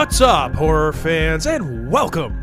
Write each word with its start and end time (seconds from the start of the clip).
What's 0.00 0.22
up, 0.22 0.54
horror 0.54 0.94
fans, 0.94 1.46
and 1.46 1.90
welcome 1.90 2.34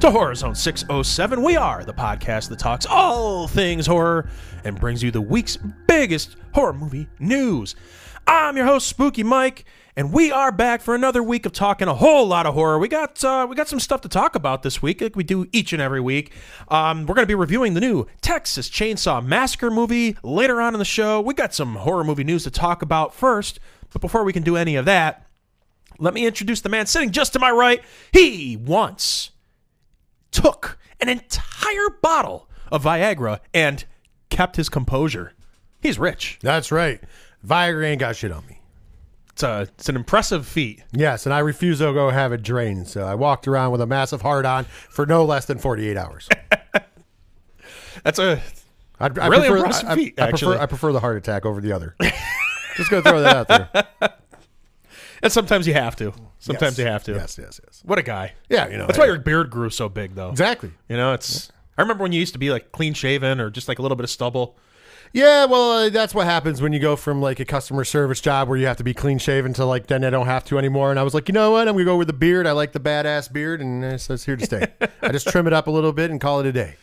to 0.00 0.10
Horror 0.10 0.34
Zone 0.34 0.54
607. 0.54 1.42
We 1.42 1.54
are 1.54 1.84
the 1.84 1.92
podcast 1.92 2.48
that 2.48 2.58
talks 2.58 2.86
all 2.86 3.46
things 3.46 3.86
horror 3.86 4.26
and 4.64 4.80
brings 4.80 5.02
you 5.02 5.10
the 5.10 5.20
week's 5.20 5.58
biggest 5.86 6.36
horror 6.54 6.72
movie 6.72 7.06
news. 7.18 7.76
I'm 8.26 8.56
your 8.56 8.64
host, 8.64 8.88
Spooky 8.88 9.22
Mike, 9.22 9.66
and 9.96 10.14
we 10.14 10.32
are 10.32 10.50
back 10.50 10.80
for 10.80 10.94
another 10.94 11.22
week 11.22 11.44
of 11.44 11.52
talking 11.52 11.88
a 11.88 11.94
whole 11.94 12.26
lot 12.26 12.46
of 12.46 12.54
horror. 12.54 12.78
We 12.78 12.88
got 12.88 13.22
uh, 13.22 13.46
we 13.50 13.54
got 13.54 13.68
some 13.68 13.80
stuff 13.80 14.00
to 14.00 14.08
talk 14.08 14.34
about 14.34 14.62
this 14.62 14.80
week, 14.80 15.02
like 15.02 15.14
we 15.14 15.24
do 15.24 15.46
each 15.52 15.74
and 15.74 15.82
every 15.82 16.00
week. 16.00 16.32
Um, 16.68 17.04
we're 17.04 17.14
going 17.14 17.26
to 17.26 17.30
be 17.30 17.34
reviewing 17.34 17.74
the 17.74 17.80
new 17.82 18.06
Texas 18.22 18.70
Chainsaw 18.70 19.22
Massacre 19.22 19.70
movie 19.70 20.16
later 20.22 20.58
on 20.58 20.74
in 20.74 20.78
the 20.78 20.86
show. 20.86 21.20
We 21.20 21.34
got 21.34 21.52
some 21.52 21.74
horror 21.74 22.02
movie 22.02 22.24
news 22.24 22.44
to 22.44 22.50
talk 22.50 22.80
about 22.80 23.14
first, 23.14 23.60
but 23.92 24.00
before 24.00 24.24
we 24.24 24.32
can 24.32 24.42
do 24.42 24.56
any 24.56 24.76
of 24.76 24.86
that, 24.86 25.26
let 25.98 26.14
me 26.14 26.26
introduce 26.26 26.60
the 26.60 26.68
man 26.68 26.86
sitting 26.86 27.10
just 27.10 27.32
to 27.34 27.38
my 27.38 27.50
right. 27.50 27.82
He 28.12 28.56
once 28.56 29.30
took 30.30 30.78
an 31.00 31.08
entire 31.08 31.90
bottle 32.02 32.48
of 32.72 32.84
Viagra 32.84 33.40
and 33.52 33.84
kept 34.30 34.56
his 34.56 34.68
composure. 34.68 35.32
He's 35.80 35.98
rich. 35.98 36.38
That's 36.42 36.72
right. 36.72 37.00
Viagra 37.46 37.84
ain't 37.84 38.00
got 38.00 38.16
shit 38.16 38.32
on 38.32 38.46
me. 38.46 38.60
It's 39.32 39.42
a 39.42 39.62
it's 39.78 39.88
an 39.88 39.96
impressive 39.96 40.46
feat. 40.46 40.82
Yes, 40.92 41.26
and 41.26 41.34
I 41.34 41.40
refuse 41.40 41.78
to 41.78 41.92
go 41.92 42.08
have 42.10 42.32
it 42.32 42.42
drained. 42.42 42.86
So 42.88 43.02
I 43.04 43.16
walked 43.16 43.48
around 43.48 43.72
with 43.72 43.80
a 43.80 43.86
massive 43.86 44.22
heart 44.22 44.46
on 44.46 44.64
for 44.64 45.06
no 45.06 45.24
less 45.24 45.44
than 45.46 45.58
48 45.58 45.96
hours. 45.96 46.28
That's 48.04 48.18
a 48.18 48.40
I'd, 49.00 49.18
I 49.18 49.26
Really 49.26 49.48
prefer, 49.48 49.56
impressive 49.56 49.88
I, 49.88 49.94
feat, 49.96 50.14
I, 50.18 50.28
actually. 50.28 50.52
prefer, 50.52 50.62
I 50.62 50.66
prefer 50.66 50.92
the 50.92 51.00
heart 51.00 51.16
attack 51.16 51.44
over 51.44 51.60
the 51.60 51.72
other. 51.72 51.96
Just 52.76 52.90
gonna 52.90 53.02
throw 53.02 53.20
that 53.22 53.36
out 53.36 53.48
there. 54.00 54.10
and 55.24 55.32
sometimes 55.32 55.66
you 55.66 55.74
have 55.74 55.96
to. 55.96 56.12
Sometimes 56.38 56.78
Yes. 56.78 56.84
you 56.84 56.86
have 56.92 57.04
to. 57.04 57.12
Yes, 57.14 57.36
yes, 57.38 57.60
yes. 57.64 57.82
What 57.84 57.98
a 57.98 58.02
guy. 58.02 58.34
Yeah, 58.48 58.68
you 58.68 58.76
know. 58.76 58.86
That's 58.86 58.98
why 58.98 59.06
your 59.06 59.18
beard 59.18 59.50
grew 59.50 59.70
so 59.70 59.88
big 59.88 60.14
though. 60.14 60.30
exactly. 60.30 60.70
You 60.88 60.96
know, 60.96 61.12
it's 61.14 61.50
I 61.76 61.82
remember 61.82 62.02
when 62.02 62.12
you 62.12 62.20
used 62.20 62.34
to 62.34 62.38
be 62.38 62.50
like 62.50 62.70
clean 62.70 62.94
shaven 62.94 63.40
or 63.40 63.50
just 63.50 63.66
like 63.66 63.80
a 63.80 63.82
little 63.82 63.96
bit 63.96 64.04
of 64.04 64.10
stubble. 64.10 64.56
Yeah, 65.12 65.44
well, 65.44 65.70
uh, 65.86 65.90
that's 65.90 66.12
what 66.12 66.26
happens 66.26 66.60
when 66.60 66.72
you 66.72 66.80
go 66.80 66.96
from 66.96 67.22
like 67.22 67.38
a 67.38 67.44
customer 67.44 67.84
service 67.84 68.20
job 68.20 68.48
where 68.48 68.58
you 68.58 68.66
have 68.66 68.78
to 68.78 68.84
be 68.84 68.92
clean 68.94 69.18
shaven 69.18 69.52
to 69.54 69.64
like 69.64 69.86
then 69.86 70.02
I 70.04 70.10
don't 70.10 70.26
have 70.26 70.44
to 70.46 70.58
anymore. 70.58 70.90
And 70.90 70.98
I 70.98 71.04
was 71.04 71.14
like, 71.14 71.28
you 71.28 71.32
know 71.34 71.52
what? 71.52 71.68
I'm 71.68 71.74
gonna 71.74 71.84
go 71.84 71.96
with 71.96 72.08
the 72.08 72.12
beard. 72.12 72.46
I 72.48 72.52
like 72.52 72.72
the 72.72 72.80
badass 72.80 73.32
beard, 73.32 73.60
and 73.60 73.84
uh, 73.84 73.96
so 73.98 74.14
it's 74.14 74.24
here 74.24 74.36
to 74.36 74.44
stay. 74.44 74.66
I 75.02 75.12
just 75.12 75.28
trim 75.28 75.46
it 75.46 75.52
up 75.52 75.66
a 75.68 75.70
little 75.70 75.92
bit 75.92 76.10
and 76.10 76.20
call 76.20 76.40
it 76.40 76.46
a 76.46 76.52
day. 76.52 76.74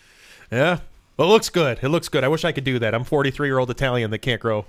Yeah. 0.51 0.79
Well, 1.17 1.27
it 1.27 1.31
looks 1.31 1.49
good. 1.49 1.79
It 1.81 1.89
looks 1.89 2.07
good. 2.09 2.23
I 2.23 2.29
wish 2.29 2.45
I 2.45 2.51
could 2.53 2.63
do 2.63 2.79
that. 2.79 2.95
I'm 2.95 3.03
43 3.03 3.47
year 3.49 3.59
old 3.59 3.69
Italian 3.69 4.11
that 4.11 4.19
can't 4.19 4.39
grow. 4.41 4.65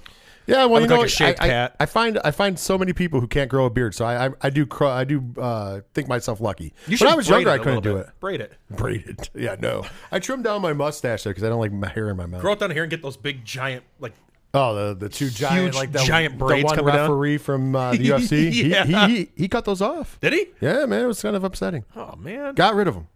Yeah, 0.47 0.65
well, 0.65 0.79
I 0.79 0.81
you 0.81 0.87
know, 0.89 1.01
like 1.03 1.21
I, 1.41 1.65
I-. 1.67 1.71
I, 1.81 1.87
find 1.87 2.19
I 2.25 2.31
find 2.33 2.59
so 2.59 2.77
many 2.77 2.93
people 2.93 3.21
who 3.21 3.29
can't 3.29 3.49
grow 3.49 3.65
a 3.67 3.71
beard, 3.71 3.95
so 3.95 4.05
I 4.05 4.27
I, 4.27 4.31
I 4.43 4.51
do 4.51 4.67
cr- 4.67 4.87
I 4.87 5.05
do 5.05 5.23
uh, 5.39 5.81
think 5.95 6.09
myself 6.09 6.41
lucky. 6.41 6.75
You 6.89 6.97
when 6.99 7.11
I 7.13 7.15
was 7.15 7.29
younger, 7.29 7.51
I 7.51 7.59
couldn't 7.59 7.83
do 7.85 7.95
bit. 7.95 8.07
it. 8.07 8.13
Braid 8.21 8.41
it. 8.41 8.53
Braided, 8.71 9.31
yeah, 9.35 9.57
no. 9.61 9.85
I 10.11 10.19
trimmed 10.19 10.45
down 10.45 10.61
my 10.63 10.73
mustache 10.73 11.23
though 11.23 11.31
because 11.31 11.45
I 11.45 11.49
don't 11.49 11.61
like 11.61 11.73
my 11.73 11.89
hair 11.89 12.09
in 12.11 12.17
my 12.17 12.27
mouth. 12.27 12.41
Grow 12.41 12.53
it 12.55 12.59
down 12.59 12.71
here 12.73 12.83
and 12.83 12.91
get 12.91 13.03
those 13.03 13.17
big 13.17 13.45
giant 13.45 13.85
like 14.01 14.13
Oh, 14.55 14.75
the 14.75 14.95
the 14.95 15.09
two 15.09 15.31
giant 15.31 15.63
Huge, 15.67 15.75
like 15.77 15.93
the, 15.93 16.01
giant 16.01 16.39
the 16.39 16.45
braids 16.45 16.65
one 16.65 16.77
coming 16.77 16.93
down. 16.93 17.09
referee 17.11 17.39
from 17.39 17.75
uh, 17.75 17.93
the 17.93 17.99
UFC. 18.09 18.51
He- 18.51 18.69
Yeah. 18.71 18.85
he, 18.85 19.15
he 19.17 19.29
he 19.37 19.49
cut 19.49 19.65
those 19.65 19.81
off. 19.81 20.19
Did 20.21 20.33
he? 20.35 20.49
Yeah, 20.61 20.85
man, 20.87 21.05
it 21.05 21.07
was 21.07 21.23
kind 21.23 21.37
of 21.37 21.45
upsetting. 21.45 21.85
Oh 21.97 22.17
man. 22.17 22.55
Got 22.55 22.75
rid 22.75 22.87
of 22.89 22.95
them. 22.95 23.07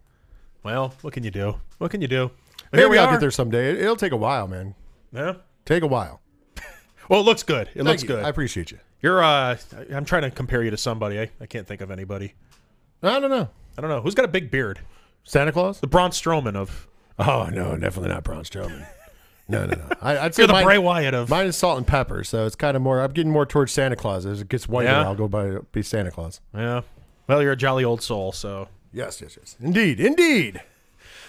Well, 0.63 0.93
what 1.01 1.13
can 1.13 1.23
you 1.23 1.31
do? 1.31 1.55
What 1.77 1.91
can 1.91 2.01
you 2.01 2.07
do? 2.07 2.31
Maybe 2.71 2.87
we 2.87 2.97
I'll 2.97 3.07
are. 3.07 3.11
get 3.11 3.19
there 3.21 3.31
someday. 3.31 3.79
It, 3.79 3.85
will 3.85 3.95
take 3.95 4.11
a 4.13 4.17
while, 4.17 4.47
man. 4.47 4.75
Yeah. 5.13 5.35
Take 5.65 5.83
a 5.83 5.87
while. 5.87 6.21
Well, 7.09 7.21
it 7.21 7.23
looks 7.23 7.43
good. 7.43 7.69
It 7.75 7.83
looks 7.83 8.01
you. 8.03 8.07
good. 8.07 8.23
I 8.23 8.29
appreciate 8.29 8.71
you. 8.71 8.79
You're 9.01 9.23
uh 9.23 9.57
I'm 9.93 10.05
trying 10.05 10.23
to 10.23 10.31
compare 10.31 10.63
you 10.63 10.71
to 10.71 10.77
somebody. 10.77 11.19
I, 11.19 11.29
I 11.39 11.45
can't 11.45 11.67
think 11.67 11.81
of 11.81 11.91
anybody. 11.91 12.33
I 13.03 13.19
don't 13.19 13.29
know. 13.29 13.49
I 13.77 13.81
don't 13.81 13.89
know. 13.89 14.01
Who's 14.01 14.15
got 14.15 14.25
a 14.25 14.29
big 14.29 14.49
beard? 14.51 14.79
Santa 15.23 15.51
Claus? 15.51 15.79
The 15.79 15.87
Braun 15.87 16.11
Strowman 16.11 16.55
of 16.55 16.87
Oh 17.19 17.45
no, 17.51 17.77
definitely 17.77 18.09
not 18.09 18.23
Braun 18.23 18.43
Strowman. 18.43 18.87
No, 19.47 19.65
no, 19.65 19.75
no. 19.75 19.89
I, 20.01 20.17
I'd 20.17 20.35
say 20.35 20.41
You're 20.43 20.47
the 20.47 20.53
mine- 20.53 20.65
Bray 20.65 20.77
Wyatt 20.77 21.13
of 21.13 21.29
Mine 21.29 21.47
is 21.47 21.55
salt 21.55 21.77
and 21.77 21.87
pepper, 21.87 22.23
so 22.23 22.45
it's 22.45 22.55
kind 22.55 22.75
of 22.75 22.81
more. 22.83 23.01
I'm 23.01 23.11
getting 23.13 23.31
more 23.31 23.45
towards 23.45 23.71
Santa 23.71 23.95
Claus. 23.95 24.25
As 24.25 24.41
it 24.41 24.49
gets 24.49 24.67
whiter, 24.67 24.89
Yeah? 24.89 25.03
I'll 25.03 25.15
go 25.15 25.27
by 25.27 25.57
be 25.71 25.81
Santa 25.83 26.11
Claus. 26.11 26.41
Yeah. 26.55 26.81
Well, 27.27 27.41
you're 27.41 27.51
a 27.53 27.57
jolly 27.57 27.83
old 27.83 28.01
soul, 28.01 28.31
so 28.31 28.67
Yes, 28.93 29.21
yes, 29.21 29.37
yes. 29.39 29.55
Indeed, 29.61 29.99
indeed. 29.99 30.61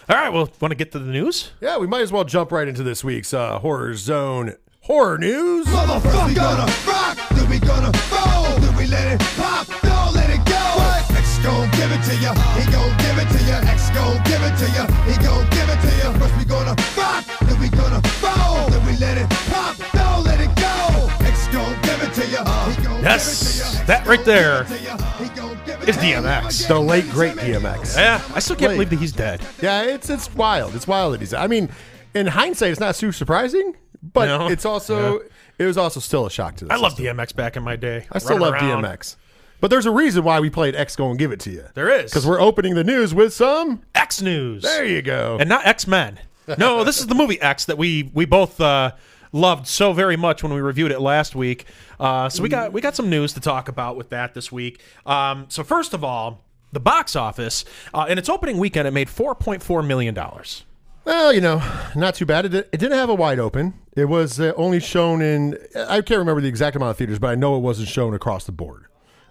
All 0.08 0.16
right, 0.16 0.30
well, 0.32 0.48
want 0.60 0.70
to 0.72 0.76
get 0.76 0.90
to 0.92 0.98
the 0.98 1.10
news? 1.10 1.50
Yeah, 1.60 1.76
we 1.76 1.86
might 1.86 2.00
as 2.00 2.10
well 2.10 2.24
jump 2.24 2.50
right 2.50 2.66
into 2.66 2.82
this 2.82 3.04
week's 3.04 3.34
uh, 3.34 3.58
horror 3.58 3.94
zone 3.94 4.54
horror 4.88 5.18
news. 5.18 5.66
Motherfucker, 5.66 6.26
we 6.28 6.34
gonna 6.34 6.66
rock, 6.88 7.16
then 7.36 7.48
we 7.50 7.58
gonna 7.60 7.92
roll, 8.10 8.58
then 8.58 8.74
we 8.76 8.86
let 8.86 9.06
it 9.12 9.20
pop, 9.36 9.66
don't 9.82 10.14
let 10.14 10.30
it 10.30 10.42
go. 10.48 10.56
What? 10.80 11.10
X 11.12 11.38
gon' 11.44 11.70
give 11.72 11.92
it 11.92 12.02
to 12.08 12.14
ya, 12.24 12.32
he 12.56 12.64
gon' 12.72 12.90
give 13.04 13.18
it 13.20 13.28
to 13.36 13.40
ya. 13.44 13.60
X 13.68 13.90
gon' 13.90 14.16
give 14.24 14.42
it 14.42 14.56
to 14.56 14.66
ya, 14.72 14.84
he 15.04 15.14
gon' 15.22 15.44
give 15.50 15.68
it 15.68 15.80
to 15.84 15.92
ya. 16.00 16.12
First 16.18 16.36
we 16.38 16.44
gonna 16.44 16.74
rock, 16.96 17.24
then 17.46 17.60
we 17.60 17.68
gonna 17.68 18.00
roll, 18.24 18.68
then 18.70 18.82
we 18.86 18.96
let 18.96 19.18
it 19.18 19.28
pop, 19.52 19.76
don't 19.92 20.24
let 20.24 20.40
it 20.40 20.52
go. 20.56 21.10
X 21.24 21.46
gon' 21.48 21.76
give 21.82 22.02
it 22.02 22.12
to 22.14 22.26
ya, 22.26 22.44
he 22.72 22.82
gon' 22.82 23.02
Yes, 23.04 23.22
give 23.28 23.60
it 23.60 23.72
to 23.76 23.78
ya. 23.80 23.84
that 23.86 24.06
right 24.06 24.24
there 24.24 24.64
Give 24.64 24.72
it 24.72 24.78
to 24.78 24.84
ya, 24.84 24.96
he 25.20 25.28
gon' 25.36 25.60
give 25.66 25.82
it 25.82 25.88
is. 25.90 25.96
DMX. 25.98 26.66
The 26.66 26.78
late 26.80 27.08
great 27.10 27.34
DMX. 27.36 27.94
Yeah, 27.94 28.22
I 28.34 28.38
still 28.40 28.56
can't 28.56 28.70
Wait. 28.70 28.76
believe 28.88 28.90
that 28.90 28.98
he's 29.00 29.12
dead. 29.12 29.42
Yeah, 29.60 29.82
it's 29.82 30.08
it's 30.08 30.34
wild. 30.34 30.74
It's 30.74 30.86
wild 30.88 31.12
that 31.14 31.20
he's. 31.20 31.34
I 31.34 31.46
mean, 31.46 31.68
in 32.14 32.26
hindsight, 32.26 32.70
it's 32.70 32.80
not 32.80 32.94
too 32.94 33.12
surprising, 33.12 33.74
but 34.02 34.26
No. 34.26 34.48
it's 34.48 34.64
also 34.64 35.20
it 35.58 35.64
was 35.64 35.76
also 35.76 36.00
still 36.00 36.26
a 36.26 36.30
shock 36.30 36.56
to 36.56 36.64
the 36.66 36.72
I 36.72 36.76
love. 36.76 36.94
DMX 36.96 37.34
back 37.34 37.56
in 37.56 37.62
my 37.62 37.76
day. 37.76 38.06
I 38.12 38.18
still 38.18 38.38
love 38.38 38.54
around. 38.54 38.82
DMX, 38.84 39.16
but 39.60 39.70
there's 39.70 39.86
a 39.86 39.90
reason 39.90 40.22
why 40.24 40.38
we 40.40 40.50
played 40.50 40.76
X. 40.76 40.94
Go 40.96 41.10
and 41.10 41.18
give 41.18 41.32
it 41.32 41.40
to 41.40 41.50
you. 41.50 41.64
There 41.74 41.88
is 41.90 42.10
because 42.10 42.26
we're 42.26 42.40
opening 42.40 42.74
the 42.74 42.84
news 42.84 43.14
with 43.14 43.32
some. 43.32 43.82
X 43.94 44.22
News. 44.22 44.62
There 44.62 44.84
you 44.84 45.02
go. 45.02 45.36
and 45.40 45.48
not 45.48 45.66
X 45.66 45.86
Men. 45.86 46.18
No, 46.56 46.84
this 46.88 46.98
is 47.00 47.06
the 47.08 47.14
movie 47.14 47.40
X 47.40 47.64
that 47.66 47.76
we 47.78 48.10
we 48.14 48.24
both 48.24 48.60
uh, 48.60 48.92
loved 49.32 49.66
so 49.66 49.92
very 49.92 50.16
much 50.16 50.42
when 50.42 50.54
we 50.54 50.60
reviewed 50.60 50.92
it 50.92 51.00
last 51.00 51.34
week. 51.34 51.66
Uh, 52.00 52.28
so 52.28 52.42
we 52.42 52.48
got 52.48 52.72
we 52.72 52.80
got 52.80 52.94
some 52.94 53.10
news 53.10 53.32
to 53.34 53.40
talk 53.40 53.68
about 53.68 53.96
with 53.96 54.10
that 54.10 54.32
this 54.34 54.52
week. 54.52 54.80
Um, 55.04 55.46
so 55.48 55.64
first 55.64 55.92
of 55.92 56.04
all, 56.04 56.44
the 56.72 56.80
box 56.80 57.16
office 57.16 57.64
uh, 57.92 58.06
in 58.08 58.16
its 58.18 58.28
opening 58.28 58.58
weekend 58.58 58.86
it 58.86 58.92
made 58.92 59.08
four 59.10 59.34
point 59.34 59.62
four 59.62 59.82
million 59.82 60.14
dollars. 60.14 60.64
Well, 61.08 61.32
you 61.32 61.40
know, 61.40 61.62
not 61.96 62.16
too 62.16 62.26
bad. 62.26 62.44
It, 62.44 62.52
it 62.54 62.76
didn't 62.76 62.98
have 62.98 63.08
a 63.08 63.14
wide 63.14 63.38
open. 63.38 63.72
It 63.96 64.10
was 64.10 64.38
uh, 64.38 64.52
only 64.58 64.78
shown 64.78 65.22
in, 65.22 65.56
I 65.74 66.02
can't 66.02 66.18
remember 66.18 66.42
the 66.42 66.48
exact 66.48 66.76
amount 66.76 66.90
of 66.90 66.98
theaters, 66.98 67.18
but 67.18 67.28
I 67.28 67.34
know 67.34 67.56
it 67.56 67.60
wasn't 67.60 67.88
shown 67.88 68.12
across 68.12 68.44
the 68.44 68.52
board. 68.52 68.84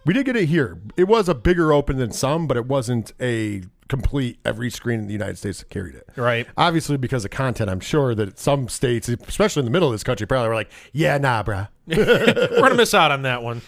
We 0.03 0.16
did 0.16 0.25
get 0.25 0.35
it 0.35 0.47
here. 0.47 0.79
It 0.97 1.03
was 1.03 1.29
a 1.29 1.35
bigger 1.35 1.71
open 1.71 1.97
than 1.97 2.11
some, 2.11 2.47
but 2.47 2.57
it 2.57 2.66
wasn't 2.66 3.13
a 3.21 3.61
complete 3.89 4.39
every 4.43 4.71
screen 4.71 5.01
in 5.01 5.05
the 5.05 5.13
United 5.13 5.37
States 5.37 5.59
that 5.59 5.69
carried 5.69 5.93
it. 5.93 6.09
Right. 6.16 6.47
Obviously, 6.57 6.97
because 6.97 7.23
of 7.25 7.29
content, 7.29 7.69
I'm 7.69 7.79
sure 7.79 8.16
that 8.16 8.39
some 8.39 8.69
states, 8.69 9.07
especially 9.07 9.59
in 9.59 9.66
the 9.66 9.71
middle 9.71 9.87
of 9.87 9.93
this 9.93 10.03
country, 10.03 10.25
probably 10.25 10.49
were 10.49 10.55
like, 10.55 10.71
yeah, 10.93 11.19
nah, 11.19 11.43
bruh. 11.43 11.67
We're 11.85 12.59
gonna 12.59 12.73
miss 12.73 12.95
out 12.95 13.11
on 13.11 13.21
that 13.21 13.43
one. 13.43 13.61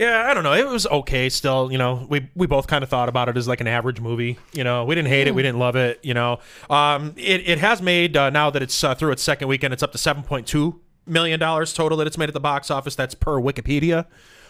Yeah, 0.00 0.24
I 0.26 0.32
don't 0.32 0.44
know. 0.44 0.54
It 0.54 0.66
was 0.66 0.86
okay 0.86 1.28
still. 1.28 1.70
You 1.70 1.76
know, 1.76 2.06
we 2.08 2.30
we 2.34 2.46
both 2.46 2.66
kind 2.66 2.82
of 2.82 2.88
thought 2.88 3.10
about 3.10 3.28
it 3.28 3.36
as 3.36 3.46
like 3.46 3.60
an 3.60 3.66
average 3.66 4.00
movie. 4.00 4.38
You 4.54 4.64
know, 4.64 4.86
we 4.86 4.94
didn't 4.94 5.08
hate 5.08 5.26
it, 5.26 5.34
we 5.34 5.42
didn't 5.42 5.58
love 5.58 5.76
it. 5.76 6.00
You 6.02 6.14
know, 6.14 6.38
um, 6.70 7.12
it 7.18 7.46
it 7.46 7.58
has 7.58 7.82
made 7.82 8.16
uh, 8.16 8.30
now 8.30 8.48
that 8.48 8.62
it's 8.62 8.82
uh, 8.82 8.94
through 8.94 9.12
its 9.12 9.22
second 9.22 9.48
weekend, 9.48 9.74
it's 9.74 9.82
up 9.82 9.92
to 9.92 9.98
seven 9.98 10.22
point 10.22 10.46
two 10.46 10.80
million 11.04 11.38
dollars 11.38 11.74
total 11.74 11.98
that 11.98 12.06
it's 12.06 12.16
made 12.16 12.30
at 12.30 12.32
the 12.32 12.40
box 12.40 12.70
office. 12.70 12.94
That's 12.94 13.14
per 13.14 13.38
Wikipedia. 13.38 14.06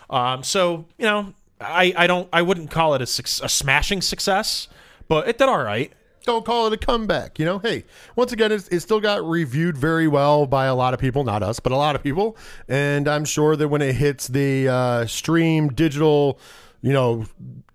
Um, 0.08 0.44
so 0.44 0.86
you 0.98 1.04
know, 1.06 1.34
I 1.60 1.92
I 1.96 2.06
don't 2.06 2.28
I 2.32 2.42
wouldn't 2.42 2.70
call 2.70 2.94
it 2.94 3.00
a, 3.00 3.44
a 3.44 3.48
smashing 3.48 4.02
success, 4.02 4.68
but 5.08 5.26
it 5.26 5.36
did 5.36 5.48
all 5.48 5.64
right. 5.64 5.92
Don't 6.24 6.44
call 6.44 6.66
it 6.66 6.72
a 6.72 6.76
comeback. 6.76 7.38
You 7.38 7.44
know, 7.44 7.58
hey, 7.58 7.84
once 8.16 8.32
again, 8.32 8.52
it's, 8.52 8.68
it 8.68 8.80
still 8.80 9.00
got 9.00 9.24
reviewed 9.24 9.76
very 9.76 10.06
well 10.08 10.46
by 10.46 10.66
a 10.66 10.74
lot 10.74 10.92
of 10.94 11.00
people, 11.00 11.24
not 11.24 11.42
us, 11.42 11.60
but 11.60 11.72
a 11.72 11.76
lot 11.76 11.96
of 11.96 12.02
people. 12.02 12.36
And 12.68 13.08
I'm 13.08 13.24
sure 13.24 13.56
that 13.56 13.68
when 13.68 13.82
it 13.82 13.94
hits 13.94 14.28
the 14.28 14.68
uh, 14.68 15.06
stream 15.06 15.68
digital, 15.68 16.38
you 16.82 16.92
know, 16.92 17.26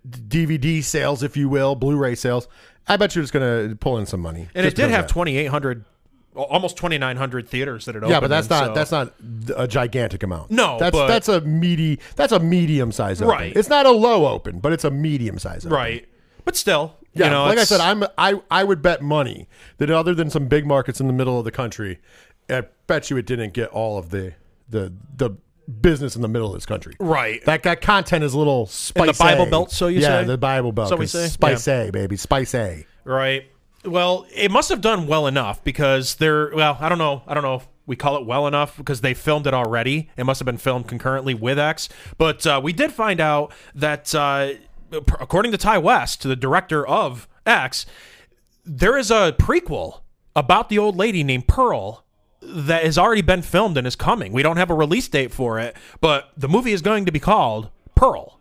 DVD 0.08 0.82
sales, 0.82 1.22
if 1.22 1.36
you 1.36 1.48
will, 1.48 1.74
Blu-ray 1.74 2.14
sales, 2.14 2.48
I 2.88 2.96
bet 2.96 3.16
you 3.16 3.22
it's 3.22 3.30
going 3.30 3.70
to 3.70 3.76
pull 3.76 3.98
in 3.98 4.06
some 4.06 4.20
money. 4.20 4.48
And 4.54 4.64
it 4.66 4.74
did 4.76 4.90
have 4.90 5.06
twenty 5.08 5.36
eight 5.36 5.46
hundred, 5.46 5.84
almost 6.34 6.76
twenty 6.76 6.98
nine 6.98 7.16
hundred 7.16 7.48
theaters 7.48 7.86
that 7.86 7.96
it 7.96 7.98
opened. 7.98 8.10
Yeah, 8.12 8.20
but 8.20 8.28
that's 8.28 8.48
not 8.48 8.66
so- 8.68 8.74
that's 8.74 8.92
not 8.92 9.12
a 9.56 9.66
gigantic 9.66 10.22
amount. 10.22 10.50
No, 10.52 10.78
that's 10.78 10.92
but- 10.96 11.08
that's 11.08 11.28
a 11.28 11.40
meaty 11.40 11.98
that's 12.14 12.32
a 12.32 12.38
medium 12.38 12.92
size 12.92 13.20
open. 13.20 13.30
Right. 13.34 13.56
It's 13.56 13.68
not 13.68 13.86
a 13.86 13.90
low 13.90 14.26
open, 14.26 14.60
but 14.60 14.72
it's 14.72 14.84
a 14.84 14.90
medium 14.90 15.38
size 15.38 15.66
open. 15.66 15.76
right. 15.76 16.08
But 16.44 16.54
still, 16.54 16.94
Yeah, 17.16 17.26
you 17.26 17.30
know, 17.30 17.44
like 17.44 17.58
I 17.58 17.64
said, 17.64 17.80
I'm 17.80 18.04
I 18.18 18.40
I 18.50 18.64
would 18.64 18.82
bet 18.82 19.02
money 19.02 19.48
that 19.78 19.90
other 19.90 20.14
than 20.14 20.30
some 20.30 20.46
big 20.46 20.66
markets 20.66 21.00
in 21.00 21.06
the 21.06 21.12
middle 21.12 21.38
of 21.38 21.44
the 21.44 21.50
country, 21.50 21.98
I 22.48 22.64
bet 22.86 23.10
you 23.10 23.16
it 23.16 23.26
didn't 23.26 23.52
get 23.52 23.70
all 23.70 23.98
of 23.98 24.10
the 24.10 24.34
the 24.68 24.92
the 25.16 25.30
business 25.80 26.14
in 26.16 26.22
the 26.22 26.28
middle 26.28 26.48
of 26.48 26.54
this 26.54 26.66
country. 26.66 26.94
right. 27.00 27.44
That 27.44 27.62
that 27.64 27.80
content 27.80 28.24
is 28.24 28.34
a 28.34 28.38
little 28.38 28.66
spicy. 28.66 29.12
The 29.12 29.18
Bible 29.18 29.46
Belt, 29.46 29.70
so 29.70 29.88
you 29.88 30.00
say. 30.00 30.08
yeah, 30.08 30.20
say? 30.20 30.26
the 30.26 30.38
Bible 30.38 30.72
Belt. 30.72 30.88
So 30.88 30.96
we 30.96 31.06
say? 31.06 31.28
spicy, 31.28 31.90
baby, 31.90 32.16
spicy. 32.16 32.86
Right. 33.04 33.46
Well, 33.84 34.26
it 34.34 34.50
must 34.50 34.68
have 34.70 34.80
done 34.80 35.06
well 35.06 35.26
enough 35.26 35.62
because 35.62 36.16
they're 36.16 36.54
well, 36.54 36.76
I 36.80 36.88
don't 36.88 36.98
know. 36.98 37.22
I 37.26 37.34
don't 37.34 37.42
know 37.42 37.56
if 37.56 37.68
we 37.86 37.94
call 37.96 38.16
it 38.16 38.26
well 38.26 38.46
enough 38.46 38.76
because 38.76 39.00
they 39.00 39.14
filmed 39.14 39.46
it 39.46 39.54
already. 39.54 40.10
It 40.16 40.24
must 40.24 40.40
have 40.40 40.46
been 40.46 40.58
filmed 40.58 40.88
concurrently 40.88 41.34
with 41.34 41.58
X. 41.58 41.88
But 42.18 42.46
uh, 42.46 42.60
we 42.62 42.72
did 42.72 42.92
find 42.92 43.20
out 43.20 43.52
that 43.76 44.12
uh, 44.14 44.54
according 44.92 45.52
to 45.52 45.58
Ti 45.58 45.78
West, 45.78 46.22
the 46.22 46.36
director 46.36 46.86
of 46.86 47.28
X, 47.44 47.86
there 48.64 48.96
is 48.96 49.10
a 49.10 49.34
prequel 49.38 50.00
about 50.34 50.68
the 50.68 50.78
old 50.78 50.96
lady 50.96 51.22
named 51.22 51.48
Pearl 51.48 52.04
that 52.42 52.84
has 52.84 52.98
already 52.98 53.22
been 53.22 53.42
filmed 53.42 53.76
and 53.76 53.86
is 53.86 53.96
coming. 53.96 54.32
We 54.32 54.42
don't 54.42 54.58
have 54.58 54.70
a 54.70 54.74
release 54.74 55.08
date 55.08 55.32
for 55.32 55.58
it, 55.58 55.76
but 56.00 56.30
the 56.36 56.48
movie 56.48 56.72
is 56.72 56.82
going 56.82 57.06
to 57.06 57.12
be 57.12 57.20
called 57.20 57.70
Pearl. 57.94 58.35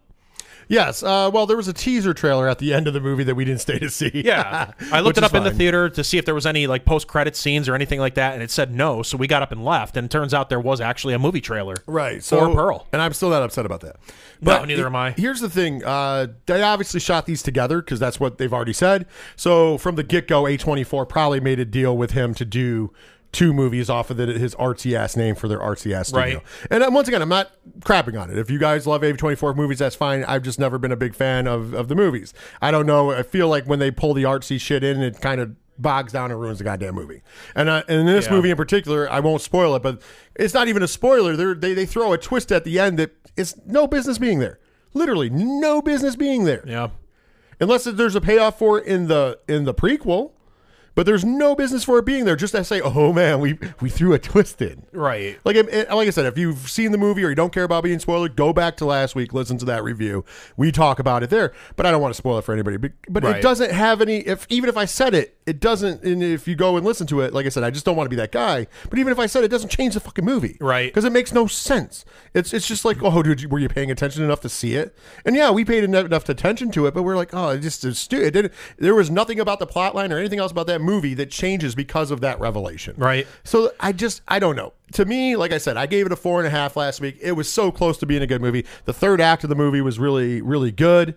Yes. 0.67 1.03
Uh, 1.03 1.29
well, 1.33 1.45
there 1.45 1.57
was 1.57 1.67
a 1.67 1.73
teaser 1.73 2.13
trailer 2.13 2.47
at 2.47 2.59
the 2.59 2.73
end 2.73 2.87
of 2.87 2.93
the 2.93 2.99
movie 2.99 3.23
that 3.23 3.35
we 3.35 3.45
didn't 3.45 3.61
stay 3.61 3.79
to 3.79 3.89
see. 3.89 4.11
Yeah, 4.13 4.71
I 4.91 4.99
looked 5.01 5.17
it 5.17 5.23
up 5.23 5.33
in 5.33 5.43
the 5.43 5.49
fine. 5.51 5.57
theater 5.57 5.89
to 5.89 6.03
see 6.03 6.17
if 6.17 6.25
there 6.25 6.35
was 6.35 6.45
any 6.45 6.67
like 6.67 6.85
post 6.85 7.07
credit 7.07 7.35
scenes 7.35 7.67
or 7.69 7.75
anything 7.75 7.99
like 7.99 8.15
that, 8.15 8.33
and 8.33 8.41
it 8.43 8.51
said 8.51 8.73
no. 8.73 9.03
So 9.03 9.17
we 9.17 9.27
got 9.27 9.41
up 9.41 9.51
and 9.51 9.63
left, 9.63 9.97
and 9.97 10.05
it 10.05 10.11
turns 10.11 10.33
out 10.33 10.49
there 10.49 10.59
was 10.59 10.81
actually 10.81 11.13
a 11.13 11.19
movie 11.19 11.41
trailer. 11.41 11.75
Right. 11.85 12.17
For 12.17 12.21
So 12.23 12.53
Pearl. 12.53 12.87
And 12.91 13.01
I'm 13.01 13.13
still 13.13 13.29
not 13.29 13.43
upset 13.43 13.65
about 13.65 13.81
that. 13.81 13.97
No, 14.41 14.65
neither 14.65 14.85
am 14.85 14.95
I. 14.95 15.11
Here's 15.11 15.39
the 15.41 15.49
thing. 15.49 15.83
Uh, 15.83 16.27
they 16.45 16.61
obviously 16.61 16.99
shot 16.99 17.25
these 17.25 17.41
together 17.41 17.81
because 17.81 17.99
that's 17.99 18.19
what 18.19 18.37
they've 18.37 18.53
already 18.53 18.73
said. 18.73 19.05
So 19.35 19.77
from 19.77 19.95
the 19.95 20.03
get 20.03 20.27
go, 20.27 20.43
A24 20.43 21.07
probably 21.07 21.39
made 21.39 21.59
a 21.59 21.65
deal 21.65 21.95
with 21.97 22.11
him 22.11 22.33
to 22.35 22.45
do 22.45 22.91
two 23.35 23.53
movies 23.53 23.89
off 23.89 24.09
of 24.09 24.17
the, 24.17 24.27
his 24.27 24.55
artsy 24.55 24.93
ass 24.93 25.15
name 25.17 25.35
for 25.35 25.47
their 25.47 25.59
artsy 25.59 25.91
ass 25.93 26.07
studio. 26.07 26.37
Right. 26.37 26.43
And 26.71 26.81
uh, 26.83 26.89
once 26.91 27.07
again, 27.09 27.21
I'm 27.21 27.29
not 27.29 27.51
crapping 27.81 28.19
on 28.19 28.29
it. 28.31 28.37
If 28.37 28.49
you 28.49 28.57
guys 28.57 28.87
love 28.87 29.01
A24 29.01 29.55
movies, 29.55 29.79
that's 29.79 29.95
fine. 29.95 30.23
I've 30.23 30.41
just 30.43 30.57
never 30.57 30.77
been 30.77 30.91
a 30.93 30.95
big 30.95 31.13
fan 31.13 31.45
of, 31.47 31.73
of 31.73 31.87
the 31.89 31.95
movies. 31.95 32.33
I 32.61 32.71
don't 32.71 32.85
know. 32.85 33.11
I 33.11 33.23
feel 33.23 33.49
like 33.49 33.65
when 33.65 33.79
they 33.79 33.91
pull 33.91 34.13
the 34.13 34.23
artsy 34.23 34.59
shit 34.59 34.83
in, 34.83 35.01
it 35.01 35.19
kind 35.19 35.41
of 35.41 35.55
bogs 35.77 36.13
down 36.13 36.31
and 36.31 36.39
ruins 36.39 36.59
the 36.59 36.63
goddamn 36.63 36.95
movie. 36.95 37.21
And, 37.55 37.67
uh, 37.67 37.83
and 37.89 37.99
in 37.99 38.05
this 38.05 38.27
Yeah. 38.27 38.31
movie 38.31 38.49
in 38.51 38.55
particular, 38.57 39.11
I 39.11 39.19
won't 39.19 39.41
spoil 39.41 39.75
it, 39.75 39.83
but 39.83 40.01
it's 40.35 40.53
not 40.53 40.69
even 40.69 40.81
a 40.81 40.87
spoiler. 40.87 41.35
They're, 41.35 41.53
they 41.53 41.73
they 41.73 41.85
throw 41.85 42.13
a 42.13 42.17
twist 42.17 42.51
at 42.53 42.63
the 42.63 42.79
end 42.79 42.97
that 42.99 43.11
it's 43.35 43.55
no 43.65 43.85
business 43.85 44.17
being 44.17 44.39
there. 44.39 44.59
Literally, 44.93 45.29
no 45.29 45.81
business 45.81 46.15
being 46.15 46.45
there 46.45 46.63
Yeah, 46.65 46.87
unless 47.59 47.83
there's 47.83 48.15
a 48.15 48.21
payoff 48.21 48.57
for 48.57 48.79
it 48.79 48.87
in 48.87 49.07
the 49.07 49.37
in 49.49 49.65
the 49.65 49.73
prequel. 49.73 50.31
But 50.95 51.05
there's 51.05 51.25
no 51.25 51.55
business 51.55 51.83
for 51.83 51.99
it 51.99 52.05
being 52.05 52.25
there. 52.25 52.35
Just 52.35 52.53
to 52.55 52.63
say, 52.63 52.81
oh 52.81 53.11
man, 53.13 53.39
we 53.39 53.57
we 53.81 53.89
threw 53.89 54.13
a 54.13 54.19
twist 54.19 54.61
in. 54.61 54.85
right. 54.93 55.37
Like, 55.43 55.55
it, 55.57 55.67
it- 55.73 55.89
like 55.91 56.07
I 56.07 56.11
said, 56.11 56.25
if 56.25 56.37
you've 56.37 56.69
seen 56.69 56.91
the 56.91 56.97
movie 56.97 57.23
or 57.23 57.29
you 57.29 57.35
don't 57.35 57.53
care 57.53 57.63
about 57.65 57.83
being 57.83 57.99
spoiled, 57.99 58.35
go 58.35 58.53
back 58.53 58.77
to 58.77 58.85
last 58.85 59.13
week, 59.15 59.33
listen 59.33 59.57
to 59.59 59.65
that 59.65 59.83
review. 59.83 60.23
We 60.57 60.71
talk 60.71 60.99
about 60.99 61.21
it 61.23 61.29
there, 61.29 61.53
but 61.75 61.85
I 61.85 61.91
don't 61.91 62.01
want 62.01 62.13
to 62.13 62.17
spoil 62.17 62.37
it 62.39 62.43
for 62.43 62.53
anybody. 62.53 62.77
But, 62.77 62.91
but 63.09 63.23
Right. 63.23 63.35
it 63.37 63.41
doesn't 63.41 63.71
have 63.71 64.01
any. 64.01 64.19
If 64.19 64.45
even 64.49 64.69
if 64.69 64.77
I 64.77 64.85
said 64.85 65.13
it, 65.13 65.37
it 65.45 65.59
doesn't. 65.59 66.03
And 66.03 66.23
if 66.23 66.47
you 66.47 66.55
go 66.55 66.77
and 66.77 66.85
listen 66.85 67.05
to 67.07 67.21
it, 67.21 67.33
like 67.33 67.45
I 67.45 67.49
said, 67.49 67.63
I 67.63 67.69
just 67.71 67.85
don't 67.85 67.95
want 67.95 68.05
to 68.05 68.09
be 68.09 68.15
that 68.15 68.31
guy. 68.31 68.67
But 68.89 68.97
even 68.99 69.11
if 69.11 69.19
I 69.19 69.25
said 69.25 69.43
it, 69.43 69.45
it 69.45 69.51
doesn't 69.51 69.69
change 69.69 69.93
the 69.95 69.99
fucking 69.99 70.25
movie, 70.25 70.57
Right. 70.61 70.89
Because 70.91 71.05
it 71.05 71.11
makes 71.11 71.33
no 71.33 71.45
sense. 71.47 72.05
It's 72.33 72.53
it's 72.53 72.67
just 72.67 72.85
like, 72.85 73.03
oh, 73.03 73.21
dude, 73.21 73.51
were 73.51 73.59
you 73.59 73.67
paying 73.69 73.91
attention 73.91 74.23
enough 74.23 74.41
to 74.41 74.49
see 74.49 74.75
it? 74.75 74.95
And 75.25 75.35
yeah, 75.35 75.51
we 75.51 75.65
paid 75.65 75.83
enough, 75.83 76.29
attention 76.29 76.71
to 76.71 76.87
it, 76.87 76.93
but 76.93 77.03
we're 77.03 77.15
like, 77.17 77.33
oh, 77.33 77.49
it 77.49 77.59
just 77.59 77.83
it's 77.83 77.99
stupid. 77.99 78.51
There 78.77 78.95
was 78.95 79.09
nothing 79.11 79.39
about 79.39 79.59
the 79.59 79.67
plot 79.67 79.93
line 79.93 80.11
or 80.13 80.17
anything 80.17 80.39
else 80.39 80.51
about 80.51 80.67
that 80.67 80.81
movie 80.85 81.13
that 81.15 81.31
changes 81.31 81.75
because 81.75 82.11
of 82.11 82.21
that 82.21 82.39
revelation, 82.39 82.93
Right. 82.97 83.27
so 83.43 83.71
I 83.79 83.91
just 83.91 84.21
I 84.27 84.39
don't 84.39 84.55
know. 84.55 84.73
To 84.93 85.03
me, 85.05 85.35
like 85.35 85.51
I 85.51 85.57
said, 85.57 85.77
I 85.77 85.87
gave 85.87 86.05
it 86.05 86.11
a 86.11 86.15
four 86.15 86.39
and 86.39 86.47
a 86.47 86.51
half 86.51 86.77
last 86.77 87.01
week. 87.01 87.17
It 87.21 87.33
was 87.33 87.51
so 87.51 87.71
close 87.71 87.97
to 87.97 88.05
being 88.05 88.21
a 88.21 88.27
good 88.27 88.41
movie. 88.41 88.65
The 88.85 88.93
third 88.93 89.19
act 89.19 89.43
of 89.43 89.49
the 89.49 89.55
movie 89.55 89.81
was 89.81 89.97
really 89.99 90.41
really 90.41 90.71
good, 90.71 91.15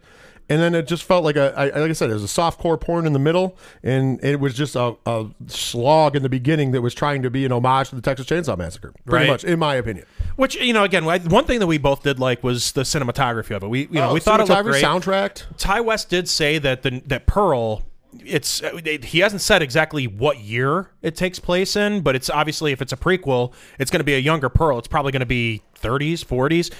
and 0.49 0.61
then 0.62 0.75
it 0.75 0.87
just 0.88 1.05
felt 1.05 1.23
like 1.23 1.37
a 1.37 1.53
I, 1.56 1.65
like 1.67 1.91
I 1.91 1.93
said, 1.93 2.09
it 2.11 2.15
was 2.15 2.23
a 2.25 2.29
soft 2.29 2.59
core 2.59 2.79
porn 2.79 3.06
in 3.06 3.12
the 3.12 3.19
middle, 3.19 3.56
and 3.82 4.19
it 4.25 4.41
was 4.41 4.55
just 4.55 4.75
a, 4.75 4.97
a 5.06 5.26
slog 5.49 6.17
in 6.17 6.23
the 6.23 6.29
beginning 6.31 6.73
that 6.73 6.81
was 6.82 6.94
trying 6.94 7.23
to 7.23 7.31
be 7.31 7.44
an 7.44 7.53
homage 7.53 7.91
to 7.91 7.94
the 7.94 8.00
Texas 8.03 8.26
Chainsaw 8.26 8.56
Massacre. 8.56 8.93
Pretty 9.05 9.25
Right. 9.26 9.31
much, 9.31 9.44
in 9.44 9.59
my 9.59 9.75
opinion. 9.75 10.06
Which 10.37 10.56
you 10.56 10.73
know, 10.73 10.85
again, 10.85 11.05
one 11.05 11.44
thing 11.44 11.59
that 11.61 11.67
we 11.67 11.79
both 11.79 12.03
did 12.03 12.19
like 12.19 12.43
was 12.43 12.73
the 12.73 12.82
cinematography 12.82 13.55
of 13.55 13.62
it. 13.62 13.69
We 13.69 13.81
you 13.82 13.88
know 13.93 14.11
Oh, 14.11 14.15
we 14.15 14.20
thought 14.20 14.41
it 14.41 14.49
looked 14.49 14.65
great. 14.65 14.82
soundtrack. 14.82 15.43
Ti 15.59 15.81
West 15.81 16.09
did 16.09 16.29
say 16.29 16.59
that 16.59 16.82
the 16.82 17.03
that 17.06 17.26
Pearl. 17.26 17.82
It's 18.25 18.62
uh, 18.62 18.81
it- 18.84 19.05
he 19.06 19.19
hasn't 19.20 19.43
said 19.43 19.60
exactly 19.62 20.06
what 20.06 20.38
year 20.40 20.90
it 21.02 21.14
takes 21.16 21.38
place 21.38 21.76
in, 21.76 22.00
but 22.00 22.16
it's 22.16 22.31
obviously 22.31 22.72
if 22.72 22.81
it's 22.81 22.93
a 22.93 22.96
prequel, 22.96 23.52
it's 23.78 23.90
going 23.90 24.00
to 24.00 24.05
be 24.05 24.14
a 24.14 24.19
younger 24.19 24.49
Pearl. 24.49 24.78
It's 24.78 24.88
probably 24.88 25.12
going 25.12 25.20
to 25.20 25.26
be 25.26 25.62
30s, 25.81 26.25
40s. 26.25 26.72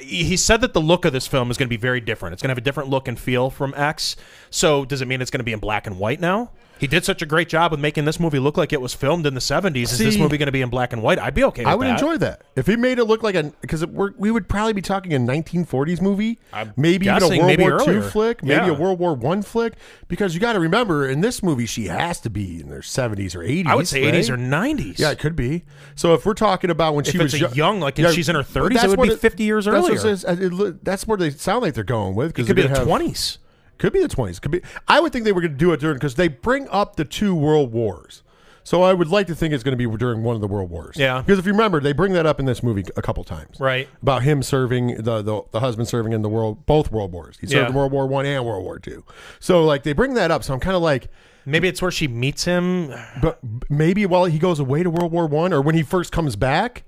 He 0.00 0.36
said 0.36 0.60
that 0.60 0.72
the 0.74 0.80
look 0.80 1.04
of 1.04 1.12
this 1.12 1.26
film 1.26 1.50
is 1.50 1.58
going 1.58 1.66
to 1.66 1.70
be 1.70 1.76
very 1.80 2.00
different. 2.00 2.32
It's 2.34 2.42
going 2.42 2.48
to 2.48 2.52
have 2.52 2.58
a 2.58 2.62
different 2.62 2.88
look 2.88 3.08
and 3.08 3.18
feel 3.18 3.50
from 3.50 3.74
X. 3.74 4.16
So 4.50 4.84
does 4.84 5.02
it 5.02 5.08
mean 5.08 5.20
it's 5.20 5.30
going 5.30 5.40
to 5.40 5.44
be 5.44 5.52
in 5.52 5.58
black 5.58 5.86
and 5.86 5.98
white 5.98 6.20
now? 6.20 6.52
He 6.82 6.88
did 6.88 7.04
such 7.04 7.22
a 7.22 7.26
great 7.26 7.48
job 7.48 7.70
with 7.70 7.78
making 7.78 8.06
this 8.06 8.18
movie 8.18 8.40
look 8.40 8.56
like 8.56 8.72
it 8.72 8.80
was 8.80 8.92
filmed 8.92 9.24
in 9.24 9.34
the 9.34 9.40
70s. 9.40 9.84
Is 9.84 9.98
this 9.98 10.18
movie 10.18 10.36
going 10.36 10.46
to 10.46 10.52
be 10.52 10.62
in 10.62 10.68
black 10.68 10.92
and 10.92 11.00
white? 11.00 11.16
I'd 11.18 11.32
be 11.32 11.44
okay 11.44 11.62
with 11.62 11.68
I 11.68 11.76
would 11.76 11.86
that. 11.86 11.92
enjoy 11.92 12.16
that 12.18 12.42
if 12.56 12.66
he 12.66 12.74
made 12.74 12.98
it 12.98 13.04
look 13.04 13.22
like 13.22 13.36
a 13.36 13.52
because 13.60 13.86
we 13.86 14.32
would 14.32 14.48
probably 14.48 14.72
be 14.72 14.82
talking 14.82 15.14
a 15.14 15.18
1940s 15.18 16.02
movie, 16.02 16.40
I'm 16.52 16.72
maybe 16.76 17.06
even 17.06 17.22
a 17.22 17.28
World 17.38 17.60
War 17.86 17.94
II 17.94 18.02
flick, 18.02 18.42
maybe 18.42 18.66
Yeah. 18.66 18.72
a 18.72 18.74
World 18.74 18.98
War 18.98 19.14
One 19.14 19.42
flick. 19.42 19.74
Because 20.08 20.34
you 20.34 20.40
got 20.40 20.54
to 20.54 20.60
remember, 20.60 21.08
in 21.08 21.20
this 21.20 21.40
movie, 21.42 21.66
she 21.66 21.86
has 21.86 22.18
to 22.20 22.28
be 22.30 22.60
in 22.60 22.68
their 22.68 22.80
70s 22.80 23.34
or 23.36 23.38
80s. 23.44 23.66
I 23.68 23.74
would 23.76 23.86
say 23.88 24.02
80s 24.02 24.28
or 24.28 24.36
90s. 24.36 24.98
Yeah, 24.98 25.10
it 25.12 25.18
could 25.20 25.36
be. 25.36 25.62
So 25.94 26.14
if 26.14 26.26
we're 26.26 26.34
talking 26.34 26.68
about 26.68 26.94
when 26.96 27.06
If 27.06 27.12
she 27.12 27.18
was 27.18 27.38
yo- 27.40 27.48
young, 27.52 27.78
like, 27.80 27.98
and 28.00 28.12
she's 28.12 28.28
in 28.28 28.34
her 28.34 28.42
30s, 28.42 28.74
that's 28.74 28.92
it 28.92 28.98
would 28.98 29.08
be 29.08 29.14
50 29.14 29.44
years 29.44 29.66
that's 29.66 29.88
it 29.88 30.26
earlier. 30.26 30.70
it 30.72 30.84
that's 30.84 31.06
where 31.06 31.16
they 31.16 31.30
sound 31.30 31.62
like 31.62 31.74
they're 31.74 31.84
going 31.84 32.14
with. 32.16 32.28
Because 32.34 32.44
It 32.50 32.54
could 32.54 32.56
be 32.56 32.62
the 32.66 32.74
20s. 32.84 33.38
Could 33.82 33.92
be 33.92 34.00
the 34.00 34.06
twenties. 34.06 34.38
Could 34.38 34.52
be. 34.52 34.62
I 34.86 35.00
would 35.00 35.12
think 35.12 35.24
they 35.24 35.32
were 35.32 35.40
going 35.40 35.50
to 35.54 35.58
do 35.58 35.72
it 35.72 35.80
during 35.80 35.96
because 35.96 36.14
they 36.14 36.28
bring 36.28 36.68
up 36.68 36.94
the 36.94 37.04
two 37.04 37.34
world 37.34 37.72
wars. 37.72 38.22
So 38.62 38.82
I 38.84 38.92
would 38.92 39.08
like 39.08 39.26
to 39.26 39.34
think 39.34 39.52
it's 39.52 39.64
going 39.64 39.76
to 39.76 39.88
be 39.88 39.96
during 39.96 40.22
one 40.22 40.36
of 40.36 40.40
the 40.40 40.46
world 40.46 40.70
wars. 40.70 40.94
Yeah. 40.96 41.20
Because 41.20 41.40
if 41.40 41.46
you 41.46 41.50
remember, 41.50 41.80
they 41.80 41.92
bring 41.92 42.12
that 42.12 42.26
up 42.26 42.38
in 42.38 42.46
this 42.46 42.62
movie 42.62 42.84
a 42.96 43.02
couple 43.02 43.24
times. 43.24 43.58
Right. 43.58 43.88
About 44.00 44.22
him 44.22 44.40
serving 44.40 45.02
the 45.02 45.20
the, 45.20 45.42
the 45.50 45.58
husband 45.58 45.88
serving 45.88 46.12
in 46.12 46.22
the 46.22 46.28
world 46.28 46.64
both 46.64 46.92
world 46.92 47.10
wars. 47.10 47.38
He 47.40 47.48
served 47.48 47.56
Yeah. 47.60 47.66
in 47.70 47.74
World 47.74 47.90
War 47.90 48.06
One 48.06 48.24
and 48.24 48.46
World 48.46 48.62
War 48.62 48.78
Two. 48.78 49.04
So 49.40 49.64
like 49.64 49.82
they 49.82 49.92
bring 49.92 50.14
that 50.14 50.30
up. 50.30 50.44
So 50.44 50.54
I'm 50.54 50.60
kind 50.60 50.76
of 50.76 50.82
like. 50.82 51.08
Maybe 51.44 51.66
it's 51.66 51.82
where 51.82 51.90
she 51.90 52.06
meets 52.06 52.44
him. 52.44 52.94
But 53.20 53.40
maybe 53.68 54.06
while 54.06 54.26
he 54.26 54.38
goes 54.38 54.60
away 54.60 54.84
to 54.84 54.90
World 54.90 55.10
War 55.10 55.26
One, 55.26 55.52
or 55.52 55.60
when 55.60 55.74
he 55.74 55.82
first 55.82 56.12
comes 56.12 56.36
back, 56.36 56.84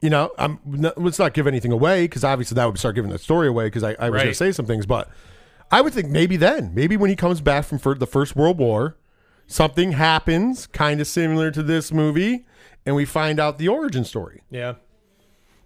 you 0.00 0.08
know, 0.08 0.32
I'm 0.38 0.60
let's 0.96 1.18
not 1.18 1.34
give 1.34 1.46
anything 1.46 1.72
away 1.72 2.04
because 2.04 2.24
obviously 2.24 2.54
that 2.54 2.64
would 2.64 2.78
start 2.78 2.94
giving 2.94 3.10
the 3.10 3.18
story 3.18 3.48
away. 3.48 3.66
Because 3.66 3.82
I, 3.82 3.94
I 3.98 4.08
was 4.08 4.22
going 4.22 4.28
to 4.32 4.34
say 4.34 4.50
some 4.50 4.64
things, 4.64 4.86
but 4.86 5.10
I 5.72 5.80
would 5.80 5.94
think 5.94 6.10
maybe 6.10 6.36
then, 6.36 6.74
maybe 6.74 6.98
when 6.98 7.08
he 7.08 7.16
comes 7.16 7.40
back 7.40 7.64
from 7.64 7.78
the 7.78 8.06
First 8.06 8.36
World 8.36 8.58
War, 8.58 8.98
something 9.46 9.92
happens 9.92 10.66
kind 10.66 11.00
of 11.00 11.06
similar 11.06 11.50
to 11.50 11.62
this 11.62 11.90
movie, 11.90 12.44
and 12.84 12.94
we 12.94 13.06
find 13.06 13.40
out 13.40 13.56
the 13.56 13.68
origin 13.68 14.04
story. 14.04 14.42
Yeah. 14.50 14.74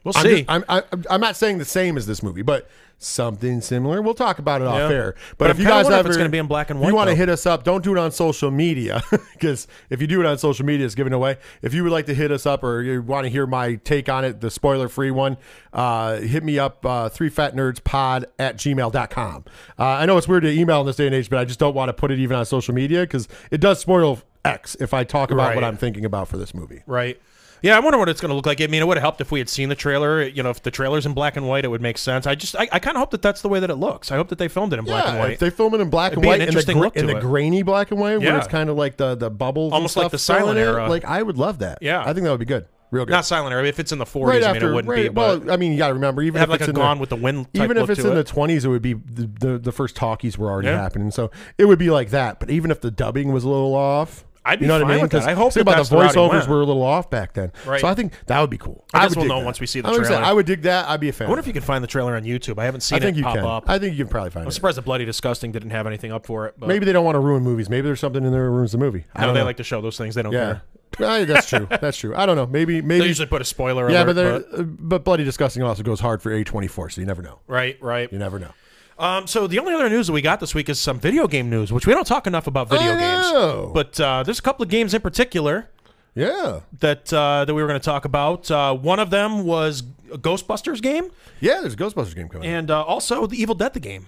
We'll 0.06 0.16
I'm, 0.16 0.22
see. 0.22 0.36
just- 0.44 0.50
I'm, 0.50 0.64
I, 0.68 0.82
I'm 1.10 1.20
not 1.20 1.34
saying 1.36 1.58
the 1.58 1.64
same 1.64 1.96
as 1.96 2.06
this 2.06 2.22
movie, 2.22 2.42
but 2.42 2.68
something 2.98 3.60
similar. 3.60 4.00
We'll 4.00 4.14
talk 4.14 4.38
about 4.38 4.62
it 4.62 4.66
off 4.66 4.90
Yeah. 4.90 4.96
air. 4.96 5.14
But, 5.30 5.38
But 5.38 5.50
if 5.50 5.56
I'm 5.56 5.62
you 5.64 5.68
guys 5.68 5.90
ever, 5.90 6.08
it's 6.08 6.16
gonna 6.16 6.30
be 6.30 6.38
in 6.38 6.46
black 6.46 6.70
and 6.70 6.80
if 6.80 6.86
you 6.88 6.94
want 6.94 7.10
to 7.10 7.14
hit 7.16 7.28
us 7.28 7.44
up, 7.44 7.62
don't 7.64 7.84
do 7.84 7.92
it 7.92 7.98
on 7.98 8.10
social 8.10 8.50
media 8.50 9.02
because 9.34 9.66
if 9.90 10.00
you 10.00 10.06
do 10.06 10.20
it 10.20 10.26
on 10.26 10.38
social 10.38 10.64
media, 10.64 10.86
it's 10.86 10.94
giving 10.94 11.12
away. 11.12 11.36
If 11.60 11.75
you 11.75 11.82
would 11.82 11.92
like 11.92 12.06
to 12.06 12.14
hit 12.14 12.30
us 12.30 12.46
up 12.46 12.62
or 12.64 12.80
you 12.82 13.02
want 13.02 13.25
to 13.25 13.28
hear 13.28 13.46
my 13.46 13.75
take 13.75 14.08
on 14.08 14.25
it, 14.25 14.40
the 14.40 14.50
spoiler 14.50 14.88
free 14.88 15.10
one, 15.10 15.36
uh, 15.75 16.16
hit 16.20 16.42
me 16.42 16.58
up, 16.58 16.86
uh, 16.86 17.08
three 17.10 17.28
fat 17.28 17.54
nerds 17.54 17.82
pod 17.84 18.26
at 18.38 18.56
gmail.com. 18.56 19.44
Uh, 19.78 19.82
I 19.84 20.06
know 20.06 20.16
it's 20.16 20.28
weird 20.28 20.44
to 20.44 20.50
email 20.50 20.80
in 20.80 20.86
this 20.86 20.96
day 20.96 21.06
and 21.06 21.14
age, 21.14 21.28
but 21.28 21.38
I 21.38 21.44
just 21.44 21.58
don't 21.58 21.75
want 21.75 21.88
to 21.90 21.92
put 21.92 22.10
it 22.10 22.18
even 22.18 22.36
on 22.36 22.46
social 22.46 22.72
media 22.75 23.00
because 23.02 23.28
it 23.50 23.60
does 23.60 23.78
spoil 23.80 24.20
X 24.44 24.75
if 24.80 24.94
I 24.94 25.04
talk 25.04 25.30
about 25.32 25.54
what 25.54 25.64
I'm 25.64 25.76
thinking 25.76 26.04
about 26.04 26.28
for 26.28 26.38
this 26.38 26.54
movie. 26.54 26.82
right. 26.86 27.20
Yeah, 27.62 27.76
I 27.76 27.80
wonder 27.80 27.98
what 27.98 28.08
it's 28.08 28.20
going 28.20 28.28
to 28.30 28.34
look 28.34 28.46
like. 28.46 28.60
I 28.60 28.66
mean, 28.66 28.82
it 28.82 28.86
would 28.86 28.96
have 28.96 29.02
helped 29.02 29.20
if 29.20 29.30
we 29.32 29.38
had 29.40 29.48
seen 29.48 29.68
the 29.68 29.75
trailer. 29.75 30.22
You 30.22 30.42
know, 30.42 30.50
if 30.50 30.62
the 30.62 30.70
trailer's 30.70 31.06
in 31.06 31.14
black 31.14 31.36
and 31.36 31.48
white, 31.48 31.64
it 31.64 31.68
would 31.68 31.80
make 31.82 31.98
sense. 31.98 32.26
I 32.26 32.34
just, 32.34 32.54
I, 32.56 32.68
I 32.72 32.78
kind 32.78 32.96
of 32.96 33.00
hope 33.00 33.10
that 33.12 33.22
that's 33.22 33.42
the 33.42 33.48
way 33.48 33.60
that 33.60 33.70
it 33.70 33.76
looks. 33.76 34.12
I 34.12 34.16
hope 34.16 34.28
that 34.28 34.38
they 34.38 34.48
filmed 34.48 34.72
it 34.72 34.78
in 34.78 34.84
black 34.84 35.06
and 35.06 35.18
white. 35.18 35.32
if 35.32 35.38
they 35.38 35.50
film 35.50 35.75
it 35.75 35.80
in 35.80 35.90
black 35.90 36.12
It'd 36.12 36.18
and 36.18 36.22
be 36.22 36.28
an 36.28 36.30
white, 36.32 36.40
and 36.40 36.42
the, 36.42 36.46
interesting 36.48 36.76
gra- 36.76 36.86
look 36.86 36.96
in 36.96 37.06
the 37.06 37.20
grainy 37.20 37.62
black 37.62 37.90
and 37.90 38.00
white, 38.00 38.18
where 38.18 38.38
it's 38.38 38.46
kind 38.48 38.68
of 38.70 38.76
like 38.76 38.96
the 38.96 39.14
the 39.14 39.30
bubbles, 39.30 39.68
and 39.68 39.75
Almost 39.75 39.96
like 39.96 40.10
the 40.10 40.18
silent 40.18 40.58
it, 40.58 40.62
era. 40.62 40.88
Like 40.88 41.04
I 41.04 41.22
would 41.22 41.38
love 41.38 41.58
that. 41.60 41.78
Yeah. 41.80 42.00
I 42.02 42.12
think 42.12 42.25
that 42.25 42.30
would 42.30 42.40
be 42.40 42.44
good, 42.46 42.66
real 42.90 43.04
good. 43.06 43.12
Not 43.12 43.25
silent 43.25 43.52
era. 43.52 43.64
If 43.66 43.80
it's 43.80 43.92
in 43.92 43.98
the 43.98 44.04
40s, 44.04 44.26
right 44.26 44.44
I 44.44 44.52
mean, 44.52 44.62
it 44.62 44.66
wouldn't 44.72 44.88
right, 44.88 45.02
be. 45.04 45.08
Well, 45.08 45.50
I 45.50 45.56
mean, 45.56 45.72
you 45.72 45.78
got 45.78 45.88
to 45.88 45.94
remember, 45.94 46.22
even 46.22 46.38
have 46.38 46.48
if 46.48 46.52
like 46.52 46.60
it's 46.60 46.68
a 46.68 46.70
in 46.70 46.76
Gone 46.76 46.98
the, 46.98 47.00
with 47.00 47.10
the 47.10 47.16
Wind 47.16 47.46
even 47.54 47.76
if 47.76 47.88
it's 47.90 48.00
in 48.00 48.12
it. 48.12 48.14
the 48.14 48.25
twenties, 48.25 48.64
it 48.64 48.68
would 48.68 48.82
be 48.82 48.92
the, 48.92 49.30
the 49.40 49.58
the 49.58 49.72
first 49.72 49.96
talkies 49.96 50.36
were 50.36 50.50
already 50.50 50.68
Yeah. 50.68 50.80
happening, 50.80 51.10
so 51.10 51.30
it 51.58 51.64
would 51.64 51.78
be 51.78 51.90
like 51.90 52.10
that. 52.10 52.38
But 52.38 52.50
even 52.50 52.70
if 52.70 52.80
the 52.80 52.90
dubbing 52.90 53.32
was 53.32 53.44
a 53.44 53.48
little 53.48 53.75
off. 53.75 54.25
I'd 54.46 54.58
be 54.60 54.64
you 54.64 54.68
know 54.68 54.78
what 54.78 54.84
I 54.86 54.88
mean? 54.94 55.02
with 55.02 55.10
that. 55.10 55.18
'Cause 55.18 55.26
I 55.26 55.32
hope 55.34 55.52
that 55.54 55.60
about 55.62 55.76
the 55.76 55.90
the 55.90 55.96
route 55.96 56.10
he 56.14 56.16
voiceovers 56.18 56.46
were 56.48 56.60
a 56.60 56.64
little 56.64 56.82
off 56.82 57.10
back 57.10 57.32
then. 57.34 57.52
Right. 57.66 57.80
So 57.80 57.88
I 57.88 57.94
think 57.94 58.12
that 58.26 58.40
would 58.40 58.48
be 58.50 58.58
cool. 58.58 58.84
I 58.94 59.00
guess 59.02 59.10
would 59.10 59.18
we'll 59.18 59.28
know 59.28 59.40
that. 59.40 59.44
once 59.46 59.60
we 59.60 59.66
see 59.66 59.80
the 59.80 59.88
I 59.88 59.90
would 59.90 60.02
say- 60.04 60.08
trailer. 60.12 60.22
I 60.24 60.32
would 60.32 60.46
dig 60.46 60.62
that. 60.62 60.88
I'd 60.88 61.00
be 61.00 61.08
a 61.08 61.12
fan. 61.12 61.26
I 61.26 61.30
wonder 61.30 61.40
if 61.40 61.46
you 61.46 61.52
can 61.52 61.62
find 61.62 61.82
the 61.82 61.88
trailer 61.88 62.14
on 62.16 62.22
YouTube. 62.24 62.58
I 62.58 62.64
haven't 62.64 62.80
seen 62.82 62.96
I 62.96 63.00
think 63.00 63.16
it 63.16 63.18
you 63.18 63.24
pop 63.24 63.34
can. 63.34 63.44
up. 63.44 63.64
I 63.68 63.78
think 63.78 63.96
you 63.96 64.04
can 64.04 64.10
probably 64.10 64.30
find 64.30 64.44
it. 64.44 64.46
I'm 64.46 64.52
surprised 64.52 64.78
the 64.78 64.82
Bloody 64.82 65.04
Disgusting 65.04 65.52
didn't 65.52 65.70
have 65.70 65.86
anything 65.86 66.12
up 66.12 66.24
for 66.26 66.46
it. 66.46 66.54
But 66.58 66.68
Maybe 66.68 66.86
they 66.86 66.92
don't 66.92 67.04
want 67.04 67.16
to 67.16 67.20
ruin 67.20 67.42
movies. 67.42 67.68
Maybe 67.68 67.86
there's 67.86 68.00
something 68.00 68.24
in 68.24 68.30
there 68.32 68.44
that 68.44 68.50
ruins 68.50 68.72
the 68.72 68.78
movie. 68.78 69.04
I 69.14 69.26
no, 69.26 69.32
they 69.32 69.40
know. 69.40 69.44
like 69.46 69.56
to 69.58 69.64
show 69.64 69.80
those 69.80 69.98
things. 69.98 70.14
They 70.14 70.22
don't 70.22 70.32
Yeah, 70.32 70.44
care. 70.44 70.62
Right, 70.98 71.24
that's 71.26 71.48
true. 71.48 71.66
That's 71.80 71.96
true. 71.98 72.14
I 72.16 72.24
don't 72.24 72.36
know. 72.36 72.46
Maybe 72.46 72.80
maybe 72.80 73.00
They 73.00 73.06
usually 73.08 73.26
put 73.26 73.42
a 73.42 73.44
spoiler 73.44 73.90
yeah, 73.90 74.04
alert. 74.04 74.06
but, 74.06 74.12
they're- 74.14 74.60
uh, 74.60 74.62
but 74.62 75.04
bloody 75.04 75.24
disgusting 75.24 75.62
also 75.62 75.82
goes 75.82 76.00
hard 76.00 76.22
for 76.22 76.30
A24, 76.30 76.92
so 76.92 77.00
you 77.02 77.06
never 77.06 77.20
know. 77.22 77.40
right, 77.48 77.76
right. 77.82 78.10
You 78.10 78.18
never 78.18 78.38
know. 78.38 78.50
Um, 78.98 79.26
so 79.26 79.46
the 79.46 79.58
only 79.58 79.74
other 79.74 79.88
news 79.90 80.06
that 80.06 80.12
we 80.14 80.22
got 80.22 80.40
this 80.40 80.54
week 80.54 80.68
is 80.68 80.80
some 80.80 80.98
video 80.98 81.26
game 81.28 81.50
news, 81.50 81.70
which 81.72 81.86
we 81.86 81.92
don't 81.92 82.06
talk 82.06 82.26
enough 82.26 82.46
about 82.46 82.68
video 82.70 82.92
I 82.94 82.98
games. 82.98 83.32
know. 83.32 83.70
But 83.74 84.00
uh, 84.00 84.22
there's 84.22 84.38
a 84.38 84.42
couple 84.42 84.62
of 84.62 84.68
games 84.70 84.94
in 84.94 85.02
particular 85.02 85.68
Yeah, 86.14 86.60
that 86.80 87.12
uh, 87.12 87.44
that 87.44 87.54
we 87.54 87.60
were 87.60 87.68
going 87.68 87.80
to 87.80 87.84
talk 87.84 88.04
about. 88.06 88.50
Uh, 88.50 88.74
one 88.74 88.98
of 88.98 89.10
them 89.10 89.44
was 89.44 89.82
a 90.12 90.16
Ghostbusters 90.18 90.80
game, 90.80 91.10
yeah. 91.40 91.60
There's 91.60 91.74
a 91.74 91.76
Ghostbusters 91.76 92.14
game 92.14 92.28
coming. 92.28 92.48
out. 92.48 92.54
and 92.58 92.70
uh, 92.70 92.82
also 92.84 93.26
the 93.26 93.40
Evil 93.40 93.54
Dead 93.54 93.74
the 93.74 93.80
game. 93.80 94.06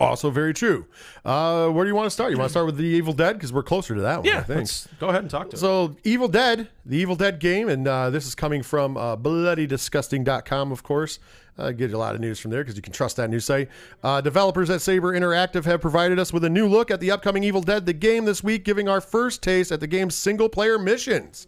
Also 0.00 0.30
very 0.30 0.52
true. 0.54 0.86
Uh, 1.24 1.68
where 1.68 1.84
do 1.84 1.88
you 1.88 1.94
want 1.94 2.06
to 2.06 2.10
start? 2.10 2.32
You 2.32 2.38
want 2.38 2.48
to 2.48 2.52
start 2.52 2.66
with 2.66 2.76
the 2.76 2.84
Evil 2.84 3.12
Dead 3.12 3.34
because 3.34 3.52
we're 3.52 3.62
closer 3.62 3.94
to 3.94 4.00
that 4.02 4.18
one. 4.18 4.28
I 4.28 4.30
Yeah, 4.32 4.42
think. 4.42 4.58
let's 4.60 4.88
go 4.98 5.08
ahead 5.08 5.22
and 5.22 5.30
talk 5.30 5.50
to. 5.50 5.56
it. 5.56 5.60
So, 5.60 5.94
Evil 6.04 6.28
Dead, 6.28 6.68
the 6.84 6.96
Evil 6.96 7.14
Dead 7.16 7.38
game, 7.38 7.68
and 7.68 7.86
uh, 7.86 8.10
this 8.10 8.26
is 8.26 8.34
coming 8.34 8.62
from 8.62 8.96
uh, 8.96 9.16
bloodydisgusting.com, 9.16 10.72
of 10.72 10.82
course. 10.82 11.18
Uh, 11.58 11.70
get 11.70 11.92
a 11.92 11.98
lot 11.98 12.14
of 12.14 12.20
news 12.20 12.38
from 12.40 12.50
there 12.50 12.62
because 12.62 12.76
you 12.76 12.82
can 12.82 12.94
trust 12.94 13.16
that 13.16 13.28
news 13.28 13.44
site. 13.44 13.68
Uh, 14.02 14.20
developers 14.22 14.70
at 14.70 14.80
Saber 14.80 15.12
Interactive 15.12 15.64
have 15.66 15.82
provided 15.82 16.18
us 16.18 16.32
with 16.32 16.44
a 16.44 16.50
new 16.50 16.66
look 16.66 16.90
at 16.90 16.98
the 16.98 17.10
upcoming 17.10 17.44
Evil 17.44 17.60
Dead, 17.60 17.84
the 17.84 17.92
game 17.92 18.24
this 18.24 18.42
week, 18.42 18.64
giving 18.64 18.88
our 18.88 19.02
first 19.02 19.42
taste 19.42 19.70
at 19.70 19.78
the 19.80 19.86
game's 19.86 20.14
single 20.14 20.48
player 20.48 20.78
missions. 20.78 21.46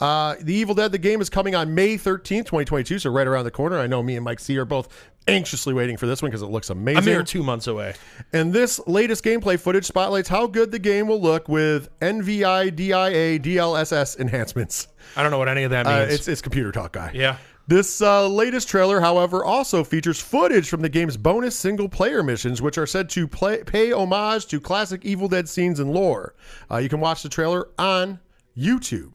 Uh, 0.00 0.34
the 0.40 0.54
Evil 0.54 0.74
Dead, 0.74 0.90
the 0.92 0.98
game 0.98 1.20
is 1.20 1.28
coming 1.30 1.54
on 1.54 1.74
May 1.74 1.96
13th, 1.96 2.46
2022, 2.46 2.98
so 3.00 3.10
right 3.10 3.26
around 3.26 3.44
the 3.44 3.50
corner. 3.50 3.78
I 3.78 3.86
know 3.86 4.02
me 4.02 4.16
and 4.16 4.24
Mike 4.24 4.40
C 4.40 4.56
are 4.56 4.64
both 4.64 4.88
anxiously 5.26 5.74
waiting 5.74 5.96
for 5.96 6.06
this 6.06 6.22
one 6.22 6.30
because 6.30 6.42
it 6.42 6.46
looks 6.46 6.70
amazing. 6.70 7.02
a 7.02 7.06
mere 7.06 7.22
two 7.22 7.42
months 7.42 7.66
away. 7.66 7.94
And 8.32 8.52
this 8.52 8.80
latest 8.86 9.24
gameplay 9.24 9.58
footage 9.58 9.84
spotlights 9.84 10.28
how 10.28 10.46
good 10.46 10.70
the 10.70 10.78
game 10.78 11.08
will 11.08 11.20
look 11.20 11.48
with 11.48 11.88
NVIDIA 12.00 13.40
DLSS 13.40 14.18
enhancements. 14.18 14.88
I 15.16 15.22
don't 15.22 15.30
know 15.30 15.38
what 15.38 15.48
any 15.48 15.62
of 15.64 15.70
that 15.70 15.86
means. 15.86 16.10
Uh, 16.10 16.14
it's, 16.14 16.28
it's 16.28 16.42
computer 16.42 16.72
talk, 16.72 16.92
guy. 16.92 17.10
yeah. 17.14 17.38
This 17.66 18.02
uh, 18.02 18.28
latest 18.28 18.68
trailer, 18.68 19.00
however, 19.00 19.42
also 19.42 19.84
features 19.84 20.20
footage 20.20 20.68
from 20.68 20.82
the 20.82 20.88
game's 20.90 21.16
bonus 21.16 21.58
single 21.58 21.88
player 21.88 22.22
missions, 22.22 22.60
which 22.60 22.76
are 22.76 22.86
said 22.86 23.08
to 23.10 23.26
play, 23.26 23.64
pay 23.64 23.90
homage 23.90 24.46
to 24.48 24.60
classic 24.60 25.02
Evil 25.06 25.28
Dead 25.28 25.48
scenes 25.48 25.80
and 25.80 25.90
lore. 25.90 26.34
Uh, 26.70 26.76
you 26.76 26.90
can 26.90 27.00
watch 27.00 27.22
the 27.22 27.30
trailer 27.30 27.70
on 27.78 28.20
YouTube. 28.54 29.12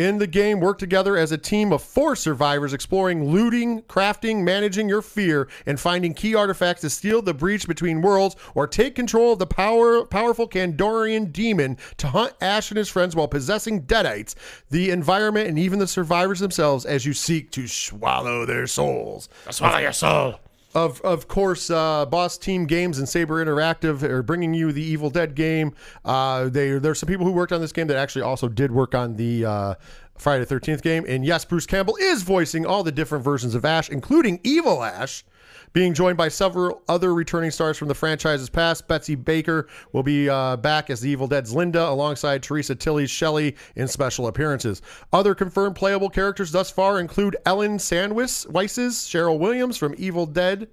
In 0.00 0.16
the 0.16 0.26
game, 0.26 0.60
work 0.60 0.78
together 0.78 1.14
as 1.18 1.30
a 1.30 1.36
team 1.36 1.74
of 1.74 1.82
four 1.82 2.16
survivors 2.16 2.72
exploring 2.72 3.30
looting, 3.30 3.82
crafting, 3.82 4.42
managing 4.42 4.88
your 4.88 5.02
fear, 5.02 5.46
and 5.66 5.78
finding 5.78 6.14
key 6.14 6.34
artifacts 6.34 6.80
to 6.80 6.88
steal 6.88 7.20
the 7.20 7.34
breach 7.34 7.68
between 7.68 8.00
worlds 8.00 8.34
or 8.54 8.66
take 8.66 8.94
control 8.94 9.34
of 9.34 9.38
the 9.38 9.46
power, 9.46 10.06
powerful 10.06 10.48
Kandarian 10.48 11.30
demon 11.30 11.76
to 11.98 12.06
hunt 12.06 12.32
Ash 12.40 12.70
and 12.70 12.78
his 12.78 12.88
friends 12.88 13.14
while 13.14 13.28
possessing 13.28 13.82
Deadites, 13.82 14.34
the 14.70 14.88
environment, 14.88 15.48
and 15.48 15.58
even 15.58 15.78
the 15.78 15.86
survivors 15.86 16.40
themselves 16.40 16.86
as 16.86 17.04
you 17.04 17.12
seek 17.12 17.50
to 17.50 17.68
swallow 17.68 18.46
their 18.46 18.66
souls. 18.66 19.28
Swallow 19.50 19.80
your 19.80 19.92
soul. 19.92 20.40
Of 20.74 21.00
of 21.00 21.26
course, 21.26 21.68
uh, 21.68 22.06
Boss 22.06 22.38
Team 22.38 22.64
Games 22.66 22.98
and 22.98 23.08
Saber 23.08 23.44
Interactive 23.44 24.02
are 24.04 24.22
bringing 24.22 24.54
you 24.54 24.70
the 24.70 24.82
Evil 24.82 25.10
Dead 25.10 25.34
game. 25.34 25.74
Uh, 26.04 26.48
they 26.48 26.78
there's 26.78 27.00
some 27.00 27.08
people 27.08 27.26
who 27.26 27.32
worked 27.32 27.52
on 27.52 27.60
this 27.60 27.72
game 27.72 27.88
that 27.88 27.96
actually 27.96 28.22
also 28.22 28.48
did 28.48 28.70
work 28.70 28.94
on 28.94 29.16
the 29.16 29.44
uh, 29.44 29.74
Friday 30.16 30.40
the 30.40 30.46
Thirteenth 30.46 30.82
game. 30.82 31.04
And 31.08 31.24
yes, 31.24 31.44
Bruce 31.44 31.66
Campbell 31.66 31.96
is 31.96 32.22
voicing 32.22 32.66
all 32.66 32.84
the 32.84 32.92
different 32.92 33.24
versions 33.24 33.56
of 33.56 33.64
Ash, 33.64 33.90
including 33.90 34.38
Evil 34.44 34.84
Ash. 34.84 35.24
Being 35.72 35.94
joined 35.94 36.16
by 36.16 36.28
several 36.28 36.82
other 36.88 37.14
returning 37.14 37.52
stars 37.52 37.78
from 37.78 37.86
the 37.86 37.94
franchise's 37.94 38.50
past, 38.50 38.88
Betsy 38.88 39.14
Baker 39.14 39.68
will 39.92 40.02
be 40.02 40.28
uh, 40.28 40.56
back 40.56 40.90
as 40.90 41.00
the 41.00 41.08
Evil 41.10 41.28
Dead's 41.28 41.54
Linda, 41.54 41.88
alongside 41.88 42.42
Theresa 42.42 42.74
Tilly's 42.74 43.10
Shelley 43.10 43.54
in 43.76 43.86
special 43.86 44.26
appearances. 44.26 44.82
Other 45.12 45.32
confirmed 45.32 45.76
playable 45.76 46.10
characters 46.10 46.50
thus 46.50 46.72
far 46.72 46.98
include 46.98 47.36
Ellen 47.46 47.78
Sandwis, 47.78 48.50
Weiss's 48.50 48.96
Cheryl 48.96 49.38
Williams 49.38 49.76
from 49.76 49.94
Evil 49.96 50.26
Dead, 50.26 50.68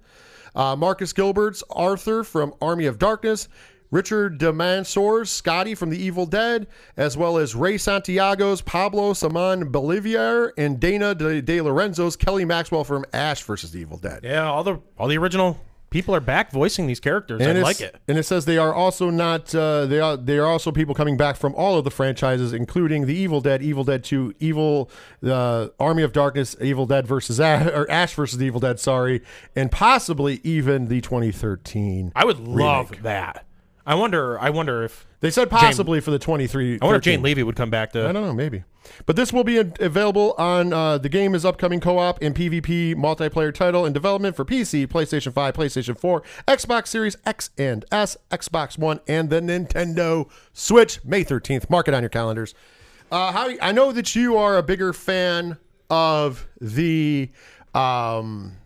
uh, 0.56 0.74
Marcus 0.74 1.12
Gilbert's 1.12 1.62
Arthur 1.70 2.24
from 2.24 2.52
Army 2.60 2.86
of 2.86 2.98
Darkness, 2.98 3.48
Richard 3.90 4.38
DeMansour's 4.38 5.30
Scotty 5.30 5.74
from 5.74 5.90
The 5.90 6.02
Evil 6.02 6.26
Dead, 6.26 6.66
as 6.96 7.16
well 7.16 7.38
as 7.38 7.54
Ray 7.54 7.78
Santiago's 7.78 8.60
Pablo 8.60 9.12
Saman 9.12 9.70
Bolivier 9.70 10.52
and 10.58 10.78
Dana 10.78 11.14
De, 11.14 11.40
De 11.40 11.60
Lorenzo's 11.60 12.16
Kelly 12.16 12.44
Maxwell 12.44 12.84
from 12.84 13.04
Ash 13.12 13.42
versus 13.42 13.72
the 13.72 13.80
Evil 13.80 13.98
Dead. 13.98 14.20
Yeah, 14.22 14.50
all 14.50 14.62
the 14.62 14.80
all 14.98 15.08
the 15.08 15.16
original 15.16 15.58
people 15.90 16.14
are 16.14 16.20
back 16.20 16.52
voicing 16.52 16.86
these 16.86 17.00
characters. 17.00 17.40
I 17.40 17.46
And 17.46 17.62
like 17.62 17.80
it. 17.80 17.96
And 18.06 18.18
it 18.18 18.24
says 18.24 18.44
they 18.44 18.58
are 18.58 18.74
also 18.74 19.10
not. 19.10 19.54
Uh, 19.54 19.86
they 19.86 20.00
are. 20.00 20.16
They 20.16 20.38
are 20.38 20.46
also 20.46 20.72
people 20.72 20.94
coming 20.94 21.16
back 21.16 21.36
from 21.36 21.54
all 21.54 21.78
of 21.78 21.84
the 21.84 21.90
franchises, 21.90 22.52
including 22.52 23.06
the 23.06 23.14
Evil 23.14 23.40
Dead, 23.40 23.62
Evil 23.62 23.84
Dead 23.84 24.04
Two, 24.04 24.34
Evil, 24.38 24.90
uh, 25.24 25.68
Army 25.78 26.02
of 26.02 26.12
Darkness, 26.12 26.56
Evil 26.60 26.86
Dead 26.86 27.06
versus 27.06 27.40
Ash, 27.40 27.66
or 27.66 27.90
Ash 27.90 28.14
versus 28.14 28.38
the 28.38 28.46
Evil 28.46 28.60
Dead. 28.60 28.78
Sorry, 28.78 29.22
and 29.56 29.70
possibly 29.70 30.40
even 30.44 30.88
the 30.88 31.00
2013. 31.00 32.12
I 32.14 32.24
would 32.24 32.38
love 32.38 33.02
that. 33.02 33.44
I 33.88 33.94
wonder. 33.94 34.38
I 34.38 34.50
wonder 34.50 34.82
if 34.82 35.06
They 35.20 35.30
said 35.30 35.48
possibly 35.48 36.00
for 36.00 36.10
the 36.10 36.18
23. 36.18 36.78
I 36.82 36.84
wonder 36.84 36.98
if 36.98 37.02
Jane 37.02 37.22
Levy 37.22 37.42
would 37.42 37.56
come 37.56 37.70
back 37.70 37.92
to. 37.92 38.06
I 38.06 38.12
don't 38.12 38.22
know, 38.22 38.34
maybe. 38.34 38.64
But 39.06 39.16
this 39.16 39.32
will 39.32 39.44
be 39.44 39.56
available 39.56 40.34
on 40.36 40.74
uh, 40.74 40.98
the 40.98 41.08
game 41.08 41.34
is 41.34 41.46
upcoming 41.46 41.80
co-op 41.80 42.20
and 42.20 42.34
PvP 42.34 42.94
multiplayer 42.96 43.52
title 43.52 43.86
in 43.86 43.94
development 43.94 44.36
for 44.36 44.44
PC, 44.44 44.86
PlayStation 44.88 45.32
5, 45.32 45.54
PlayStation 45.54 45.98
4, 45.98 46.22
Xbox 46.46 46.88
Series 46.88 47.16
X 47.24 47.48
and 47.56 47.86
S, 47.90 48.18
Xbox 48.30 48.76
One, 48.76 49.00
and 49.08 49.30
the 49.30 49.40
Nintendo 49.40 50.28
Switch. 50.52 51.02
May 51.02 51.24
13th. 51.24 51.70
Mark 51.70 51.88
it 51.88 51.94
on 51.94 52.02
your 52.02 52.10
calendars. 52.10 52.54
Uh, 53.10 53.32
how 53.32 53.48
I 53.62 53.72
know 53.72 53.90
that 53.92 54.14
you 54.14 54.36
are 54.36 54.58
a 54.58 54.62
bigger 54.62 54.92
fan 54.92 55.56
of 55.88 56.46
the 56.60 57.30
um, 57.74 58.58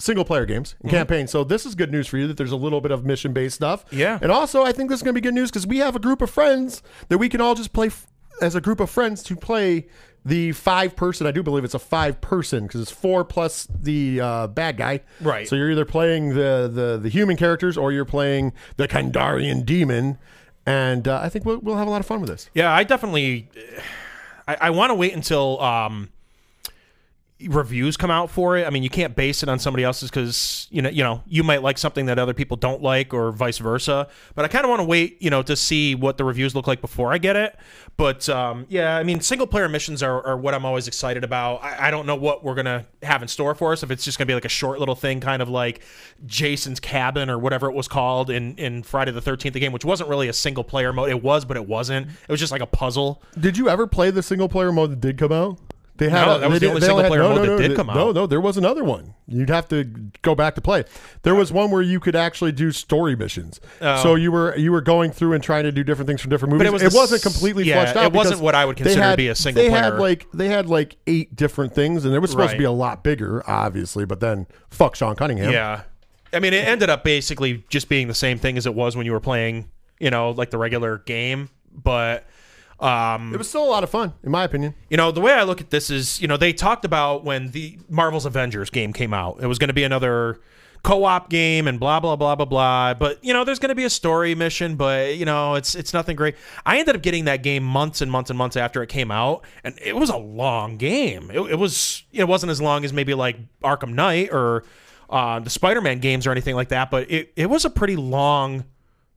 single 0.00 0.24
player 0.24 0.46
games 0.46 0.74
and 0.80 0.90
campaigns. 0.90 1.30
So 1.30 1.44
this 1.44 1.64
is 1.66 1.74
good 1.74 1.92
news 1.92 2.06
for 2.06 2.16
you 2.16 2.26
that 2.26 2.36
there's 2.36 2.52
a 2.52 2.56
little 2.56 2.80
bit 2.80 2.90
of 2.90 3.04
mission 3.04 3.32
based 3.32 3.54
stuff. 3.54 3.84
Yeah. 3.92 4.18
And 4.20 4.32
also, 4.32 4.62
I 4.62 4.72
think 4.72 4.90
this 4.90 4.98
is 4.98 5.02
going 5.02 5.14
to 5.14 5.20
be 5.20 5.24
good 5.24 5.34
news 5.34 5.50
because 5.50 5.66
we 5.66 5.78
have 5.78 5.94
a 5.94 6.00
group 6.00 6.22
of 6.22 6.30
friends 6.30 6.82
that 7.08 7.18
we 7.18 7.28
can 7.28 7.40
all 7.40 7.54
just 7.54 7.72
play 7.72 7.88
f- 7.88 8.06
as 8.40 8.54
a 8.54 8.60
group 8.60 8.80
of 8.80 8.90
friends 8.90 9.22
to 9.24 9.36
play 9.36 9.86
the 10.24 10.52
five 10.52 10.96
person. 10.96 11.26
I 11.26 11.30
do 11.30 11.42
believe 11.42 11.64
it's 11.64 11.74
a 11.74 11.78
five 11.78 12.20
person 12.20 12.64
because 12.64 12.80
it's 12.80 12.90
four 12.90 13.24
plus 13.24 13.66
the 13.72 14.20
uh, 14.20 14.46
bad 14.48 14.76
guy. 14.76 15.00
Right. 15.20 15.48
So 15.48 15.56
you're 15.56 15.70
either 15.70 15.84
playing 15.84 16.30
the 16.30 16.70
the 16.72 16.98
the 17.00 17.08
human 17.08 17.36
characters 17.36 17.76
or 17.76 17.92
you're 17.92 18.04
playing 18.04 18.52
the 18.76 18.88
Kandarian 18.88 19.64
demon. 19.64 20.18
And 20.66 21.08
uh, 21.08 21.20
I 21.22 21.30
think 21.30 21.46
we'll, 21.46 21.58
we'll 21.58 21.76
have 21.76 21.88
a 21.88 21.90
lot 21.90 22.00
of 22.00 22.06
fun 22.06 22.20
with 22.20 22.28
this. 22.28 22.50
Yeah, 22.54 22.72
I 22.72 22.84
definitely. 22.84 23.48
I, 24.46 24.56
I 24.60 24.70
want 24.70 24.90
to 24.90 24.94
wait 24.94 25.14
until 25.14 25.60
um, 25.60 26.10
reviews 27.48 27.96
come 27.96 28.10
out 28.10 28.30
for 28.30 28.56
it. 28.56 28.66
I 28.66 28.70
mean, 28.70 28.82
you 28.82 28.90
can't 28.90 29.16
base 29.16 29.42
it 29.42 29.48
on 29.48 29.58
somebody 29.58 29.84
else's 29.84 30.10
because 30.10 30.68
you 30.70 30.82
know, 30.82 30.90
you 30.90 31.02
know, 31.02 31.22
you 31.26 31.42
might 31.42 31.62
like 31.62 31.78
something 31.78 32.06
that 32.06 32.18
other 32.18 32.34
people 32.34 32.56
don't 32.56 32.82
like, 32.82 33.14
or 33.14 33.32
vice 33.32 33.58
versa. 33.58 34.08
But 34.34 34.44
I 34.44 34.48
kind 34.48 34.64
of 34.64 34.68
want 34.68 34.80
to 34.80 34.84
wait, 34.84 35.20
you 35.22 35.30
know, 35.30 35.42
to 35.42 35.56
see 35.56 35.94
what 35.94 36.18
the 36.18 36.24
reviews 36.24 36.54
look 36.54 36.66
like 36.66 36.80
before 36.80 37.12
I 37.12 37.18
get 37.18 37.36
it. 37.36 37.56
But 37.96 38.28
um, 38.28 38.66
yeah, 38.68 38.96
I 38.96 39.02
mean, 39.02 39.20
single 39.20 39.46
player 39.46 39.68
missions 39.68 40.02
are, 40.02 40.24
are 40.26 40.36
what 40.36 40.54
I'm 40.54 40.64
always 40.64 40.88
excited 40.88 41.24
about. 41.24 41.62
I, 41.62 41.88
I 41.88 41.90
don't 41.90 42.06
know 42.06 42.16
what 42.16 42.44
we're 42.44 42.54
gonna 42.54 42.86
have 43.02 43.22
in 43.22 43.28
store 43.28 43.54
for 43.54 43.72
us. 43.72 43.82
If 43.82 43.90
it's 43.90 44.04
just 44.04 44.18
gonna 44.18 44.26
be 44.26 44.34
like 44.34 44.44
a 44.44 44.50
short 44.50 44.78
little 44.78 44.94
thing, 44.94 45.20
kind 45.20 45.42
of 45.42 45.48
like 45.48 45.82
Jason's 46.26 46.80
Cabin 46.80 47.30
or 47.30 47.38
whatever 47.38 47.68
it 47.68 47.74
was 47.74 47.88
called 47.88 48.30
in 48.30 48.56
in 48.56 48.82
Friday 48.82 49.12
the 49.12 49.20
Thirteenth, 49.20 49.54
the 49.54 49.60
game, 49.60 49.72
which 49.72 49.84
wasn't 49.84 50.08
really 50.08 50.28
a 50.28 50.32
single 50.32 50.64
player 50.64 50.92
mode. 50.92 51.10
It 51.10 51.22
was, 51.22 51.44
but 51.44 51.56
it 51.56 51.66
wasn't. 51.66 52.08
It 52.08 52.30
was 52.30 52.40
just 52.40 52.52
like 52.52 52.62
a 52.62 52.66
puzzle. 52.66 53.22
Did 53.38 53.56
you 53.56 53.68
ever 53.68 53.86
play 53.86 54.10
the 54.10 54.22
single 54.22 54.48
player 54.48 54.72
mode 54.72 54.90
that 54.90 55.00
did 55.00 55.18
come 55.18 55.32
out? 55.32 55.58
They 56.00 56.08
had 56.08 56.24
No, 56.24 56.36
a- 56.36 56.38
that 56.38 56.48
was 56.48 56.60
they 56.60 56.66
the 56.66 56.70
only 56.70 56.80
single 56.80 57.04
player 57.04 57.20
no, 57.20 57.28
mode 57.28 57.46
no, 57.46 57.56
that 57.58 57.68
did 57.68 57.76
come 57.76 57.90
out. 57.90 57.94
no, 57.94 58.10
no, 58.10 58.26
there 58.26 58.40
was 58.40 58.56
another 58.56 58.82
one. 58.82 59.14
You'd 59.28 59.50
have 59.50 59.68
to 59.68 59.84
go 60.22 60.34
back 60.34 60.54
to 60.54 60.62
play. 60.62 60.84
There 61.24 61.34
was 61.34 61.52
one 61.52 61.70
where 61.70 61.82
you 61.82 62.00
could 62.00 62.16
actually 62.16 62.52
do 62.52 62.72
story 62.72 63.14
missions. 63.14 63.60
So 63.80 64.12
oh. 64.12 64.14
you 64.14 64.32
were 64.32 64.56
you 64.56 64.72
were 64.72 64.80
going 64.80 65.10
through 65.10 65.34
and 65.34 65.44
trying 65.44 65.64
to 65.64 65.72
do 65.72 65.84
different 65.84 66.08
things 66.08 66.22
from 66.22 66.30
different 66.30 66.54
movies. 66.54 66.68
Oh. 66.68 66.70
it 66.70 66.72
was 66.72 66.82
it 66.82 66.96
wasn't 66.96 67.22
completely 67.22 67.64
yeah, 67.64 67.74
fleshed 67.74 67.96
out. 67.96 68.06
it 68.06 68.12
wasn't 68.14 68.40
what 68.40 68.54
I 68.54 68.64
would 68.64 68.78
consider 68.78 69.10
to 69.10 69.16
be 69.16 69.28
a 69.28 69.34
single 69.34 69.62
They 69.62 69.68
had 69.68 69.98
like 69.98 70.26
they 70.32 70.48
had 70.48 70.70
like 70.70 70.96
eight 71.06 71.36
different 71.36 71.74
things, 71.74 72.06
and 72.06 72.14
it 72.14 72.18
was 72.18 72.30
supposed 72.30 72.52
to 72.52 72.58
be 72.58 72.64
a 72.64 72.72
lot 72.72 73.04
bigger, 73.04 73.42
obviously. 73.46 74.06
But 74.06 74.20
then 74.20 74.46
fuck 74.70 74.96
Sean 74.96 75.16
Cunningham. 75.16 75.52
Yeah. 75.52 75.82
I 76.32 76.38
mean, 76.38 76.54
it 76.54 76.66
ended 76.66 76.88
up 76.88 77.04
basically 77.04 77.62
just 77.68 77.90
being 77.90 78.08
the 78.08 78.14
same 78.14 78.38
thing 78.38 78.56
as 78.56 78.64
it 78.64 78.74
was 78.74 78.96
when 78.96 79.04
you 79.04 79.12
were 79.12 79.20
playing, 79.20 79.68
you 79.98 80.10
know, 80.10 80.30
like 80.30 80.48
the 80.50 80.58
regular 80.58 80.98
game. 80.98 81.50
But, 81.72 82.24
um, 82.80 83.34
It 83.34 83.36
was 83.36 83.48
still 83.48 83.64
a 83.64 83.70
lot 83.70 83.84
of 83.84 83.90
fun, 83.90 84.14
in 84.22 84.30
my 84.30 84.44
opinion. 84.44 84.74
you 84.88 84.96
know, 84.96 85.10
the 85.12 85.20
way 85.20 85.32
I 85.32 85.42
look 85.42 85.60
at 85.60 85.70
this 85.70 85.90
is, 85.90 86.20
you 86.20 86.28
know, 86.28 86.36
they 86.36 86.52
talked 86.52 86.84
about 86.84 87.24
when 87.24 87.50
the 87.50 87.78
Marvel's 87.88 88.26
Avengers 88.26 88.70
game 88.70 88.92
came 88.92 89.12
out, 89.12 89.38
it 89.40 89.46
was 89.46 89.58
going 89.58 89.68
to 89.68 89.74
be 89.74 89.84
another 89.84 90.40
co-op 90.82 91.28
game 91.28 91.68
and 91.68 91.78
blah 91.78 92.00
blah 92.00 92.16
blah 92.16 92.34
blah 92.34 92.46
blah. 92.46 92.94
But 92.94 93.22
you 93.22 93.34
know 93.34 93.44
there's 93.44 93.58
going 93.58 93.68
to 93.68 93.74
be 93.74 93.84
a 93.84 93.90
story 93.90 94.34
mission 94.34 94.76
but 94.76 95.14
you 95.16 95.26
know 95.26 95.54
it's 95.54 95.74
it's 95.74 95.92
nothing 95.92 96.16
great. 96.16 96.36
I 96.64 96.78
ended 96.78 96.96
up 96.96 97.02
getting 97.02 97.26
that 97.26 97.42
game 97.42 97.62
months 97.64 98.00
and 98.00 98.10
months 98.10 98.30
and 98.30 98.38
months 98.38 98.56
after 98.56 98.82
it 98.82 98.88
came 98.88 99.10
out 99.10 99.44
and 99.62 99.78
it 99.84 99.94
was 99.94 100.08
a 100.08 100.16
long 100.16 100.78
game. 100.78 101.30
It, 101.30 101.40
it 101.40 101.56
was 101.56 102.04
it 102.12 102.26
wasn't 102.26 102.50
as 102.50 102.62
long 102.62 102.86
as 102.86 102.94
maybe 102.94 103.12
like 103.12 103.36
arkham 103.62 103.92
knight 103.92 104.30
or 104.32 104.64
uh, 105.10 105.38
the 105.40 105.50
spider-man 105.50 105.98
games 105.98 106.26
or 106.26 106.30
anything 106.30 106.54
like 106.54 106.68
that 106.68 106.88
but 106.90 107.10
it, 107.10 107.32
it 107.34 107.50
was 107.50 107.64
a 107.64 107.70
pretty 107.70 107.96
long 107.96 108.64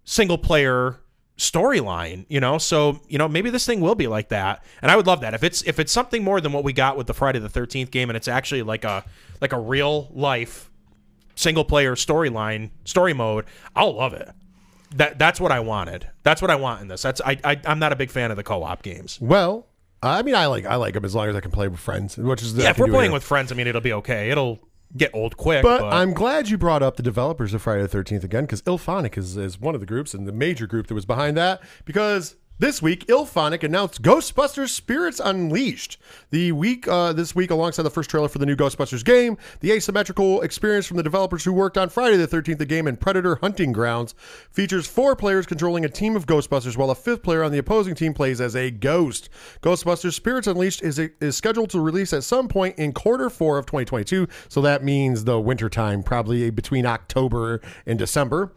single 0.03 0.38
player 0.39 0.98
storyline 1.38 2.25
you 2.30 2.40
know? 2.40 2.58
So 2.58 3.00
you 3.08 3.18
know 3.18 3.28
maybe 3.28 3.50
this 3.50 3.66
thing 3.66 3.82
will 3.82 3.96
be 3.96 4.08
like 4.08 4.30
that. 4.30 4.63
And 4.82 4.92
i 4.92 4.96
would 4.96 5.08
love 5.08 5.22
that. 5.22 5.34
If 5.34 5.44
it's 5.44 5.62
if 5.63 5.80
it's 5.80 5.92
something 5.92 6.24
more 6.24 6.40
than 6.42 6.52
what 6.52 6.63
we 6.63 6.74
got 6.74 6.98
with 6.98 7.08
the 7.08 7.13
friday 7.13 7.40
the 7.40 7.50
13th 7.50 7.92
game 7.92 8.10
and 8.10 8.18
it's 8.18 8.28
actually 8.28 8.63
like 8.63 8.84
a 8.84 9.04
like 9.42 9.54
a 9.54 9.60
real 9.60 10.10
life 10.13 10.70
single 11.36 11.66
player 11.66 11.96
storyline 11.96 12.70
story 12.86 13.13
mode 13.13 13.46
i'll 13.75 13.94
love 13.94 14.13
it. 14.13 14.30
That 14.96 15.18
that's 15.18 15.40
what 15.40 15.52
i 15.52 15.60
wanted. 15.60 16.08
That's 16.24 16.42
what 16.42 16.52
i 16.52 16.56
want 16.56 16.82
in 16.82 16.88
this. 16.88 17.02
That's 17.02 17.22
i, 17.22 17.38
I 17.44 17.60
i'm 17.66 17.80
not 17.80 17.92
a 17.92 17.96
big 17.96 18.12
fan 18.12 18.32
of 18.32 18.38
the 18.38 18.44
co-op 18.44 18.84
games. 18.84 19.20
Well, 19.20 19.68
I 20.02 20.22
mean, 20.22 20.36
I 20.36 20.48
like 20.48 20.66
I 20.66 20.75
like 20.75 20.94
them 20.94 21.06
as 21.06 21.16
long 21.16 21.30
as 21.30 21.36
I 21.36 21.40
can 21.40 21.52
play 21.52 21.68
with 21.68 21.80
friends, 21.80 22.18
which 22.18 22.44
is 22.44 22.56
the, 22.56 22.63
yeah 22.63 22.72
if 22.72 22.78
we're 22.78 22.88
playing 22.88 23.12
with 23.12 23.24
friends 23.24 23.52
i 23.52 23.56
mean 23.56 23.68
it'll 23.68 23.82
be 23.82 23.94
okay. 23.94 24.30
It'll 24.30 24.60
get 24.96 25.12
old 25.13 25.38
quick. 25.38 25.63
But, 25.63 25.82
But, 25.82 25.94
I'm 25.94 26.13
glad 26.13 26.50
you 26.50 26.58
brought 26.58 26.84
up 26.84 26.98
the 26.98 27.04
developers 27.04 27.54
of 27.54 27.62
Friday 27.62 27.86
the 27.86 27.98
13th 27.98 28.24
again 28.24 28.44
because 28.44 28.62
IllFonic 28.63 29.18
is, 29.18 29.38
is 29.38 29.60
one 29.60 29.75
of 29.75 29.82
the 29.82 29.88
groups 29.88 30.13
and 30.13 30.28
the 30.28 30.32
major 30.32 30.68
group 30.68 30.88
that 30.88 30.94
was 30.94 31.06
behind 31.06 31.38
that 31.38 31.62
because 31.86 32.36
this 32.60 32.81
week 32.81 33.05
IllFonic 33.07 33.63
announced 33.63 34.01
Ghostbusters 34.01 34.69
Spirits 34.69 35.19
Unleashed. 35.24 35.98
The 36.29 36.51
week 36.51 36.88
uh, 36.88 37.12
this 37.13 37.36
week 37.36 37.51
alongside 37.51 37.83
the 37.83 37.89
first 37.89 38.10
trailer 38.10 38.27
for 38.27 38.38
the 38.38 38.45
new 38.45 38.55
Ghostbusters 38.55 39.03
game, 39.03 39.38
the 39.60 39.72
asymmetrical 39.72 40.41
experience 40.41 40.86
from 40.86 40.98
the 40.98 41.03
developers 41.03 41.43
who 41.43 41.51
worked 41.51 41.77
on 41.77 41.89
Friday 41.89 42.15
the 42.15 42.27
13th 42.27 42.60
the 42.60 42.65
game 42.65 42.88
and 42.88 43.00
Predator 43.00 43.36
Hunting 43.38 43.72
Grounds 43.72 44.13
features 44.51 44.88
four 44.88 45.15
players 45.15 45.45
controlling 45.45 45.83
a 45.83 45.89
team 45.89 46.15
of 46.15 46.25
Ghostbusters 46.25 46.77
while 46.77 46.91
a 46.91 46.95
fifth 46.95 47.24
player 47.24 47.43
on 47.43 47.51
the 47.51 47.57
opposing 47.57 47.95
team 47.95 48.13
plays 48.13 48.39
as 48.39 48.55
a 48.55 48.69
ghost. 48.72 49.29
Ghostbusters 49.62 50.13
Spirits 50.13 50.48
Unleashed 50.48 50.83
is 50.83 51.00
is 51.00 51.36
scheduled 51.36 51.72
to 51.72 51.79
release 51.79 52.13
at 52.13 52.24
some 52.24 52.48
point 52.48 52.77
in 52.77 52.93
quarter 52.93 53.29
4 53.29 53.57
of 53.57 53.65
2022, 53.65 54.27
so 54.48 54.62
that 54.62 54.83
means 54.83 55.24
the 55.24 55.39
winter 55.39 55.69
time, 55.69 56.03
probably 56.03 56.50
between 56.50 56.86
October 56.86 57.62
and 57.86 57.98
December. 57.98 58.53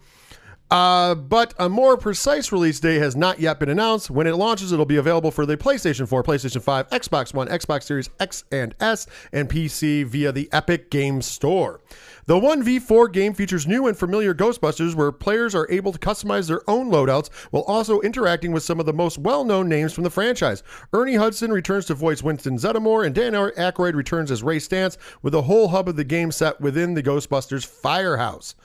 Uh, 0.69 1.15
but 1.15 1.55
a 1.59 1.69
more 1.69 1.97
precise 1.97 2.51
release 2.51 2.81
date 2.81 2.99
has 2.99 3.15
not 3.15 3.39
yet 3.39 3.61
been 3.61 3.69
announced. 3.69 4.11
When 4.11 4.27
it 4.27 4.35
launches, 4.35 4.73
it'll 4.73 4.85
be 4.85 4.97
available 4.97 5.31
for 5.31 5.47
the 5.47 5.57
PlayStation 5.57 6.09
4, 6.09 6.25
PlayStation 6.25 6.61
5, 6.61 6.89
Xbox 6.91 7.33
One, 7.33 7.47
Xbox 7.47 7.85
Series 7.85 8.11
X 8.19 8.45
and 8.51 8.75
S, 8.81 9.07
and 9.33 9.49
PC 9.49 10.05
via 10.05 10.33
the 10.33 10.49
Epic 10.53 10.91
Games 10.91 11.27
Store. 11.27 11.81
The 12.27 12.35
1v4 12.35 13.13
game 13.13 13.35
features 13.35 13.69
new 13.69 13.87
and 13.87 13.97
familiar 13.97 14.35
Ghostbusters 14.35 14.97
where 14.97 15.13
players 15.13 15.55
are 15.55 15.71
able 15.71 15.93
to 15.93 15.99
customize 16.01 16.49
their 16.49 16.69
own 16.69 16.91
loadouts 16.91 17.33
while 17.53 17.63
also 17.63 18.01
interacting 18.01 18.51
with 18.51 18.65
some 18.65 18.81
of 18.81 18.87
the 18.87 18.93
most 18.93 19.19
well 19.19 19.45
known 19.45 19.69
names 19.69 19.93
from 19.93 20.03
the 20.03 20.11
franchise. 20.11 20.65
Ernie 20.93 21.15
Hudson 21.15 21.53
returns 21.53 21.87
to 21.87 21.95
voice 21.95 22.25
Winston 22.25 22.57
Zeddemore, 22.57 23.07
and 23.07 23.15
Dan 23.15 23.35
Aykroyd 23.35 23.95
returns 23.95 24.33
as 24.33 24.43
Ray 24.43 24.59
Stantz, 24.59 24.97
with 25.23 25.33
the 25.33 25.43
whole 25.43 25.69
hub 25.69 25.89
of 25.89 25.95
the 25.95 26.03
game 26.03 26.33
set 26.33 26.61
within 26.61 26.95
the 26.95 27.03
Ghostbusters 27.03 27.65
firehouse. 27.65 28.57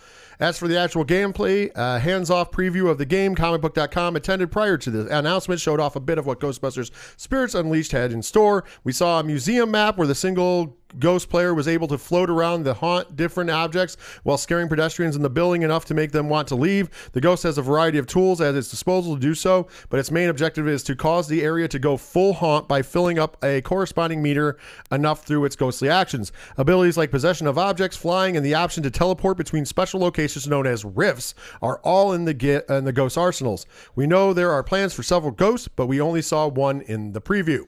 As 0.41 0.57
for 0.57 0.67
the 0.67 0.75
actual 0.79 1.05
gameplay, 1.05 1.71
a 1.75 1.99
hands-off 1.99 2.49
preview 2.49 2.89
of 2.89 2.97
the 2.97 3.05
game, 3.05 3.35
comicbook.com 3.35 4.15
attended 4.15 4.51
prior 4.51 4.75
to 4.75 4.89
the 4.89 5.15
announcement 5.15 5.61
showed 5.61 5.79
off 5.79 5.95
a 5.95 5.99
bit 5.99 6.17
of 6.17 6.25
what 6.25 6.39
Ghostbusters 6.39 6.89
Spirits 7.15 7.53
Unleashed 7.53 7.91
had 7.91 8.11
in 8.11 8.23
store. 8.23 8.63
We 8.83 8.91
saw 8.91 9.19
a 9.19 9.23
museum 9.23 9.69
map 9.69 9.99
where 9.99 10.07
the 10.07 10.15
single 10.15 10.77
ghost 10.99 11.29
player 11.29 11.53
was 11.53 11.67
able 11.67 11.87
to 11.87 11.97
float 11.97 12.29
around 12.29 12.63
the 12.63 12.73
haunt 12.73 13.15
different 13.15 13.49
objects 13.49 13.97
while 14.23 14.37
scaring 14.37 14.67
pedestrians 14.67 15.15
in 15.15 15.21
the 15.21 15.29
building 15.29 15.61
enough 15.61 15.85
to 15.85 15.93
make 15.93 16.11
them 16.11 16.29
want 16.29 16.47
to 16.47 16.55
leave. 16.55 16.89
The 17.13 17.21
ghost 17.21 17.43
has 17.43 17.57
a 17.57 17.61
variety 17.61 17.97
of 17.97 18.07
tools 18.07 18.41
at 18.41 18.55
its 18.55 18.69
disposal 18.69 19.15
to 19.15 19.21
do 19.21 19.33
so, 19.33 19.67
but 19.89 19.99
its 19.99 20.11
main 20.11 20.29
objective 20.29 20.67
is 20.67 20.83
to 20.83 20.95
cause 20.95 21.27
the 21.27 21.43
area 21.43 21.67
to 21.67 21.79
go 21.79 21.97
full 21.97 22.33
haunt 22.33 22.67
by 22.67 22.81
filling 22.81 23.19
up 23.19 23.37
a 23.43 23.61
corresponding 23.61 24.21
meter 24.21 24.57
enough 24.91 25.25
through 25.25 25.45
its 25.45 25.55
ghostly 25.55 25.89
actions. 25.89 26.31
Abilities 26.57 26.97
like 26.97 27.11
possession 27.11 27.47
of 27.47 27.57
objects, 27.57 27.97
flying, 27.97 28.37
and 28.37 28.45
the 28.45 28.55
option 28.55 28.83
to 28.83 28.91
teleport 28.91 29.37
between 29.37 29.65
special 29.65 29.99
locations 29.99 30.47
known 30.47 30.67
as 30.67 30.83
rifts 30.83 31.33
are 31.61 31.79
all 31.83 32.13
in 32.13 32.25
the 32.25 32.33
get 32.33 32.69
in 32.69 32.85
the 32.85 32.93
ghost 32.93 33.17
arsenals. 33.17 33.65
We 33.95 34.07
know 34.07 34.33
there 34.33 34.51
are 34.51 34.63
plans 34.63 34.93
for 34.93 35.03
several 35.03 35.31
ghosts, 35.31 35.67
but 35.67 35.87
we 35.87 36.01
only 36.01 36.21
saw 36.21 36.47
one 36.47 36.81
in 36.81 37.13
the 37.13 37.21
preview. 37.21 37.65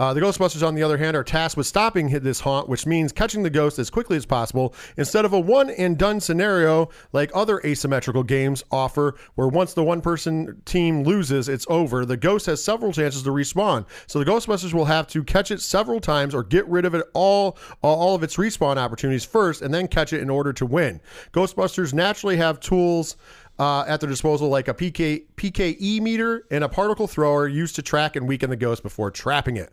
Uh, 0.00 0.14
the 0.14 0.20
Ghostbusters, 0.22 0.66
on 0.66 0.74
the 0.74 0.82
other 0.82 0.96
hand, 0.96 1.14
are 1.14 1.22
tasked 1.22 1.58
with 1.58 1.66
stopping 1.66 2.08
this 2.08 2.40
haunt, 2.40 2.70
which 2.70 2.86
means 2.86 3.12
catching 3.12 3.42
the 3.42 3.50
ghost 3.50 3.78
as 3.78 3.90
quickly 3.90 4.16
as 4.16 4.24
possible 4.24 4.74
instead 4.96 5.26
of 5.26 5.34
a 5.34 5.38
one 5.38 5.68
and 5.68 5.98
done 5.98 6.18
scenario 6.18 6.88
like 7.12 7.30
other 7.34 7.60
asymmetrical 7.66 8.22
games 8.22 8.64
offer, 8.70 9.14
where 9.34 9.46
once 9.46 9.74
the 9.74 9.84
one 9.84 10.00
person 10.00 10.62
team 10.64 11.02
loses, 11.02 11.50
it's 11.50 11.66
over. 11.68 12.06
The 12.06 12.16
ghost 12.16 12.46
has 12.46 12.64
several 12.64 12.94
chances 12.94 13.24
to 13.24 13.28
respawn, 13.28 13.84
so 14.06 14.18
the 14.18 14.24
Ghostbusters 14.24 14.72
will 14.72 14.86
have 14.86 15.06
to 15.08 15.22
catch 15.22 15.50
it 15.50 15.60
several 15.60 16.00
times 16.00 16.34
or 16.34 16.44
get 16.44 16.66
rid 16.66 16.86
of 16.86 16.94
it 16.94 17.04
all, 17.12 17.58
all 17.82 18.14
of 18.14 18.22
its 18.22 18.38
respawn 18.38 18.78
opportunities 18.78 19.26
first, 19.26 19.60
and 19.60 19.74
then 19.74 19.86
catch 19.86 20.14
it 20.14 20.22
in 20.22 20.30
order 20.30 20.54
to 20.54 20.64
win. 20.64 20.98
Ghostbusters 21.32 21.92
naturally 21.92 22.38
have 22.38 22.58
tools. 22.58 23.18
Uh, 23.58 23.84
at 23.86 24.00
their 24.00 24.08
disposal, 24.08 24.48
like 24.48 24.68
a 24.68 24.72
PK, 24.72 25.24
PKE 25.36 26.00
meter 26.00 26.46
and 26.50 26.64
a 26.64 26.68
particle 26.70 27.06
thrower 27.06 27.46
used 27.46 27.76
to 27.76 27.82
track 27.82 28.16
and 28.16 28.26
weaken 28.26 28.48
the 28.48 28.56
ghost 28.56 28.82
before 28.82 29.10
trapping 29.10 29.58
it. 29.58 29.70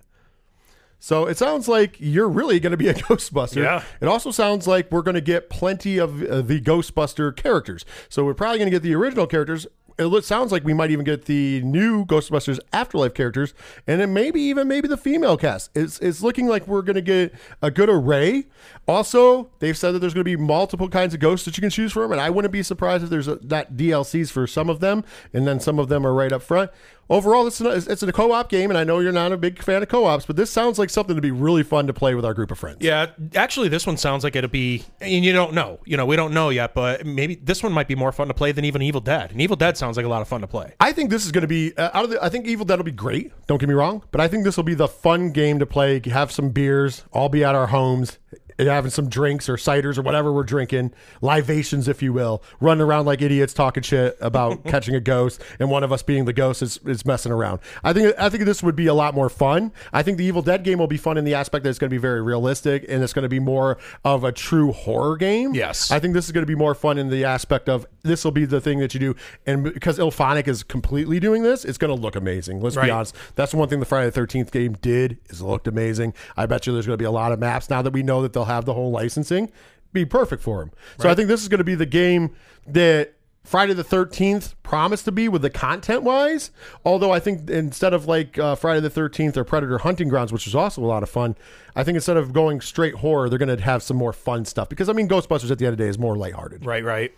So 1.00 1.26
it 1.26 1.38
sounds 1.38 1.68
like 1.68 1.96
you're 2.00 2.30
really 2.30 2.60
going 2.60 2.72
to 2.72 2.78
be 2.78 2.88
a 2.88 2.94
Ghostbuster. 3.08 3.64
Yeah. 3.64 3.84
It 4.02 4.08
also 4.08 4.32
sounds 4.32 4.68
like 4.68 4.92
we're 4.92 5.02
going 5.02 5.16
to 5.16 5.22
get 5.22 5.50
plenty 5.50 5.98
of 5.98 6.24
uh, 6.24 6.42
the 6.42 6.60
Ghostbuster 6.60 7.36
characters. 7.36 7.86
So 8.10 8.26
we're 8.26 8.34
probably 8.34 8.60
going 8.60 8.72
to 8.72 8.76
get 8.76 8.84
the 8.84 8.96
original 8.96 9.28
characters. 9.28 9.68
It 10.00 10.24
sounds 10.26 10.52
like 10.52 10.64
we 10.64 10.76
might 10.76 10.92
even 10.92 11.04
get 11.06 11.26
the 11.26 11.60
new 11.64 12.06
Ghostbusters 12.06 12.60
Afterlife 12.72 13.16
characters, 13.16 13.56
and 13.88 14.00
then 14.00 14.14
maybe 14.14 14.40
even 14.42 14.68
maybe 14.68 14.88
the 14.88 14.96
female 14.96 15.38
cast. 15.38 15.72
It's 15.74 15.98
it's 16.00 16.22
looking 16.22 16.48
like 16.48 16.68
we're 16.68 16.84
going 16.84 16.98
to 16.98 17.02
get 17.02 17.34
a 17.64 17.72
good 17.72 17.90
array. 17.90 18.46
Also, 18.88 19.50
they've 19.58 19.76
said 19.76 19.94
that 19.94 20.00
there's 20.00 20.14
going 20.14 20.24
to 20.24 20.30
be 20.30 20.36
multiple 20.36 20.88
kinds 20.88 21.16
of 21.16 21.20
ghosts 21.20 21.46
that 21.46 21.58
you 21.58 21.62
can 21.62 21.72
choose 21.72 21.92
from, 21.94 22.12
and 22.12 22.22
I 22.22 22.30
wouldn't 22.30 22.52
be 22.52 22.62
surprised 22.62 23.06
if 23.06 23.10
there's 23.10 23.28
a, 23.28 23.40
not 23.42 23.74
DLCs 23.74 24.30
for 24.30 24.46
some 24.46 24.70
of 24.70 24.82
them, 24.82 25.04
and 25.34 25.48
then 25.48 25.60
some 25.60 25.80
of 25.80 25.90
them 25.90 26.06
are 26.06 26.14
right 26.14 26.32
up 26.32 26.44
front. 26.44 26.70
Overall, 27.10 27.48
it's, 27.48 27.62
a, 27.62 27.70
it's 27.70 28.04
a 28.04 28.12
co-op 28.12 28.50
game, 28.50 28.70
and 28.70 28.78
I 28.78 28.84
know 28.84 29.00
you're 29.00 29.14
not 29.14 29.32
a 29.32 29.38
big 29.38 29.64
fan 29.64 29.82
of 29.82 29.88
co-ops, 29.90 30.26
but 30.26 30.36
this 30.36 30.50
sounds 30.50 30.78
like 30.78 30.90
something 30.90 31.16
to 31.16 31.22
be 31.22 31.32
really 31.32 31.64
fun 31.64 31.88
to 31.88 31.94
play 31.94 32.16
with 32.16 32.26
our 32.26 32.34
group 32.34 32.52
of 32.52 32.60
friends. 32.60 32.80
yeah, 32.82 33.08
actually, 33.36 33.70
this 33.70 33.88
one 33.88 33.96
sounds 33.98 34.24
like 34.24 34.36
it'll 34.36 34.50
be, 34.50 34.84
and 35.00 35.24
you 35.24 35.32
don't 35.32 35.54
know. 35.54 35.80
You 35.86 35.96
know, 35.96 36.06
we 36.06 36.16
don't 36.16 36.34
know 36.34 36.50
yet, 36.50 36.74
but 36.74 37.06
maybe 37.06 37.36
this 37.36 37.64
one 37.64 37.72
might 37.72 37.88
be 37.88 37.96
more 37.96 38.12
fun 38.12 38.28
to 38.28 38.34
play 38.34 38.52
than 38.52 38.66
even 38.66 38.82
Evil 38.82 39.02
Dead. 39.02 39.32
And 39.32 39.42
Evil 39.42 39.56
Dead 39.56 39.78
sounds 39.78 39.96
like 39.96 40.06
a 40.06 40.10
lot 40.10 40.22
of 40.22 40.28
fun 40.28 40.42
to 40.42 40.48
play. 40.48 40.74
I 40.80 40.92
think 40.92 41.10
this 41.10 41.26
is 41.26 41.32
going 41.32 41.44
to 41.44 41.48
be 41.48 41.76
uh, 41.78 41.92
out 41.94 42.04
of 42.04 42.10
the. 42.10 42.24
I 42.24 42.30
think 42.30 42.46
Evil 42.46 42.66
Dead 42.66 42.78
will 42.78 42.84
be 42.84 42.92
great. 42.92 43.32
Don't 43.48 43.58
get 43.58 43.70
me 43.70 43.76
wrong, 43.76 44.04
but 44.12 44.20
I 44.20 44.28
think 44.28 44.44
this 44.44 44.58
will 44.58 44.64
be 44.66 44.76
the 44.76 44.88
fun 44.88 45.32
game 45.32 45.60
to 45.60 45.66
play. 45.66 46.02
Have 46.06 46.32
some 46.32 46.50
beers, 46.50 47.04
all 47.14 47.30
be 47.30 47.44
at 47.44 47.56
our 47.56 47.68
homes, 47.68 48.18
having 48.58 48.90
some 48.92 49.08
drinks 49.10 49.48
or 49.48 49.56
ciders 49.56 49.98
or 49.98 50.02
whatever 50.02 50.32
we're 50.34 50.44
drinking, 50.44 50.94
libations, 51.22 51.88
if 51.88 52.02
you 52.02 52.14
will, 52.14 52.42
running 52.60 52.82
around 52.82 53.06
like 53.06 53.22
idiots 53.22 53.54
talking 53.54 53.84
shit 53.84 54.18
about 54.22 54.64
catching 54.66 54.96
a 54.96 55.00
ghost, 55.00 55.42
and 55.60 55.70
one 55.70 55.84
of 55.84 55.92
us 55.92 56.02
being 56.04 56.26
the 56.26 56.34
ghost 56.34 56.62
is, 56.62 56.80
is 56.86 57.06
messing 57.06 57.32
around. 57.32 57.60
I 57.84 57.94
think 57.94 58.16
I 58.18 58.30
think 58.30 58.46
this 58.46 58.64
would 58.64 58.76
be 58.76 58.88
a 58.88 58.94
lot 58.94 59.14
more 59.14 59.30
fun. 59.30 59.72
I 59.94 60.02
think 60.04 60.18
the 60.18 60.26
Evil 60.26 60.42
Dead 60.42 60.64
game 60.64 60.80
will 60.80 60.88
be 60.88 60.98
fun 60.98 61.18
in 61.18 61.26
the 61.26 61.34
aspect 61.36 61.64
that 61.64 61.70
it's 61.70 61.80
going 61.80 61.90
to 61.90 61.94
be 61.94 61.98
very 62.00 62.22
realistic 62.22 62.86
and 62.90 63.04
it's 63.04 63.14
going 63.14 63.24
to 63.24 63.30
be 63.30 63.40
more 63.40 63.78
of 64.04 64.24
a 64.24 64.32
true 64.32 64.72
horror 64.72 65.18
game. 65.18 65.54
Yes. 65.54 65.92
I 65.92 66.00
think 66.00 66.14
this 66.14 66.26
is 66.26 66.32
going 66.32 66.44
to 66.44 66.48
be 66.48 66.56
more 66.56 66.74
fun 66.76 66.98
in 66.98 67.10
the 67.10 67.26
aspect 67.26 67.70
of 67.70 67.86
this 68.04 68.24
will 68.24 68.32
be 68.32 68.46
the 68.46 68.62
thing 68.62 68.80
that 68.80 68.94
you 68.94 69.00
do, 69.00 69.16
and 69.46 69.64
because 69.64 70.00
IllFonic 70.00 70.48
is 70.48 70.64
completely 70.64 71.20
doing 71.20 71.44
this, 71.44 71.66
it's 71.66 71.78
going 71.78 71.94
to 71.96 72.02
look 72.02 72.16
amazing. 72.16 72.62
Let's 72.62 72.76
Right. 72.78 72.86
be 72.86 72.92
honest. 72.92 73.16
That's 73.36 73.54
one 73.54 73.68
thing 73.70 73.80
the 73.80 73.86
Friday 73.86 74.06
the 74.08 74.12
Thirteenth 74.14 74.52
game 74.52 74.74
did 74.82 75.18
is 75.30 75.42
it 75.42 75.46
looked 75.46 75.68
amazing. 75.68 76.14
I 76.38 76.46
bet 76.46 76.66
you 76.68 76.74
there's 76.74 76.86
going 76.86 76.94
to 76.98 77.02
be 77.02 77.06
a 77.06 77.12
lot 77.12 77.32
of 77.32 77.40
maps 77.40 77.70
now 77.70 77.82
that 77.82 77.92
we 77.92 78.04
know 78.04 78.22
that 78.22 78.34
they'll 78.34 78.46
have 78.48 78.66
the 78.66 78.74
whole 78.74 78.92
licensing. 78.92 79.52
Be 79.94 80.06
perfect 80.06 80.44
for 80.44 80.60
them. 80.60 80.72
So 81.00 81.10
I 81.10 81.16
think 81.16 81.28
this 81.28 81.42
is 81.42 81.48
going 81.48 81.60
to 81.60 81.64
be 81.64 81.76
the 81.76 81.86
game 81.86 82.36
that. 82.68 83.14
Friday 83.44 83.74
the 83.74 83.82
13th 83.82 84.56
promised 84.62 85.06
to 85.06 85.12
be 85.14 85.30
with 85.30 85.42
the 85.42 85.50
content 85.50 86.04
wise. 86.04 86.52
Although 86.84 87.14
I 87.14 87.22
think 87.22 87.50
instead 87.50 87.94
of 87.94 88.06
like 88.06 88.38
uh, 88.38 88.56
Friday 88.56 88.82
the 88.82 88.90
13th 88.90 89.38
or 89.38 89.46
Predator 89.46 89.78
Hunting 89.78 90.10
Grounds, 90.10 90.34
which 90.34 90.48
is 90.48 90.54
also 90.54 90.84
a 90.84 90.86
lot 90.86 91.02
of 91.02 91.10
fun, 91.10 91.34
I 91.74 91.86
think 91.86 91.96
instead 91.96 92.18
of 92.18 92.34
going 92.34 92.60
straight 92.60 92.96
horror, 92.96 93.30
they're 93.30 93.40
going 93.40 93.56
to 93.58 93.64
have 93.64 93.82
some 93.84 93.96
more 93.96 94.12
fun 94.12 94.44
stuff. 94.44 94.68
Because 94.68 94.90
I 94.90 94.92
mean, 94.92 95.08
Ghostbusters 95.08 95.50
at 95.50 95.60
the 95.60 95.66
end 95.66 95.72
of 95.72 95.78
the 95.78 95.86
day 95.86 95.90
is 95.90 95.98
more 95.98 96.18
lighthearted. 96.18 96.66
Right, 96.66 96.84
right. 96.84 97.14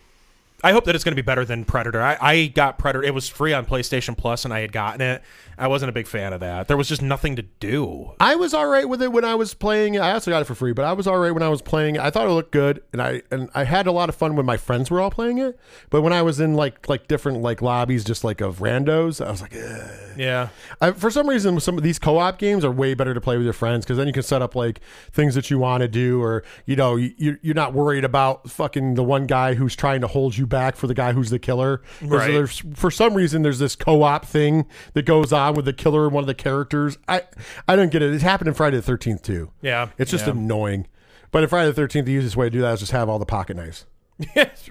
I 0.63 0.71
hope 0.71 0.85
that 0.85 0.95
it's 0.95 1.03
going 1.03 1.13
to 1.13 1.21
be 1.21 1.25
better 1.25 1.45
than 1.45 1.65
Predator. 1.65 2.01
I, 2.01 2.17
I 2.19 2.45
got 2.47 2.77
Predator. 2.77 3.03
It 3.03 3.13
was 3.13 3.29
free 3.29 3.53
on 3.53 3.65
PlayStation 3.65 4.17
Plus, 4.17 4.45
and 4.45 4.53
I 4.53 4.59
had 4.59 4.71
gotten 4.71 5.01
it. 5.01 5.21
I 5.57 5.67
wasn't 5.67 5.89
a 5.89 5.93
big 5.93 6.07
fan 6.07 6.31
of 6.31 6.39
that. 6.39 6.67
There 6.67 6.77
was 6.77 6.87
just 6.87 7.01
nothing 7.01 7.35
to 7.35 7.41
do. 7.41 8.13
I 8.19 8.35
was 8.35 8.53
all 8.53 8.67
right 8.67 8.87
with 8.87 9.01
it 9.01 9.11
when 9.11 9.25
I 9.25 9.35
was 9.35 9.53
playing. 9.53 9.95
it. 9.95 9.99
I 9.99 10.13
also 10.13 10.31
got 10.31 10.41
it 10.41 10.45
for 10.45 10.55
free, 10.55 10.71
but 10.71 10.85
I 10.85 10.93
was 10.93 11.05
all 11.05 11.17
right 11.17 11.31
when 11.31 11.43
I 11.43 11.49
was 11.49 11.61
playing. 11.61 11.95
it. 11.95 12.01
I 12.01 12.09
thought 12.09 12.27
it 12.27 12.31
looked 12.31 12.51
good, 12.51 12.81
and 12.93 13.01
I 13.01 13.21
and 13.31 13.49
I 13.53 13.65
had 13.65 13.87
a 13.87 13.91
lot 13.91 14.09
of 14.09 14.15
fun 14.15 14.35
when 14.35 14.45
my 14.45 14.57
friends 14.57 14.89
were 14.89 15.01
all 15.01 15.11
playing 15.11 15.37
it. 15.37 15.59
But 15.89 16.01
when 16.01 16.13
I 16.13 16.21
was 16.21 16.39
in 16.39 16.53
like 16.53 16.87
like 16.87 17.07
different 17.07 17.41
like 17.41 17.61
lobbies, 17.61 18.03
just 18.03 18.23
like 18.23 18.39
of 18.41 18.59
randos, 18.59 19.25
I 19.25 19.29
was 19.31 19.41
like, 19.41 19.55
Ugh. 19.55 20.09
Yeah. 20.17 20.49
I, 20.81 20.91
for 20.91 21.09
some 21.09 21.27
reason, 21.29 21.59
some 21.59 21.77
of 21.77 21.83
these 21.83 21.99
co-op 21.99 22.37
games 22.39 22.65
are 22.65 22.71
way 22.71 22.93
better 22.93 23.13
to 23.13 23.21
play 23.21 23.37
with 23.37 23.45
your 23.45 23.53
friends 23.53 23.85
because 23.85 23.97
then 23.97 24.07
you 24.07 24.13
can 24.13 24.23
set 24.23 24.41
up 24.41 24.55
like 24.55 24.81
things 25.11 25.35
that 25.35 25.49
you 25.49 25.59
want 25.59 25.81
to 25.81 25.87
do, 25.87 26.21
or 26.21 26.43
you 26.65 26.75
know, 26.75 26.95
you, 26.95 27.37
you're 27.41 27.55
not 27.55 27.73
worried 27.73 28.03
about 28.03 28.49
fucking 28.49 28.95
the 28.95 29.03
one 29.03 29.27
guy 29.27 29.53
who's 29.53 29.75
trying 29.75 30.01
to 30.01 30.07
hold 30.07 30.37
you 30.37 30.45
back 30.49 30.75
for 30.75 30.87
the 30.87 30.93
guy 30.93 31.13
who's 31.13 31.29
the 31.29 31.39
killer. 31.39 31.81
Right. 32.01 32.49
For 32.75 32.91
some 32.91 33.13
reason, 33.13 33.41
there's 33.43 33.59
this 33.59 33.75
co-op 33.75 34.25
thing 34.25 34.65
that 34.93 35.05
goes 35.05 35.31
on 35.31 35.53
with 35.53 35.65
the 35.65 35.73
killer 35.73 36.05
and 36.05 36.13
one 36.13 36.23
of 36.23 36.27
the 36.27 36.33
characters. 36.35 36.97
I 37.07 37.23
I 37.67 37.75
don't 37.75 37.91
get 37.91 38.01
it. 38.01 38.13
It 38.13 38.21
happened 38.21 38.49
in 38.49 38.53
Friday 38.53 38.77
the 38.77 38.83
Thirteenth 38.83 39.21
too. 39.21 39.51
Yeah. 39.61 39.89
It's 39.97 40.11
just 40.11 40.25
yeah. 40.25 40.33
annoying. 40.33 40.87
But 41.31 41.43
in 41.43 41.49
Friday 41.49 41.67
the 41.69 41.73
Thirteenth, 41.75 42.07
the 42.07 42.13
easiest 42.13 42.35
way 42.35 42.47
to 42.47 42.49
do 42.49 42.61
that 42.61 42.73
is 42.73 42.79
just 42.79 42.91
have 42.91 43.07
all 43.07 43.19
the 43.19 43.25
pocket 43.25 43.55
knives. 43.55 43.85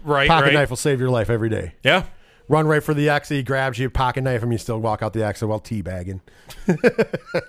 right, 0.03 0.29
Pocket 0.29 0.47
right. 0.47 0.53
knife 0.53 0.71
will 0.71 0.77
save 0.77 1.01
your 1.01 1.11
life 1.11 1.31
every 1.31 1.49
day. 1.49 1.75
Yeah. 1.83 2.05
Run 2.49 2.67
right 2.67 2.83
for 2.83 2.95
the 2.95 3.09
exit. 3.11 3.37
He 3.37 3.43
grabs 3.43 3.79
you, 3.79 3.91
pocket 3.91 4.23
knife 4.23 4.43
him. 4.43 4.53
You 4.53 4.59
still 4.59 4.79
walk 4.81 5.03
out 5.03 5.13
the 5.13 5.25
exit 5.25 5.49
while 5.49 5.61
teabagging. 5.61 6.21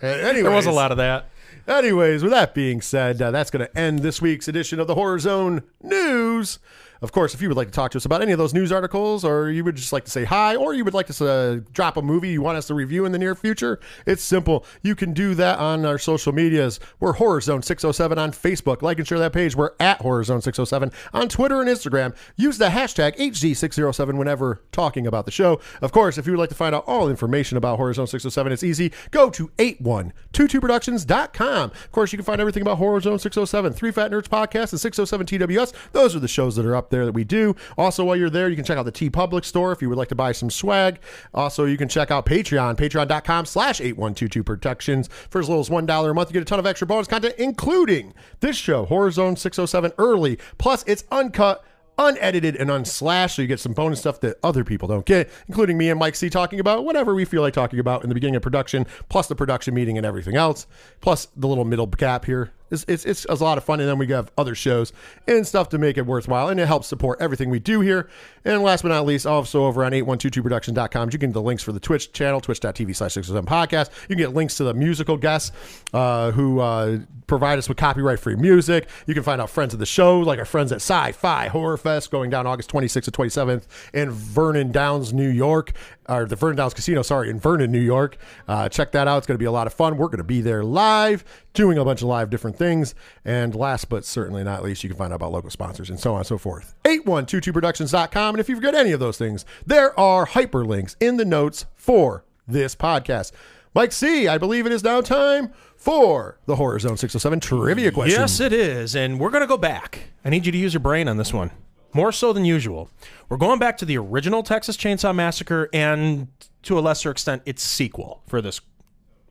Anyways, 0.02 0.44
There 0.44 0.52
was 0.52 0.66
a 0.66 0.72
lot 0.72 0.92
of 0.92 0.98
that. 0.98 1.30
Anyways, 1.68 2.24
with 2.24 2.32
that 2.32 2.54
being 2.54 2.82
said, 2.82 3.22
uh, 3.22 3.32
that's 3.32 3.52
going 3.52 3.66
to 3.66 3.78
end 3.78 4.00
this 4.00 4.22
week's 4.22 4.48
edition 4.48 4.80
of 4.80 4.88
the 4.88 4.96
Horror 4.96 5.20
Zone 5.20 5.64
News. 5.82 6.60
Of 7.02 7.12
course, 7.12 7.34
if 7.34 7.42
you 7.42 7.48
would 7.48 7.58
like 7.58 7.68
to 7.68 7.74
talk 7.74 7.92
to 7.92 7.98
us 7.98 8.06
about 8.06 8.22
any 8.22 8.34
of 8.34 8.38
those 8.38 8.54
news 8.54 8.72
articles, 8.72 9.24
or 9.24 9.50
you 9.50 9.64
would 9.64 9.76
just 9.76 9.94
like 9.94 10.06
to 10.06 10.12
say 10.12 10.26
hi, 10.26 10.56
or 10.56 10.74
you 10.74 10.84
would 10.84 10.94
like 10.94 11.08
to 11.08 11.30
uh, 11.30 11.60
drop 11.72 11.98
a 11.98 12.02
movie 12.02 12.30
you 12.30 12.42
want 12.42 12.58
us 12.58 12.68
to 12.68 12.74
review 12.74 13.06
in 13.06 13.12
the 13.12 13.20
near 13.20 13.36
future, 13.36 13.80
it's 14.06 14.22
simple. 14.22 14.66
You 14.82 14.96
can 14.96 15.14
do 15.14 15.34
that 15.36 15.60
on 15.60 15.86
our 15.86 15.98
social 15.98 16.34
medias. 16.34 16.80
We're 17.00 17.14
Horror 17.14 17.42
Zone 17.42 17.62
607 17.62 18.18
on 18.18 18.32
Facebook. 18.32 18.82
Like 18.82 18.98
and 18.98 19.08
share 19.08 19.20
that 19.20 19.34
page. 19.34 19.56
We're 19.56 19.72
at 19.80 20.02
Horror 20.02 20.24
Zone 20.26 20.42
607 20.42 20.92
on 21.14 21.30
Twitter 21.30 21.62
and 21.62 21.70
Instagram. 21.70 22.16
Use 22.36 22.58
the 22.58 22.70
hashtag 22.70 23.16
HZ607 23.18 24.18
whenever 24.18 24.62
talking 24.72 25.08
about 25.08 25.26
the 25.26 25.32
show. 25.32 25.60
Of 25.82 25.92
course, 25.92 26.18
if 26.18 26.26
you 26.26 26.34
would 26.34 26.40
like 26.40 26.50
to 26.50 26.56
find 26.56 26.76
out 26.76 26.84
all 26.86 27.10
information 27.10 27.58
about 27.58 27.78
Horror 27.78 27.94
Zone 27.94 28.08
607, 28.08 28.52
it's 28.52 28.64
easy. 28.64 28.92
Go 29.12 29.30
to 29.30 29.50
8122productions.com. 29.58 31.72
Of 31.72 31.92
course, 31.92 32.12
you 32.12 32.18
can 32.18 32.26
find 32.26 32.42
everything 32.42 32.62
about 32.62 32.78
Horror 32.78 33.00
Zone 33.00 33.20
607, 33.20 33.74
Three 33.74 33.92
Fat 33.92 34.12
Nerds 34.12 34.28
Podcast, 34.28 34.72
and 34.72 34.80
607 34.80 35.28
TWS. 35.28 35.74
Those 35.92 36.16
are 36.16 36.20
the 36.20 36.28
shows 36.28 36.56
that 36.56 36.66
are 36.66 36.76
up 36.76 36.89
there 36.90 37.06
that 37.06 37.14
we 37.14 37.24
do. 37.24 37.56
Also, 37.78 38.04
while 38.04 38.16
you're 38.16 38.30
there, 38.30 38.50
you 38.50 38.56
can 38.56 38.66
check 38.66 38.78
out 38.78 38.84
the 38.84 38.92
TeePublic 38.92 39.46
store 39.46 39.72
if 39.72 39.82
you 39.82 39.90
would 39.90 39.98
like 39.98 40.10
to 40.10 40.16
buy 40.16 40.32
some 40.32 40.50
swag. 40.50 41.00
Also, 41.34 41.66
you 41.66 41.78
can 41.78 41.88
check 41.88 42.12
out 42.12 42.26
Patreon, 42.26 42.76
patreon.com 42.76 43.46
slash 43.46 43.82
8122 43.82 44.44
productions. 44.44 45.10
For 45.30 45.40
as 45.40 45.50
little 45.50 45.62
as 45.62 45.70
$1 45.70 46.10
a 46.10 46.14
month, 46.14 46.30
you 46.30 46.34
get 46.34 46.42
a 46.42 46.46
ton 46.46 46.60
of 46.60 46.66
extra 46.66 46.88
bonus 46.88 47.08
content, 47.08 47.36
including 47.38 48.14
this 48.40 48.56
show, 48.56 48.86
Horror 48.86 49.12
Zone 49.12 49.36
607 49.36 49.92
early. 49.98 50.38
Plus, 50.58 50.84
it's 50.88 51.04
uncut 51.12 51.64
unedited 52.00 52.56
and 52.56 52.72
unslashed, 52.72 53.36
so 53.36 53.42
you 53.42 53.48
get 53.48 53.60
some 53.60 53.74
bonus 53.74 54.00
stuff 54.00 54.22
that 54.22 54.38
other 54.42 54.64
people 54.64 54.88
don't 54.88 55.06
get, 55.06 55.30
including 55.48 55.78
me 55.78 55.90
and 55.90 56.00
Mike 56.00 56.16
C 56.16 56.30
talking 56.30 56.60
about 56.60 56.86
whatever 56.86 57.14
we 57.14 57.26
feel 57.26 57.42
like 57.42 57.54
talking 57.54 57.80
about 57.80 58.04
in 58.04 58.10
the 58.10 58.16
beginning 58.16 58.38
of 58.38 58.42
production, 58.42 58.88
plus 59.10 59.28
the 59.28 59.36
production 59.36 59.74
meeting 59.74 59.98
and 59.98 60.06
everything 60.06 60.36
else, 60.36 60.66
plus 61.02 61.28
the 61.36 61.48
little 61.48 61.66
middle 61.66 61.88
gap 61.88 62.26
here. 62.26 62.52
It's, 62.72 62.86
it's, 62.88 63.06
it's 63.06 63.26
a 63.26 63.36
lot 63.36 63.58
of 63.58 63.64
fun, 63.64 63.80
and 63.80 63.90
then 63.90 63.98
we 63.98 64.08
have 64.08 64.32
other 64.38 64.56
shows 64.56 64.94
and 65.28 65.46
stuff 65.46 65.70
to 65.70 65.78
make 65.78 65.98
it 65.98 66.06
worthwhile, 66.06 66.50
and 66.50 66.60
it 66.60 66.68
helps 66.68 66.88
support 66.88 67.22
everything 67.22 67.50
we 67.50 67.60
do 67.60 67.82
here. 67.82 68.10
And 68.46 68.62
last 68.64 68.82
but 68.82 68.90
not 68.90 69.06
least, 69.06 69.26
also 69.26 69.66
over 69.66 69.84
on 69.84 69.92
8122productions.com, 69.92 71.10
you 71.12 71.20
can 71.20 71.30
get 71.30 71.34
the 71.34 71.42
links 71.42 71.64
for 71.64 71.72
the 71.72 71.80
Twitch 71.80 72.12
channel, 72.14 72.42
twitch.tv 72.42 72.96
slash 72.96 73.14
607 73.14 73.46
podcast. 73.46 73.90
You 74.04 74.16
can 74.16 74.18
get 74.18 74.34
links 74.34 74.56
to 74.58 74.64
the 74.64 74.74
musical 74.74 75.18
guests 75.18 75.52
uh, 75.94 76.32
who 76.32 76.60
uh, 76.60 77.00
provide 77.28 77.60
us 77.60 77.68
with 77.68 77.78
copyright 77.78 78.20
free 78.20 78.36
music. 78.36 78.88
You 79.08 79.14
can 79.14 79.24
find 79.24 79.42
out 79.42 79.50
friends 79.50 79.74
of 79.74 79.80
the 79.80 79.86
show, 79.86 80.20
like 80.20 80.40
our 80.40 80.46
friends 80.46 80.72
at 80.72 80.78
Sci 80.78 81.12
Fi 81.14 81.48
Horror 81.48 81.78
Fest, 81.78 82.12
going 82.12 82.30
down 82.30 82.48
August 82.48 82.72
26th 82.72 83.04
to 83.04 83.12
27th 83.12 83.68
in 83.94 84.10
Vernon 84.10 84.72
Downs, 84.72 85.14
New 85.14 85.30
York, 85.30 85.74
or 86.10 86.26
the 86.26 86.36
Vernon 86.36 86.58
Downs 86.58 86.74
Casino, 86.74 87.02
sorry, 87.02 87.30
in 87.30 87.40
Vernon, 87.40 87.72
New 87.72 87.80
York. 87.80 88.18
Uh, 88.48 88.68
check 88.68 88.92
that 88.94 89.08
out. 89.08 89.20
It's 89.20 89.28
going 89.28 89.36
to 89.36 89.40
be 89.40 89.46
a 89.46 89.52
lot 89.52 89.68
of 89.68 89.74
fun. 89.74 89.98
We're 89.98 90.08
going 90.08 90.18
to 90.18 90.24
be 90.24 90.42
there 90.42 90.64
live, 90.64 91.24
doing 91.54 91.78
a 91.78 91.86
bunch 91.86 92.02
of 92.02 92.08
live 92.08 92.30
different 92.30 92.58
things. 92.58 92.96
And 93.24 93.54
last 93.56 93.90
but 93.90 94.06
certainly 94.06 94.44
not 94.44 94.64
least, 94.64 94.84
you 94.84 94.90
can 94.90 94.98
find 94.98 95.14
out 95.14 95.18
about 95.18 95.32
local 95.32 95.50
sponsors 95.50 95.90
and 95.90 96.00
so 96.00 96.14
on 96.14 96.20
and 96.20 96.28
so 96.28 96.38
forth. 96.38 96.74
8122productions.com. 96.86 98.36
And 98.36 98.40
if 98.40 98.50
you 98.50 98.56
forget 98.56 98.76
any 98.76 98.92
of 98.92 99.00
those 99.00 99.18
things, 99.18 99.46
there 99.66 99.98
are 100.00 100.26
hyperlinks 100.26 100.96
in 101.00 101.18
the 101.18 101.26
notes 101.26 101.66
for 101.76 102.26
this 102.48 102.76
podcast. 102.76 103.32
Mike 103.76 103.92
C, 103.92 104.28
I 104.28 104.38
believe 104.40 104.66
it 104.66 104.72
is 104.72 104.84
now 104.84 105.02
time 105.02 105.54
for 105.76 106.40
the 106.46 106.56
Horror 106.56 106.80
Zone 106.80 106.98
607 106.98 107.40
trivia 107.40 107.92
question. 107.92 108.20
Yes, 108.20 108.40
it 108.40 108.52
is. 108.52 108.96
And 108.96 109.20
we're 109.20 109.30
going 109.30 109.42
to 109.42 109.48
go 109.48 109.58
back. 109.58 110.10
I 110.26 110.30
need 110.30 110.46
you 110.46 110.52
to 110.52 110.58
use 110.58 110.74
your 110.74 110.80
brain 110.80 111.08
on 111.08 111.18
this 111.18 111.32
one. 111.34 111.52
More 111.94 112.12
so 112.12 112.34
than 112.34 112.46
usual. 112.46 112.90
We're 113.30 113.38
going 113.38 113.60
back 113.60 113.78
to 113.78 113.86
the 113.86 113.98
original 113.98 114.44
Texas 114.44 114.78
Chainsaw 114.78 115.14
Massacre 115.14 115.70
and 115.74 116.28
to 116.64 116.78
a 116.78 116.82
lesser 116.82 117.10
extent 117.10 117.42
its 117.46 117.64
sequel 117.64 118.22
for 118.28 118.42
this 118.42 118.62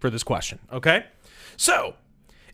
for 0.01 0.11
this 0.11 0.23
question, 0.23 0.61
okay? 0.73 1.07
So, 1.57 1.95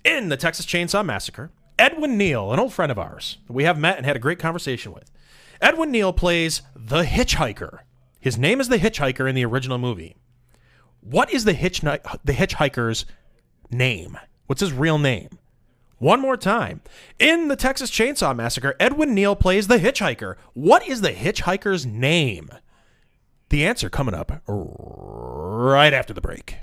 in 0.02 0.30
the 0.30 0.36
Texas 0.36 0.64
Chainsaw 0.64 1.04
Massacre, 1.04 1.50
Edwin 1.78 2.16
Neal, 2.16 2.52
an 2.52 2.58
old 2.58 2.72
friend 2.72 2.90
of 2.90 2.98
ours, 2.98 3.38
we 3.48 3.64
have 3.64 3.78
met 3.78 3.98
and 3.98 4.06
had 4.06 4.16
a 4.16 4.20
great 4.20 4.38
conversation 4.38 4.92
with. 4.92 5.10
Edwin 5.60 5.90
Neal 5.90 6.12
plays 6.12 6.62
the 6.74 7.02
hitchhiker. 7.02 7.80
His 8.20 8.38
name 8.38 8.60
is 8.60 8.68
the 8.68 8.78
hitchhiker 8.78 9.28
in 9.28 9.34
the 9.34 9.44
original 9.44 9.78
movie. 9.78 10.16
What 11.00 11.30
is 11.30 11.44
the 11.44 11.52
hitch 11.52 11.80
the 11.80 12.00
hitchhiker's 12.32 13.04
name? 13.70 14.18
What's 14.46 14.60
his 14.60 14.72
real 14.72 14.98
name? 14.98 15.38
One 15.98 16.20
more 16.20 16.36
time. 16.36 16.82
In 17.18 17.48
the 17.48 17.56
Texas 17.56 17.90
Chainsaw 17.90 18.34
Massacre, 18.34 18.74
Edwin 18.80 19.14
Neal 19.14 19.36
plays 19.36 19.68
the 19.68 19.78
hitchhiker. 19.78 20.36
What 20.52 20.86
is 20.88 21.00
the 21.00 21.12
hitchhiker's 21.12 21.86
name? 21.86 22.50
The 23.50 23.64
answer 23.64 23.88
coming 23.88 24.14
up 24.14 24.42
right 24.46 25.94
after 25.94 26.12
the 26.12 26.20
break. 26.20 26.56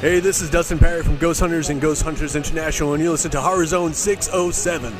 Hey, 0.00 0.18
this 0.18 0.40
is 0.40 0.48
Dustin 0.48 0.78
Pari 0.78 1.02
from 1.02 1.18
Ghost 1.18 1.40
Hunters 1.40 1.68
and 1.68 1.80
Ghost 1.80 2.02
Hunters 2.02 2.34
International, 2.34 2.94
and 2.94 3.02
you 3.02 3.10
listen 3.10 3.30
to 3.32 3.40
Horror 3.40 3.66
Zone 3.66 3.92
607. 3.92 4.94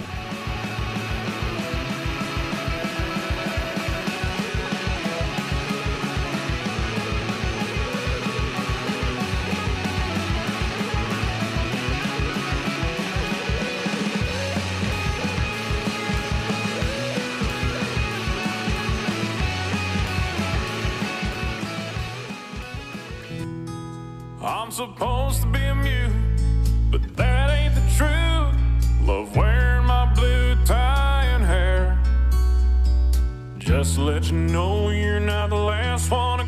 Just 33.80 33.96
let 33.96 34.30
you 34.30 34.36
know 34.36 34.90
you're 34.90 35.20
not 35.20 35.48
the 35.48 35.56
last 35.56 36.10
one 36.10 36.39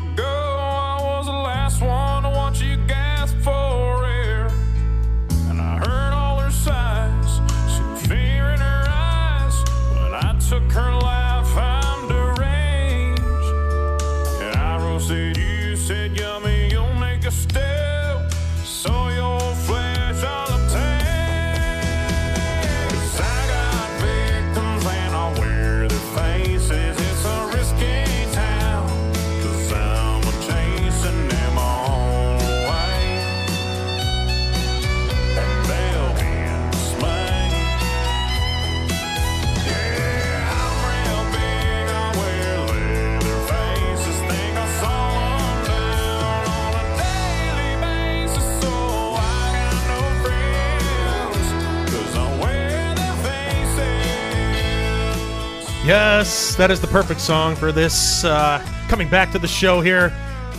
Yes, 55.85 56.55
that 56.55 56.71
is 56.71 56.79
the 56.79 56.87
perfect 56.87 57.19
song 57.19 57.55
for 57.57 57.73
this 57.73 58.23
uh, 58.23 58.65
coming 58.87 59.09
back 59.09 59.33
to 59.33 59.39
the 59.39 59.47
show 59.49 59.81
here. 59.81 60.09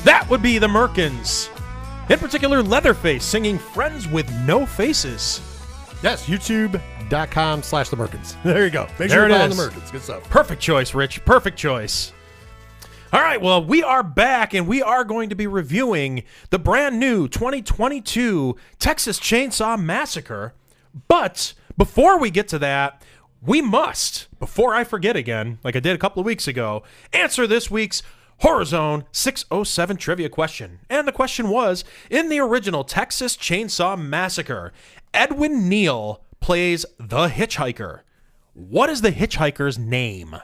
That 0.04 0.28
would 0.28 0.42
be 0.42 0.58
the 0.58 0.66
Merkins. 0.66 1.48
In 2.10 2.18
particular, 2.18 2.62
Leatherface 2.62 3.24
singing 3.24 3.58
Friends 3.58 4.06
with 4.06 4.30
No 4.44 4.66
Faces. 4.66 5.40
Yes, 6.02 6.26
youtube.com 6.26 7.62
slash 7.62 7.88
the 7.88 7.96
Merkins. 7.96 8.36
There 8.44 8.64
you 8.66 8.70
go. 8.70 8.82
Make 8.98 9.08
There 9.08 9.08
sure 9.08 9.28
you 9.28 9.34
follow 9.34 9.46
is. 9.46 9.56
the 9.56 9.62
Merkins. 9.62 9.92
Good 9.92 10.02
stuff. 10.02 10.28
Perfect 10.28 10.60
choice, 10.60 10.92
Rich. 10.92 11.24
Perfect 11.24 11.56
choice. 11.56 12.12
All 13.10 13.20
right, 13.22 13.40
well, 13.40 13.64
we 13.64 13.82
are 13.82 14.02
back 14.02 14.52
and 14.52 14.66
we 14.66 14.82
are 14.82 15.04
going 15.04 15.30
to 15.30 15.34
be 15.36 15.46
reviewing 15.46 16.24
the 16.50 16.58
brand 16.58 17.00
new 17.00 17.28
2022 17.28 18.56
Texas 18.78 19.18
Chainsaw 19.18 19.80
Massacre. 19.82 20.52
But 21.08 21.54
before 21.78 22.18
we 22.18 22.30
get 22.30 22.46
to 22.48 22.58
that, 22.58 23.00
we 23.46 23.60
must, 23.60 24.28
before 24.38 24.74
I 24.74 24.84
forget 24.84 25.16
again, 25.16 25.58
like 25.62 25.76
I 25.76 25.80
did 25.80 25.94
a 25.94 25.98
couple 25.98 26.20
of 26.20 26.26
weeks 26.26 26.48
ago, 26.48 26.82
answer 27.12 27.46
this 27.46 27.70
week's 27.70 28.02
Horror 28.38 28.64
Zone 28.64 29.04
607 29.12 29.96
trivia 29.96 30.28
question. 30.28 30.80
And 30.88 31.06
the 31.06 31.12
question 31.12 31.48
was 31.48 31.84
In 32.10 32.28
the 32.28 32.40
original 32.40 32.84
Texas 32.84 33.36
Chainsaw 33.36 34.00
Massacre, 34.00 34.72
Edwin 35.12 35.68
Neal 35.68 36.22
plays 36.40 36.86
the 36.98 37.28
hitchhiker. 37.28 38.00
What 38.54 38.90
is 38.90 39.02
the 39.02 39.12
hitchhiker's 39.12 39.78
name? 39.78 40.36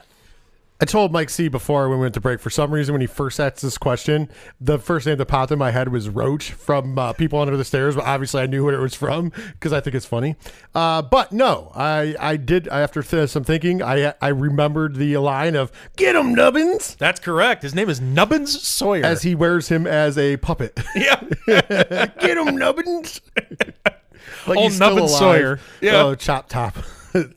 I 0.81 0.85
told 0.85 1.11
Mike 1.11 1.29
C 1.29 1.47
before 1.47 1.87
when 1.89 1.99
we 1.99 2.01
went 2.05 2.15
to 2.15 2.19
break. 2.19 2.39
For 2.39 2.49
some 2.49 2.71
reason, 2.71 2.93
when 2.95 3.01
he 3.01 3.07
first 3.07 3.39
asked 3.39 3.61
this 3.61 3.77
question, 3.77 4.27
the 4.59 4.79
first 4.79 5.05
name 5.05 5.17
that 5.17 5.27
popped 5.27 5.51
in 5.51 5.59
my 5.59 5.69
head 5.69 5.89
was 5.89 6.09
Roach 6.09 6.53
from 6.53 6.97
uh, 6.97 7.13
People 7.13 7.39
Under 7.39 7.55
the 7.55 7.63
Stairs. 7.63 7.95
But 7.95 8.05
obviously, 8.05 8.41
I 8.41 8.47
knew 8.47 8.65
what 8.65 8.73
it 8.73 8.79
was 8.79 8.95
from 8.95 9.31
because 9.53 9.73
I 9.73 9.79
think 9.79 9.95
it's 9.95 10.07
funny. 10.07 10.37
Uh, 10.73 11.03
but 11.03 11.31
no, 11.31 11.71
I 11.75 12.15
I 12.19 12.35
did 12.35 12.67
after 12.67 13.03
th- 13.03 13.29
some 13.29 13.43
thinking, 13.43 13.83
I 13.83 14.15
I 14.21 14.29
remembered 14.29 14.95
the 14.95 15.15
line 15.17 15.55
of 15.55 15.71
"Get 15.97 16.15
him, 16.15 16.33
Nubbins" 16.33 16.95
That's 16.97 17.19
correct. 17.19 17.61
His 17.61 17.75
name 17.75 17.87
is 17.87 18.01
Nubbins 18.01 18.59
Sawyer. 18.59 19.05
as 19.05 19.21
he 19.21 19.35
wears 19.35 19.69
him 19.69 19.85
as 19.85 20.17
a 20.17 20.37
puppet. 20.37 20.79
yeah. 20.95 21.21
Get 21.47 22.37
him, 22.37 22.57
Nubbins. 22.57 23.21
like 24.47 24.57
Old 24.57 24.79
Nubbins 24.79 25.15
Sawyer. 25.15 25.59
Yeah. 25.79 26.01
Oh, 26.01 26.15
Chop 26.15 26.49
Top. 26.49 26.75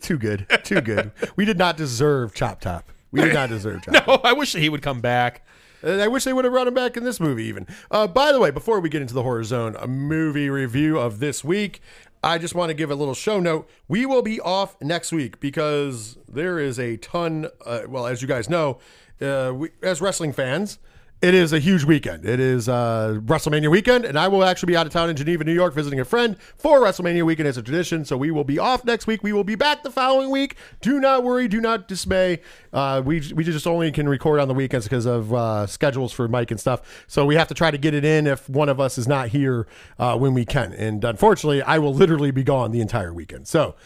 too 0.01 0.17
good. 0.17 0.47
Too 0.65 0.81
good. 0.81 1.13
we 1.37 1.45
did 1.45 1.59
not 1.59 1.77
deserve 1.77 2.35
Chop 2.35 2.63
Top. 2.63 2.91
We 3.15 3.23
did 3.23 3.35
not 3.35 3.49
deserve 3.49 3.83
Chop 3.85 4.07
no, 4.07 4.21
I 4.25 4.33
wish 4.33 4.55
he 4.55 4.69
would 4.69 4.83
come 4.83 5.01
back. 5.01 5.47
And 5.83 6.01
I 6.01 6.09
wish 6.09 6.25
they 6.25 6.33
would 6.33 6.45
have 6.45 6.53
brought 6.53 6.67
him 6.67 6.75
back 6.75 6.97
in 6.97 7.05
this 7.05 7.21
movie, 7.21 7.45
even. 7.45 7.67
Uh, 7.91 8.07
by 8.07 8.33
the 8.33 8.41
way, 8.41 8.51
before 8.51 8.81
we 8.81 8.89
get 8.89 9.03
into 9.03 9.13
the 9.13 9.23
horror 9.23 9.45
zone, 9.45 9.77
a 9.79 9.87
movie 9.87 10.49
review 10.49 10.99
of 10.99 11.21
this 11.21 11.45
week, 11.45 11.83
I 12.23 12.39
just 12.39 12.55
want 12.55 12.71
to 12.71 12.75
give 12.75 12.91
a 12.91 12.95
little 12.95 13.15
show 13.15 13.39
note. 13.39 13.69
We 13.87 14.07
will 14.07 14.23
be 14.23 14.41
off 14.41 14.81
next 14.81 15.13
week 15.13 15.41
because 15.41 16.17
there 16.27 16.59
is 16.59 16.79
a 16.79 16.97
ton. 16.97 17.49
Uh, 17.65 17.83
well, 17.87 18.07
as 18.07 18.23
you 18.23 18.29
guys 18.29 18.49
know, 18.49 18.79
uh, 19.21 19.53
we, 19.55 19.69
as 19.83 20.01
wrestling 20.01 20.33
fans, 20.33 20.79
it 21.23 21.33
is 21.33 21.55
a 21.55 21.59
huge 21.59 21.85
weekend. 21.85 22.27
It 22.27 22.39
is 22.39 22.69
uh, 22.69 23.19
WrestleMania 23.25 23.71
weekend, 23.71 24.05
and 24.05 24.19
I 24.19 24.29
will 24.29 24.45
actually 24.45 24.67
be 24.67 24.77
out 24.77 24.87
of 24.87 24.93
town 24.93 25.09
in 25.09 25.17
Geneva, 25.17 25.43
New 25.43 25.55
York, 25.55 25.73
visiting 25.73 25.99
a 25.99 26.05
friend 26.05 26.37
for 26.57 26.81
WrestleMania 26.81 27.25
weekend 27.25 27.49
as 27.49 27.57
a 27.57 27.63
tradition. 27.63 28.05
So 28.05 28.17
we 28.19 28.31
will 28.31 28.45
be 28.45 28.59
off 28.59 28.85
next 28.85 29.07
week. 29.07 29.23
We 29.23 29.33
will 29.33 29.45
be 29.45 29.55
back 29.55 29.83
the 29.83 29.91
following 29.91 30.31
week. 30.31 30.57
Do 30.83 31.01
not 31.01 31.25
worry. 31.25 31.49
Do 31.49 31.63
not 31.63 31.89
dismay. 31.89 32.43
Uh, 32.75 33.01
we 33.03 33.23
we 33.35 33.43
just 33.43 33.67
only 33.67 33.91
can 33.91 34.07
record 34.07 34.39
on 34.39 34.49
the 34.49 34.55
weekends 34.55 34.85
because 34.85 35.07
of 35.07 35.33
uh, 35.33 35.67
schedules 35.67 36.13
for 36.13 36.29
Mike 36.29 36.51
and 36.51 36.61
stuff. 36.61 37.05
So 37.07 37.25
we 37.25 37.37
have 37.37 37.49
to 37.49 37.55
try 37.55 37.71
to 37.71 37.79
get 37.79 37.95
it 37.95 38.05
in 38.05 38.27
if 38.27 38.49
one 38.51 38.69
of 38.69 38.79
us 38.79 38.99
is 38.99 39.09
not 39.09 39.29
here 39.29 39.67
uh, 39.99 40.19
when 40.19 40.35
we 40.35 40.45
can. 40.45 40.75
And 40.75 41.03
unfortunately, 41.05 41.63
I 41.63 41.79
will 41.79 41.95
literally 41.95 42.33
be 42.33 42.43
gone 42.43 42.71
the 42.71 42.81
entire 42.81 43.13
weekend. 43.13 43.49
So. 43.49 43.77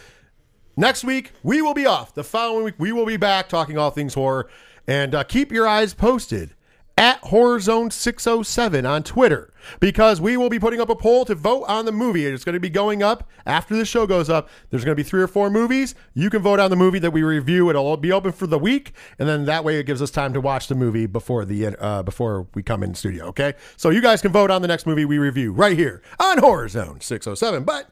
Next 0.77 1.03
week, 1.03 1.33
we 1.43 1.61
will 1.61 1.75
be 1.75 1.87
off. 1.87 2.15
The 2.15 2.23
following 2.23 2.63
week, 2.63 2.77
we 2.79 2.93
will 2.93 3.05
be 3.05 3.17
back 3.17 3.49
talking 3.49 3.77
all 3.77 3.91
things 3.91 4.15
horror. 4.15 4.49
And 4.87 5.13
uh, 5.13 5.25
keep 5.25 5.51
your 5.51 5.67
eyes 5.67 5.93
posted 5.93 6.55
at 6.99 7.21
Horror 7.21 7.61
Zone 7.61 7.93
607 7.93 8.85
on 8.85 9.05
Twitter 9.05 9.55
because 9.79 10.21
we 10.21 10.37
will 10.37 10.49
be 10.49 10.59
putting 10.59 10.81
up 10.81 10.91
a 10.91 10.97
poll 10.97 11.25
to 11.27 11.35
vote 11.37 11.63
on 11.69 11.85
the 11.85 11.93
movie. 11.93 12.27
It's 12.27 12.43
going 12.43 12.55
to 12.55 12.61
be 12.61 12.69
going 12.69 13.05
up 13.05 13.29
after 13.47 13.77
the 13.77 13.85
show 13.85 14.05
goes 14.05 14.29
up. 14.29 14.49
There's 14.71 14.85
going 14.85 14.97
to 14.97 15.01
be 15.01 15.09
three 15.09 15.23
or 15.23 15.29
four 15.29 15.49
movies. 15.49 15.95
You 16.15 16.29
can 16.29 16.43
vote 16.43 16.59
on 16.59 16.71
the 16.71 16.77
movie 16.77 16.99
that 16.99 17.13
we 17.13 17.23
review. 17.23 17.71
It'll 17.71 17.97
be 17.97 18.11
open 18.11 18.33
for 18.33 18.49
the 18.49 18.59
week, 18.59 18.95
and 19.21 19.29
then 19.29 19.45
that 19.45 19.63
way 19.63 19.79
it 19.79 19.85
gives 19.85 20.03
us 20.03 20.11
time 20.11 20.33
to 20.33 20.41
watch 20.41 20.67
the 20.67 20.75
movie 20.75 21.07
before 21.07 21.45
the 21.45 21.77
uh, 21.81 22.03
before 22.03 22.49
we 22.55 22.65
come 22.65 22.83
in 22.83 22.97
studio. 22.97 23.27
Okay, 23.27 23.55
so 23.77 23.91
you 23.91 24.03
guys 24.03 24.21
can 24.21 24.33
vote 24.33 24.51
on 24.51 24.61
the 24.61 24.69
next 24.69 24.85
movie 24.85 25.05
we 25.05 25.19
review 25.19 25.53
right 25.53 25.79
here 25.79 26.03
on 26.19 26.39
Horror 26.39 26.69
Zone 26.69 27.01
607. 27.01 27.63
But 27.63 27.91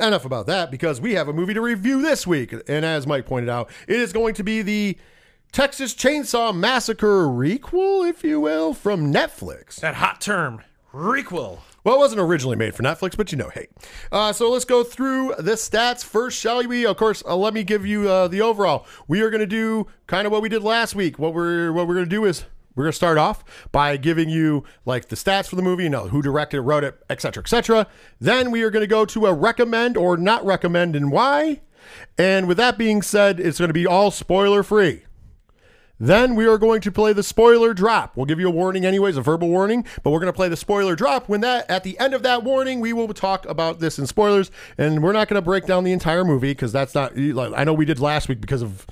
enough 0.00 0.24
about 0.24 0.46
that 0.48 0.72
because 0.72 1.00
we 1.00 1.14
have 1.14 1.28
a 1.28 1.32
movie 1.32 1.54
to 1.54 1.60
review 1.60 2.02
this 2.02 2.26
week. 2.26 2.52
And 2.66 2.84
as 2.84 3.06
Mike 3.06 3.26
pointed 3.26 3.50
out, 3.50 3.70
it 3.86 4.00
is 4.00 4.12
going 4.12 4.34
to 4.34 4.42
be 4.42 4.62
the 4.62 4.98
Texas 5.52 5.94
Chainsaw 5.94 6.54
Massacre 6.54 7.26
requel, 7.26 8.08
if 8.08 8.22
you 8.22 8.40
will, 8.40 8.74
from 8.74 9.12
Netflix. 9.12 9.76
That 9.76 9.96
hot 9.96 10.20
term, 10.20 10.62
requel. 10.92 11.60
Well, 11.84 11.96
it 11.96 11.98
wasn't 11.98 12.20
originally 12.20 12.56
made 12.56 12.74
for 12.74 12.82
Netflix, 12.82 13.16
but 13.16 13.32
you 13.32 13.38
know, 13.38 13.48
hey. 13.48 13.68
Uh, 14.12 14.32
so 14.32 14.50
let's 14.50 14.64
go 14.64 14.84
through 14.84 15.34
the 15.38 15.52
stats 15.52 16.04
first, 16.04 16.38
shall 16.38 16.64
we? 16.66 16.84
Of 16.84 16.96
course, 16.96 17.22
uh, 17.26 17.34
let 17.36 17.54
me 17.54 17.64
give 17.64 17.86
you 17.86 18.08
uh, 18.08 18.28
the 18.28 18.42
overall. 18.42 18.86
We 19.06 19.22
are 19.22 19.30
going 19.30 19.40
to 19.40 19.46
do 19.46 19.86
kind 20.06 20.26
of 20.26 20.32
what 20.32 20.42
we 20.42 20.48
did 20.48 20.62
last 20.62 20.94
week. 20.94 21.18
What 21.18 21.34
we're 21.34 21.72
what 21.72 21.88
we're 21.88 21.94
going 21.94 22.06
to 22.06 22.10
do 22.10 22.24
is 22.24 22.44
we're 22.74 22.84
going 22.84 22.92
to 22.92 22.96
start 22.96 23.16
off 23.18 23.42
by 23.72 23.96
giving 23.96 24.28
you 24.28 24.64
like 24.84 25.08
the 25.08 25.16
stats 25.16 25.48
for 25.48 25.56
the 25.56 25.62
movie, 25.62 25.84
you 25.84 25.90
know, 25.90 26.08
who 26.08 26.20
directed 26.20 26.58
it, 26.58 26.60
wrote 26.60 26.84
it, 26.84 27.02
etc., 27.08 27.42
etc. 27.42 27.86
Then 28.20 28.50
we 28.50 28.62
are 28.62 28.70
going 28.70 28.82
to 28.82 28.86
go 28.86 29.04
to 29.06 29.26
a 29.26 29.32
recommend 29.32 29.96
or 29.96 30.16
not 30.16 30.44
recommend 30.44 30.94
and 30.94 31.10
why. 31.10 31.62
And 32.18 32.46
with 32.46 32.56
that 32.58 32.76
being 32.76 33.02
said, 33.02 33.40
it's 33.40 33.58
going 33.58 33.70
to 33.70 33.74
be 33.74 33.86
all 33.86 34.10
spoiler 34.10 34.62
free. 34.62 35.04
Then 36.00 36.36
we 36.36 36.46
are 36.46 36.58
going 36.58 36.80
to 36.82 36.92
play 36.92 37.12
the 37.12 37.24
spoiler 37.24 37.74
drop. 37.74 38.16
We'll 38.16 38.26
give 38.26 38.38
you 38.38 38.46
a 38.46 38.52
warning 38.52 38.84
anyways, 38.84 39.16
a 39.16 39.22
verbal 39.22 39.48
warning, 39.48 39.84
but 40.04 40.10
we're 40.10 40.20
going 40.20 40.32
to 40.32 40.36
play 40.36 40.48
the 40.48 40.56
spoiler 40.56 40.94
drop. 40.94 41.28
When 41.28 41.40
that 41.40 41.68
at 41.68 41.82
the 41.82 41.98
end 41.98 42.14
of 42.14 42.22
that 42.22 42.44
warning, 42.44 42.78
we 42.78 42.92
will 42.92 43.08
talk 43.08 43.44
about 43.46 43.80
this 43.80 43.98
in 43.98 44.06
spoilers, 44.06 44.52
and 44.76 45.02
we're 45.02 45.12
not 45.12 45.26
going 45.28 45.40
to 45.40 45.44
break 45.44 45.66
down 45.66 45.82
the 45.82 45.90
entire 45.90 46.24
movie 46.24 46.52
because 46.52 46.70
that's 46.70 46.94
not. 46.94 47.18
I 47.18 47.64
know 47.64 47.72
we 47.72 47.84
did 47.84 47.98
last 47.98 48.28
week 48.28 48.40
because 48.40 48.62
of 48.62 48.86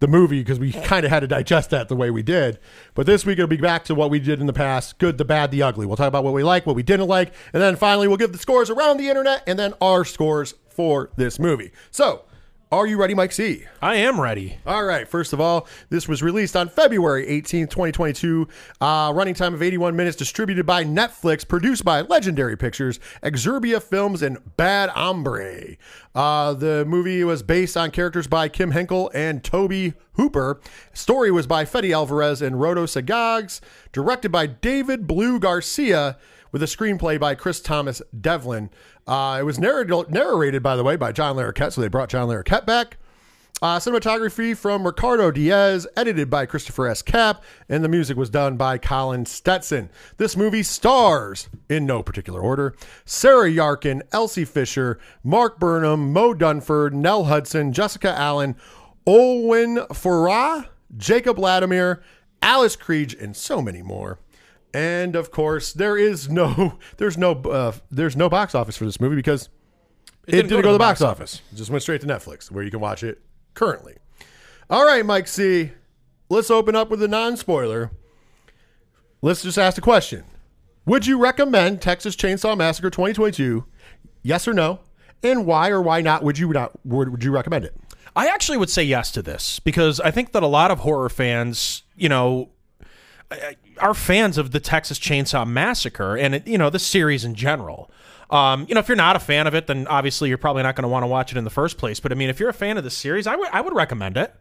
the 0.00 0.06
movie 0.06 0.40
because 0.40 0.58
we 0.58 0.72
kind 0.72 1.06
of 1.06 1.10
had 1.10 1.20
to 1.20 1.26
digest 1.26 1.70
that 1.70 1.88
the 1.88 1.96
way 1.96 2.10
we 2.10 2.22
did. 2.22 2.58
But 2.94 3.06
this 3.06 3.24
week 3.24 3.38
it'll 3.38 3.48
be 3.48 3.56
back 3.56 3.84
to 3.84 3.94
what 3.94 4.10
we 4.10 4.18
did 4.18 4.38
in 4.38 4.46
the 4.46 4.52
past: 4.52 4.98
good, 4.98 5.16
the 5.16 5.24
bad, 5.24 5.50
the 5.50 5.62
ugly. 5.62 5.86
We'll 5.86 5.96
talk 5.96 6.08
about 6.08 6.24
what 6.24 6.34
we 6.34 6.42
like, 6.42 6.66
what 6.66 6.76
we 6.76 6.82
didn't 6.82 7.08
like, 7.08 7.32
and 7.54 7.62
then 7.62 7.76
finally 7.76 8.06
we'll 8.06 8.18
give 8.18 8.32
the 8.32 8.38
scores 8.38 8.68
around 8.68 8.98
the 8.98 9.08
internet 9.08 9.42
and 9.46 9.58
then 9.58 9.72
our 9.80 10.04
scores 10.04 10.54
for 10.68 11.10
this 11.16 11.38
movie. 11.38 11.70
So. 11.90 12.26
Are 12.72 12.86
you 12.86 12.98
ready, 12.98 13.14
Mike 13.14 13.32
C? 13.32 13.64
I 13.82 13.96
am 13.96 14.20
ready. 14.20 14.58
All 14.64 14.84
right. 14.84 15.08
First 15.08 15.32
of 15.32 15.40
all, 15.40 15.66
this 15.88 16.06
was 16.06 16.22
released 16.22 16.54
on 16.54 16.68
February 16.68 17.26
18th, 17.26 17.68
2022. 17.68 18.46
Uh, 18.80 19.12
running 19.12 19.34
time 19.34 19.54
of 19.54 19.60
81 19.60 19.96
minutes, 19.96 20.16
distributed 20.16 20.66
by 20.66 20.84
Netflix, 20.84 21.46
produced 21.46 21.84
by 21.84 22.02
Legendary 22.02 22.56
Pictures, 22.56 23.00
Exurbia 23.24 23.82
Films, 23.82 24.22
and 24.22 24.38
Bad 24.56 24.90
Hombre. 24.90 25.78
Uh, 26.14 26.54
the 26.54 26.84
movie 26.84 27.24
was 27.24 27.42
based 27.42 27.76
on 27.76 27.90
characters 27.90 28.28
by 28.28 28.48
Kim 28.48 28.70
Henkel 28.70 29.10
and 29.12 29.42
Tobe 29.42 29.94
Hooper. 30.12 30.60
Story 30.92 31.32
was 31.32 31.48
by 31.48 31.64
Fede 31.64 31.90
Alvarez 31.90 32.40
and 32.40 32.54
Rodo 32.54 32.86
Sayagues. 32.86 33.60
Directed 33.92 34.30
by 34.30 34.46
David 34.46 35.08
Blue 35.08 35.40
Garcia 35.40 36.18
with 36.52 36.62
a 36.62 36.66
screenplay 36.66 37.18
by 37.18 37.34
Chris 37.34 37.60
Thomas 37.60 38.02
Devlin. 38.18 38.70
Uh, 39.06 39.38
it 39.40 39.44
was 39.44 39.58
narrated, 39.58 40.10
narrated, 40.10 40.62
by 40.62 40.76
the 40.76 40.84
way, 40.84 40.96
by 40.96 41.12
John 41.12 41.36
Larroquette, 41.36 41.72
so 41.72 41.80
they 41.80 41.88
brought 41.88 42.08
John 42.08 42.28
Larroquette 42.28 42.66
back. 42.66 42.98
Uh, 43.62 43.78
cinematography 43.78 44.56
from 44.56 44.86
Ricardo 44.86 45.30
Diaz, 45.30 45.86
edited 45.94 46.30
by 46.30 46.46
Christopher 46.46 46.88
S. 46.88 47.02
Capp, 47.02 47.42
and 47.68 47.84
the 47.84 47.90
music 47.90 48.16
was 48.16 48.30
done 48.30 48.56
by 48.56 48.78
Colin 48.78 49.26
Stetson. 49.26 49.90
This 50.16 50.34
movie 50.34 50.62
stars, 50.62 51.50
in 51.68 51.84
no 51.84 52.02
particular 52.02 52.40
order, 52.40 52.74
Sarah 53.04 53.50
Yarkin, 53.50 54.00
Elsie 54.12 54.46
Fisher, 54.46 54.98
Mark 55.22 55.60
Burnham, 55.60 56.10
Moe 56.10 56.32
Dunford, 56.32 56.94
Nell 56.94 57.24
Hudson, 57.24 57.74
Jessica 57.74 58.14
Allain, 58.16 58.56
Owen 59.06 59.76
Farah, 59.90 60.68
Jacob 60.96 61.36
Latimore, 61.36 62.00
Alice 62.40 62.76
Creed, 62.76 63.14
and 63.20 63.36
so 63.36 63.60
many 63.60 63.82
more. 63.82 64.18
And 64.72 65.16
of 65.16 65.30
course, 65.30 65.72
there 65.72 65.96
is 65.96 66.28
no 66.28 66.78
there's 66.96 67.18
no 67.18 67.32
uh, 67.32 67.72
there's 67.90 68.16
no 68.16 68.28
box 68.28 68.54
office 68.54 68.76
for 68.76 68.84
this 68.84 69.00
movie 69.00 69.16
because 69.16 69.48
it, 70.26 70.32
didn't, 70.32 70.50
go, 70.50 70.62
to 70.62 70.72
the 70.72 70.78
box 70.78 71.00
office. 71.00 71.42
It 71.52 71.56
just 71.56 71.70
went 71.70 71.82
straight 71.82 72.00
to 72.02 72.06
Netflix, 72.06 72.50
where 72.50 72.62
you 72.62 72.70
can 72.70 72.80
watch 72.80 73.02
it 73.02 73.20
currently. 73.54 73.96
All 74.68 74.84
right, 74.84 75.04
Mike 75.04 75.26
C. 75.26 75.72
Let's 76.28 76.50
open 76.50 76.76
up 76.76 76.90
with 76.90 77.02
a 77.02 77.08
non-spoiler. 77.08 77.90
Let's 79.22 79.42
just 79.42 79.58
ask 79.58 79.74
the 79.74 79.80
question: 79.80 80.24
Would 80.86 81.06
you 81.06 81.18
recommend 81.18 81.82
Texas 81.82 82.14
Chainsaw 82.14 82.56
Massacre 82.56 82.90
2022? 82.90 83.64
Yes 84.22 84.46
or 84.46 84.54
no? 84.54 84.80
And 85.22 85.44
why 85.44 85.70
or 85.70 85.82
why 85.82 86.00
not 86.00 86.22
would 86.22 86.38
you 86.38 86.48
not 86.48 86.72
would, 86.86 87.10
would 87.10 87.24
you 87.24 87.32
recommend 87.32 87.64
it? 87.64 87.76
I 88.14 88.26
actually 88.28 88.58
would 88.58 88.70
say 88.70 88.82
yes 88.82 89.10
to 89.12 89.22
this 89.22 89.60
because 89.60 90.00
I 90.00 90.10
think 90.10 90.32
that 90.32 90.42
a 90.42 90.48
lot 90.48 90.70
of 90.70 90.80
horror 90.80 91.08
fans, 91.08 91.82
you 91.96 92.08
know, 92.08 92.50
are 93.78 93.94
fans 93.94 94.38
of 94.38 94.50
the 94.50 94.60
Texas 94.60 94.98
Chainsaw 94.98 95.46
Massacre 95.46 96.16
and 96.16 96.34
it, 96.36 96.46
you 96.46 96.58
know 96.58 96.70
the 96.70 96.78
series 96.78 97.24
in 97.24 97.34
general. 97.34 97.90
Um, 98.30 98.66
you 98.68 98.74
know, 98.74 98.80
if 98.80 98.88
you're 98.88 98.96
not 98.96 99.16
a 99.16 99.20
fan 99.20 99.46
of 99.46 99.54
it, 99.54 99.66
then 99.66 99.88
obviously 99.88 100.28
you're 100.28 100.38
probably 100.38 100.62
not 100.62 100.76
going 100.76 100.84
to 100.84 100.88
want 100.88 101.02
to 101.02 101.08
watch 101.08 101.32
it 101.32 101.38
in 101.38 101.44
the 101.44 101.50
first 101.50 101.78
place. 101.78 101.98
But 101.98 102.12
I 102.12 102.14
mean, 102.14 102.30
if 102.30 102.38
you're 102.38 102.48
a 102.48 102.54
fan 102.54 102.76
of 102.76 102.84
the 102.84 102.90
series, 102.90 103.26
I 103.26 103.36
would 103.36 103.48
I 103.52 103.60
would 103.60 103.74
recommend 103.74 104.16
it. 104.16 104.34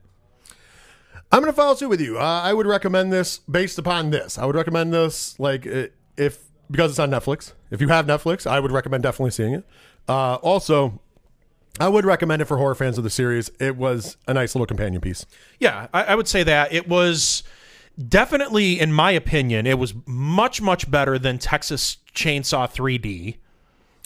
I'm 1.31 1.41
going 1.41 1.51
to 1.51 1.55
follow 1.55 1.75
suit 1.75 1.89
with 1.89 2.01
you. 2.01 2.17
Uh, 2.17 2.41
I 2.43 2.53
would 2.53 2.65
recommend 2.65 3.13
this 3.13 3.39
based 3.39 3.77
upon 3.77 4.09
this. 4.09 4.37
I 4.37 4.45
would 4.45 4.55
recommend 4.55 4.93
this 4.93 5.39
like 5.39 5.65
if 6.17 6.39
because 6.71 6.91
it's 6.91 6.99
on 6.99 7.09
Netflix. 7.09 7.53
If 7.71 7.81
you 7.81 7.87
have 7.87 8.05
Netflix, 8.05 8.47
I 8.47 8.59
would 8.59 8.71
recommend 8.71 9.03
definitely 9.03 9.31
seeing 9.31 9.53
it. 9.53 9.65
Uh, 10.07 10.35
also, 10.35 10.99
I 11.79 11.87
would 11.87 12.05
recommend 12.05 12.41
it 12.41 12.45
for 12.45 12.57
horror 12.57 12.75
fans 12.75 12.97
of 12.97 13.03
the 13.03 13.09
series. 13.09 13.51
It 13.59 13.75
was 13.75 14.17
a 14.27 14.33
nice 14.33 14.55
little 14.55 14.65
companion 14.65 15.01
piece. 15.01 15.25
Yeah, 15.59 15.87
I, 15.93 16.05
I 16.05 16.15
would 16.15 16.27
say 16.27 16.43
that 16.43 16.73
it 16.73 16.87
was 16.87 17.43
definitely, 18.07 18.79
in 18.79 18.93
my 18.93 19.11
opinion, 19.11 19.67
it 19.67 19.77
was 19.77 19.93
much 20.05 20.61
much 20.61 20.89
better 20.89 21.19
than 21.19 21.37
Texas 21.37 21.97
Chainsaw 22.13 22.71
3D. 22.71 23.37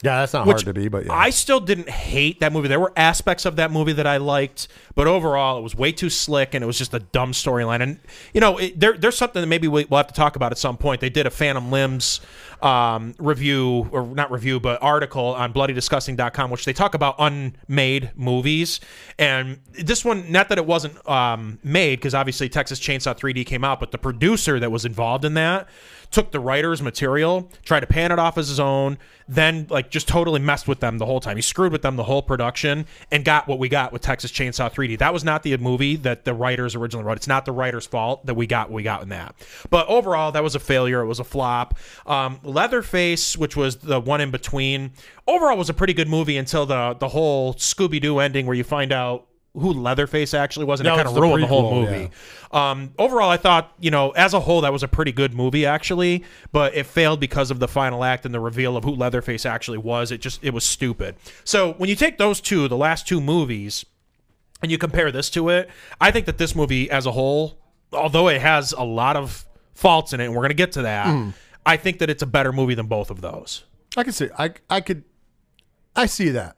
Yeah, 0.04 0.20
that's 0.20 0.34
not 0.34 0.46
hard 0.46 0.60
to 0.60 0.74
be, 0.74 0.90
but 0.90 1.06
yeah. 1.06 1.14
I 1.14 1.30
still 1.30 1.62
didn't 1.62 1.90
hate 1.90 2.42
that 2.42 2.52
movie. 2.52 2.68
There 2.68 2.80
were 2.80 2.92
aspects 2.98 3.46
of 3.46 3.56
that 3.56 3.72
movie 3.72 3.94
that 3.94 4.06
I 4.06 4.18
liked, 4.18 4.68
but 4.96 5.08
overall, 5.08 5.58
it 5.58 5.62
was 5.62 5.76
way 5.76 5.94
too 5.94 6.10
slick 6.10 6.54
and 6.54 6.62
it 6.62 6.68
was 6.68 6.78
just 6.78 6.94
a 6.94 7.00
dumb 7.00 7.32
storyline. 7.32 7.82
And 7.82 8.00
you 8.34 8.42
know, 8.42 8.58
it, 8.58 8.78
there, 8.78 8.98
there's 8.98 9.18
something 9.18 9.42
that 9.42 9.48
maybe 9.48 9.70
we- 9.70 9.86
we'll 9.86 9.98
have 10.00 10.08
to 10.08 10.14
talk 10.14 10.36
about 10.36 10.52
at 10.52 10.58
some 10.58 10.76
point. 10.76 11.00
They 11.00 11.10
did 11.10 11.26
a 11.26 11.30
Phantom 11.30 11.72
Limbs 11.72 12.20
um, 12.62 13.16
review, 13.18 13.90
or 13.94 14.06
not 14.06 14.30
review, 14.30 14.60
but 14.60 14.82
article 14.84 15.28
on 15.36 15.54
BloodyDisgusting.com, 15.54 16.50
which 16.52 16.66
they 16.66 16.74
talk 16.74 16.96
about 16.96 17.16
unmade 17.20 18.12
movies. 18.16 18.82
And 19.18 19.60
this 19.72 20.04
one, 20.04 20.32
not 20.32 20.50
that 20.50 20.58
it 20.58 20.66
wasn't 20.66 21.08
um, 21.08 21.60
made, 21.64 22.00
because 22.00 22.14
obviously 22.14 22.50
Texas 22.50 22.80
Chainsaw 22.80 23.18
3D 23.18 23.46
came 23.46 23.64
out, 23.64 23.80
but 23.80 23.92
the 23.92 23.98
producer 23.98 24.60
that 24.60 24.72
was 24.72 24.84
involved 24.86 25.24
in 25.24 25.34
that 25.36 25.68
took 26.14 26.32
the 26.32 26.40
writer's 26.40 26.82
material, 26.82 27.50
tried 27.66 27.80
to 27.80 27.88
pan 27.88 28.12
it 28.12 28.20
off 28.20 28.38
as 28.38 28.48
his 28.48 28.60
own, 28.60 29.00
then 29.28 29.66
like 29.70 29.90
just 29.90 30.08
totally 30.08 30.40
messed 30.40 30.68
with 30.68 30.80
them 30.80 31.00
the 31.00 31.06
whole 31.06 31.20
time. 31.20 31.36
He 31.36 31.42
screwed 31.42 31.72
with 31.72 31.82
them 31.82 31.96
the 31.96 32.04
whole 32.04 32.22
production 32.22 32.86
and 33.12 33.26
got 33.26 33.48
what 33.48 33.58
we 33.58 33.68
got 33.68 33.92
with 33.92 34.04
Texas 34.04 34.32
Chainsaw 34.32 34.72
3D. 34.72 35.00
That 35.00 35.12
was 35.12 35.24
not 35.24 35.42
the 35.42 35.58
movie 35.58 35.96
that 35.98 36.24
the 36.24 36.34
writers 36.34 36.76
originally 36.76 37.04
wrote. 37.04 37.18
It's 37.18 37.28
not 37.28 37.46
the 37.46 37.52
writer's 37.52 37.88
fault 37.88 38.26
that 38.28 38.36
we 38.36 38.46
got 38.46 38.70
what 38.70 38.76
we 38.76 38.84
got 38.84 39.02
in 39.02 39.10
that. 39.10 39.36
But 39.72 39.88
overall, 39.88 40.32
that 40.32 40.44
was 40.44 40.54
a 40.56 40.60
failure. 40.60 41.02
It 41.02 41.08
was 41.08 41.20
a 41.20 41.24
flop. 41.24 41.78
Um, 42.06 42.40
Leatherface, 42.44 43.36
which 43.36 43.56
was 43.56 43.78
the 43.78 44.00
one 44.00 44.22
in 44.22 44.30
between, 44.30 44.92
overall 45.28 45.58
was 45.58 45.70
a 45.70 45.74
pretty 45.74 45.94
good 45.94 46.08
movie 46.08 46.38
until 46.38 46.66
the 46.66 46.96
the 47.00 47.10
whole 47.10 47.56
Scooby 47.56 48.00
Doo 48.00 48.20
ending 48.20 48.46
where 48.46 48.56
you 48.56 48.64
find 48.64 48.92
out 48.92 49.28
who 49.56 49.72
Leatherface 49.74 50.34
actually 50.34 50.66
was, 50.66 50.80
and 50.80 50.88
No, 50.88 50.94
it 50.94 50.98
kind 50.98 51.08
of 51.08 51.14
the 51.14 51.22
ruined 51.22 51.44
the 51.44 51.48
whole 51.48 51.72
prequel, 51.72 51.92
movie. 51.92 52.10
Um, 52.52 52.92
overall, 52.98 53.30
I 53.30 53.38
thought, 53.38 53.74
you 53.80 53.92
know, 53.92 54.10
as 54.12 54.34
a 54.34 54.40
whole, 54.40 54.62
that 54.62 54.74
was 54.74 54.82
a 54.82 54.88
pretty 54.88 55.12
good 55.12 55.34
movie, 55.34 55.66
actually, 55.66 56.24
but 56.52 56.74
it 56.76 56.86
failed 56.88 57.20
because 57.20 57.52
of 57.52 57.60
the 57.60 57.68
final 57.68 58.04
act 58.04 58.26
and 58.26 58.34
the 58.34 58.40
reveal 58.40 58.76
of 58.76 58.84
who 58.84 58.92
Leatherface 58.96 59.46
actually 59.46 59.78
was. 59.78 60.12
It 60.12 60.22
just, 60.22 60.44
it 60.44 60.54
was 60.54 60.64
stupid. 60.64 61.16
So 61.44 61.74
when 61.74 61.88
you 61.88 61.96
take 61.96 62.18
those 62.18 62.42
two, 62.42 62.68
the 62.68 62.78
last 62.78 63.08
two 63.08 63.22
movies, 63.22 63.86
and 64.62 64.72
you 64.72 64.78
compare 64.78 65.12
this 65.12 65.30
to 65.32 65.50
it, 65.50 65.70
I 66.02 66.10
think 66.10 66.26
that 66.26 66.38
this 66.38 66.56
movie 66.56 66.90
as 66.90 67.06
a 67.06 67.12
whole, 67.12 67.60
although 67.92 68.30
it 68.30 68.42
has 68.42 68.72
a 68.72 68.84
lot 68.84 69.16
of 69.16 69.46
faults 69.76 70.14
in 70.14 70.20
it, 70.20 70.26
and 70.26 70.34
we're 70.34 70.42
going 70.42 70.50
to 70.50 70.56
get 70.56 70.72
to 70.74 70.84
that, 70.84 71.34
I 71.66 71.78
think 71.78 72.00
that 72.00 72.10
it's 72.10 72.24
a 72.24 72.28
better 72.28 72.52
movie 72.52 72.74
than 72.74 72.88
both 72.88 73.12
of 73.12 73.22
those. 73.22 73.66
I 73.96 74.04
can 74.04 74.14
see. 74.14 74.30
I 74.40 74.54
I 74.70 74.82
could. 74.82 75.04
I 75.96 76.08
see 76.08 76.30
that. 76.30 76.56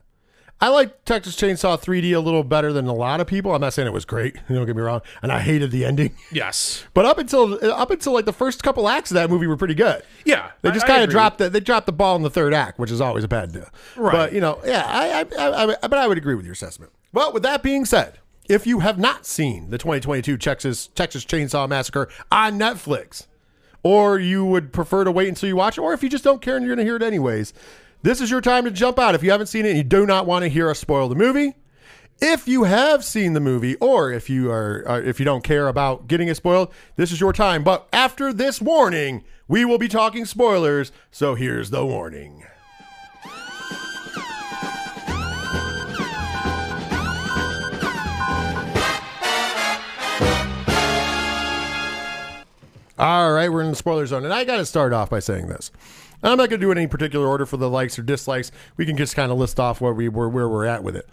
I 0.61 0.69
like 0.69 1.03
Texas 1.03 1.35
Chainsaw 1.35 1.79
3D 1.79 2.15
a 2.15 2.19
little 2.19 2.43
better 2.43 2.71
than 2.71 2.87
a 2.87 2.93
lot 2.93 3.19
of 3.19 3.27
people. 3.27 3.53
I'm 3.53 3.61
not 3.61 3.73
saying 3.73 3.87
it 3.87 3.93
was 3.93 4.05
great. 4.05 4.35
Don't 4.47 4.65
get 4.65 4.75
me 4.75 4.81
wrong. 4.81 5.01
And 5.21 5.31
I 5.31 5.39
hated 5.41 5.71
the 5.71 5.85
ending. 5.85 6.15
Yes. 6.31 6.85
But 6.93 7.05
up 7.05 7.17
until 7.17 7.59
up 7.73 7.91
until 7.91 8.13
like 8.13 8.25
the 8.25 8.33
first 8.33 8.61
couple 8.63 8.89
acts 8.89 9.11
of 9.11 9.15
that 9.15 9.29
movie 9.29 9.47
were 9.47 9.55
pretty 9.55 9.75
good. 9.75 10.03
Yeah. 10.25 10.51
They 10.61 10.71
just 10.71 10.87
kind 10.87 11.03
of 11.03 11.09
dropped 11.09 11.37
the, 11.37 11.49
they 11.49 11.59
dropped 11.59 11.85
the 11.85 11.93
ball 11.93 12.15
in 12.15 12.23
the 12.23 12.29
third 12.29 12.53
act, 12.53 12.77
which 12.79 12.91
is 12.91 12.99
always 12.99 13.23
a 13.23 13.27
bad 13.27 13.53
deal. 13.53 13.67
Right. 13.95 14.11
But 14.11 14.33
you 14.33 14.41
know, 14.41 14.59
yeah, 14.65 14.85
I, 14.85 15.21
I, 15.21 15.25
I, 15.37 15.63
I, 15.83 15.87
but 15.87 15.93
I 15.93 16.07
would 16.07 16.17
agree 16.17 16.35
with 16.35 16.45
your 16.45 16.53
assessment. 16.53 16.91
Well, 17.13 17.31
with 17.31 17.43
that 17.43 17.63
being 17.63 17.85
said, 17.85 18.19
if 18.49 18.67
you 18.67 18.79
have 18.79 18.97
not 18.97 19.25
seen 19.25 19.69
the 19.69 19.77
2022 19.77 20.37
Texas 20.37 20.87
Texas 20.87 21.23
Chainsaw 21.25 21.69
Massacre 21.69 22.09
on 22.31 22.59
Netflix, 22.59 23.27
or 23.83 24.19
you 24.19 24.43
would 24.45 24.73
prefer 24.73 25.03
to 25.03 25.11
wait 25.11 25.29
until 25.29 25.47
you 25.47 25.55
watch 25.55 25.77
it, 25.77 25.81
or 25.81 25.93
if 25.93 26.03
you 26.03 26.09
just 26.09 26.23
don't 26.23 26.41
care 26.41 26.57
and 26.57 26.65
you're 26.65 26.75
going 26.75 26.83
to 26.85 26.89
hear 26.89 26.97
it 26.97 27.03
anyways, 27.03 27.53
this 28.01 28.21
is 28.21 28.29
your 28.29 28.41
time 28.41 28.65
to 28.65 28.71
jump 28.71 28.99
out. 28.99 29.15
If 29.15 29.23
you 29.23 29.31
haven't 29.31 29.47
seen 29.47 29.65
it 29.65 29.69
and 29.69 29.77
you 29.77 29.83
do 29.83 30.05
not 30.05 30.25
want 30.25 30.43
to 30.43 30.49
hear 30.49 30.69
us 30.69 30.79
spoil 30.79 31.09
the 31.09 31.15
movie, 31.15 31.55
if 32.21 32.47
you 32.47 32.63
have 32.63 33.03
seen 33.03 33.33
the 33.33 33.39
movie, 33.39 33.75
or 33.75 34.11
if 34.11 34.29
you 34.29 34.49
are, 34.49 34.83
uh, 34.87 35.01
if 35.01 35.19
you 35.19 35.25
don't 35.25 35.43
care 35.43 35.67
about 35.67 36.07
getting 36.07 36.27
it 36.27 36.35
spoiled, 36.35 36.71
this 36.95 37.11
is 37.11 37.19
your 37.19 37.33
time. 37.33 37.63
But 37.63 37.87
after 37.91 38.31
this 38.31 38.61
warning, 38.61 39.23
we 39.47 39.65
will 39.65 39.77
be 39.77 39.87
talking 39.87 40.25
spoilers. 40.25 40.91
So 41.11 41.35
here's 41.35 41.71
the 41.71 41.85
warning. 41.85 42.45
All 52.97 53.33
right, 53.33 53.51
we're 53.51 53.61
in 53.61 53.71
the 53.71 53.75
spoiler 53.75 54.05
zone, 54.05 54.23
and 54.23 54.33
I 54.33 54.45
got 54.45 54.55
to 54.55 54.65
start 54.65 54.93
off 54.93 55.09
by 55.09 55.19
saying 55.19 55.47
this. 55.47 55.69
I'm 56.23 56.37
not 56.37 56.49
going 56.49 56.59
to 56.61 56.65
do 56.65 56.69
it 56.69 56.73
in 56.73 56.77
any 56.79 56.87
particular 56.87 57.27
order 57.27 57.45
for 57.45 57.57
the 57.57 57.69
likes 57.69 57.99
or 57.99 58.01
dislikes. 58.03 58.51
We 58.77 58.85
can 58.85 58.97
just 58.97 59.15
kind 59.15 59.31
of 59.31 59.37
list 59.37 59.59
off 59.59 59.81
where 59.81 59.93
we 59.93 60.09
were, 60.09 60.29
where 60.29 60.49
we're 60.49 60.65
at 60.65 60.83
with 60.83 60.95
it. 60.95 61.07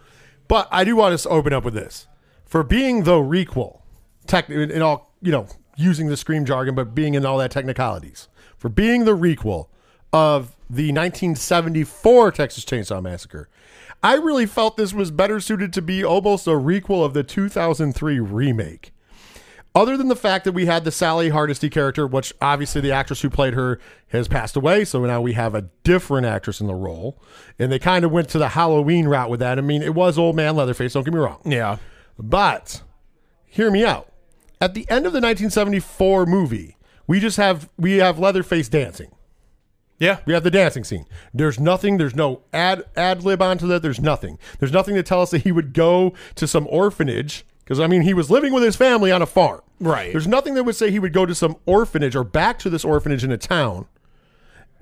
But 0.48 0.68
I 0.70 0.84
do 0.84 0.96
want 0.96 1.18
to 1.18 1.28
open 1.28 1.52
up 1.52 1.64
with 1.64 1.74
this 1.74 2.06
for 2.44 2.62
being 2.62 3.04
the 3.04 3.12
requel, 3.12 3.80
tech 4.26 4.48
in 4.50 4.82
all 4.82 5.12
you 5.22 5.30
know, 5.30 5.46
using 5.76 6.08
the 6.08 6.16
scream 6.16 6.44
jargon, 6.44 6.74
but 6.74 6.94
being 6.94 7.14
in 7.14 7.24
all 7.24 7.38
that 7.38 7.50
technicalities 7.50 8.28
for 8.58 8.68
being 8.68 9.04
the 9.04 9.16
requel 9.16 9.68
of 10.12 10.56
the 10.68 10.88
1974 10.88 12.32
Texas 12.32 12.64
Chainsaw 12.64 13.02
Massacre. 13.02 13.48
I 14.02 14.14
really 14.14 14.46
felt 14.46 14.76
this 14.76 14.92
was 14.92 15.10
better 15.10 15.38
suited 15.38 15.72
to 15.74 15.82
be 15.82 16.04
almost 16.04 16.46
a 16.46 16.50
requel 16.50 17.04
of 17.04 17.14
the 17.14 17.22
2003 17.22 18.18
remake 18.20 18.91
other 19.74 19.96
than 19.96 20.08
the 20.08 20.16
fact 20.16 20.44
that 20.44 20.52
we 20.52 20.66
had 20.66 20.84
the 20.84 20.90
Sally 20.92 21.30
Hardesty 21.30 21.70
character, 21.70 22.06
which 22.06 22.32
obviously 22.42 22.80
the 22.80 22.92
actress 22.92 23.22
who 23.22 23.30
played 23.30 23.54
her 23.54 23.78
has 24.08 24.28
passed 24.28 24.54
away, 24.56 24.84
so 24.84 25.04
now 25.06 25.20
we 25.20 25.32
have 25.32 25.54
a 25.54 25.62
different 25.84 26.26
actress 26.26 26.60
in 26.60 26.66
the 26.66 26.74
role, 26.74 27.18
and 27.58 27.72
they 27.72 27.78
kind 27.78 28.04
of 28.04 28.10
went 28.12 28.28
to 28.30 28.38
the 28.38 28.50
Halloween 28.50 29.06
route 29.06 29.30
with 29.30 29.40
that. 29.40 29.58
I 29.58 29.62
mean, 29.62 29.82
it 29.82 29.94
was 29.94 30.18
old 30.18 30.36
man 30.36 30.56
Leatherface. 30.56 30.92
Don't 30.92 31.04
get 31.04 31.14
me 31.14 31.20
wrong, 31.20 31.40
Yeah. 31.44 31.78
but 32.18 32.82
hear 33.46 33.70
me 33.70 33.84
out. 33.84 34.12
At 34.60 34.74
the 34.74 34.82
end 34.90 35.06
of 35.06 35.12
the 35.12 35.20
1974 35.20 36.26
movie, 36.26 36.76
we 37.06 37.18
just 37.18 37.36
have 37.36 37.68
we 37.78 37.96
have 37.96 38.18
Leatherface 38.18 38.68
dancing. 38.68 39.10
Yeah. 39.98 40.18
We 40.26 40.32
have 40.34 40.42
the 40.44 40.50
dancing 40.50 40.82
scene. 40.84 41.06
There's 41.32 41.60
nothing. 41.60 41.96
There's 41.96 42.14
no 42.14 42.42
ad 42.52 42.84
ad 42.96 43.22
lib 43.24 43.40
onto 43.40 43.66
that. 43.68 43.82
There's 43.82 44.00
nothing. 44.00 44.38
There's 44.58 44.72
nothing 44.72 44.94
to 44.96 45.02
tell 45.02 45.22
us 45.22 45.30
that 45.30 45.42
he 45.42 45.52
would 45.52 45.72
go 45.74 46.12
to 46.34 46.46
some 46.48 46.66
orphanage 46.70 47.44
because 47.64 47.80
I 47.80 47.86
mean 47.86 48.02
he 48.02 48.14
was 48.14 48.30
living 48.30 48.52
with 48.52 48.62
his 48.62 48.76
family 48.76 49.10
on 49.12 49.22
a 49.22 49.26
farm. 49.26 49.60
Right. 49.80 50.12
There's 50.12 50.26
nothing 50.28 50.54
that 50.54 50.64
would 50.64 50.76
say 50.76 50.90
he 50.90 50.98
would 50.98 51.12
go 51.12 51.26
to 51.26 51.34
some 51.34 51.56
orphanage 51.66 52.14
or 52.14 52.24
back 52.24 52.58
to 52.60 52.70
this 52.70 52.84
orphanage 52.84 53.24
in 53.24 53.32
a 53.32 53.38
town 53.38 53.86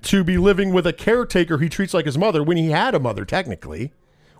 to 0.03 0.23
be 0.23 0.37
living 0.37 0.73
with 0.73 0.85
a 0.87 0.93
caretaker 0.93 1.57
he 1.59 1.69
treats 1.69 1.93
like 1.93 2.05
his 2.05 2.17
mother 2.17 2.43
when 2.43 2.57
he 2.57 2.71
had 2.71 2.93
a 2.95 2.99
mother 2.99 3.23
technically, 3.25 3.91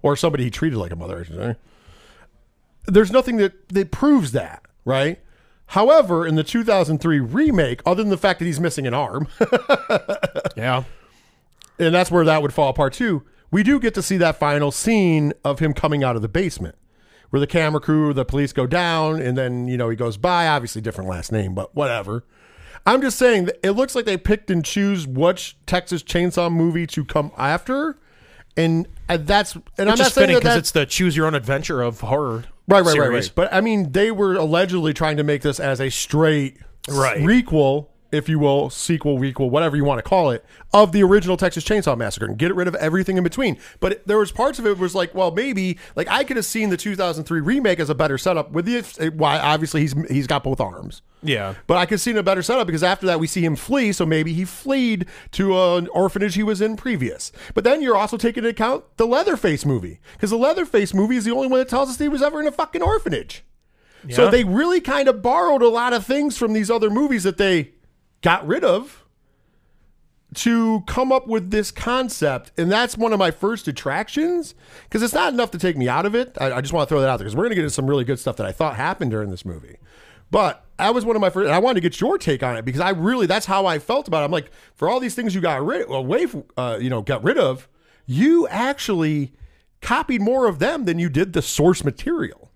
or 0.02 0.16
somebody 0.16 0.44
he 0.46 0.50
treated 0.52 0.78
like 0.78 0.92
a 0.92 0.96
mother. 0.96 1.20
I 1.20 1.24
should 1.24 1.36
say. 1.36 1.56
There's 2.88 3.12
nothing 3.12 3.38
that 3.38 3.70
that 3.70 3.92
proves 3.92 4.32
that, 4.32 4.64
right? 4.86 5.20
However, 5.68 6.28
in 6.28 6.36
the 6.36 6.44
2003 6.44 7.20
remake, 7.20 7.82
other 7.86 8.04
than 8.04 8.10
the 8.10 8.18
fact 8.18 8.40
that 8.40 8.46
he's 8.46 8.60
missing 8.60 8.86
an 8.88 8.94
arm, 8.94 9.28
Yeah. 10.58 10.84
and 11.80 11.96
that's 11.96 12.12
where 12.12 12.26
that 12.26 12.42
would 12.42 12.54
fall 12.54 12.70
apart 12.70 12.94
too. 12.94 13.24
We 13.52 13.64
do 13.64 13.80
get 13.80 13.94
to 13.96 14.02
see 14.02 14.18
that 14.18 14.38
final 14.38 14.72
scene 14.72 15.32
of 15.46 15.60
him 15.60 15.74
coming 15.74 16.04
out 16.04 16.16
of 16.16 16.22
the 16.22 16.28
basement, 16.28 16.76
where 17.32 17.40
the 17.40 17.48
camera 17.48 17.82
crew, 17.82 18.14
the 18.14 18.24
police 18.24 18.54
go 18.54 18.68
down, 18.68 19.20
and 19.22 19.38
then 19.38 19.68
you 19.68 19.78
know 19.78 19.90
he 19.90 19.96
goes 19.96 20.16
by. 20.18 20.48
Obviously, 20.48 20.82
different 20.82 21.10
last 21.10 21.32
name, 21.32 21.56
but 21.56 21.74
whatever. 21.76 22.24
I'm 22.86 23.02
just 23.02 23.18
saying 23.18 23.46
that 23.46 23.60
it 23.64 23.72
looks 23.72 23.96
like 23.96 24.06
they 24.06 24.18
picked 24.18 24.50
and 24.50 24.64
choose 24.64 25.06
which 25.08 25.56
Texas 25.66 26.02
Chainsaw 26.04 26.52
movie 26.52 26.88
to 26.88 27.06
come 27.06 27.32
after, 27.38 27.98
and 28.58 28.88
uh, 29.10 29.18
that's 29.18 29.56
and 29.56 29.64
I'm 29.80 29.88
Which 29.90 30.00
not 30.00 30.12
saying 30.12 30.28
fitting 30.28 30.36
that 30.36 30.40
because 30.42 30.58
it's 30.58 30.72
the 30.72 30.86
choose 30.86 31.16
your 31.16 31.28
own 31.28 31.36
adventure 31.36 31.82
of 31.82 32.02
horror. 32.02 32.46
Right, 32.68 32.84
right, 32.84 32.98
right, 32.98 33.10
right. 33.10 33.32
But 33.34 33.54
I 33.54 33.62
mean, 33.62 33.92
they 33.92 34.12
were 34.12 34.36
allegedly 34.36 34.94
trying 34.94 35.18
to 35.18 35.24
make 35.24 35.42
this 35.42 35.60
as 35.60 35.80
a 35.82 35.90
straight 35.90 36.58
Right. 36.90 37.20
requel, 37.20 37.88
if 38.12 38.28
you 38.28 38.40
will, 38.40 38.70
sequel, 38.70 39.18
requel, 39.18 39.50
whatever 39.50 39.76
you 39.76 39.84
want 39.84 40.00
to 40.00 40.04
call 40.08 40.32
it, 40.32 40.46
of 40.74 40.92
the 40.92 41.04
original 41.04 41.38
Texas 41.38 41.64
Chainsaw 41.64 41.98
Massacre 41.98 42.26
and 42.26 42.38
get 42.38 42.54
rid 42.56 42.68
of 42.68 42.76
everything 42.76 43.18
in 43.18 43.24
between. 43.24 43.58
But 43.80 43.92
it, 43.94 44.08
there 44.08 44.18
was 44.18 44.32
parts 44.32 44.60
of 44.60 44.66
it 44.66 44.78
was 44.78 44.96
like, 44.96 45.14
well, 45.16 45.32
maybe 45.32 45.78
like 45.96 46.08
I 46.10 46.24
could 46.24 46.38
have 46.38 46.46
seen 46.46 46.70
the 46.70 46.78
2003 46.78 47.42
remake 47.42 47.80
as 47.80 47.90
a 47.90 47.96
better 47.96 48.18
setup 48.18 48.52
with 48.52 48.66
the 48.66 49.10
why 49.16 49.40
obviously 49.40 49.82
he's 49.82 49.94
he's 50.10 50.28
got 50.28 50.44
both 50.44 50.60
arms. 50.60 51.02
Yeah. 51.24 51.56
But 51.68 51.78
I 51.78 51.86
could 51.86 52.00
see 52.00 52.12
in 52.12 52.18
a 52.18 52.24
better 52.24 52.42
setup 52.42 52.68
because 52.68 52.84
after 52.84 53.06
that 53.06 53.20
we 53.20 53.28
see 53.28 53.46
him 53.46 53.56
flee, 53.56 53.92
so 53.92 54.06
maybe 54.06 54.34
he 54.34 54.46
fled 54.46 55.06
to 55.32 55.60
an 55.60 55.88
orphanage 55.90 56.36
he 56.36 56.44
was 56.44 56.62
in 56.62 56.76
previous. 56.76 57.32
But 57.54 57.64
then 57.64 57.82
you're 57.82 57.98
also 57.98 58.18
taking 58.18 58.44
into 58.44 58.50
account 58.50 58.86
the 58.98 59.06
Leatherface 59.06 59.66
movie 59.66 60.00
because 60.14 60.32
the 60.32 60.38
Leatherface 60.38 60.94
movie 60.94 61.18
is 61.18 61.26
the 61.26 61.32
only 61.32 61.48
one 61.48 61.60
that 61.60 61.70
tells 61.70 61.90
us 61.90 61.98
that 61.98 62.04
he 62.04 62.10
was 62.10 62.24
ever 62.24 62.42
in 62.42 62.48
a 62.48 62.52
fucking 62.52 62.82
orphanage. 62.82 63.44
So 64.10 64.32
they 64.32 64.44
really 64.44 64.82
kind 64.82 65.08
of 65.08 65.22
borrowed 65.22 65.62
a 65.62 65.70
lot 65.70 65.94
of 65.94 66.06
things 66.06 66.38
from 66.38 66.54
these 66.54 66.72
other 66.72 66.90
movies 66.90 67.22
that 67.24 67.38
they 67.38 67.74
got 68.22 68.46
rid 68.48 68.64
of 68.64 69.04
to 70.34 70.82
come 70.88 71.12
up 71.12 71.28
with 71.28 71.52
this 71.52 71.72
concept. 71.72 72.52
And 72.58 72.72
that's 72.72 72.98
one 72.98 73.12
of 73.12 73.20
my 73.20 73.32
first 73.32 73.68
attractions 73.68 74.56
because 74.84 75.04
it's 75.04 75.14
not 75.14 75.34
enough 75.34 75.52
to 75.52 75.58
take 75.58 75.76
me 75.76 75.90
out 75.90 76.06
of 76.06 76.16
it. 76.16 76.38
I, 76.40 76.54
I 76.54 76.62
just 76.62 76.74
want 76.74 76.88
to 76.88 76.94
throw 76.94 77.02
that 77.02 77.10
out 77.10 77.18
there 77.18 77.26
because 77.26 77.36
we're 77.36 77.44
going 77.44 77.52
to 77.52 77.56
get 77.56 77.64
into 77.64 77.74
some 77.74 77.88
really 77.88 78.06
good 78.06 78.20
stuff 78.20 78.38
that 78.38 78.46
I 78.46 78.52
thought 78.52 78.76
happened 78.78 79.12
during 79.12 79.30
this 79.30 79.44
movie. 79.44 79.78
But 80.30 80.64
that 80.78 80.94
was 80.94 81.04
one 81.04 81.18
of 81.18 81.22
my 81.22 81.30
first, 81.30 81.52
I 81.52 81.60
wanted 81.60 81.82
to 81.82 81.82
get 81.82 82.00
your 82.00 82.18
take 82.18 82.42
on 82.42 82.56
it 82.56 82.64
because 82.64 82.80
I 82.80 82.92
really, 82.92 83.26
that's 83.26 83.46
how 83.46 83.66
I 83.66 83.80
felt 83.80 84.08
about 84.08 84.22
it. 84.22 84.26
I'm 84.26 84.32
like, 84.32 84.50
for 84.74 84.90
all 84.90 85.02
these 85.02 85.14
things 85.14 85.36
you 85.36 85.42
got 85.42 85.64
rid 85.66 85.90
away, 85.90 86.28
uh, 86.56 86.78
you 86.80 86.90
know, 86.90 87.02
got 87.02 87.22
rid 87.24 87.38
of, 87.38 87.68
you 88.06 88.48
actually 88.48 89.34
copied 89.82 90.22
more 90.22 90.48
of 90.48 90.60
them 90.60 90.86
than 90.86 90.98
you 90.98 91.10
did 91.10 91.34
the 91.34 91.42
source 91.42 91.84
material. 91.84 92.50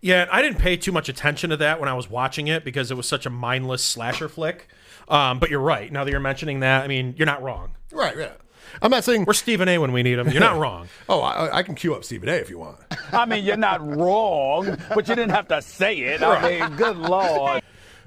Yeah, 0.00 0.26
I 0.32 0.42
didn't 0.42 0.58
pay 0.58 0.76
too 0.76 0.90
much 0.90 1.08
attention 1.08 1.50
to 1.50 1.56
that 1.58 1.78
when 1.78 1.88
I 1.88 1.94
was 1.94 2.08
watching 2.10 2.48
it 2.48 2.64
because 2.64 2.90
it 2.90 2.96
was 2.96 3.06
such 3.06 3.26
a 3.26 3.30
mindless 3.30 3.84
slasher 3.84 4.28
flick. 4.28 4.66
Um, 5.08 5.38
but 5.38 5.50
you're 5.50 5.60
right. 5.60 5.90
Now 5.92 6.04
that 6.04 6.10
you're 6.10 6.20
mentioning 6.20 6.60
that, 6.60 6.84
I 6.84 6.88
mean, 6.88 7.14
you're 7.16 7.26
not 7.26 7.42
wrong. 7.42 7.72
Right, 7.92 8.16
yeah. 8.16 8.32
I'm 8.80 8.90
not 8.90 9.04
saying. 9.04 9.24
We're 9.26 9.34
Stephen 9.34 9.68
A. 9.68 9.78
when 9.78 9.92
we 9.92 10.02
need 10.02 10.18
him. 10.18 10.28
You're 10.30 10.40
not 10.40 10.58
wrong. 10.60 10.88
Oh, 11.08 11.20
I, 11.20 11.58
I 11.58 11.62
can 11.62 11.74
queue 11.74 11.94
up 11.94 12.04
Stephen 12.04 12.28
A. 12.28 12.32
if 12.32 12.48
you 12.48 12.58
want. 12.58 12.78
I 13.12 13.26
mean, 13.26 13.44
you're 13.44 13.56
not 13.56 13.86
wrong, 13.86 14.78
but 14.88 15.08
you 15.08 15.14
didn't 15.14 15.30
have 15.30 15.48
to 15.48 15.60
say 15.60 15.98
it. 15.98 16.22
I 16.22 16.60
mean, 16.60 16.76
good 16.76 16.96
lord. 16.96 17.62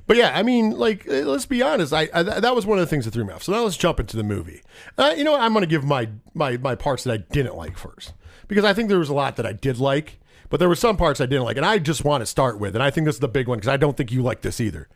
But 0.07 0.17
yeah, 0.17 0.31
I 0.37 0.43
mean, 0.43 0.71
like, 0.71 1.07
uh, 1.07 1.21
let's 1.21 1.45
be 1.45 1.61
honest. 1.61 1.91
I, 1.91 2.09
I 2.13 2.23
that 2.23 2.55
was 2.55 2.65
one 2.65 2.77
of 2.77 2.83
the 2.83 2.89
things 2.89 3.05
that 3.05 3.11
threw 3.11 3.25
me 3.25 3.33
off. 3.33 3.43
So 3.43 3.51
now 3.51 3.63
let's 3.63 3.77
jump 3.77 3.99
into 3.99 4.17
the 4.17 4.23
movie. 4.23 4.61
Uh, 4.97 5.13
you 5.17 5.23
know, 5.23 5.31
what? 5.31 5.41
I'm 5.41 5.53
going 5.53 5.63
to 5.63 5.67
give 5.67 5.83
my 5.83 6.09
my 6.33 6.57
my 6.57 6.75
parts 6.75 7.03
that 7.03 7.13
I 7.13 7.17
didn't 7.17 7.55
like 7.55 7.77
first 7.77 8.13
because 8.47 8.63
I 8.65 8.73
think 8.73 8.89
there 8.89 8.99
was 8.99 9.09
a 9.09 9.15
lot 9.15 9.35
that 9.37 9.45
I 9.45 9.53
did 9.53 9.79
like, 9.79 10.19
but 10.49 10.59
there 10.59 10.69
were 10.69 10.75
some 10.75 10.97
parts 10.97 11.19
I 11.21 11.25
didn't 11.25 11.45
like, 11.45 11.57
and 11.57 11.65
I 11.65 11.79
just 11.79 12.05
want 12.05 12.21
to 12.21 12.25
start 12.25 12.59
with, 12.59 12.75
and 12.75 12.83
I 12.83 12.91
think 12.91 13.05
this 13.05 13.15
is 13.15 13.19
the 13.19 13.27
big 13.27 13.47
one 13.47 13.57
because 13.57 13.69
I 13.69 13.77
don't 13.77 13.97
think 13.97 14.11
you 14.11 14.21
like 14.21 14.41
this 14.41 14.59
either. 14.61 14.87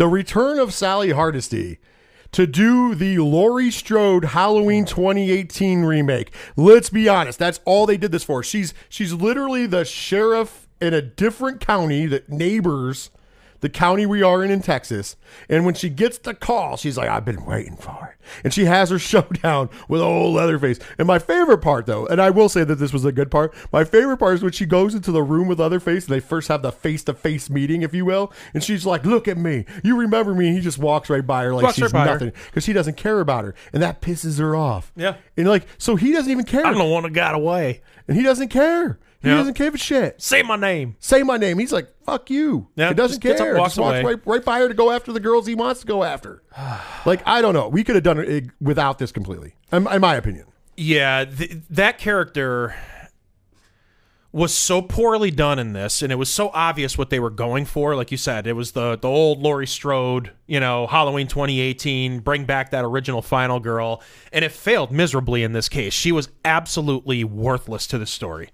The 0.00 0.08
return 0.08 0.58
of 0.58 0.72
Sally 0.72 1.10
Hardesty 1.10 1.78
to 2.32 2.46
do 2.46 2.94
the 2.94 3.18
Laurie 3.18 3.70
Strode 3.70 4.24
Halloween 4.24 4.86
2018 4.86 5.82
remake. 5.82 6.32
Let's 6.56 6.88
be 6.88 7.06
honest, 7.06 7.38
that's 7.38 7.60
all 7.66 7.84
they 7.84 7.98
did 7.98 8.10
this 8.10 8.24
for. 8.24 8.42
She's 8.42 8.72
she's 8.88 9.12
literally 9.12 9.66
the 9.66 9.84
sheriff 9.84 10.70
in 10.80 10.94
a 10.94 11.02
different 11.02 11.60
county 11.60 12.06
that 12.06 12.30
neighbors 12.30 13.10
the 13.60 13.68
county 13.68 14.06
we 14.06 14.22
are 14.22 14.42
in 14.44 14.50
in 14.50 14.60
Texas. 14.62 15.16
And 15.48 15.64
when 15.64 15.74
she 15.74 15.88
gets 15.88 16.18
the 16.18 16.34
call, 16.34 16.76
she's 16.76 16.96
like, 16.96 17.08
I've 17.08 17.24
been 17.24 17.44
waiting 17.44 17.76
for 17.76 18.14
it. 18.18 18.24
And 18.44 18.52
she 18.54 18.64
has 18.66 18.90
her 18.90 18.98
showdown 19.10 19.70
with 19.88 20.00
old 20.00 20.34
Leatherface. 20.34 20.78
And 20.98 21.06
my 21.06 21.18
favorite 21.18 21.58
part, 21.58 21.86
though, 21.86 22.06
and 22.06 22.20
I 22.20 22.30
will 22.30 22.48
say 22.48 22.64
that 22.64 22.76
this 22.76 22.92
was 22.92 23.04
a 23.04 23.12
good 23.12 23.30
part, 23.30 23.54
my 23.72 23.84
favorite 23.84 24.16
part 24.18 24.34
is 24.34 24.42
when 24.42 24.52
she 24.52 24.66
goes 24.66 24.94
into 24.94 25.12
the 25.12 25.22
room 25.22 25.48
with 25.48 25.60
Leatherface 25.60 26.06
and 26.06 26.14
they 26.14 26.20
first 26.20 26.48
have 26.48 26.62
the 26.62 26.72
face 26.72 27.04
to 27.04 27.14
face 27.14 27.50
meeting, 27.50 27.82
if 27.82 27.92
you 27.94 28.04
will. 28.04 28.32
And 28.54 28.62
she's 28.64 28.86
like, 28.86 29.04
Look 29.04 29.28
at 29.28 29.36
me. 29.38 29.64
You 29.82 29.98
remember 29.98 30.34
me. 30.34 30.48
And 30.48 30.56
he 30.56 30.62
just 30.62 30.78
walks 30.78 31.10
right 31.10 31.26
by 31.26 31.44
her 31.44 31.54
like 31.54 31.64
Walks 31.64 31.78
right 31.80 31.86
she's 31.86 31.92
by 31.92 32.06
her. 32.06 32.12
nothing 32.12 32.32
because 32.46 32.66
he 32.66 32.72
doesn't 32.72 32.96
care 32.96 33.20
about 33.20 33.44
her. 33.44 33.54
And 33.72 33.82
that 33.82 34.00
pisses 34.00 34.38
her 34.38 34.54
off. 34.56 34.92
Yeah. 34.96 35.16
And 35.36 35.48
like, 35.48 35.66
so 35.78 35.96
he 35.96 36.12
doesn't 36.12 36.30
even 36.30 36.44
care. 36.44 36.64
I'm 36.64 36.78
the 36.78 36.84
one 36.84 37.02
that 37.02 37.12
got 37.12 37.34
away. 37.34 37.82
And 38.08 38.16
he 38.16 38.22
doesn't 38.22 38.48
care. 38.48 38.98
He 39.22 39.28
Yeah. 39.28 39.36
doesn't 39.36 39.56
give 39.56 39.74
a 39.74 39.78
shit 39.78 40.22
Say 40.22 40.42
my 40.42 40.56
name. 40.56 40.96
say 40.98 41.22
my 41.22 41.36
name. 41.36 41.58
He's 41.58 41.72
like, 41.72 41.88
fuck 42.06 42.30
you. 42.30 42.68
Yeah, 42.76 42.88
he 42.88 42.94
doesn't 42.94 43.14
just 43.16 43.20
gets 43.20 43.40
up, 43.40 43.46
care. 43.46 43.56
walks 43.58 43.72
just 43.74 43.80
walks 43.80 44.00
away. 44.00 44.14
right, 44.14 44.22
right 44.26 44.44
by 44.44 44.60
her 44.60 44.68
to 44.68 44.74
go 44.74 44.90
after 44.90 45.12
the 45.12 45.20
girls 45.20 45.46
he 45.46 45.54
wants 45.54 45.80
to 45.80 45.86
go 45.86 46.02
after. 46.04 46.42
like, 47.06 47.20
I 47.26 47.42
don't 47.42 47.52
know. 47.54 47.68
We 47.68 47.84
could 47.84 47.96
have 47.96 48.04
done 48.04 48.18
it 48.18 48.46
without 48.60 48.98
this 48.98 49.12
completely, 49.12 49.54
in, 49.72 49.86
in 49.88 50.00
my 50.00 50.14
opinion. 50.16 50.46
Yeah, 50.76 51.26
th- 51.26 51.58
that 51.68 51.98
character 51.98 52.74
was 54.32 54.54
so 54.54 54.80
poorly 54.80 55.30
done 55.32 55.58
in 55.58 55.72
this, 55.72 56.02
and 56.02 56.12
it 56.12 56.14
was 56.14 56.30
so 56.32 56.50
obvious 56.54 56.96
what 56.96 57.10
they 57.10 57.18
were 57.18 57.30
going 57.30 57.64
for. 57.64 57.96
Like 57.96 58.12
you 58.12 58.16
said, 58.16 58.46
it 58.46 58.52
was 58.52 58.72
the 58.72 58.96
the 58.96 59.08
old 59.08 59.40
Laurie 59.42 59.66
Strode, 59.66 60.30
you 60.46 60.60
know, 60.60 60.86
Halloween 60.86 61.26
2018, 61.26 62.20
bring 62.20 62.44
back 62.44 62.70
that 62.70 62.84
original 62.84 63.22
final 63.22 63.58
girl, 63.58 64.02
and 64.32 64.44
it 64.44 64.52
failed 64.52 64.92
miserably 64.92 65.42
in 65.42 65.52
this 65.52 65.68
case. 65.68 65.92
She 65.92 66.12
was 66.12 66.28
absolutely 66.44 67.24
worthless 67.24 67.88
to 67.88 67.98
the 67.98 68.06
story, 68.06 68.50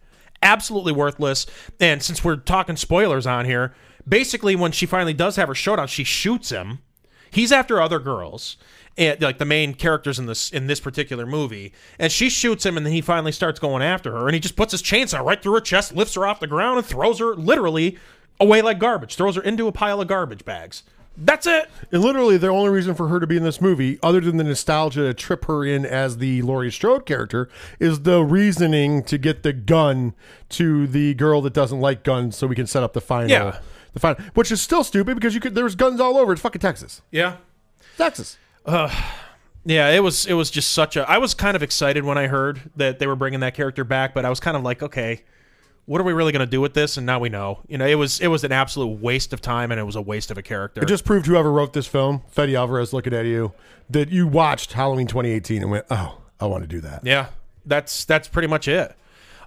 absolutely 0.46 0.92
worthless. 0.92 1.44
And 1.80 2.02
since 2.02 2.24
we're 2.24 2.36
talking 2.36 2.76
spoilers 2.76 3.26
on 3.26 3.44
here, 3.44 3.74
basically 4.08 4.56
when 4.56 4.72
she 4.72 4.86
finally 4.86 5.12
does 5.12 5.36
have 5.36 5.48
her 5.48 5.54
showdown, 5.54 5.88
she 5.88 6.04
shoots 6.04 6.50
him. 6.50 6.78
He's 7.30 7.52
after 7.52 7.82
other 7.82 7.98
girls, 7.98 8.56
and 8.96 9.20
like 9.20 9.38
the 9.38 9.44
main 9.44 9.74
characters 9.74 10.18
in 10.18 10.26
this 10.26 10.50
in 10.50 10.68
this 10.68 10.80
particular 10.80 11.26
movie, 11.26 11.72
and 11.98 12.10
she 12.10 12.30
shoots 12.30 12.64
him, 12.64 12.76
and 12.76 12.86
then 12.86 12.92
he 12.92 13.00
finally 13.02 13.32
starts 13.32 13.58
going 13.58 13.82
after 13.82 14.12
her, 14.12 14.26
and 14.26 14.34
he 14.34 14.40
just 14.40 14.56
puts 14.56 14.72
his 14.72 14.82
chainsaw 14.82 15.22
right 15.22 15.42
through 15.42 15.54
her 15.54 15.60
chest, 15.60 15.94
lifts 15.94 16.14
her 16.14 16.26
off 16.26 16.40
the 16.40 16.46
ground, 16.46 16.78
and 16.78 16.86
throws 16.86 17.18
her 17.18 17.34
literally 17.34 17.98
away 18.40 18.62
like 18.62 18.78
garbage, 18.78 19.16
throws 19.16 19.34
her 19.34 19.42
into 19.42 19.66
a 19.66 19.72
pile 19.72 20.00
of 20.00 20.08
garbage 20.08 20.44
bags. 20.44 20.84
That's 21.16 21.46
it. 21.46 21.70
And 21.90 22.02
literally, 22.02 22.36
the 22.36 22.48
only 22.48 22.70
reason 22.70 22.94
for 22.94 23.08
her 23.08 23.20
to 23.20 23.26
be 23.26 23.36
in 23.36 23.42
this 23.42 23.60
movie, 23.60 23.98
other 24.02 24.20
than 24.20 24.36
the 24.36 24.44
nostalgia 24.44 25.02
to 25.02 25.14
trip 25.14 25.46
her 25.46 25.64
in 25.64 25.86
as 25.86 26.18
the 26.18 26.42
Laurie 26.42 26.70
Strode 26.70 27.06
character, 27.06 27.48
is 27.80 28.02
the 28.02 28.22
reasoning 28.22 29.02
to 29.04 29.16
get 29.16 29.42
the 29.42 29.52
gun 29.52 30.14
to 30.50 30.86
the 30.86 31.14
girl 31.14 31.40
that 31.42 31.52
doesn't 31.52 31.80
like 31.80 32.02
guns, 32.04 32.36
so 32.36 32.46
we 32.46 32.54
can 32.54 32.66
set 32.66 32.82
up 32.82 32.92
the 32.92 33.00
final. 33.00 33.30
Yeah. 33.30 33.60
The 33.94 34.00
final, 34.00 34.22
which 34.34 34.52
is 34.52 34.60
still 34.60 34.84
stupid 34.84 35.14
because 35.14 35.34
you 35.34 35.40
could. 35.40 35.54
There's 35.54 35.74
guns 35.74 36.00
all 36.00 36.18
over. 36.18 36.32
It's 36.32 36.42
fucking 36.42 36.60
Texas. 36.60 37.00
Yeah. 37.10 37.36
Texas. 37.96 38.36
Yeah, 39.66 39.90
it 39.90 40.00
was 40.00 40.26
it 40.26 40.34
was 40.34 40.50
just 40.50 40.70
such 40.70 40.96
a 40.96 41.08
I 41.10 41.18
was 41.18 41.34
kind 41.34 41.56
of 41.56 41.62
excited 41.62 42.04
when 42.04 42.16
I 42.16 42.28
heard 42.28 42.70
that 42.76 43.00
they 43.00 43.06
were 43.08 43.16
bringing 43.16 43.40
that 43.40 43.54
character 43.54 43.82
back, 43.82 44.14
but 44.14 44.24
I 44.24 44.30
was 44.30 44.38
kind 44.38 44.56
of 44.56 44.62
like, 44.62 44.82
okay, 44.82 45.22
what 45.86 46.00
are 46.00 46.04
we 46.04 46.12
really 46.12 46.32
going 46.32 46.40
to 46.40 46.50
do 46.50 46.60
with 46.60 46.74
this? 46.74 46.96
And 46.96 47.06
now 47.06 47.18
we 47.18 47.28
know. 47.28 47.60
You 47.68 47.78
know, 47.78 47.86
it 47.86 47.94
was 47.94 48.20
it 48.20 48.26
was 48.26 48.44
an 48.44 48.52
absolute 48.52 49.00
waste 49.00 49.32
of 49.32 49.40
time 49.40 49.70
and 49.70 49.80
it 49.80 49.84
was 49.84 49.96
a 49.96 50.02
waste 50.02 50.30
of 50.30 50.38
a 50.38 50.42
character. 50.42 50.82
It 50.82 50.86
just 50.88 51.04
proved 51.04 51.26
whoever 51.26 51.50
wrote 51.50 51.72
this 51.72 51.86
film, 51.86 52.22
Fede 52.28 52.54
Alvarez, 52.54 52.92
looking 52.92 53.14
at 53.14 53.24
you, 53.24 53.52
that 53.88 54.10
you 54.10 54.26
watched 54.26 54.72
Halloween 54.74 55.06
2018 55.06 55.62
and 55.62 55.70
went, 55.70 55.86
"Oh, 55.90 56.18
I 56.40 56.46
want 56.46 56.64
to 56.64 56.68
do 56.68 56.80
that." 56.82 57.04
Yeah, 57.04 57.28
that's 57.64 58.04
that's 58.04 58.28
pretty 58.28 58.48
much 58.48 58.68
it. 58.68 58.94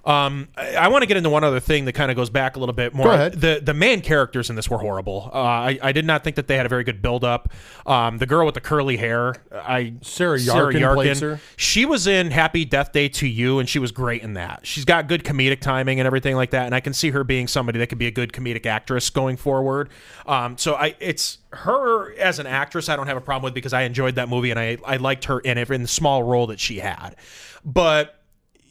Um, 0.04 0.48
I, 0.56 0.74
I 0.76 0.88
want 0.88 1.02
to 1.02 1.06
get 1.06 1.16
into 1.16 1.30
one 1.30 1.44
other 1.44 1.60
thing 1.60 1.84
that 1.84 1.92
kind 1.92 2.10
of 2.10 2.16
goes 2.16 2.30
back 2.30 2.56
a 2.56 2.58
little 2.58 2.74
bit 2.74 2.94
more. 2.94 3.06
Go 3.06 3.12
ahead. 3.12 3.40
The 3.40 3.60
the 3.62 3.74
main 3.74 4.00
characters 4.00 4.50
in 4.50 4.56
this 4.56 4.68
were 4.70 4.78
horrible. 4.78 5.30
Uh, 5.32 5.38
I 5.38 5.78
I 5.82 5.92
did 5.92 6.04
not 6.04 6.24
think 6.24 6.36
that 6.36 6.46
they 6.46 6.56
had 6.56 6.66
a 6.66 6.68
very 6.68 6.84
good 6.84 7.02
build 7.02 7.24
up. 7.24 7.52
Um, 7.86 8.18
the 8.18 8.26
girl 8.26 8.46
with 8.46 8.54
the 8.54 8.60
curly 8.60 8.96
hair, 8.96 9.34
I 9.52 9.94
Sarah 10.00 10.38
Yarkin 10.38 10.94
plays 10.94 11.20
her. 11.20 11.40
She 11.56 11.84
was 11.84 12.06
in 12.06 12.30
Happy 12.30 12.64
Death 12.64 12.92
Day 12.92 13.08
to 13.08 13.26
You, 13.26 13.58
and 13.58 13.68
she 13.68 13.78
was 13.78 13.92
great 13.92 14.22
in 14.22 14.34
that. 14.34 14.66
She's 14.66 14.84
got 14.84 15.08
good 15.08 15.24
comedic 15.24 15.60
timing 15.60 16.00
and 16.00 16.06
everything 16.06 16.36
like 16.36 16.50
that, 16.50 16.66
and 16.66 16.74
I 16.74 16.80
can 16.80 16.92
see 16.92 17.10
her 17.10 17.24
being 17.24 17.46
somebody 17.46 17.78
that 17.78 17.88
could 17.88 17.98
be 17.98 18.06
a 18.06 18.10
good 18.10 18.32
comedic 18.32 18.66
actress 18.66 19.10
going 19.10 19.36
forward. 19.36 19.90
Um, 20.26 20.56
so 20.56 20.74
I, 20.74 20.94
it's 21.00 21.38
her 21.52 22.14
as 22.18 22.38
an 22.38 22.46
actress, 22.46 22.88
I 22.88 22.96
don't 22.96 23.06
have 23.06 23.16
a 23.16 23.20
problem 23.20 23.44
with 23.44 23.54
because 23.54 23.72
I 23.72 23.82
enjoyed 23.82 24.14
that 24.14 24.28
movie 24.28 24.50
and 24.50 24.58
I, 24.58 24.78
I 24.84 24.96
liked 24.96 25.24
her 25.24 25.40
in 25.40 25.58
it 25.58 25.70
in 25.70 25.82
the 25.82 25.88
small 25.88 26.22
role 26.22 26.46
that 26.48 26.60
she 26.60 26.78
had, 26.78 27.16
but 27.64 28.19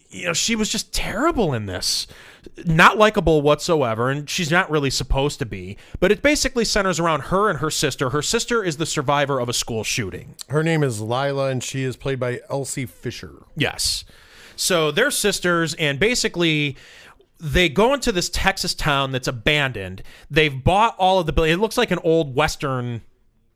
you 0.09 0.25
know, 0.25 0.33
she 0.33 0.55
was 0.55 0.69
just 0.69 0.93
terrible 0.93 1.53
in 1.53 1.65
this. 1.65 2.07
Not 2.65 2.97
likable 2.97 3.41
whatsoever, 3.41 4.09
and 4.09 4.29
she's 4.29 4.49
not 4.49 4.71
really 4.71 4.89
supposed 4.89 5.39
to 5.39 5.45
be. 5.45 5.77
But 5.99 6.11
it 6.11 6.21
basically 6.21 6.65
centers 6.65 6.99
around 6.99 7.23
her 7.23 7.49
and 7.49 7.59
her 7.59 7.69
sister. 7.69 8.09
Her 8.09 8.21
sister 8.21 8.63
is 8.63 8.77
the 8.77 8.85
survivor 8.85 9.39
of 9.39 9.49
a 9.49 9.53
school 9.53 9.83
shooting. 9.83 10.35
Her 10.49 10.63
name 10.63 10.83
is 10.83 11.01
Lila, 11.01 11.49
and 11.49 11.63
she 11.63 11.83
is 11.83 11.95
played 11.95 12.19
by 12.19 12.39
Elsie 12.49 12.85
Fisher. 12.85 13.43
Yes. 13.55 14.03
So 14.55 14.91
they're 14.91 15.11
sisters, 15.11 15.73
and 15.75 15.99
basically 15.99 16.75
they 17.39 17.69
go 17.69 17.93
into 17.93 18.11
this 18.11 18.29
Texas 18.29 18.73
town 18.73 19.11
that's 19.11 19.27
abandoned. 19.27 20.03
They've 20.29 20.63
bought 20.63 20.95
all 20.97 21.19
of 21.19 21.25
the 21.25 21.33
buildings. 21.33 21.55
It 21.55 21.61
looks 21.61 21.77
like 21.77 21.91
an 21.91 21.99
old 22.03 22.35
Western 22.35 23.01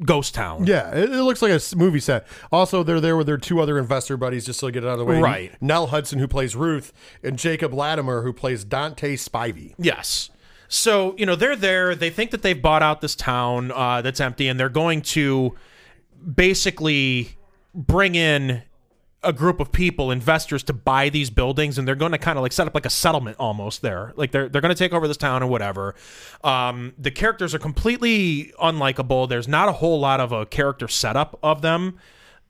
ghost 0.03 0.33
town. 0.33 0.65
Yeah, 0.65 0.93
it, 0.95 1.11
it 1.11 1.23
looks 1.23 1.41
like 1.41 1.51
a 1.51 1.75
movie 1.75 1.99
set. 1.99 2.25
Also, 2.51 2.83
they're 2.83 2.99
there 2.99 3.15
with 3.15 3.27
their 3.27 3.37
two 3.37 3.59
other 3.59 3.77
investor 3.77 4.17
buddies, 4.17 4.45
just 4.45 4.59
to 4.61 4.71
get 4.71 4.83
it 4.83 4.87
out 4.87 4.93
of 4.93 4.99
the 4.99 5.05
way. 5.05 5.19
Right. 5.19 5.61
Nell 5.61 5.87
Hudson, 5.87 6.19
who 6.19 6.27
plays 6.27 6.55
Ruth, 6.55 6.93
and 7.23 7.37
Jacob 7.37 7.71
Latimore, 7.71 8.23
who 8.23 8.33
plays 8.33 8.63
Dante 8.63 9.15
Spivey. 9.15 9.75
Yes. 9.77 10.29
So, 10.67 11.15
you 11.17 11.25
know, 11.25 11.35
they're 11.35 11.55
there. 11.55 11.93
They 11.93 12.09
think 12.09 12.31
that 12.31 12.41
they've 12.41 12.59
bought 12.59 12.81
out 12.81 13.01
this 13.01 13.15
town 13.15 13.71
uh, 13.71 14.01
that's 14.01 14.19
empty, 14.19 14.47
and 14.47 14.59
they're 14.59 14.69
going 14.69 15.01
to 15.01 15.55
basically 16.35 17.37
bring 17.75 18.15
in 18.15 18.63
a 19.23 19.33
group 19.33 19.59
of 19.59 19.71
people, 19.71 20.11
investors, 20.11 20.63
to 20.63 20.73
buy 20.73 21.09
these 21.09 21.29
buildings, 21.29 21.77
and 21.77 21.87
they're 21.87 21.95
going 21.95 22.11
to 22.11 22.17
kind 22.17 22.37
of 22.37 22.41
like 22.43 22.51
set 22.51 22.67
up 22.67 22.75
like 22.75 22.85
a 22.85 22.89
settlement 22.89 23.37
almost 23.39 23.81
there. 23.81 24.13
Like 24.15 24.31
they're 24.31 24.49
they're 24.49 24.61
going 24.61 24.73
to 24.73 24.77
take 24.77 24.93
over 24.93 25.07
this 25.07 25.17
town 25.17 25.41
or 25.43 25.47
whatever. 25.47 25.95
Um, 26.43 26.93
the 26.97 27.11
characters 27.11 27.53
are 27.55 27.59
completely 27.59 28.51
unlikable. 28.61 29.27
There's 29.29 29.47
not 29.47 29.69
a 29.69 29.73
whole 29.73 29.99
lot 29.99 30.19
of 30.19 30.31
a 30.31 30.45
character 30.45 30.87
setup 30.87 31.39
of 31.43 31.61
them. 31.61 31.97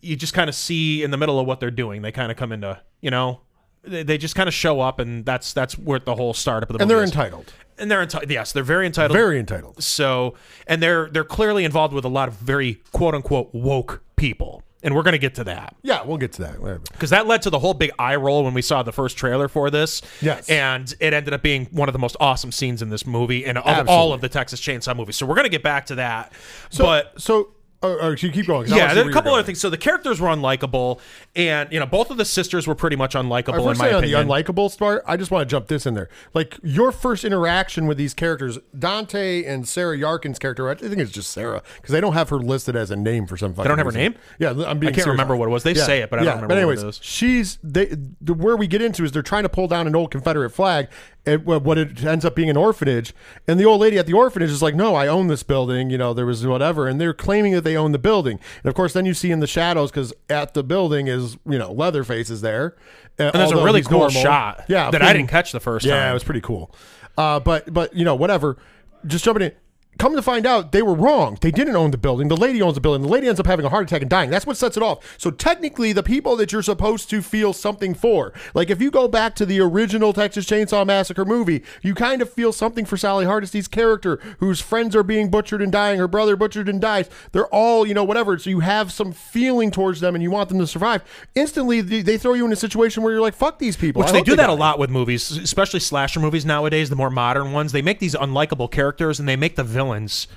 You 0.02 0.16
just 0.16 0.34
kind 0.34 0.50
of 0.50 0.56
see 0.56 1.04
in 1.04 1.12
the 1.12 1.18
middle 1.18 1.40
of 1.40 1.46
what 1.48 1.60
they're 1.60 1.72
doing. 1.72 2.02
They 2.02 2.12
kind 2.12 2.30
of 2.32 2.38
come 2.38 2.52
into, 2.52 2.82
you 3.02 3.10
know, 3.12 3.42
they, 3.84 4.04
they 4.04 4.18
just 4.18 4.36
kind 4.36 4.48
of 4.48 4.54
show 4.54 4.82
up, 4.82 5.00
and 5.00 5.26
that's 5.26 5.54
that's 5.54 5.78
where 5.78 6.00
the 6.00 6.16
whole 6.16 6.34
startup 6.34 6.70
of 6.70 6.78
the 6.78 6.82
And 6.82 6.90
they're 6.92 7.04
is. 7.04 7.10
entitled. 7.12 7.54
and 7.78 7.90
they're 7.92 8.02
entitled. 8.02 8.32
Yes, 8.32 8.52
they're 8.52 8.64
very 8.64 8.86
entitled. 8.86 9.16
Very 9.18 9.40
entitled. 9.40 9.84
so, 9.84 10.36
and 10.68 10.82
they're 10.82 11.10
they're 11.10 11.24
clearly 11.24 11.64
involved 11.66 11.94
with 11.94 12.04
a 12.06 12.10
lot 12.10 12.28
of 12.28 12.36
very 12.36 12.82
quote 12.92 13.14
unquote 13.16 13.54
woke 13.54 14.02
people, 14.16 14.64
and 14.84 14.94
we're 14.96 15.02
going 15.04 15.14
to 15.14 15.18
get 15.20 15.36
to 15.36 15.44
that 15.46 15.76
Yeah, 15.82 16.04
we'll 16.04 16.18
get 16.18 16.34
to 16.34 16.42
that. 16.44 16.84
Because 16.92 17.10
that 17.12 17.26
led 17.28 17.42
to 17.44 17.50
the 17.50 17.60
whole 17.60 17.74
big 17.74 17.92
eye 17.98 18.16
roll 18.16 18.44
when 18.44 18.54
we 18.54 18.62
saw 18.62 18.84
the 18.84 18.92
first 18.92 19.18
trailer 19.18 19.48
for 19.48 19.70
this. 19.70 20.02
Yes. 20.22 20.50
and 20.50 20.94
it 21.00 21.14
ended 21.14 21.34
up 21.34 21.42
being 21.42 21.66
one 21.72 21.90
of 21.90 21.94
the 21.94 22.00
most 22.00 22.18
awesome 22.20 22.52
scenes 22.52 22.82
in 22.82 22.90
this 22.90 23.06
movie 23.06 23.46
and 23.46 23.58
of 23.58 23.88
all 23.90 24.14
of 24.14 24.22
the 24.22 24.30
Texas 24.30 24.60
Chainsaw 24.62 24.96
movies. 24.96 25.16
So 25.16 25.26
we're 25.26 25.36
going 25.36 25.46
to 25.46 25.50
get 25.50 25.64
back 25.64 25.86
to 25.88 25.96
that, 25.96 26.34
So, 26.70 26.84
but. 26.84 27.20
so 27.22 27.50
oh, 27.84 27.98
oh, 28.02 28.10
you 28.12 28.32
keep 28.32 28.48
going. 28.48 28.68
Yeah, 28.68 28.94
there 28.94 29.08
a 29.08 29.14
couple 29.14 29.34
other 29.34 29.44
things. 29.44 29.60
So 29.60 29.70
the 29.70 29.78
characters 29.78 30.20
were 30.20 30.30
unlikable, 30.30 31.00
and 31.36 31.72
you 31.72 31.80
know 31.80 31.86
both 31.86 32.10
of 32.10 32.18
the 32.18 32.26
sisters 32.26 32.66
were 32.66 32.76
pretty 32.76 32.96
much 32.96 33.14
unlikable 33.14 33.66
Our 33.66 33.72
in 33.72 33.78
my 33.78 33.90
on 33.90 34.04
opinion. 34.04 34.28
the 34.28 34.34
unlikable 34.34 34.78
part, 34.78 35.04
I 35.06 35.18
just 35.18 35.30
want 35.32 35.48
to 35.48 35.52
jump 35.52 35.68
this 35.68 35.86
in 35.86 35.94
there. 35.94 36.10
Like 36.34 36.58
your 36.64 36.92
first 36.92 37.24
interaction 37.24 37.86
with 37.86 37.98
these 37.98 38.14
characters, 38.14 38.58
Dante 38.78 39.44
and 39.44 39.68
Sarah 39.68 39.98
Yarkin's 39.98 40.40
character. 40.40 40.70
I 40.70 40.76
think 40.76 40.98
it's 40.98 41.12
just 41.12 41.32
Sarah 41.32 41.62
because 41.76 41.92
they 41.92 42.02
don't 42.02 42.14
have 42.14 42.30
her 42.30 42.38
listed 42.38 42.76
as 42.76 42.90
a 42.92 42.96
name 42.96 43.28
for 43.28 43.38
some. 43.38 43.54
They 43.54 43.64
don't 43.64 43.78
have 43.78 43.88
her 43.88 43.92
name? 43.92 44.16
Yeah, 44.40 44.52
I'm 44.66 44.80
being. 44.80 44.94
I 44.94 44.96
can't 44.96 45.08
remember 45.08 45.36
what 45.36 45.48
it 45.48 45.52
was. 45.52 45.64
They 45.64 45.74
Yeah, 45.74 45.84
say 45.84 46.00
it, 46.02 46.10
but 46.10 46.20
I 46.20 46.24
yeah, 46.24 46.32
don't 46.32 46.36
remember 46.44 46.56
But 46.56 46.58
anyways, 46.60 46.84
what 46.84 46.96
it 46.98 47.04
she's 47.04 47.60
they. 47.64 47.86
The, 48.22 48.34
where 48.34 48.56
we 48.58 48.68
get 48.68 48.82
into 48.82 49.04
is 49.04 49.12
they're 49.12 49.22
trying 49.22 49.44
to 49.44 49.50
pull 49.50 49.68
down 49.68 49.88
an 49.88 49.96
old 49.96 50.12
Confederate 50.12 50.52
flag. 50.52 50.88
And 51.26 51.46
what 51.46 51.64
what 51.64 51.78
it 51.78 52.04
ends 52.04 52.26
up 52.26 52.36
being 52.36 52.50
an 52.50 52.58
orphanage, 52.58 53.14
and 53.48 53.58
the 53.58 53.64
old 53.64 53.80
lady 53.80 53.98
at 53.98 54.06
the 54.08 54.12
orphanage 54.14 54.50
is 54.50 54.62
like, 54.62 54.76
"No, 54.76 54.94
I 54.94 55.08
own 55.08 55.28
this 55.28 55.42
building. 55.42 55.90
You 55.90 55.98
know, 55.98 56.14
there 56.14 56.26
was 56.26 56.46
whatever," 56.46 56.86
and 56.86 57.00
they're 57.00 57.14
claiming 57.14 57.54
that 57.54 57.62
they 57.64 57.73
they 57.74 57.78
own 57.78 57.92
the 57.92 58.00
building. 58.00 58.40
And 58.64 58.70
of 58.70 58.76
course, 58.76 58.94
then 58.94 59.06
you 59.06 59.14
see 59.14 59.32
in 59.32 59.40
the 59.40 59.48
shadows 59.48 59.92
because 59.92 60.14
at 60.30 60.54
the 60.54 60.64
building 60.64 61.08
is 61.08 61.38
you 61.50 61.58
know 61.58 61.72
Leatherface 61.72 62.30
is 62.30 62.42
there, 62.42 62.76
uh, 63.20 63.32
And 63.34 63.42
there's 63.42 63.52
a 63.52 63.64
really 63.64 63.82
cool 63.82 64.00
normal. 64.00 64.22
shot 64.22 64.66
Yeah, 64.68 64.92
that 64.92 65.02
I 65.02 65.14
didn't 65.14 65.30
catch 65.30 65.52
the 65.52 65.60
first 65.60 65.86
Yeah, 65.86 65.94
time. 65.96 66.02
Yeah, 66.04 66.12
it 66.12 66.14
was 66.14 66.24
pretty 66.24 66.42
cool. 66.42 66.74
Uh, 67.18 67.40
but 67.40 67.72
but 67.74 67.96
you 67.96 68.06
know 68.06 68.16
whatever. 68.16 68.58
Just 69.06 69.26
jumping 69.26 69.44
in. 69.48 69.52
Come 70.00 70.16
to 70.16 70.22
find 70.22 70.46
out, 70.46 70.72
they 70.72 70.82
were 70.82 70.94
wrong. 70.94 71.38
They 71.40 71.52
didn't 71.52 71.76
own 71.76 71.92
the 71.92 71.98
building. 71.98 72.28
The 72.28 72.36
lady 72.36 72.62
owns 72.62 72.76
the 72.76 72.82
building. 72.82 73.04
The 73.04 73.08
lady 73.08 73.28
ends 73.28 73.40
up 73.40 73.46
having 73.46 73.66
a 73.66 73.70
heart 73.70 73.84
attack 73.84 74.02
and 74.02 74.10
dying. 74.10 74.30
That's 74.30 74.46
what 74.46 74.58
sets 74.58 74.76
it 74.76 74.84
off. 74.84 75.16
So 75.18 75.32
technically, 75.32 75.94
the 75.94 76.04
people 76.04 76.36
that 76.38 76.52
you're 76.52 76.64
supposed 76.64 77.10
to 77.12 77.22
feel 77.22 77.54
something 77.54 77.94
for, 77.94 78.34
like 78.54 78.70
if 78.70 78.82
you 78.82 78.92
go 78.92 79.08
back 79.08 79.36
to 79.36 79.46
the 79.46 79.60
original 79.60 80.12
Texas 80.12 80.46
Chainsaw 80.46 80.86
Massacre 80.86 81.26
movie, 81.26 81.64
you 81.82 81.94
kind 81.94 82.22
of 82.22 82.32
feel 82.32 82.52
something 82.52 82.86
for 82.86 82.98
Sally 82.98 83.26
Hardesty's 83.26 83.68
character, 83.68 84.20
whose 84.40 84.62
friends 84.62 84.96
are 84.96 85.04
being 85.04 85.30
butchered 85.30 85.62
and 85.62 85.72
dying. 85.72 86.00
Her 86.00 86.08
brother 86.08 86.36
butchered 86.36 86.68
and 86.68 86.82
dies. 86.82 87.10
They're 87.32 87.48
all, 87.48 87.86
you 87.86 87.94
know, 87.94 88.04
whatever. 88.04 88.38
So 88.40 88.50
you 88.50 88.62
have 88.62 88.92
some 88.92 89.12
feeling 89.12 89.72
towards 89.72 90.00
them, 90.00 90.16
and 90.16 90.24
you 90.24 90.32
want 90.32 90.50
them 90.50 90.60
to 90.60 90.68
survive. 90.68 91.04
Instantly, 91.36 91.82
they 91.82 92.02
they 92.02 92.18
throw 92.18 92.34
you 92.34 92.46
in 92.46 92.52
a 92.52 92.58
situation 92.58 93.04
where 93.04 93.14
you're 93.14 93.22
like, 93.22 93.36
"Fuck 93.36 93.60
these 93.60 93.78
people." 93.78 94.02
Which 94.02 94.12
they 94.12 94.22
do 94.22 94.36
that 94.36 94.50
a 94.50 94.54
lot 94.54 94.80
with 94.80 94.90
movies, 94.90 95.32
especially 95.32 95.80
slasher 95.80 96.20
movies 96.20 96.46
nowadays, 96.46 96.90
the 96.90 96.96
more 96.96 97.10
modern 97.10 97.52
ones. 97.52 97.72
They 97.72 97.82
make 97.82 98.00
these 98.00 98.16
unlikable 98.16 98.72
characters 98.72 99.20
and 99.20 99.28
they 99.30 99.36
make 99.36 99.56
the 99.56 99.64
villains 99.84 100.28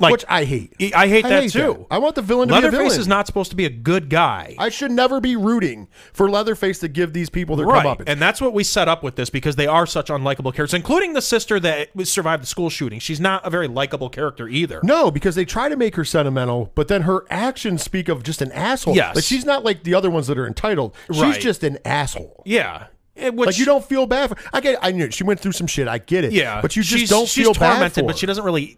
like 0.00 0.10
which 0.10 0.24
I 0.28 0.44
hate. 0.44 0.74
I 0.94 1.06
hate 1.06 1.22
that 1.24 1.50
too. 1.50 1.86
I 1.88 1.98
want 1.98 2.16
the 2.16 2.22
villain 2.22 2.48
to 2.48 2.54
be 2.54 2.58
a 2.58 2.62
Leatherface 2.62 2.78
villain. 2.88 3.00
is 3.00 3.06
not 3.06 3.26
supposed 3.26 3.50
to 3.50 3.56
be 3.56 3.64
a 3.64 3.70
good 3.70 4.08
guy. 4.10 4.56
I 4.58 4.68
should 4.68 4.90
never 4.90 5.20
be 5.20 5.36
rooting 5.36 5.86
for 6.12 6.28
Leatherface 6.28 6.80
to 6.80 6.88
give 6.88 7.12
these 7.12 7.30
people 7.30 7.54
their 7.54 7.66
Right, 7.66 7.84
comeuppance. 7.86 8.04
and 8.08 8.20
that's 8.20 8.40
what 8.40 8.52
we 8.54 8.64
set 8.64 8.88
up 8.88 9.04
with 9.04 9.14
this 9.14 9.30
because 9.30 9.54
they 9.54 9.68
are 9.68 9.86
such 9.86 10.08
unlikable 10.08 10.52
characters, 10.52 10.74
including 10.74 11.12
the 11.12 11.22
sister 11.22 11.60
that 11.60 11.90
survived 12.08 12.42
the 12.42 12.46
school 12.46 12.70
shooting. 12.70 12.98
She's 12.98 13.20
not 13.20 13.46
a 13.46 13.50
very 13.50 13.68
likable 13.68 14.08
character 14.08 14.48
either. 14.48 14.80
no, 14.82 15.12
because 15.12 15.36
they 15.36 15.44
try 15.44 15.68
to 15.68 15.76
make 15.76 15.94
her 15.94 16.04
sentimental, 16.04 16.72
but 16.74 16.88
then 16.88 17.02
her 17.02 17.24
actions 17.30 17.82
speak 17.82 18.08
of 18.08 18.24
just 18.24 18.42
an 18.42 18.50
asshole. 18.52 18.96
Yes. 18.96 19.14
like 19.14 19.24
she's 19.24 19.44
not 19.44 19.64
like 19.64 19.84
the 19.84 19.94
other 19.94 20.10
ones 20.10 20.26
that 20.26 20.36
are 20.38 20.46
entitled. 20.46 20.94
Right. 21.08 21.34
She's 21.34 21.44
just 21.44 21.62
an 21.62 21.78
asshole. 21.84 22.42
Yeah, 22.44 22.86
eh, 23.16 23.26
It- 23.26 23.34
which 23.36 23.46
Like 23.46 23.58
you 23.58 23.64
don't 23.64 23.84
feel 23.84 24.06
bad 24.06 24.30
for. 24.30 24.36
I 24.52 24.60
get. 24.60 24.76
I 24.82 24.90
knew 24.90 25.08
she 25.12 25.22
went 25.22 25.38
through 25.38 25.52
some 25.52 25.68
shit. 25.68 25.86
I 25.86 25.98
get 25.98 26.24
it. 26.24 26.32
Yeah, 26.32 26.60
but 26.60 26.74
you 26.74 26.82
just 26.82 27.08
don't 27.08 27.28
she's 27.28 27.44
feel 27.44 27.54
bad 27.54 27.74
tormented, 27.74 28.02
for 28.02 28.08
but 28.08 28.18
she 28.18 28.26
doesn't 28.26 28.44
really 28.44 28.76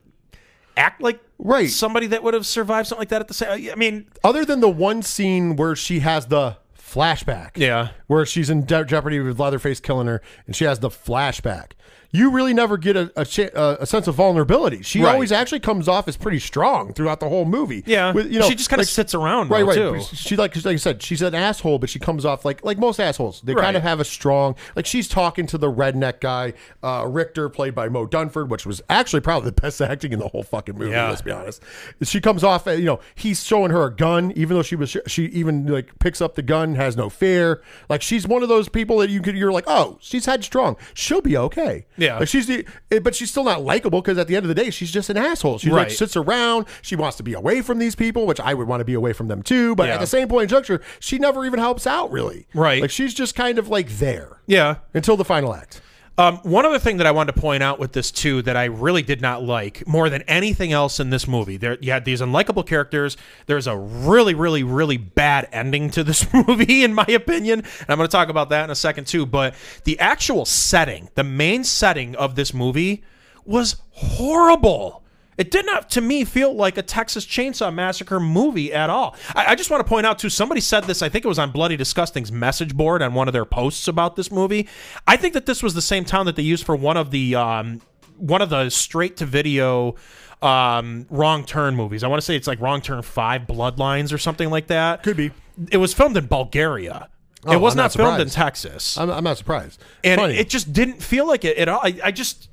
act 0.77 1.01
like 1.03 1.21
Right. 1.39 1.69
somebody 1.71 2.07
that 2.09 2.23
would 2.23 2.35
have 2.35 2.47
survived 2.47 2.89
something 2.89 3.01
like 3.03 3.09
that 3.11 3.21
at 3.21 3.29
the 3.29 3.35
same. 3.35 3.71
I 3.71 3.75
mean, 3.75 4.07
Other 4.25 4.45
than 4.45 4.61
the 4.61 4.69
one 4.71 5.03
scene 5.03 5.57
where 5.57 5.77
she 5.77 6.01
has 6.01 6.27
the 6.27 6.57
flashback. 6.79 7.51
Yeah. 7.57 7.89
Where 8.07 8.25
she's 8.25 8.49
in 8.49 8.65
de- 8.65 8.85
jeopardy 8.85 9.21
with 9.21 9.39
Leatherface 9.39 9.81
killing 9.81 10.07
her, 10.07 10.23
and 10.47 10.55
she 10.57 10.65
has 10.65 10.79
the 10.79 10.89
flashback. 10.89 11.73
You 12.17 12.31
really 12.31 12.55
never 12.55 12.77
get 12.79 12.97
a, 12.97 13.13
a, 13.17 13.25
cha- 13.25 13.51
a, 13.55 13.85
sense 13.87 14.07
of 14.09 14.15
vulnerability. 14.15 14.83
She 14.83 15.03
Right. 15.03 15.13
always 15.15 15.33
actually 15.33 15.61
comes 15.61 15.87
off 15.89 16.09
as 16.09 16.17
pretty 16.17 16.39
strong 16.39 16.93
throughout 16.95 17.21
the 17.21 17.29
whole 17.29 17.45
movie. 17.45 17.83
Yeah. 17.87 18.13
With, 18.13 18.33
you 18.33 18.39
know, 18.41 18.49
She 18.49 18.55
just 18.55 18.69
kinda 18.71 18.81
like- 18.83 18.89
sits 18.89 19.15
around, 19.15 19.51
right? 19.51 19.61
though, 19.67 19.93
Right. 19.93 20.03
too. 20.03 20.17
She 20.17 20.37
like 20.37 20.57
like 20.65 20.75
I 20.75 20.77
said, 20.77 21.03
she's 21.03 21.21
an 21.23 21.35
asshole, 21.35 21.79
but 21.79 21.91
she 21.91 21.99
comes 21.99 22.25
off 22.25 22.45
like 22.45 22.65
like 22.65 22.79
most 22.79 22.99
assholes. 23.01 23.43
They 23.45 23.55
Right. 23.55 23.65
kind 23.65 23.77
of 23.77 23.83
have 23.83 24.01
a 24.01 24.05
strong 24.05 24.55
like 24.75 24.87
she's 24.87 25.09
talking 25.09 25.47
to 25.49 25.59
the 25.59 25.71
redneck 25.71 26.21
guy, 26.21 26.55
uh, 26.83 27.05
Richter, 27.07 27.49
played 27.49 27.75
by 27.75 27.89
Moe 27.89 28.07
Dunford, 28.07 28.49
which 28.49 28.65
was 28.65 28.81
actually 28.89 29.21
probably 29.21 29.51
the 29.51 29.61
best 29.61 29.81
acting 29.93 30.13
in 30.13 30.19
the 30.19 30.29
whole 30.29 30.43
fucking 30.43 30.77
movie. 30.79 30.93
Yeah. 30.93 31.09
Let's 31.11 31.23
be 31.23 31.33
honest. 31.33 31.63
She 32.03 32.21
comes 32.21 32.43
off, 32.45 32.67
uh, 32.67 32.71
you 32.71 32.85
know, 32.87 33.01
he's 33.15 33.43
showing 33.45 33.71
her 33.73 33.85
a 33.85 33.95
gun, 33.95 34.33
even 34.37 34.57
though 34.57 34.63
she 34.63 34.77
was 34.77 34.97
she 35.07 35.25
even 35.27 35.67
like 35.67 35.99
picks 35.99 36.21
up 36.21 36.35
the 36.35 36.43
gun, 36.43 36.77
has 36.77 36.97
no 36.97 37.11
fear. 37.11 37.63
Like 37.91 38.01
she's 38.01 38.27
one 38.27 38.43
of 38.43 38.49
those 38.49 38.69
people 38.69 38.99
that 38.99 39.11
you 39.11 39.21
could 39.21 39.37
you're 39.37 39.53
like, 39.53 39.65
oh, 39.67 39.99
she's 40.01 40.25
headstrong, 40.27 40.77
she'll 40.95 41.21
be 41.21 41.37
okay. 41.37 41.85
Yeah. 41.99 42.06
Like 42.19 42.29
she's 42.29 42.47
the, 42.47 42.67
eh, 42.91 42.99
but 42.99 43.15
she's 43.15 43.31
still 43.31 43.45
not 43.45 43.63
likable 43.63 44.01
because 44.01 44.19
at 44.19 44.27
the 44.29 44.37
end 44.37 44.45
of 44.45 44.49
the 44.49 44.55
day, 44.55 44.71
she's 44.71 44.91
just 44.91 45.11
an 45.11 45.17
asshole. 45.17 45.59
She 45.59 45.71
like 45.71 45.91
sits 45.91 46.17
around, 46.17 46.67
she 46.83 46.97
wants 46.97 47.17
to 47.19 47.23
be 47.23 47.35
away 47.35 47.61
from 47.63 47.79
these 47.79 47.95
people, 47.95 48.27
which 48.27 48.41
I 48.41 48.55
would 48.55 48.69
want 48.69 48.81
to 48.81 48.85
be 48.85 48.95
away 48.95 49.13
from 49.13 49.29
them 49.29 49.43
too. 49.43 49.75
But 49.75 49.89
Yeah. 49.89 49.95
at 49.95 50.01
the 50.01 50.07
same 50.07 50.29
point 50.29 50.45
in 50.45 50.49
juncture, 50.49 50.81
she 51.01 51.19
never 51.19 51.45
even 51.45 51.59
helps 51.59 51.87
out 51.87 52.11
really. 52.11 52.47
Right. 52.55 52.81
like 52.81 52.91
she's 52.91 53.15
just 53.15 53.35
kind 53.35 53.59
of 53.59 53.69
like 53.69 53.89
there 53.99 54.39
yeah. 54.47 54.77
until 54.95 55.17
the 55.17 55.25
final 55.25 55.55
act. 55.55 55.81
Um, 56.19 56.39
one 56.39 56.65
other 56.65 56.79
thing 56.79 56.97
that 56.97 57.07
I 57.07 57.11
wanted 57.11 57.35
to 57.35 57.41
point 57.41 57.63
out 57.63 57.79
with 57.79 57.93
this 57.93 58.11
too 58.11 58.41
that 58.43 58.57
I 58.57 58.65
really 58.65 59.03
did 59.03 59.21
not 59.21 59.43
like 59.43 59.87
more 59.87 60.09
than 60.09 60.23
anything 60.23 60.73
else 60.73 60.99
in 60.99 61.11
this 61.11 61.29
movie. 61.29 61.59
There, 61.59 61.77
you 61.81 61.93
had 61.93 62.07
these 62.07 62.23
unlikable 62.23 62.67
characters. 62.67 63.19
There's 63.45 63.67
a 63.67 63.77
really, 63.77 64.35
really, 64.35 64.63
really 64.63 64.97
bad 64.97 65.47
ending 65.53 65.91
to 65.91 66.03
this 66.03 66.27
movie, 66.49 66.85
in 66.85 66.95
my 66.95 67.07
opinion. 67.07 67.61
And 67.61 67.91
I'm 67.91 67.99
going 67.99 68.09
to 68.09 68.13
talk 68.13 68.31
about 68.31 68.49
that 68.49 68.65
in 68.65 68.71
a 68.71 68.75
second 68.75 69.07
too. 69.07 69.27
But 69.27 69.55
the 69.85 69.99
actual 70.01 70.47
setting, 70.47 71.11
the 71.17 71.25
main 71.25 71.65
setting 71.65 72.17
of 72.17 72.35
this 72.35 72.55
movie, 72.55 73.05
was 73.45 73.77
horrible. 73.91 75.03
It 75.39 75.51
did 75.51 75.67
not, 75.67 75.91
to 75.91 76.01
me, 76.01 76.25
feel 76.25 76.55
like 76.55 76.79
a 76.79 76.83
Texas 76.83 77.27
Chainsaw 77.27 77.73
Massacre 77.73 78.19
movie 78.19 78.73
at 78.73 78.89
all. 78.89 79.15
I, 79.35 79.53
I 79.53 79.55
just 79.55 79.71
want 79.71 79.85
to 79.85 79.89
point 79.89 80.07
out, 80.07 80.19
too, 80.19 80.31
somebody 80.31 80.61
said 80.61 80.85
this, 80.85 81.03
I 81.03 81.09
think 81.09 81.25
it 81.25 81.29
was 81.29 81.39
on 81.39 81.51
Bloody 81.51 81.77
Disgusting's 81.77 82.33
message 82.33 82.75
board 82.75 83.03
on 83.03 83.15
one 83.15 83.29
of 83.29 83.33
their 83.33 83.45
posts 83.45 83.87
about 83.89 84.17
this 84.17 84.31
movie. 84.31 84.69
I 85.07 85.17
think 85.17 85.35
that 85.35 85.47
this 85.47 85.63
was 85.63 85.75
the 85.75 85.83
same 85.83 86.05
town 86.05 86.27
that 86.27 86.37
they 86.37 86.43
used 86.43 86.65
for 86.65 86.75
one 86.75 86.97
of 86.97 87.11
the 87.11 87.35
um, 87.35 87.83
one 88.17 88.41
of 88.41 88.51
the 88.51 88.71
straight 88.71 89.19
to 89.19 89.27
video 89.27 89.95
um, 90.43 91.07
wrong 91.11 91.45
turn 91.45 91.77
movies. 91.77 92.03
I 92.03 92.09
want 92.09 92.21
to 92.21 92.25
say 92.25 92.37
it's 92.37 92.47
like 92.47 92.61
Wrong 92.61 92.81
Turn 92.81 93.03
5 93.03 93.43
Bloodlines 93.43 94.13
or 94.13 94.19
something 94.19 94.51
like 94.51 94.69
that. 94.69 95.03
Could 95.03 95.17
be. 95.17 95.33
It 95.71 95.79
was 95.79 95.95
filmed 95.95 96.17
in 96.17 96.27
Bulgaria. 96.27 97.09
Oh, 97.47 97.53
it 97.53 97.61
was 97.61 97.75
I'm 97.75 97.79
not, 97.79 97.83
not 97.83 97.93
filmed 97.93 98.21
in. 98.21 98.29
Texas 98.29 98.99
I'm, 98.99 99.11
I'm 99.11 99.25
not 99.25 99.39
surprised. 99.39 99.81
and 100.03 100.21
Funny. 100.21 100.37
it 100.37 100.49
just 100.49 100.73
didn't 100.73 101.03
feel 101.03 101.27
like 101.27 101.45
it 101.45 101.57
at 101.59 101.69
all. 101.69 101.81
I, 101.83 101.99
I 102.05 102.11
just. 102.11 102.49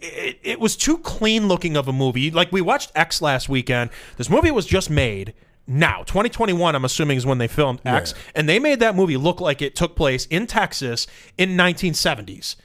It, 0.00 0.38
it 0.42 0.60
was 0.60 0.76
too 0.76 0.98
clean 0.98 1.48
looking 1.48 1.76
of 1.76 1.88
a 1.88 1.92
movie. 1.92 2.30
Like 2.30 2.52
we 2.52 2.60
watched 2.60 2.92
X 2.94 3.20
last 3.20 3.48
weekend. 3.48 3.90
This 4.16 4.30
movie 4.30 4.50
was 4.50 4.66
just 4.66 4.90
made 4.90 5.34
now, 5.66 6.02
2021. 6.02 6.74
I'm 6.74 6.84
assuming 6.84 7.16
is 7.16 7.24
when 7.26 7.38
they 7.38 7.46
filmed 7.46 7.80
X, 7.84 8.12
and 8.34 8.48
they 8.48 8.58
made 8.58 8.80
that 8.80 8.96
movie 8.96 9.16
look 9.16 9.40
like 9.40 9.62
it 9.62 9.76
took 9.76 9.94
place 9.94 10.26
in 10.26 10.46
Texas 10.46 11.06
in 11.38 11.50
1970s. 11.50 12.56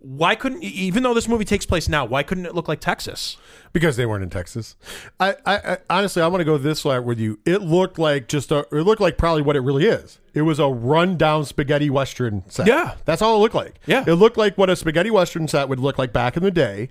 Why 0.00 0.34
couldn't, 0.34 0.62
even 0.62 1.02
though 1.02 1.14
this 1.14 1.26
movie 1.26 1.44
takes 1.44 1.66
place 1.66 1.88
now, 1.88 2.04
why 2.04 2.22
couldn't 2.22 2.46
it 2.46 2.54
look 2.54 2.68
like 2.68 2.80
Texas? 2.80 3.36
because 3.72 3.96
they 3.96 4.06
weren't 4.06 4.22
in 4.22 4.30
Texas. 4.30 4.76
I, 5.20 5.36
I, 5.44 5.56
I 5.56 5.78
honestly, 5.90 6.22
I 6.22 6.26
want 6.28 6.40
to 6.40 6.44
go 6.44 6.58
this 6.58 6.84
way 6.84 6.98
with 6.98 7.18
you. 7.18 7.38
It 7.44 7.62
looked 7.62 7.98
like 7.98 8.28
just 8.28 8.50
a. 8.50 8.60
It 8.72 8.82
looked 8.82 9.00
like 9.00 9.18
probably 9.18 9.42
what 9.42 9.56
it 9.56 9.60
really 9.60 9.86
is. 9.86 10.18
It 10.34 10.42
was 10.42 10.58
a 10.58 10.68
rundown 10.68 11.44
spaghetti 11.44 11.90
western 11.90 12.44
set. 12.48 12.66
Yeah. 12.66 12.94
that's 13.04 13.22
all 13.22 13.36
it 13.36 13.38
looked 13.40 13.54
like. 13.54 13.78
Yeah. 13.86 14.04
it 14.06 14.14
looked 14.14 14.36
like 14.36 14.56
what 14.56 14.70
a 14.70 14.76
spaghetti 14.76 15.10
western 15.10 15.48
set 15.48 15.68
would 15.68 15.80
look 15.80 15.98
like 15.98 16.12
back 16.12 16.36
in 16.36 16.42
the 16.42 16.50
day. 16.50 16.90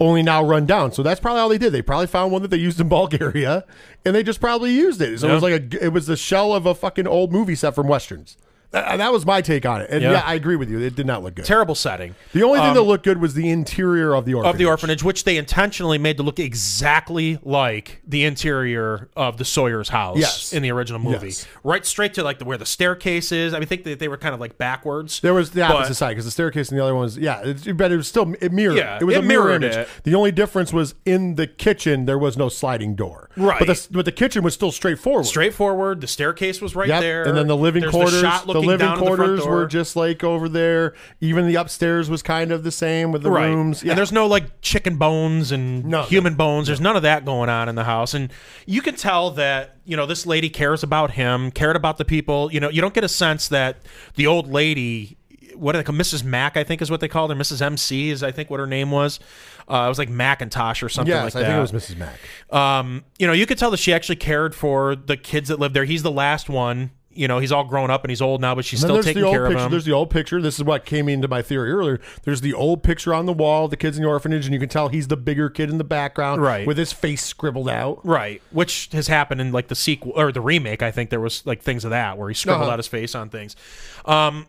Only 0.00 0.22
now 0.22 0.44
run 0.44 0.66
down. 0.66 0.92
So 0.92 1.02
that's 1.02 1.20
probably 1.20 1.40
all 1.40 1.48
they 1.48 1.58
did. 1.58 1.72
They 1.72 1.82
probably 1.82 2.06
found 2.08 2.32
one 2.32 2.42
that 2.42 2.48
they 2.48 2.56
used 2.56 2.80
in 2.80 2.88
Bulgaria, 2.88 3.64
and 4.04 4.14
they 4.14 4.22
just 4.22 4.40
probably 4.40 4.72
used 4.72 5.00
it. 5.00 5.20
So 5.20 5.28
it 5.28 5.34
was 5.34 5.42
like 5.42 5.74
a. 5.74 5.84
It 5.84 5.92
was 5.92 6.06
the 6.06 6.16
shell 6.16 6.54
of 6.54 6.66
a 6.66 6.74
fucking 6.74 7.06
old 7.06 7.32
movie 7.32 7.54
set 7.54 7.74
from 7.74 7.88
westerns. 7.88 8.36
That, 8.72 8.96
that 8.96 9.12
was 9.12 9.24
my 9.24 9.40
take 9.42 9.64
on 9.66 9.80
it. 9.82 9.90
And 9.90 10.02
Yeah. 10.02 10.12
yeah. 10.12 10.22
I 10.24 10.34
agree 10.34 10.56
with 10.56 10.70
you. 10.70 10.80
It 10.80 10.94
did 10.96 11.06
not 11.06 11.22
look 11.22 11.34
good. 11.36 11.44
Terrible 11.44 11.74
setting. 11.74 12.14
The 12.32 12.42
only 12.42 12.58
thing 12.58 12.74
that 12.74 12.80
um, 12.80 12.86
looked 12.86 13.04
good 13.04 13.20
was 13.20 13.34
the 13.34 13.48
interior 13.50 14.14
of 14.14 14.24
the 14.24 14.34
orphanage. 14.34 14.54
of 14.54 14.58
the 14.58 14.64
orphanage, 14.66 15.02
which 15.02 15.24
they 15.24 15.36
intentionally 15.36 15.98
made 15.98 16.16
to 16.16 16.22
look 16.22 16.38
exactly 16.38 17.38
like 17.42 18.00
the 18.06 18.24
interior 18.24 19.08
of 19.16 19.36
the 19.36 19.44
Sawyer's 19.44 19.90
house 19.90 20.16
Yes. 20.18 20.52
in 20.52 20.62
the 20.62 20.70
original 20.72 20.98
movie. 21.00 21.26
Yes. 21.28 21.46
Right 21.62 21.84
straight 21.84 22.14
to 22.14 22.22
like 22.24 22.38
the, 22.38 22.44
where 22.44 22.56
the 22.58 22.66
staircase 22.66 23.30
is. 23.30 23.52
I 23.52 23.56
mean, 23.58 23.64
I 23.64 23.66
think 23.66 23.84
that 23.84 23.98
they 23.98 24.08
were 24.08 24.16
kind 24.16 24.34
of 24.34 24.40
like 24.40 24.56
backwards. 24.58 25.20
There 25.20 25.34
was 25.34 25.50
the 25.50 25.60
But- 25.60 25.70
opposite 25.76 25.94
side 25.96 26.10
because 26.10 26.24
the 26.24 26.30
staircase 26.30 26.70
and 26.70 26.78
the 26.78 26.82
other 26.82 26.94
one 26.94 27.04
was 27.04 27.18
yeah, 27.18 27.42
it, 27.44 27.76
but 27.76 27.92
it 27.92 27.96
was 27.96 28.08
still 28.08 28.34
it 28.40 28.52
mirrored. 28.52 28.78
Yeah, 28.78 28.98
it 29.00 29.04
was 29.04 29.16
it 29.16 29.18
a 29.18 29.22
mirror 29.22 29.44
mirrored 29.48 29.64
image. 29.64 29.76
it. 29.76 29.88
The 30.04 30.14
only 30.14 30.32
difference 30.32 30.72
was 30.72 30.94
in 31.04 31.34
the 31.34 31.46
kitchen 31.46 32.06
there 32.06 32.18
was 32.18 32.36
no 32.36 32.48
sliding 32.48 32.94
door. 32.94 33.28
Right. 33.36 33.58
but 33.58 33.66
the 33.68 33.88
but 33.90 34.04
the 34.06 34.12
kitchen 34.12 34.42
was 34.42 34.54
still 34.54 34.72
straightforward. 34.72 35.26
Straightforward. 35.26 36.00
The 36.00 36.06
staircase 36.06 36.60
was 36.60 36.74
right 36.74 36.88
Yep. 36.88 37.00
there. 37.02 37.22
And 37.24 37.36
then 37.36 37.46
the 37.48 37.56
living 37.56 37.82
There's 37.82 37.92
quarters, 37.92 38.22
the, 38.22 38.61
living 38.66 38.86
down 38.86 38.98
at 38.98 39.00
the 39.00 39.06
quarters 39.06 39.46
were 39.46 39.66
just 39.66 39.96
like 39.96 40.24
over 40.24 40.48
there. 40.48 40.94
Even 41.20 41.46
the 41.46 41.56
upstairs 41.56 42.08
was 42.08 42.22
kind 42.22 42.52
of 42.52 42.64
the 42.64 42.70
same 42.70 43.12
with 43.12 43.22
the 43.22 43.30
right. 43.30 43.48
rooms. 43.48 43.82
Yeah. 43.82 43.90
And 43.90 43.98
there's 43.98 44.12
no 44.12 44.26
like 44.26 44.60
chicken 44.60 44.96
bones 44.96 45.52
and 45.52 45.84
No, 45.84 46.02
human 46.02 46.34
bones. 46.34 46.66
There's 46.66 46.80
none 46.80 46.96
of 46.96 47.02
that 47.02 47.24
going 47.24 47.48
on 47.48 47.68
in 47.68 47.74
the 47.74 47.84
house. 47.84 48.14
And 48.14 48.32
you 48.66 48.82
can 48.82 48.94
tell 48.94 49.30
that, 49.32 49.76
you 49.84 49.96
know, 49.96 50.06
this 50.06 50.26
lady 50.26 50.48
cares 50.48 50.82
about 50.82 51.12
him, 51.12 51.50
cared 51.50 51.76
about 51.76 51.98
the 51.98 52.04
people. 52.04 52.52
You 52.52 52.60
know, 52.60 52.70
you 52.70 52.80
don't 52.80 52.94
get 52.94 53.04
a 53.04 53.08
sense 53.08 53.48
that 53.48 53.78
the 54.14 54.26
old 54.26 54.50
lady, 54.50 55.16
what 55.54 55.72
call 55.84 55.94
Mrs. 55.94 56.24
Mac, 56.24 56.56
I 56.56 56.64
think 56.64 56.82
is 56.82 56.90
what 56.90 57.00
they 57.00 57.08
called 57.08 57.30
her. 57.30 57.36
Mrs. 57.36 57.62
MC 57.62 58.10
is, 58.10 58.22
I 58.22 58.32
think, 58.32 58.50
what 58.50 58.60
her 58.60 58.66
name 58.66 58.90
was. 58.90 59.20
Uh, 59.68 59.84
it 59.86 59.88
was 59.88 59.98
like 59.98 60.08
Macintosh 60.08 60.82
or 60.82 60.88
something 60.88 61.12
yes, 61.12 61.22
like 61.22 61.36
I 61.36 61.40
that. 61.40 61.50
I 61.50 61.62
think 61.62 61.70
it 61.70 61.72
was 61.72 61.90
Mrs. 61.90 61.96
Mack. 61.96 62.18
um, 62.52 63.04
you 63.18 63.26
know, 63.26 63.32
you 63.32 63.46
could 63.46 63.58
tell 63.58 63.70
that 63.70 63.76
she 63.76 63.92
actually 63.92 64.16
cared 64.16 64.54
for 64.54 64.96
the 64.96 65.16
kids 65.16 65.48
that 65.48 65.58
lived 65.58 65.74
there. 65.74 65.84
He's 65.84 66.02
the 66.02 66.10
last 66.10 66.48
one. 66.48 66.90
You 67.14 67.28
know, 67.28 67.38
he's 67.38 67.52
all 67.52 67.64
grown 67.64 67.90
up 67.90 68.04
and 68.04 68.10
he's 68.10 68.22
old 68.22 68.40
now, 68.40 68.54
but 68.54 68.64
she's 68.64 68.80
still 68.80 69.02
taking 69.02 69.22
care 69.24 69.46
of 69.46 69.52
him. 69.54 69.70
There's 69.70 69.84
the 69.84 69.92
old 69.92 70.10
picture. 70.10 70.40
This 70.40 70.56
is 70.58 70.64
what 70.64 70.84
came 70.84 71.08
into 71.08 71.28
my 71.28 71.42
theory 71.42 71.70
earlier. 71.72 72.00
There's 72.24 72.40
the 72.40 72.54
old 72.54 72.82
picture 72.82 73.12
on 73.14 73.26
the 73.26 73.32
wall, 73.32 73.68
the 73.68 73.76
kids 73.76 73.96
in 73.96 74.02
the 74.02 74.08
orphanage, 74.08 74.44
and 74.46 74.52
you 74.54 74.60
can 74.60 74.68
tell 74.68 74.88
he's 74.88 75.08
the 75.08 75.16
bigger 75.16 75.48
kid 75.50 75.70
in 75.70 75.78
the 75.78 75.84
background, 75.84 76.42
Right. 76.42 76.66
with 76.66 76.78
his 76.78 76.92
face 76.92 77.24
scribbled 77.24 77.68
out. 77.68 78.00
Right, 78.04 78.40
which 78.50 78.88
has 78.92 79.08
happened 79.08 79.40
in 79.40 79.52
like 79.52 79.68
the 79.68 79.74
sequel 79.74 80.12
or 80.16 80.32
the 80.32 80.40
remake. 80.40 80.82
I 80.82 80.90
think 80.90 81.10
there 81.10 81.20
was 81.20 81.44
like 81.46 81.62
things 81.62 81.84
of 81.84 81.90
that 81.90 82.16
where 82.18 82.28
he 82.28 82.34
scribbled 82.34 82.62
Uh-huh. 82.64 82.72
out 82.72 82.78
his 82.78 82.86
face 82.88 83.14
on 83.14 83.28
things. 83.28 83.56
Um, 84.04 84.46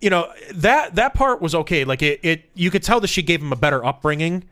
you 0.00 0.10
know 0.10 0.30
that 0.54 0.94
that 0.96 1.14
part 1.14 1.40
was 1.40 1.54
okay. 1.54 1.84
Like 1.84 2.02
it, 2.02 2.20
it, 2.22 2.50
you 2.54 2.70
could 2.70 2.82
tell 2.82 3.00
that 3.00 3.08
she 3.08 3.22
gave 3.22 3.40
him 3.40 3.52
a 3.52 3.56
better 3.56 3.82
upbringing 3.84 4.44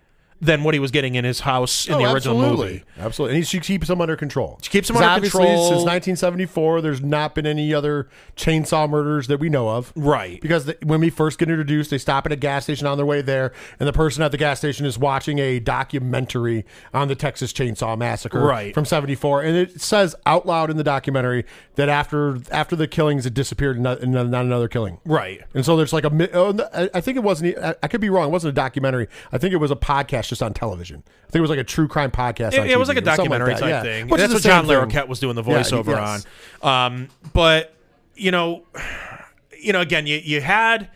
than 0.43 0.65
what 0.65 0.75
he 0.75 0.81
was 0.81 0.91
getting 0.91 1.15
in 1.15 1.25
his 1.25 1.39
house 1.41 1.87
in 1.87 1.95
oh, 1.95 1.99
the 1.99 2.05
Oh, 2.05 2.13
original 2.13 2.37
absolutely. 2.43 2.67
movie. 2.73 2.85
Absolutely. 2.99 3.37
And 3.37 3.45
he, 3.45 3.49
she 3.49 3.61
keeps 3.61 3.89
him 3.89 4.01
under 4.01 4.17
control. 4.17 4.59
She 4.61 4.71
keeps 4.71 4.91
him 4.91 4.97
under 4.97 5.21
control. 5.21 5.47
Since 5.69 5.85
1974, 5.85 6.81
there's 6.81 7.01
not 7.01 7.37
been 7.37 7.47
any 7.47 7.73
other 7.73 8.09
chainsaw 8.37 8.91
murders 8.91 9.29
that 9.29 9.39
we 9.39 9.49
know 9.49 9.69
of. 9.69 9.93
Right. 9.95 10.41
Because 10.41 10.65
the, 10.65 10.77
when 10.83 10.99
we 11.01 11.11
first 11.11 11.39
get 11.39 11.49
introduced, 11.49 11.91
they 11.91 11.99
stop 11.99 12.27
at 12.27 12.33
a 12.33 12.37
gas 12.37 12.65
station 12.65 12.89
on 12.89 12.97
their 12.97 13.07
way 13.07 13.23
there, 13.23 13.53
and 13.79 13.89
the 13.89 13.93
person 13.93 14.23
at 14.25 14.33
the 14.33 14.37
gas 14.37 14.59
station 14.59 14.85
is 14.85 14.99
watching 14.99 15.39
a 15.39 15.61
documentary 15.61 16.65
on 16.93 17.07
the 17.07 17.15
Texas 17.15 17.53
Chainsaw 17.53 17.97
Massacre 17.97 18.41
Right. 18.41 18.75
from 18.75 18.85
74. 18.85 19.43
And 19.43 19.57
it 19.57 19.81
says 19.81 20.17
out 20.27 20.45
loud 20.45 20.71
in 20.71 20.77
the 20.77 20.85
documentary 20.85 21.45
that 21.77 21.89
after 21.89 22.39
after 22.51 22.75
the 22.75 22.89
killings, 22.89 23.27
it 23.27 23.35
disappeared 23.35 23.77
and 23.77 23.85
not, 23.85 24.03
not 24.03 24.45
another 24.45 24.67
killing. 24.69 24.99
Right. 25.05 25.41
And 25.55 25.65
so 25.65 25.77
there's 25.77 25.93
like 25.93 26.05
a, 26.05 26.31
oh, 26.37 26.89
I 26.93 27.01
think 27.01 27.17
it 27.17 27.23
wasn't, 27.23 27.57
I- 27.59 27.77
I 27.83 27.89
could 27.89 28.01
be 28.01 28.11
wrong. 28.11 28.29
It 28.29 28.33
wasn't 28.33 28.51
a 28.51 28.55
documentary. 28.55 29.07
I 29.31 29.39
think 29.39 29.53
it 29.53 29.59
was 29.59 29.71
a 29.71 29.77
podcast 29.77 30.32
just 30.33 30.43
on 30.43 30.55
television. 30.55 31.03
I 31.07 31.31
think 31.31 31.37
it 31.37 31.41
was 31.43 31.51
like 31.51 31.59
a 31.59 31.65
true 31.65 31.87
crime 31.87 32.11
podcast. 32.11 32.55
It, 32.55 32.71
it 32.71 32.79
was 32.79 32.89
like 32.89 32.97
a 32.97 33.03
documentary 33.03 33.55
that, 33.55 33.61
type 33.61 33.69
yeah. 33.69 33.83
thing. 33.83 34.09
Which 34.09 34.19
That's 34.19 34.33
what 34.33 34.43
John. 34.43 34.67
Larroquette 34.67 35.09
was 35.09 35.21
doing 35.21 35.37
the 35.37 35.43
Yeah, 35.43 35.61
voiceover 35.61 35.97
yes. 35.97 36.27
on. 36.63 36.93
Um, 36.93 37.09
but 37.33 37.75
you 38.15 38.31
know, 38.31 38.65
you 39.61 39.73
know, 39.73 39.81
again, 39.81 40.07
you 40.07 40.17
you 40.17 40.41
had 40.41 40.89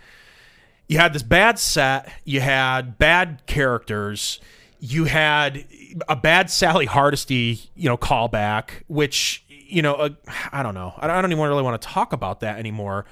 you 0.89 0.99
had 0.99 1.13
this 1.13 1.23
bad 1.23 1.59
set, 1.59 2.11
you 2.25 2.41
had 2.41 2.99
bad 2.99 3.43
characters, 3.47 4.41
you 4.81 5.05
had 5.05 5.65
a 6.09 6.17
bad 6.17 6.51
Sally 6.51 6.87
Hardesty, 6.87 7.61
you 7.75 7.89
know, 7.89 7.97
callback, 7.97 8.83
which 8.87 9.45
you 9.49 9.83
know, 9.83 9.95
uh, 9.95 10.09
I 10.53 10.63
don't 10.63 10.75
know, 10.75 10.95
I 10.99 11.07
don't 11.21 11.31
even 11.33 11.45
really 11.45 11.63
want 11.63 11.81
to 11.81 11.89
talk 11.89 12.13
about 12.13 12.41
that 12.41 12.59
anymore. 12.59 13.05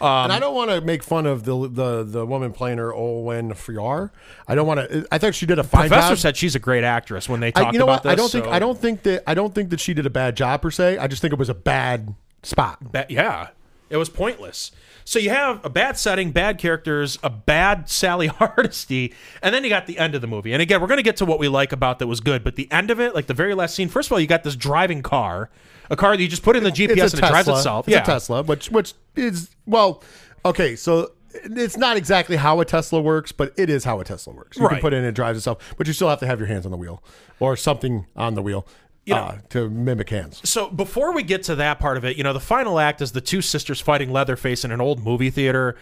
Um, 0.00 0.24
and 0.24 0.32
I 0.32 0.40
don't 0.40 0.54
want 0.54 0.70
to 0.70 0.80
make 0.80 1.02
fun 1.02 1.24
of 1.24 1.44
the 1.44 1.68
the 1.68 2.02
the 2.02 2.26
woman 2.26 2.52
playing 2.52 2.78
her 2.78 2.90
Olwen 2.90 3.56
Friar. 3.56 4.12
I 4.48 4.54
don't 4.54 4.66
want 4.66 4.90
to. 4.90 5.06
I 5.12 5.18
think 5.18 5.34
she 5.34 5.46
did 5.46 5.58
a 5.58 5.62
fine 5.62 5.88
Professor 5.88 6.10
job. 6.10 6.18
said 6.18 6.36
she's 6.36 6.54
a 6.54 6.58
great 6.58 6.84
actress 6.84 7.28
when 7.28 7.40
they 7.40 7.52
talked 7.52 7.68
I, 7.68 7.72
you 7.72 7.78
know 7.78 7.84
about 7.84 8.04
what? 8.04 8.12
I 8.12 8.14
don't 8.14 8.30
think 8.30 8.46
I 8.46 8.58
don't 8.58 8.78
think 8.78 9.02
that 9.04 9.22
I 9.26 9.34
don't 9.34 9.54
think 9.54 9.70
that 9.70 9.80
she 9.80 9.94
did 9.94 10.04
a 10.04 10.10
bad 10.10 10.36
job 10.36 10.62
per 10.62 10.70
se. 10.70 10.98
I 10.98 11.06
just 11.06 11.22
think 11.22 11.32
it 11.32 11.38
was 11.38 11.48
a 11.48 11.54
bad 11.54 12.14
spot. 12.42 12.78
That, 12.92 13.10
yeah, 13.10 13.48
it 13.88 13.96
was 13.96 14.08
pointless. 14.08 14.72
So 15.06 15.18
you 15.18 15.30
have 15.30 15.64
a 15.64 15.68
bad 15.70 15.98
setting, 15.98 16.30
bad 16.30 16.58
characters, 16.58 17.18
a 17.22 17.28
bad 17.30 17.88
Sally 17.90 18.26
Hardesty, 18.28 19.12
and 19.42 19.54
then 19.54 19.62
you 19.62 19.68
got 19.70 19.86
the 19.86 19.98
end 19.98 20.14
of 20.14 20.20
the 20.22 20.26
movie. 20.26 20.52
And 20.52 20.62
again, 20.62 20.80
we're 20.80 20.86
going 20.86 20.98
to 20.98 21.02
get 21.04 21.18
to 21.18 21.26
what 21.26 21.38
we 21.38 21.48
like 21.48 21.72
about 21.72 21.98
that 21.98 22.06
was 22.06 22.20
good, 22.20 22.42
but 22.42 22.56
the 22.56 22.70
end 22.72 22.90
of 22.90 23.00
it, 23.00 23.14
like 23.14 23.26
the 23.26 23.34
very 23.34 23.54
last 23.54 23.74
scene, 23.74 23.88
first 23.88 24.08
of 24.08 24.12
all, 24.12 24.20
you 24.20 24.26
got 24.26 24.44
this 24.44 24.56
driving 24.56 25.02
car, 25.02 25.50
a 25.90 25.96
car 25.96 26.16
that 26.16 26.22
you 26.22 26.28
just 26.28 26.42
put 26.42 26.56
in 26.56 26.64
the 26.64 26.70
GPS 26.70 27.12
and 27.14 27.22
it 27.22 27.28
drives 27.28 27.48
itself. 27.48 27.86
It's 27.86 27.92
yeah, 27.94 28.02
a 28.02 28.06
Tesla, 28.06 28.42
which 28.42 28.70
which 28.70 28.94
is 29.14 29.50
well, 29.66 30.02
okay. 30.44 30.74
So 30.74 31.12
it's 31.34 31.76
not 31.76 31.96
exactly 31.96 32.36
how 32.36 32.60
a 32.60 32.64
Tesla 32.64 33.00
works, 33.00 33.32
but 33.32 33.52
it 33.58 33.68
is 33.68 33.84
how 33.84 34.00
a 34.00 34.04
Tesla 34.04 34.32
works. 34.32 34.56
You 34.56 34.64
Right. 34.64 34.74
can 34.74 34.80
put 34.80 34.94
it 34.94 34.98
in, 34.98 35.04
it 35.04 35.12
drives 35.12 35.36
itself, 35.36 35.74
but 35.76 35.86
you 35.86 35.92
still 35.92 36.08
have 36.08 36.20
to 36.20 36.26
have 36.26 36.38
your 36.38 36.46
hands 36.48 36.64
on 36.64 36.70
the 36.70 36.78
wheel 36.78 37.02
or 37.40 37.56
something 37.56 38.06
on 38.16 38.34
the 38.34 38.42
wheel 38.42 38.66
You 39.06 39.14
know- 39.14 39.20
uh, 39.20 39.38
to 39.50 39.68
mimic 39.68 40.08
hands. 40.10 40.40
So 40.48 40.68
before 40.70 41.12
we 41.12 41.22
get 41.22 41.42
to 41.44 41.54
that 41.56 41.78
part 41.78 41.96
of 41.96 42.04
it, 42.04 42.16
you 42.16 42.22
know, 42.24 42.32
the 42.32 42.40
final 42.40 42.78
act 42.78 43.02
is 43.02 43.12
the 43.12 43.20
two 43.20 43.42
sisters 43.42 43.80
fighting 43.80 44.10
Leatherface 44.12 44.64
in 44.64 44.70
an 44.70 44.80
old 44.80 45.04
movie 45.04 45.30
theater. 45.30 45.76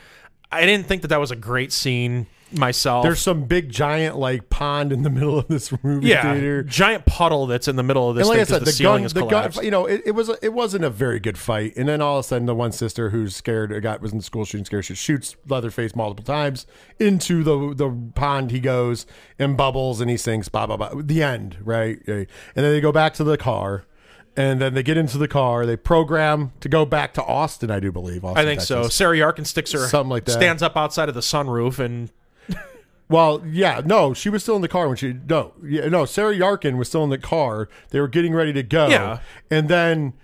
I 0.51 0.67
didn't 0.67 0.87
think 0.87 1.03
that 1.03 1.09
that 1.09 1.21
was 1.21 1.31
a 1.31 1.37
great 1.37 1.73
scene 1.73 2.27
myself. 2.55 3.05
There's 3.05 3.21
some 3.21 3.45
big 3.45 3.71
giant 3.71 4.17
like 4.17 4.51
pond 4.51 4.93
in 4.93 5.03
the 5.03 5.11
middle 5.19 5.39
of 5.39 5.49
this 5.49 5.73
movie 5.83 6.09
yeah, 6.09 6.33
theater. 6.33 6.63
giant 6.63 7.07
puddle 7.07 7.47
that's 7.47 7.69
in 7.69 7.77
the 7.77 7.83
middle 7.83 8.11
of 8.11 8.17
this 8.17 8.29
And 8.29 8.29
like 8.29 8.47
thing 8.47 8.57
I 8.57 8.59
said, 8.59 8.67
the, 8.67 8.73
the, 8.73 8.83
gun, 8.83 9.03
the 9.03 9.27
gun, 9.27 9.65
you 9.65 9.71
know, 9.71 9.87
it, 9.87 10.03
it 10.07 10.11
was 10.13 10.31
it 10.43 10.53
wasn't 10.53 10.85
a 10.85 10.91
very 10.91 11.21
good 11.21 11.39
fight. 11.39 11.75
And 11.77 11.89
then 11.89 12.01
all 12.01 12.19
of 12.19 12.25
a 12.25 12.29
sudden, 12.29 12.47
the 12.47 12.55
one 12.55 12.73
sister 12.73 13.11
who's 13.11 13.35
scared, 13.35 13.83
got 13.83 14.01
was 14.01 14.13
in 14.13 14.19
the 14.19 14.25
school 14.25 14.45
shooting 14.45 14.65
scared, 14.65 14.85
she 14.85 14.95
shoots 14.95 15.37
Leatherface 15.49 15.95
multiple 15.97 16.25
times 16.25 16.67
into 16.99 17.43
the 17.43 17.75
the 17.75 17.91
pond. 18.15 18.51
He 18.51 18.61
goes 18.61 19.07
and 19.39 19.57
bubbles, 19.57 20.01
and 20.01 20.11
he 20.11 20.17
sings 20.17 20.49
blah 20.49 20.67
blah 20.67 20.77
blah. 20.77 20.91
The 21.03 21.23
end, 21.23 21.59
right? 21.63 21.99
And 22.07 22.27
then 22.55 22.73
they 22.73 22.81
go 22.81 22.93
back 22.93 23.15
to 23.15 23.25
the 23.25 23.37
car, 23.37 23.85
and 24.37 24.61
then 24.61 24.75
they 24.75 24.83
get 24.83 24.97
into 24.97 25.19
the 25.19 25.29
car. 25.29 25.67
They 25.67 25.77
program 25.77 26.53
to 26.61 26.69
go 26.69 26.85
back 26.85 27.15
to 27.15 27.23
Austin, 27.25 27.71
I 27.71 27.81
do 27.81 27.93
believe. 27.93 28.25
Austin, 28.25 28.41
I 28.41 28.45
think 28.45 28.61
so. 28.61 28.83
Texas. 28.83 28.95
Sarah 28.95 29.17
Yarkin 29.17 29.47
sticks 29.47 29.73
her 29.73 29.81
Something 29.81 30.11
like 30.11 30.25
that. 30.25 30.33
stands 30.33 30.63
up 30.63 30.77
outside 30.77 31.09
of 31.09 31.15
the 31.15 31.21
sunroof 31.21 31.79
and 31.79 32.11
Well, 33.13 33.43
yeah, 33.47 33.81
no, 33.85 34.15
she 34.15 34.29
was 34.31 34.43
still 34.43 34.57
in 34.57 34.63
the 34.63 34.69
car 34.69 34.89
when 34.89 34.97
she 34.97 35.13
no, 35.29 35.53
yeah, 35.63 35.89
no. 35.89 36.05
Sarah 36.05 36.35
Yarkin 36.35 36.77
was 36.77 36.89
still 36.89 37.05
in 37.05 37.11
the 37.11 37.19
car. 37.19 37.69
They 37.91 38.01
were 38.01 38.09
getting 38.09 38.35
ready 38.35 38.53
to 38.53 38.63
go. 38.63 38.89
Yeah. 38.89 39.19
and 39.51 39.69
then 39.69 40.15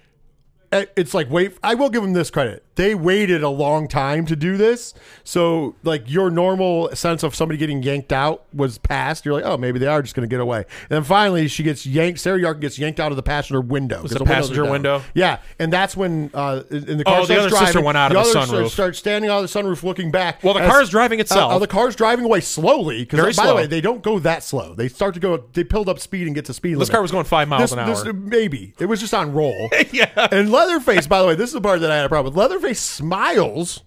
eh, 0.73 0.87
it's 0.97 1.15
like 1.15 1.31
wait. 1.31 1.57
I 1.63 1.75
will 1.75 1.91
give 1.91 2.03
them 2.03 2.15
this 2.15 2.31
credit. 2.31 2.65
They 2.79 2.95
waited 2.95 3.43
a 3.43 3.49
long 3.49 3.89
time 3.89 4.25
to 4.27 4.37
do 4.37 4.57
this, 4.57 4.95
so 5.25 5.75
like 5.83 6.05
your 6.09 6.31
normal 6.31 6.95
sense 6.95 7.25
of 7.25 7.35
somebody 7.35 7.59
getting 7.59 7.83
yanked 7.83 8.13
out 8.13 8.45
was 8.55 8.79
passed. 8.79 9.25
You're 9.25 9.35
like, 9.35 9.45
oh, 9.45 9.57
maybe 9.59 9.81
they 9.81 9.89
are 9.89 10.01
just 10.01 10.15
going 10.15 10.29
to 10.29 10.33
get 10.33 10.41
away. 10.41 10.59
And 10.59 10.89
then 10.91 11.03
finally, 11.03 11.49
she 11.49 11.65
gets 11.65 11.85
yanked. 11.85 12.21
Sarah 12.21 12.39
Yarkin 12.39 12.61
gets 12.61 12.79
yanked 12.79 13.01
out 13.01 13.11
of 13.11 13.17
the 13.17 13.23
passenger 13.25 13.61
window. 13.61 14.01
Was 14.03 14.13
'cause 14.13 14.13
it 14.13 14.19
the 14.19 14.25
windows 14.25 14.37
passenger 14.49 14.71
window? 14.71 15.03
Yeah, 15.13 15.41
and 15.59 15.73
that's 15.73 15.97
when 15.97 16.31
uh, 16.33 16.63
in 16.71 16.99
the 16.99 17.05
car 17.05 17.21
Oh, 17.21 17.27
the 17.27 17.39
other 17.41 17.51
sister 17.51 17.81
went 17.81 17.99
out 17.99 18.13
of 18.13 18.15
the 18.15 18.21
other 18.21 18.31
sister 18.41 18.57
sunroof. 18.63 18.71
Starts 18.71 18.99
standing 19.01 19.29
out 19.29 19.43
of 19.45 19.53
the 19.53 19.59
sunroof, 19.61 19.83
looking 19.83 20.13
back. 20.13 20.45
Well, 20.45 20.55
the 20.55 20.61
as- 20.61 20.71
car's 20.71 20.89
driving 20.91 21.19
itself. 21.19 21.53
Uh, 21.53 21.57
uh, 21.57 21.59
the 21.59 21.67
car's 21.67 21.97
driving 21.97 22.25
away 22.25 22.41
slowly. 22.41 23.05
Very 23.07 23.23
Because 23.23 23.37
by 23.37 23.43
slow. 23.43 23.51
the 23.51 23.57
way, 23.57 23.67
they 23.67 23.81
don't 23.81 24.03
go 24.05 24.21
that 24.21 24.45
slow. 24.45 24.75
They 24.75 24.87
start 24.89 25.15
to 25.15 25.21
go. 25.21 25.45
They 25.53 25.65
build 25.65 25.89
up 25.89 25.99
speed 25.99 26.27
and 26.29 26.35
get 26.35 26.45
to 26.45 26.55
speed 26.55 26.71
limit. 26.77 26.81
This 26.87 26.91
car 26.91 27.03
was 27.03 27.11
going 27.11 27.25
five 27.25 27.49
miles 27.49 27.71
This- 27.71 27.73
an 27.73 27.87
this- 27.89 28.05
hour. 28.07 28.13
maybe 28.13 28.73
it 28.79 28.87
was 28.87 29.01
just 29.01 29.15
on 29.15 29.33
roll. 29.33 29.69
yeah. 29.91 30.29
And 30.31 30.53
Leatherface, 30.53 31.09
by 31.09 31.21
the 31.21 31.27
way, 31.27 31.35
this 31.35 31.49
is 31.51 31.55
the 31.55 31.61
part 31.61 31.81
that 31.81 31.91
I 31.91 31.97
had 31.97 32.05
a 32.05 32.09
problem 32.09 32.33
with. 32.35 32.39
Leatherface 32.39 32.68
smiles. 32.75 33.83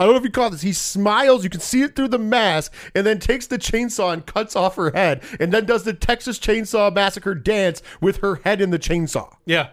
I 0.00 0.04
don't 0.04 0.14
know 0.14 0.18
if 0.18 0.24
you 0.24 0.30
caught 0.30 0.50
this. 0.50 0.62
He 0.62 0.72
smiles. 0.72 1.44
You 1.44 1.50
can 1.50 1.60
see 1.60 1.82
it 1.82 1.94
through 1.94 2.08
the 2.08 2.18
mask, 2.18 2.74
and 2.94 3.06
then 3.06 3.20
takes 3.20 3.46
the 3.46 3.58
chainsaw 3.58 4.12
and 4.12 4.26
cuts 4.26 4.56
off 4.56 4.74
her 4.76 4.90
head, 4.90 5.22
and 5.38 5.52
then 5.52 5.64
does 5.64 5.84
the 5.84 5.92
Texas 5.92 6.38
Chainsaw 6.40 6.92
Massacre 6.92 7.34
dance 7.34 7.82
with 8.00 8.16
her 8.18 8.36
head 8.36 8.60
in 8.60 8.70
the 8.70 8.78
chainsaw. 8.78 9.36
Yeah. 9.44 9.68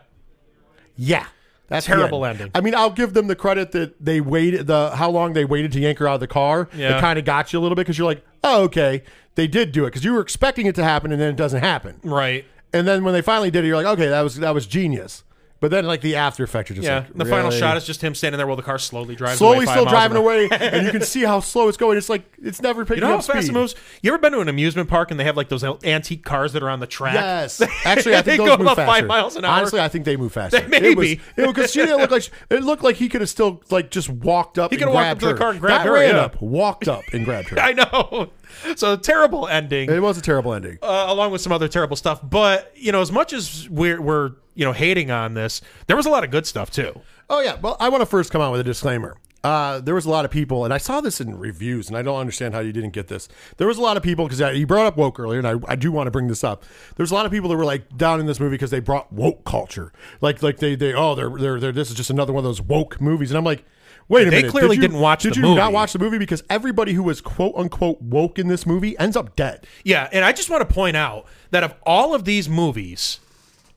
Yeah. 0.96 1.26
That's 1.68 1.86
Terrible 1.86 2.26
end. 2.26 2.42
ending. 2.42 2.52
I 2.56 2.62
mean, 2.62 2.76
I'll 2.76 2.90
give 2.90 3.14
them 3.14 3.28
the 3.28 3.36
credit 3.36 3.72
that 3.72 4.04
they 4.04 4.22
waited 4.22 4.68
the 4.68 4.92
how 4.96 5.10
long 5.10 5.34
they 5.34 5.46
waited 5.46 5.72
to 5.74 5.80
yank 5.80 6.00
her 6.00 6.08
out 6.08 6.16
of 6.16 6.20
the 6.20 6.28
car. 6.28 6.68
Yeah. 6.76 6.98
It 6.98 7.02
kind 7.02 7.20
of 7.20 7.26
got 7.26 7.54
you 7.54 7.60
a 7.60 7.62
little 7.62 7.76
bit 7.76 7.84
because 7.84 7.98
you're 7.98 8.08
like, 8.08 8.26
oh, 8.44 8.64
okay, 8.64 9.04
they 9.36 9.48
did 9.48 9.72
do 9.72 9.86
it 9.86 9.88
because 9.88 10.04
you 10.04 10.14
were 10.14 10.22
expecting 10.22 10.66
it 10.66 10.76
to 10.76 10.84
happen 10.84 11.12
and 11.12 11.22
then 11.22 11.30
it 11.30 11.36
doesn't 11.36 11.62
happen. 11.62 12.00
Right. 12.04 12.46
And 12.74 12.88
then 12.88 13.04
when 13.04 13.14
they 13.14 13.22
finally 13.22 13.52
did 13.52 13.64
it, 13.64 13.68
you're 13.68 13.78
like, 13.78 13.86
okay, 13.86 14.08
that 14.08 14.22
was 14.22 14.38
that 14.38 14.54
was 14.54 14.66
genius. 14.66 15.24
But 15.62 15.72
then 15.72 15.86
like 15.86 16.00
the 16.02 16.16
after 16.16 16.44
effects 16.44 16.72
are 16.72 16.74
just 16.74 16.86
Yeah. 16.86 17.00
like, 17.00 17.14
the 17.16 17.26
final 17.26 17.48
really? 17.50 17.60
shot 17.60 17.76
is 17.76 17.86
just 17.86 18.02
him 18.02 18.16
standing 18.16 18.38
there 18.38 18.48
while 18.48 18.56
the 18.56 18.62
car 18.64 18.80
slowly 18.80 19.16
drives 19.16 19.40
slowly 19.40 19.58
away 19.58 19.66
still 19.66 19.86
driving 19.86 20.16
away, 20.18 20.48
and 20.50 20.86
you 20.86 20.92
can 20.92 21.02
see 21.04 21.24
how 21.24 21.42
slow 21.42 21.68
it's 21.68 21.78
going. 21.78 21.98
It's 21.98 22.08
like 22.08 22.24
it's 22.42 22.62
never 22.62 22.86
picking 22.86 22.98
You 22.98 23.02
know 23.02 23.14
how 23.14 23.20
up 23.20 23.26
fast 23.26 23.48
speed. 23.48 23.50
it 23.50 23.60
moves? 23.60 23.76
You 24.02 24.12
ever 24.14 24.18
been 24.20 24.32
to 24.32 24.40
an 24.40 24.48
amusement 24.48 24.88
park 24.90 25.12
and 25.12 25.20
they 25.20 25.26
have 25.26 25.36
like 25.36 25.50
those 25.50 25.64
antique 25.84 26.24
cars 26.24 26.54
that 26.54 26.64
are 26.64 26.70
on 26.70 26.80
the 26.80 26.88
track? 26.88 27.16
Yes, 27.16 27.62
actually, 27.86 28.16
I 28.16 28.22
They 28.22 28.38
think 28.38 28.48
those 28.48 28.48
go 28.48 28.58
move 28.58 28.68
about 28.68 28.78
faster. 28.78 28.92
five 29.02 29.06
miles 29.08 29.36
an 29.36 29.44
hour. 29.44 29.52
Honestly, 29.58 29.82
I 29.82 29.90
think 29.90 30.06
they 30.06 30.16
move 30.16 30.32
faster. 30.32 30.66
Maybe. 30.70 31.20
it 31.36 31.46
was 31.46 31.48
because 31.54 31.72
she 31.74 31.80
didn't 31.82 31.98
look 31.98 32.12
like 32.12 32.22
she, 32.24 32.32
it 32.50 32.64
looked 32.64 32.84
like 32.84 32.96
he 32.96 33.10
could 33.10 33.20
have 33.22 33.30
still 33.30 33.62
like 33.70 33.92
just 33.92 34.10
walked 34.10 34.58
up. 34.58 34.72
He 34.72 34.78
coulda 34.78 34.94
walked 34.94 35.08
up 35.08 35.20
to 35.20 35.26
the 35.28 35.34
car 35.34 35.52
and 35.52 35.60
grabbed 35.60 35.86
Not 35.86 35.88
her, 35.88 35.94
ran 35.94 36.16
yeah. 36.16 36.22
up, 36.22 36.42
walked 36.42 36.88
up 36.88 37.04
and 37.12 37.26
grabbed 37.26 37.50
her. 37.50 37.60
I 37.60 37.74
know. 37.74 38.30
So 38.76 38.96
terrible 38.96 39.48
ending. 39.48 39.90
it 39.90 40.02
was 40.02 40.18
a 40.18 40.22
terrible 40.22 40.54
ending. 40.54 40.78
uh, 40.82 41.06
along 41.08 41.32
with 41.32 41.42
some 41.42 41.52
other 41.52 41.68
terrible 41.68 41.96
stuff. 41.96 42.20
But 42.24 42.72
you 42.76 42.92
know, 42.92 43.02
as 43.02 43.12
much 43.12 43.34
as 43.34 43.70
we're 43.70 44.02
we're 44.02 44.32
you 44.56 44.66
know 44.66 44.74
hating 44.74 45.12
on 45.12 45.34
this, 45.34 45.62
there 45.88 45.96
was 45.96 46.06
a 46.06 46.10
lot 46.10 46.24
of 46.24 46.32
good 46.32 46.46
stuff 46.46 46.70
too. 46.72 47.00
Oh 47.30 47.42
yeah. 47.42 47.58
Well, 47.62 47.78
I 47.80 47.90
want 47.90 48.02
to 48.02 48.06
first 48.06 48.32
come 48.32 48.42
out 48.42 48.52
with 48.52 48.62
a 48.62 48.64
disclaimer. 48.64 49.16
Uh, 49.44 49.80
there 49.80 49.96
was 49.96 50.06
a 50.06 50.10
lot 50.10 50.26
of 50.26 50.32
people, 50.32 50.66
and 50.66 50.74
I 50.74 50.78
saw 50.78 51.00
this 51.00 51.22
in 51.22 51.40
reviews, 51.40 51.88
and 51.88 51.96
I 51.96 52.02
don't 52.02 52.20
understand 52.20 52.54
how 52.54 52.60
you 52.60 52.74
didn't 52.74 52.90
get 52.92 53.08
this. 53.08 53.30
There 53.56 53.68
was 53.68 53.78
a 53.78 53.82
lot 53.82 53.96
of 53.96 54.04
people 54.04 54.28
because 54.28 54.58
you 54.58 54.68
brought 54.68 54.86
up 54.86 54.98
woke 54.98 55.18
earlier, 55.18 55.40
and 55.40 55.48
I, 55.48 55.56
I 55.72 55.76
do 55.78 55.92
want 55.94 56.08
to 56.08 56.12
bring 56.12 56.28
this 56.28 56.44
up. 56.44 56.66
There's 56.98 57.12
a 57.12 57.14
lot 57.16 57.26
of 57.26 57.32
people 57.32 57.50
that 57.50 57.56
were 57.56 57.64
like 57.66 57.96
down 57.98 58.20
in 58.20 58.26
this 58.26 58.40
movie 58.40 58.56
because 58.56 58.70
they 58.72 58.82
brought 58.82 59.14
woke 59.14 59.46
culture, 59.46 59.94
like 60.20 60.44
like 60.44 60.58
they 60.58 60.76
they 60.76 60.94
oh 60.94 61.16
they're 61.16 61.30
they're, 61.30 61.60
they're 61.60 61.72
this 61.72 61.90
is 61.90 61.96
just 61.96 62.10
another 62.10 62.34
one 62.34 62.40
of 62.42 62.50
those 62.50 62.62
woke 62.62 63.00
movies, 63.02 63.32
and 63.32 63.38
I'm 63.38 63.44
like. 63.46 63.64
Wait 64.08 64.28
a 64.28 64.32
They 64.32 64.38
minute. 64.38 64.50
clearly 64.52 64.76
did 64.76 64.82
you- 64.82 64.88
didn't 64.88 65.02
watch 65.02 65.22
Did 65.22 65.36
the 65.36 65.42
you 65.42 65.54
not 65.54 65.72
watch 65.72 65.94
the 65.94 66.00
movie? 66.00 66.18
Because 66.18 66.42
everybody 66.50 66.94
who 66.94 67.04
was 67.04 67.22
quote 67.22 67.54
unquote 67.56 68.02
woke 68.02 68.40
in 68.40 68.48
this 68.48 68.66
movie 68.66 68.98
ends 68.98 69.16
up 69.16 69.36
dead. 69.36 69.68
Yeah, 69.84 70.10
and 70.12 70.26
I 70.26 70.32
just 70.32 70.50
want 70.50 70.68
to 70.68 70.74
point 70.74 70.98
out 70.98 71.28
that 71.52 71.64
of 71.64 71.76
all 71.84 72.16
of 72.16 72.26
these 72.26 72.50
movies, 72.50 73.20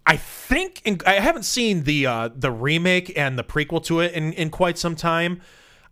I 0.06 0.16
think 0.16 0.82
in, 0.84 1.00
I 1.06 1.14
haven't 1.14 1.44
seen 1.44 1.84
the 1.84 2.06
uh, 2.06 2.30
the 2.34 2.50
remake 2.50 3.16
and 3.16 3.38
the 3.38 3.44
prequel 3.44 3.82
to 3.84 4.00
it 4.00 4.12
in, 4.12 4.32
in 4.32 4.50
quite 4.50 4.78
some 4.78 4.96
time. 4.96 5.40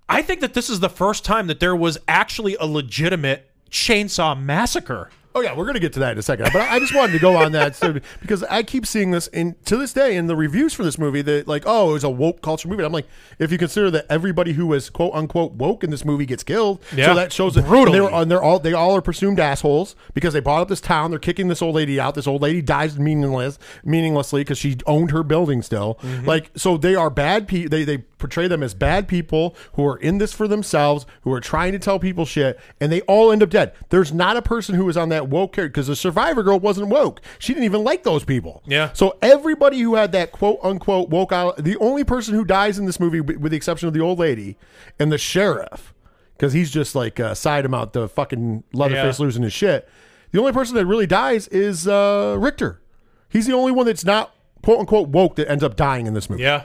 I 0.08 0.22
think 0.22 0.40
that 0.40 0.54
this 0.54 0.68
is 0.68 0.80
the 0.80 0.88
first 0.88 1.24
time 1.24 1.46
that 1.46 1.60
there 1.60 1.76
was 1.76 1.98
actually 2.08 2.56
a 2.56 2.66
legitimate 2.66 3.50
chainsaw 3.70 4.40
massacre. 4.40 5.10
Oh 5.32 5.42
yeah, 5.42 5.54
we're 5.56 5.64
gonna 5.66 5.78
get 5.78 5.92
to 5.92 6.00
that 6.00 6.12
in 6.12 6.18
a 6.18 6.22
second. 6.22 6.50
But 6.52 6.62
I 6.62 6.74
I 6.76 6.78
just 6.80 6.94
wanted 6.94 7.12
to 7.12 7.18
go 7.20 7.36
on 7.36 7.52
that 7.52 7.76
so- 7.76 8.00
because 8.20 8.42
I 8.44 8.62
keep 8.64 8.84
seeing 8.84 9.12
this 9.12 9.28
in 9.28 9.54
to 9.66 9.76
this 9.76 9.92
day 9.92 10.16
in 10.16 10.26
the 10.26 10.34
reviews 10.34 10.74
for 10.74 10.82
this 10.82 10.98
movie 10.98 11.22
that 11.22 11.46
like, 11.46 11.62
oh, 11.66 11.90
it 11.90 11.92
was 11.92 12.04
a 12.04 12.10
woke 12.10 12.42
culture 12.42 12.66
movie. 12.68 12.80
And 12.80 12.86
I'm 12.86 12.92
like, 12.92 13.06
if 13.38 13.52
you 13.52 13.58
consider 13.58 13.90
that 13.92 14.06
everybody 14.10 14.54
who 14.54 14.66
was 14.66 14.90
quote 14.90 15.14
unquote 15.14 15.52
woke 15.52 15.84
in 15.84 15.90
this 15.90 16.04
movie 16.04 16.26
gets 16.26 16.42
killed, 16.42 16.82
Yeah. 16.94 17.06
so 17.06 17.14
that 17.14 17.32
shows 17.32 17.54
that 17.54 17.64
Brutally. 17.66 17.98
They 17.98 18.00
were, 18.00 18.10
and 18.10 18.28
they're 18.30 18.42
all 18.42 18.58
they 18.58 18.72
all 18.72 18.96
are 18.96 19.02
presumed 19.02 19.38
assholes 19.38 19.94
because 20.14 20.32
they 20.34 20.40
bought 20.40 20.62
up 20.62 20.68
this 20.68 20.80
town. 20.80 21.10
They're 21.10 21.20
kicking 21.20 21.46
this 21.48 21.62
old 21.62 21.76
lady 21.76 22.00
out. 22.00 22.14
This 22.16 22.26
old 22.26 22.42
lady 22.42 22.60
dies 22.60 22.98
meaningless, 22.98 23.58
meaninglessly 23.84 24.40
because 24.42 24.58
she 24.58 24.78
owned 24.86 25.10
her 25.10 25.22
building 25.22 25.62
still. 25.62 25.98
Mm-hmm. 26.02 26.26
Like, 26.26 26.50
so 26.56 26.76
they 26.76 26.94
are 26.94 27.10
bad 27.10 27.46
people. 27.48 27.70
They 27.70 27.84
they 27.84 27.98
portray 27.98 28.48
them 28.48 28.62
as 28.62 28.74
bad 28.74 29.08
people 29.08 29.56
who 29.74 29.86
are 29.86 29.96
in 29.96 30.18
this 30.18 30.32
for 30.32 30.46
themselves, 30.46 31.06
who 31.22 31.32
are 31.32 31.40
trying 31.40 31.72
to 31.72 31.78
tell 31.78 31.98
people 31.98 32.26
shit, 32.26 32.58
and 32.80 32.92
they 32.92 33.00
all 33.02 33.32
end 33.32 33.42
up 33.42 33.48
dead. 33.50 33.72
There's 33.88 34.12
not 34.12 34.36
a 34.36 34.42
person 34.42 34.74
who 34.74 34.84
was 34.84 34.96
on 34.96 35.08
that 35.08 35.19
woke 35.28 35.52
character 35.54 35.70
because 35.70 35.86
the 35.86 35.96
survivor 35.96 36.42
girl 36.42 36.58
wasn't 36.58 36.88
woke. 36.88 37.20
She 37.38 37.52
didn't 37.52 37.64
even 37.64 37.84
like 37.84 38.02
those 38.02 38.24
people. 38.24 38.62
Yeah. 38.66 38.92
So 38.92 39.16
everybody 39.22 39.78
who 39.80 39.94
had 39.94 40.12
that 40.12 40.32
quote 40.32 40.58
unquote 40.62 41.08
woke 41.10 41.32
out, 41.32 41.56
the 41.58 41.76
only 41.78 42.04
person 42.04 42.34
who 42.34 42.44
dies 42.44 42.78
in 42.78 42.86
this 42.86 42.98
movie, 43.00 43.20
with 43.20 43.50
the 43.52 43.56
exception 43.56 43.88
of 43.88 43.94
the 43.94 44.00
old 44.00 44.18
lady 44.18 44.56
and 44.98 45.10
the 45.12 45.18
sheriff, 45.18 45.92
because 46.36 46.52
he's 46.52 46.70
just 46.70 46.94
like 46.94 47.20
uh, 47.20 47.34
side 47.34 47.64
him 47.64 47.74
out 47.74 47.92
the 47.92 48.08
fucking 48.08 48.64
Leatherface 48.72 49.18
Yeah. 49.18 49.24
losing 49.24 49.42
his 49.42 49.52
shit. 49.52 49.88
The 50.32 50.38
only 50.40 50.52
person 50.52 50.76
that 50.76 50.86
really 50.86 51.06
dies 51.06 51.48
is 51.48 51.88
uh, 51.88 52.36
Richter. 52.38 52.80
He's 53.28 53.46
the 53.46 53.52
only 53.54 53.72
one 53.72 53.86
that's 53.86 54.04
not 54.04 54.34
quote 54.62 54.78
unquote 54.80 55.08
woke 55.08 55.36
that 55.36 55.50
ends 55.50 55.64
up 55.64 55.76
dying 55.76 56.06
in 56.06 56.14
this 56.14 56.30
movie. 56.30 56.42
Yeah. 56.42 56.64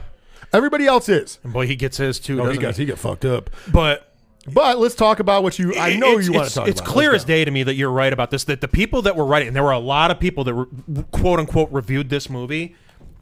Everybody 0.52 0.86
else 0.86 1.08
is. 1.08 1.38
And 1.42 1.52
boy, 1.52 1.66
he 1.66 1.74
gets 1.76 1.96
his 1.96 2.20
too. 2.20 2.40
Oh, 2.40 2.48
he 2.50 2.58
gets 2.58 2.76
he? 2.78 2.84
he 2.84 2.86
get 2.86 2.98
fucked 2.98 3.24
up. 3.24 3.50
But 3.72 4.12
But 4.52 4.78
let's 4.78 4.94
talk 4.94 5.18
about 5.18 5.42
what 5.42 5.58
you. 5.58 5.74
I 5.74 5.96
know 5.96 6.18
it's, 6.18 6.28
you 6.28 6.34
want 6.34 6.48
to 6.48 6.54
talk 6.54 6.62
about. 6.64 6.68
It's 6.70 6.80
about. 6.80 6.92
clear 6.92 7.14
as 7.14 7.24
day 7.24 7.44
to 7.44 7.50
me 7.50 7.62
that 7.62 7.74
you're 7.74 7.90
right 7.90 8.12
about 8.12 8.30
this. 8.30 8.44
That 8.44 8.60
the 8.60 8.68
people 8.68 9.02
that 9.02 9.16
were 9.16 9.24
writing, 9.24 9.48
and 9.48 9.56
there 9.56 9.62
were 9.62 9.72
a 9.72 9.78
lot 9.78 10.10
of 10.10 10.20
people 10.20 10.44
that 10.44 10.54
were 10.54 10.66
quote 11.12 11.40
unquote 11.40 11.70
reviewed 11.72 12.10
this 12.10 12.30
movie. 12.30 12.76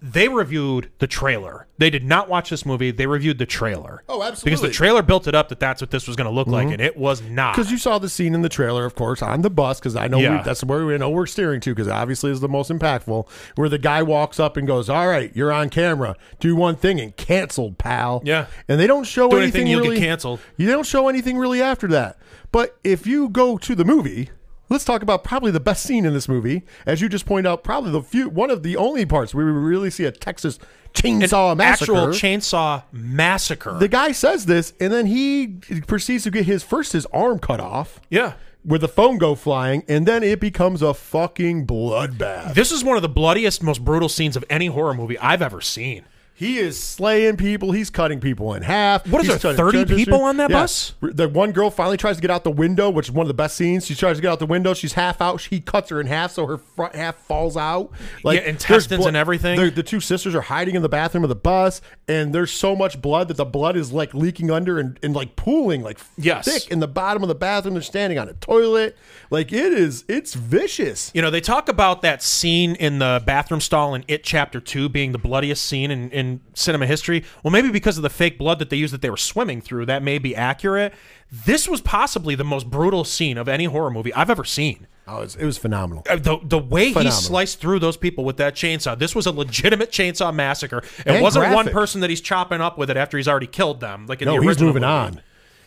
They 0.07 0.28
reviewed 0.28 0.90
the 0.98 1.07
trailer. 1.07 1.66
They 1.78 1.88
did 1.88 2.05
not 2.05 2.28
watch 2.28 2.50
this 2.50 2.66
movie. 2.66 2.90
They 2.90 3.07
reviewed 3.07 3.38
the 3.38 3.46
trailer. 3.46 4.02
Oh, 4.07 4.22
absolutely. 4.22 4.50
Because 4.50 4.61
the 4.61 4.70
trailer 4.70 5.00
built 5.00 5.26
it 5.26 5.34
up 5.34 5.48
that 5.48 5.59
that's 5.59 5.80
what 5.80 5.90
this 5.90 6.07
was 6.07 6.14
going 6.14 6.28
to 6.28 6.30
look 6.30 6.46
like, 6.46 6.64
mm-hmm. 6.66 6.74
and 6.74 6.82
it 6.82 6.98
was 6.98 7.22
not. 7.22 7.57
Because 7.57 7.72
you 7.72 7.78
saw 7.78 7.98
the 7.98 8.11
scene 8.11 8.34
in 8.34 8.42
the 8.42 8.50
trailer, 8.50 8.84
of 8.84 8.94
course, 8.94 9.22
on 9.22 9.40
the 9.40 9.48
bus. 9.48 9.80
Because 9.80 9.96
I 9.96 10.07
know 10.09 10.18
Yeah. 10.18 10.36
we, 10.36 10.44
that's 10.44 10.62
where 10.62 10.84
we 10.84 10.98
know 10.98 11.09
we're 11.09 11.24
steering 11.24 11.61
to. 11.62 11.74
Because 11.74 11.88
obviously 11.88 12.30
is 12.30 12.40
the 12.40 12.50
most 12.50 12.70
impactful. 12.70 13.26
Where 13.55 13.70
the 13.70 13.78
guy 13.78 14.02
walks 14.02 14.38
up 14.38 14.59
and 14.59 14.66
goes, 14.66 14.90
"All 14.90 15.09
right, 15.09 15.34
you're 15.34 15.50
on 15.50 15.70
camera. 15.70 16.16
Do 16.38 16.55
one 16.55 16.76
thing 16.76 17.00
and 17.00 17.16
canceled, 17.16 17.78
pal." 17.78 18.20
Yeah. 18.26 18.46
And 18.68 18.78
they 18.78 18.86
don't 18.86 19.05
show 19.05 19.30
Do 19.30 19.38
anything, 19.38 19.62
anything, 19.62 19.66
you'll 19.72 19.82
get 19.84 19.88
really. 19.88 20.00
canceled. 20.00 20.40
You 20.59 20.66
don't 20.70 20.84
show 20.86 21.09
anything 21.09 21.38
really 21.38 21.62
after 21.62 21.88
that. 21.88 22.18
But 22.52 22.76
if 22.84 23.07
you 23.07 23.30
go 23.30 23.57
to 23.57 23.74
the 23.74 23.86
movie, 23.86 24.28
let's 24.75 24.85
talk 24.85 25.03
about 25.03 25.22
probably 25.22 25.53
the 25.53 25.61
best 25.61 25.85
scene 25.85 26.05
in 26.05 26.12
this 26.12 26.29
movie. 26.29 26.64
As 26.85 27.01
you 27.01 27.09
just 27.09 27.25
point 27.25 27.47
out, 27.47 27.62
probably 27.62 27.93
the 27.93 28.03
few 28.03 28.29
one 28.29 28.51
of 28.51 28.62
the 28.64 28.77
only 28.77 29.07
parts 29.07 29.35
where 29.35 29.47
we 29.47 29.53
really 29.53 29.89
see 29.89 30.05
a 30.05 30.11
Texas 30.12 30.59
chainsaw 30.93 31.57
massacre. 31.57 31.95
actual 31.95 32.09
chainsaw 32.09 32.83
massacre. 32.93 33.79
the 33.79 33.89
guy 33.89 34.12
says 34.12 34.47
this, 34.47 34.75
and 34.81 34.93
then 34.93 35.07
he 35.07 35.59
proceeds 35.87 36.25
to 36.25 36.31
get 36.31 36.45
his 36.45 36.62
first 36.62 36.93
his 36.93 37.07
arm 37.07 37.39
cut 37.39 37.61
off 37.61 38.01
yeah. 38.11 38.35
with 38.64 38.81
the 38.81 38.89
phone 38.89 39.16
go 39.16 39.37
flying, 39.37 39.85
and 39.89 40.07
then 40.07 40.22
it 40.25 40.41
becomes 40.41 40.83
a 40.83 40.93
fucking 40.93 41.66
bloodbath. 41.66 42.55
This 42.55 42.72
is 42.72 42.83
one 42.83 42.97
of 42.97 43.03
the 43.03 43.09
bloodiest, 43.09 43.62
most 43.62 43.85
brutal 43.85 44.09
scenes 44.09 44.37
of 44.37 44.45
any 44.51 44.66
horror 44.66 44.95
movie 44.95 45.18
I've 45.18 45.43
ever 45.43 45.61
seen. 45.61 46.05
He 46.37 46.59
is 46.59 46.82
slaying 46.82 47.37
people. 47.37 47.70
He's 47.70 47.91
cutting 47.91 48.18
people 48.18 48.55
in 48.55 48.62
half. 48.62 49.07
What 49.07 49.22
is 49.24 49.32
He's 49.32 49.41
there, 49.43 49.55
30 49.55 49.85
people 49.85 50.20
on 50.22 50.37
that 50.39 50.51
Yeah. 50.51 50.62
bus? 50.62 50.95
The 51.01 51.28
one 51.28 51.53
girl 51.53 51.70
finally 51.70 51.97
tries 51.97 52.16
to 52.16 52.22
get 52.22 52.30
out 52.32 52.43
the 52.43 52.51
window, 52.51 52.91
which 52.91 53.07
is 53.07 53.12
one 53.12 53.22
of 53.22 53.28
the 53.28 53.35
best 53.35 53.57
scenes. 53.57 53.87
She 53.87 53.95
tries 53.95 54.16
to 54.16 54.22
get 54.22 54.32
out 54.32 54.41
the 54.41 54.47
window. 54.47 54.74
She's 54.74 54.95
half 54.95 55.20
out. 55.20 55.41
He 55.43 55.61
cuts 55.61 55.91
her 55.91 56.01
in 56.01 56.09
half, 56.09 56.32
so 56.32 56.47
her 56.47 56.59
front 56.59 56.97
half 56.97 57.14
falls 57.18 57.57
out. 57.57 57.93
Like 58.24 58.41
Yeah, 58.41 58.49
intestines 58.49 58.99
blood- 58.99 59.09
and 59.09 59.16
everything. 59.16 59.61
The, 59.61 59.70
the 59.70 59.85
two 59.85 60.01
sisters 60.01 60.35
are 60.35 60.41
hiding 60.41 60.74
in 60.74 60.82
the 60.82 60.89
bathroom 60.89 61.22
of 61.22 61.28
the 61.28 61.37
bus, 61.37 61.80
and 62.09 62.35
there's 62.35 62.51
so 62.51 62.74
much 62.74 63.01
blood 63.01 63.28
that 63.28 63.37
the 63.37 63.45
blood 63.45 63.76
is 63.76 63.93
like 63.93 64.12
leaking 64.12 64.51
under 64.51 64.80
and, 64.80 64.99
and 65.05 65.14
like 65.14 65.37
pooling 65.37 65.82
like 65.82 65.99
Yes. 66.18 66.47
thick 66.47 66.68
in 66.72 66.80
the 66.80 66.89
bottom 66.89 67.22
of 67.22 67.28
the 67.28 67.35
bathroom. 67.37 67.74
They're 67.74 67.82
standing 67.82 68.18
on 68.18 68.28
a 68.28 68.35
toilet. 68.35 68.97
Like 69.30 69.53
it 69.53 69.72
is. 69.72 70.05
It's 70.09 70.35
vicious. 70.35 71.12
You 71.14 71.22
know, 71.22 71.30
they 71.30 71.41
talk 71.41 71.68
about 71.68 72.03
that 72.03 72.24
scene 72.24 72.74
in 72.74 72.99
the 72.99 73.22
bathroom 73.24 73.61
stall 73.61 73.95
in 73.95 74.05
It 74.09 74.24
Chapter 74.24 74.59
2 74.59 74.89
being 74.89 75.12
the 75.12 75.18
bloodiest 75.18 75.64
scene 75.64 75.93
in, 75.93 76.11
in 76.11 76.24
cinema 76.55 76.87
history. 76.87 77.25
Well, 77.43 77.51
maybe 77.51 77.70
because 77.70 77.97
of 77.97 78.03
the 78.03 78.11
fake 78.11 78.39
blood 78.39 78.59
that 78.59 78.70
they 78.70 78.77
used 78.77 78.93
that 78.95 79.03
they 79.03 79.11
were 79.11 79.16
swimming 79.16 79.61
through, 79.61 79.87
that 79.87 80.03
may 80.03 80.18
be 80.18 80.35
accurate. 80.35 80.93
This 81.31 81.68
was 81.68 81.81
possibly 81.81 82.35
the 82.35 82.45
most 82.45 82.70
brutal 82.70 83.05
scene 83.05 83.39
of 83.39 83.49
any 83.49 83.64
horror 83.64 83.91
movie 83.91 84.12
I've 84.14 84.31
ever 84.31 84.45
seen. 84.45 84.87
Oh, 85.07 85.20
it 85.20 85.37
was 85.45 85.59
phenomenal. 85.59 86.03
Uh, 86.09 86.16
The, 86.16 86.39
the 86.43 86.59
way 86.59 86.91
he 86.93 87.11
sliced 87.11 87.61
through 87.61 87.79
those 87.81 87.97
people 87.99 88.25
with 88.25 88.39
that 88.39 88.55
chainsaw, 88.55 88.99
this 88.99 89.14
was 89.14 89.27
a 89.27 89.33
legitimate 89.33 89.91
chainsaw 89.91 90.33
massacre. 90.35 90.79
It 90.79 91.07
And 91.07 91.22
wasn't 91.22 91.53
one 91.53 91.68
person 91.68 92.01
that 92.01 92.09
he's 92.09 92.22
chopping 92.22 92.62
up 92.62 92.79
with 92.79 92.89
it 92.89 92.97
after 92.97 93.18
he's 93.18 93.29
already 93.29 93.47
killed 93.47 93.81
them. 93.81 94.07
Like 94.07 94.22
in 94.22 94.27
No, 94.27 94.41
the 94.41 94.47
he's 94.49 94.59
moving 94.61 94.83
movie. 94.83 94.93
on. 94.93 95.20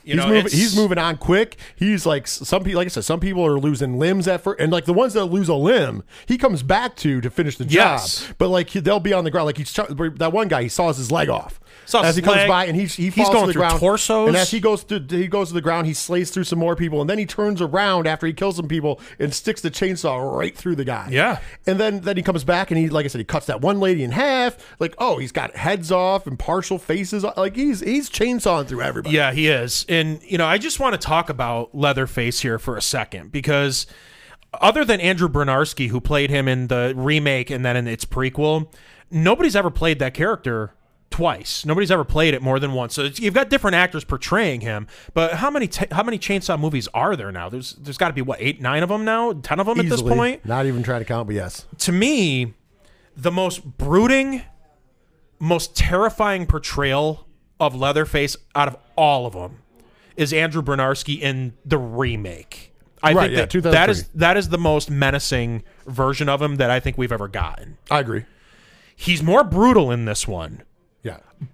You 0.07 0.13
he's 0.13 0.23
know, 0.23 0.29
moving. 0.29 0.51
He's 0.51 0.75
moving 0.75 0.97
on 0.97 1.17
quick. 1.17 1.57
He's 1.75 2.05
like 2.05 2.27
some 2.27 2.63
people. 2.63 2.79
Like 2.79 2.85
I 2.85 2.89
said, 2.89 3.03
some 3.03 3.19
people 3.19 3.45
are 3.45 3.59
losing 3.59 3.99
limbs 3.99 4.25
at 4.27 4.41
first, 4.41 4.61
and 4.61 4.71
like 4.71 4.85
the 4.85 4.93
ones 4.93 5.13
that 5.13 5.25
lose 5.25 5.49
a 5.49 5.53
limb, 5.53 6.03
he 6.25 6.37
comes 6.37 6.63
back 6.63 6.95
to 6.97 7.19
to 7.19 7.29
finish 7.29 7.57
the 7.57 7.65
job. 7.65 7.73
Yes. 7.73 8.25
But 8.37 8.47
like 8.47 8.69
he, 8.69 8.79
they'll 8.79 9.01
be 9.01 9.11
on 9.11 9.25
the 9.25 9.31
ground. 9.31 9.47
Like 9.47 9.57
he's 9.57 9.73
that 9.73 10.31
one 10.31 10.47
guy. 10.47 10.63
He 10.63 10.69
saws 10.69 10.97
his 10.97 11.11
leg 11.11 11.27
off. 11.27 11.59
Saws 11.87 12.03
as 12.05 12.15
he 12.17 12.21
comes 12.21 12.45
by, 12.47 12.65
and 12.65 12.75
he 12.75 12.85
he 12.85 13.05
He's 13.05 13.15
falls 13.15 13.29
going 13.29 13.41
to 13.43 13.47
the 13.47 13.53
through 13.53 13.61
ground. 13.61 13.79
torsos. 13.79 14.27
And 14.27 14.35
as 14.35 14.51
he 14.51 14.59
goes 14.59 14.83
to 14.83 14.99
he 15.09 15.27
goes 15.27 15.47
to 15.47 15.53
the 15.53 15.61
ground, 15.61 15.87
he 15.87 15.93
slays 15.93 16.31
through 16.31 16.43
some 16.43 16.59
more 16.59 16.75
people, 16.75 16.99
and 16.99 17.09
then 17.09 17.17
he 17.17 17.25
turns 17.25 17.61
around 17.61 18.07
after 18.07 18.27
he 18.27 18.33
kills 18.33 18.57
some 18.57 18.67
people 18.67 18.99
and 19.19 19.33
sticks 19.33 19.61
the 19.61 19.71
chainsaw 19.71 20.37
right 20.37 20.55
through 20.55 20.75
the 20.75 20.83
guy. 20.83 21.07
Yeah. 21.09 21.39
And 21.65 21.79
then 21.79 22.01
then 22.01 22.17
he 22.17 22.23
comes 22.23 22.43
back 22.43 22.71
and 22.71 22.77
he 22.77 22.89
like 22.89 23.05
I 23.05 23.07
said, 23.07 23.19
he 23.19 23.25
cuts 23.25 23.45
that 23.45 23.61
one 23.61 23.79
lady 23.79 24.03
in 24.03 24.11
half. 24.11 24.57
Like 24.79 24.95
oh, 24.97 25.17
he's 25.17 25.31
got 25.31 25.55
heads 25.55 25.89
off 25.89 26.27
and 26.27 26.37
partial 26.37 26.77
faces. 26.77 27.23
Like 27.37 27.55
he's 27.55 27.79
he's 27.79 28.09
chainsawing 28.09 28.67
through 28.67 28.81
everybody. 28.81 29.15
Yeah, 29.15 29.31
he 29.31 29.47
is. 29.47 29.85
And, 29.87 30.21
you 30.23 30.37
know, 30.37 30.45
I 30.45 30.57
just 30.57 30.81
want 30.81 30.93
to 30.93 30.97
talk 30.99 31.29
about 31.29 31.73
Leatherface 31.73 32.41
here 32.41 32.59
for 32.59 32.75
a 32.75 32.81
second 32.81 33.31
because 33.31 33.87
other 34.61 34.83
than 34.83 34.99
Andrew 34.99 35.29
Bryniarski, 35.29 35.89
who 35.89 36.01
played 36.01 36.29
him 36.29 36.47
in 36.47 36.67
the 36.67 36.93
remake 36.95 37.49
and 37.49 37.63
then 37.63 37.77
in 37.77 37.87
its 37.87 38.05
prequel, 38.05 38.71
nobody's 39.09 39.55
ever 39.55 39.69
played 39.69 39.99
that 39.99 40.13
character 40.13 40.73
twice. 41.09 41.65
Nobody's 41.65 41.91
ever 41.91 42.03
played 42.03 42.33
it 42.33 42.41
more 42.41 42.59
than 42.59 42.73
once. 42.73 42.93
So 42.93 43.03
it's, 43.05 43.19
you've 43.19 43.33
got 43.33 43.49
different 43.49 43.75
actors 43.75 44.03
portraying 44.03 44.61
him. 44.61 44.87
But 45.13 45.35
how 45.35 45.49
many 45.49 45.67
ta 45.67 45.85
how 45.91 46.03
many 46.03 46.19
chainsaw 46.19 46.59
movies 46.59 46.87
are 46.93 47.15
there 47.15 47.31
now? 47.31 47.49
There's 47.49 47.73
there's 47.73 47.97
got 47.97 48.09
to 48.09 48.13
be 48.13 48.21
what 48.21 48.39
eight, 48.41 48.61
nine 48.61 48.83
of 48.83 48.89
them 48.89 49.05
now, 49.05 49.33
ten 49.33 49.59
of 49.59 49.65
them 49.65 49.79
at 49.79 49.89
this 49.89 50.01
point. 50.01 50.45
Not 50.45 50.65
even 50.65 50.83
trying 50.83 51.01
to 51.01 51.05
count, 51.05 51.27
but 51.27 51.35
yes. 51.35 51.65
To 51.79 51.91
me, 51.91 52.53
the 53.15 53.31
most 53.31 53.77
brooding, 53.77 54.43
most 55.39 55.75
terrifying 55.75 56.45
portrayal 56.45 57.27
of 57.59 57.73
Leatherface 57.75 58.37
out 58.55 58.67
of 58.67 58.77
all 58.95 59.25
of 59.25 59.33
them 59.33 59.59
is 60.15 60.33
Andrew 60.33 60.61
Bryniarski 60.61 61.19
in 61.19 61.53
the 61.65 61.77
remake. 61.77 62.73
I 63.01 63.13
Right, 63.13 63.31
think 63.33 63.53
yeah, 63.53 63.61
that, 63.61 63.71
that 63.71 63.89
is 63.89 64.07
that 64.09 64.37
is 64.37 64.49
the 64.49 64.57
most 64.57 64.89
menacing 64.89 65.63
version 65.85 66.27
of 66.29 66.41
him 66.41 66.55
that 66.55 66.69
I 66.71 66.79
think 66.79 66.97
we've 66.97 67.11
ever 67.11 67.27
gotten. 67.27 67.77
I 67.91 67.99
agree. 67.99 68.25
He's 68.95 69.21
more 69.21 69.43
brutal 69.43 69.91
in 69.91 70.05
this 70.05 70.27
one. 70.27 70.63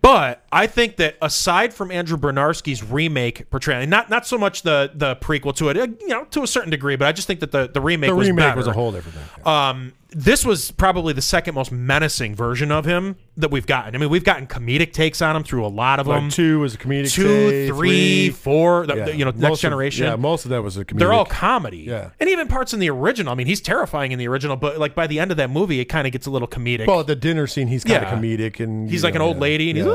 But 0.01 0.45
I 0.51 0.67
think 0.67 0.95
that 0.97 1.17
aside 1.21 1.73
from 1.73 1.91
Andrew 1.91 2.17
Bryniarski's 2.17 2.83
remake 2.83 3.49
portrayal, 3.49 3.85
not 3.87 4.09
not 4.09 4.25
so 4.25 4.37
much 4.37 4.61
the 4.61 4.91
the 4.93 5.15
prequel 5.17 5.53
to 5.57 5.69
it, 5.69 5.77
uh, 5.77 5.87
you 5.99 6.07
know, 6.07 6.23
to 6.31 6.41
a 6.43 6.47
certain 6.47 6.69
degree, 6.69 6.95
but 6.95 7.07
I 7.07 7.11
just 7.11 7.27
think 7.27 7.41
that 7.41 7.51
the 7.51 7.67
the 7.67 7.81
remake 7.81 8.09
The 8.09 8.15
was 8.15 8.27
remake 8.27 8.43
better. 8.45 8.57
was 8.57 8.67
a 8.67 8.71
whole 8.73 8.91
different 8.93 9.17
thing. 9.17 9.45
Um, 9.47 9.93
this 10.15 10.45
was 10.45 10.71
probably 10.71 11.11
the 11.13 11.21
second 11.21 11.55
most 11.55 11.71
menacing 11.71 12.35
version 12.35 12.71
of 12.71 12.85
him 12.85 13.15
that 13.37 13.49
we've 13.51 13.65
gotten. 13.65 13.95
I 13.95 13.97
mean, 13.97 14.09
we've 14.09 14.23
gotten 14.23 14.45
comedic 14.47 14.93
takes 14.93 15.21
on 15.21 15.35
him 15.35 15.43
through 15.43 15.65
a 15.65 15.67
lot 15.67 15.99
of 15.99 16.05
Like 16.07 16.21
them. 16.21 16.29
two 16.29 16.59
was 16.59 16.75
a 16.75 16.77
comedic. 16.77 17.11
Two, 17.11 17.49
take, 17.49 17.69
three. 17.73 18.29
The, 18.29 18.93
Yeah. 18.95 19.05
the- 19.05 19.15
you 19.15 19.25
know, 19.25 19.31
Most 19.31 19.39
next 19.41 19.53
of- 19.55 19.59
generation. 19.61 20.05
yeah, 20.05 20.15
most 20.15 20.45
of 20.45 20.49
that 20.49 20.61
was 20.61 20.77
a 20.77 20.85
comedic. 20.85 20.99
they're 20.99 21.13
all 21.13 21.25
comedy. 21.25 21.79
Yeah. 21.87 22.09
and 22.19 22.29
even 22.29 22.47
parts 22.47 22.73
in 22.73 22.79
the 22.79 22.89
original. 22.89 23.31
I 23.31 23.35
mean, 23.35 23.47
he's 23.47 23.61
terrifying 23.61 24.11
in 24.11 24.19
the 24.19 24.27
original, 24.27 24.55
but 24.55 24.77
like 24.77 24.93
by 24.95 25.07
the 25.07 25.19
end 25.19 25.31
of 25.31 25.37
that 25.37 25.49
movie, 25.49 25.79
it 25.79 25.85
kind 25.85 26.05
of 26.05 26.13
gets 26.13 26.27
a 26.27 26.31
little 26.31 26.47
comedic. 26.47 26.87
Well, 26.87 26.99
at 26.99 27.07
the 27.07 27.15
dinner 27.15 27.47
scene, 27.47 27.67
he's 27.67 27.83
kind 27.83 28.03
of 28.03 28.09
Yeah. 28.11 28.15
comedic, 28.19 28.59
and 28.63 28.89
he's 28.89 29.03
like 29.03 29.13
know, 29.15 29.21
an 29.21 29.27
old 29.27 29.37
yeah. 29.37 29.41
lady, 29.41 29.69
and 29.71 29.77
he's 29.77 29.85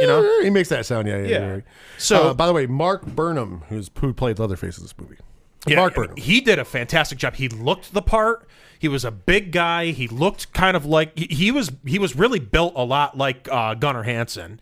you 0.00 0.06
know. 0.06 0.40
he 0.42 0.50
makes 0.50 0.68
that 0.70 0.84
sound. 0.86 1.06
Yeah, 1.06 1.18
yeah. 1.18 1.28
Yeah. 1.28 1.54
yeah. 1.56 1.60
So- 1.98 2.30
Uh, 2.30 2.34
by 2.34 2.46
the 2.46 2.52
way, 2.52 2.66
Mark 2.66 3.06
Burnham, 3.06 3.62
who's 3.68 3.90
who 4.00 4.12
played 4.12 4.38
Leatherface 4.38 4.76
in 4.78 4.84
this 4.84 4.94
movie. 4.98 5.16
Yeah, 5.66 5.76
Mark 5.76 5.94
Burnham. 5.94 6.16
He 6.16 6.40
did 6.40 6.58
a 6.58 6.64
fantastic 6.64 7.18
job. 7.18 7.34
He 7.36 7.48
looked 7.48 7.92
the 7.94 8.02
part. 8.02 8.46
He 8.78 8.88
was 8.88 9.04
a 9.04 9.10
big 9.10 9.52
guy. 9.52 9.86
He 9.86 10.08
looked 10.08 10.52
kind 10.52 10.76
of 10.76 10.84
like 10.84 11.18
he, 11.18 11.26
he 11.26 11.50
was. 11.50 11.72
He 11.84 11.98
was 11.98 12.16
really 12.16 12.40
built 12.40 12.74
a 12.76 12.84
lot 12.84 13.16
like 13.16 13.48
uh, 13.50 13.74
Gunnar 13.74 14.02
Hansen. 14.02 14.60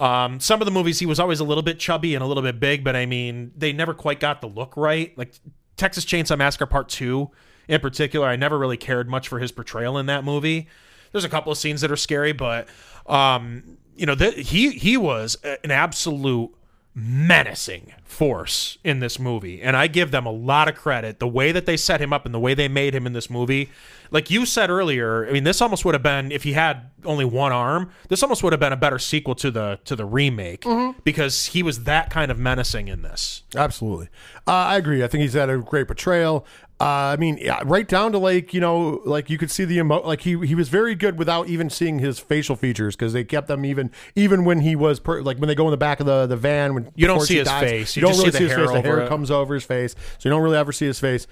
Um, 0.00 0.38
some 0.38 0.60
of 0.60 0.64
the 0.64 0.70
movies 0.70 1.00
he 1.00 1.06
was 1.06 1.18
always 1.18 1.40
a 1.40 1.44
little 1.44 1.62
bit 1.62 1.78
chubby 1.78 2.14
and 2.14 2.22
a 2.22 2.26
little 2.26 2.42
bit 2.42 2.60
big, 2.60 2.84
but 2.84 2.94
I 2.94 3.06
mean 3.06 3.52
they 3.56 3.72
never 3.72 3.94
quite 3.94 4.20
got 4.20 4.40
the 4.40 4.46
look 4.46 4.76
right. 4.76 5.16
Like 5.18 5.34
Texas 5.76 6.04
Chainsaw 6.04 6.38
Massacre 6.38 6.66
Part 6.66 6.88
Two, 6.88 7.30
in 7.66 7.80
particular, 7.80 8.26
I 8.28 8.36
never 8.36 8.58
really 8.58 8.76
cared 8.76 9.08
much 9.08 9.28
for 9.28 9.38
his 9.38 9.50
portrayal 9.50 9.98
in 9.98 10.06
that 10.06 10.24
movie. 10.24 10.68
There's 11.10 11.24
a 11.24 11.28
couple 11.28 11.50
of 11.50 11.58
scenes 11.58 11.80
that 11.80 11.90
are 11.90 11.96
scary, 11.96 12.32
but 12.32 12.68
um, 13.06 13.78
you 13.96 14.06
know 14.06 14.14
he 14.14 14.70
he 14.70 14.96
was 14.96 15.36
an 15.42 15.70
absolute 15.70 16.54
menacing 16.98 17.92
force 18.04 18.78
in 18.82 19.00
this 19.00 19.18
movie. 19.18 19.62
And 19.62 19.76
i 19.76 19.86
give 19.86 20.10
them 20.10 20.26
a 20.26 20.32
lot 20.32 20.68
of 20.68 20.74
credit. 20.74 21.18
The 21.20 21.28
way 21.28 21.52
that 21.52 21.66
they 21.66 21.76
set 21.76 22.00
him 22.00 22.12
up 22.12 22.24
and 22.26 22.34
the 22.34 22.40
way 22.40 22.54
they 22.54 22.68
made 22.68 22.94
him 22.94 23.06
in 23.06 23.12
this 23.12 23.30
movie 23.30 23.70
like 24.10 24.30
you 24.30 24.46
said 24.46 24.70
earlier 24.70 25.28
i 25.28 25.32
mean 25.32 25.44
this 25.44 25.60
almost 25.60 25.84
would 25.84 25.94
have 25.94 26.02
been 26.02 26.32
if 26.32 26.42
he 26.42 26.54
had 26.54 26.90
only 27.04 27.26
one 27.26 27.52
arm 27.52 27.90
this 28.08 28.22
almost 28.22 28.42
would 28.42 28.52
have 28.54 28.60
been 28.60 28.72
a 28.72 28.76
better 28.76 28.98
sequel 28.98 29.34
to 29.34 29.50
the 29.50 29.78
to 29.84 29.94
the 29.94 30.04
remake 30.04 30.64
because 31.04 31.46
he 31.46 31.62
was 31.62 31.84
that 31.84 32.10
kind 32.10 32.30
of 32.30 32.38
menacing 32.38 32.88
in 32.88 33.02
this. 33.02 33.42
Absolutely, 33.54 34.08
uh, 34.46 34.52
I 34.52 34.76
agree. 34.76 35.04
I 35.04 35.08
think 35.08 35.22
he's 35.22 35.34
had 35.34 35.50
a 35.50 35.58
great 35.58 35.86
portrayal. 35.86 36.44
Uh, 36.80 36.84
I 36.84 37.16
mean, 37.16 37.38
yeah, 37.38 37.60
right 37.64 37.88
down 37.88 38.12
to 38.12 38.18
like 38.18 38.54
you 38.54 38.60
know, 38.60 39.02
like 39.04 39.28
you 39.28 39.36
could 39.36 39.50
see 39.50 39.64
the 39.64 39.78
emo. 39.78 40.00
Like 40.00 40.20
he 40.20 40.38
he 40.46 40.54
was 40.54 40.68
very 40.68 40.94
good 40.94 41.18
without 41.18 41.48
even 41.48 41.70
seeing 41.70 41.98
his 41.98 42.20
facial 42.20 42.54
features 42.54 42.94
because 42.94 43.12
they 43.12 43.24
kept 43.24 43.48
them 43.48 43.64
even 43.64 43.90
even 44.14 44.44
when 44.44 44.60
he 44.60 44.76
was 44.76 45.00
per, 45.00 45.20
like 45.20 45.38
when 45.38 45.48
they 45.48 45.56
go 45.56 45.64
in 45.64 45.72
the 45.72 45.76
back 45.76 45.98
of 45.98 46.06
the 46.06 46.26
the 46.26 46.36
van 46.36 46.74
when 46.74 46.92
You 46.94 47.08
don't 47.08 47.20
see 47.20 47.38
his 47.38 47.48
dies, 47.48 47.68
face. 47.68 47.96
You, 47.96 48.02
You 48.02 48.08
don't 48.08 48.18
really 48.18 48.30
see 48.30 48.44
his 48.44 48.54
face. 48.54 48.70
The 48.70 48.80
hair 48.80 49.08
comes 49.08 49.28
over 49.28 49.54
his 49.54 49.64
face, 49.64 49.96
so 50.18 50.28
you 50.28 50.30
don't 50.30 50.42
really 50.42 50.56
ever 50.56 50.70
see 50.70 50.86
his 50.86 51.00
face. 51.00 51.26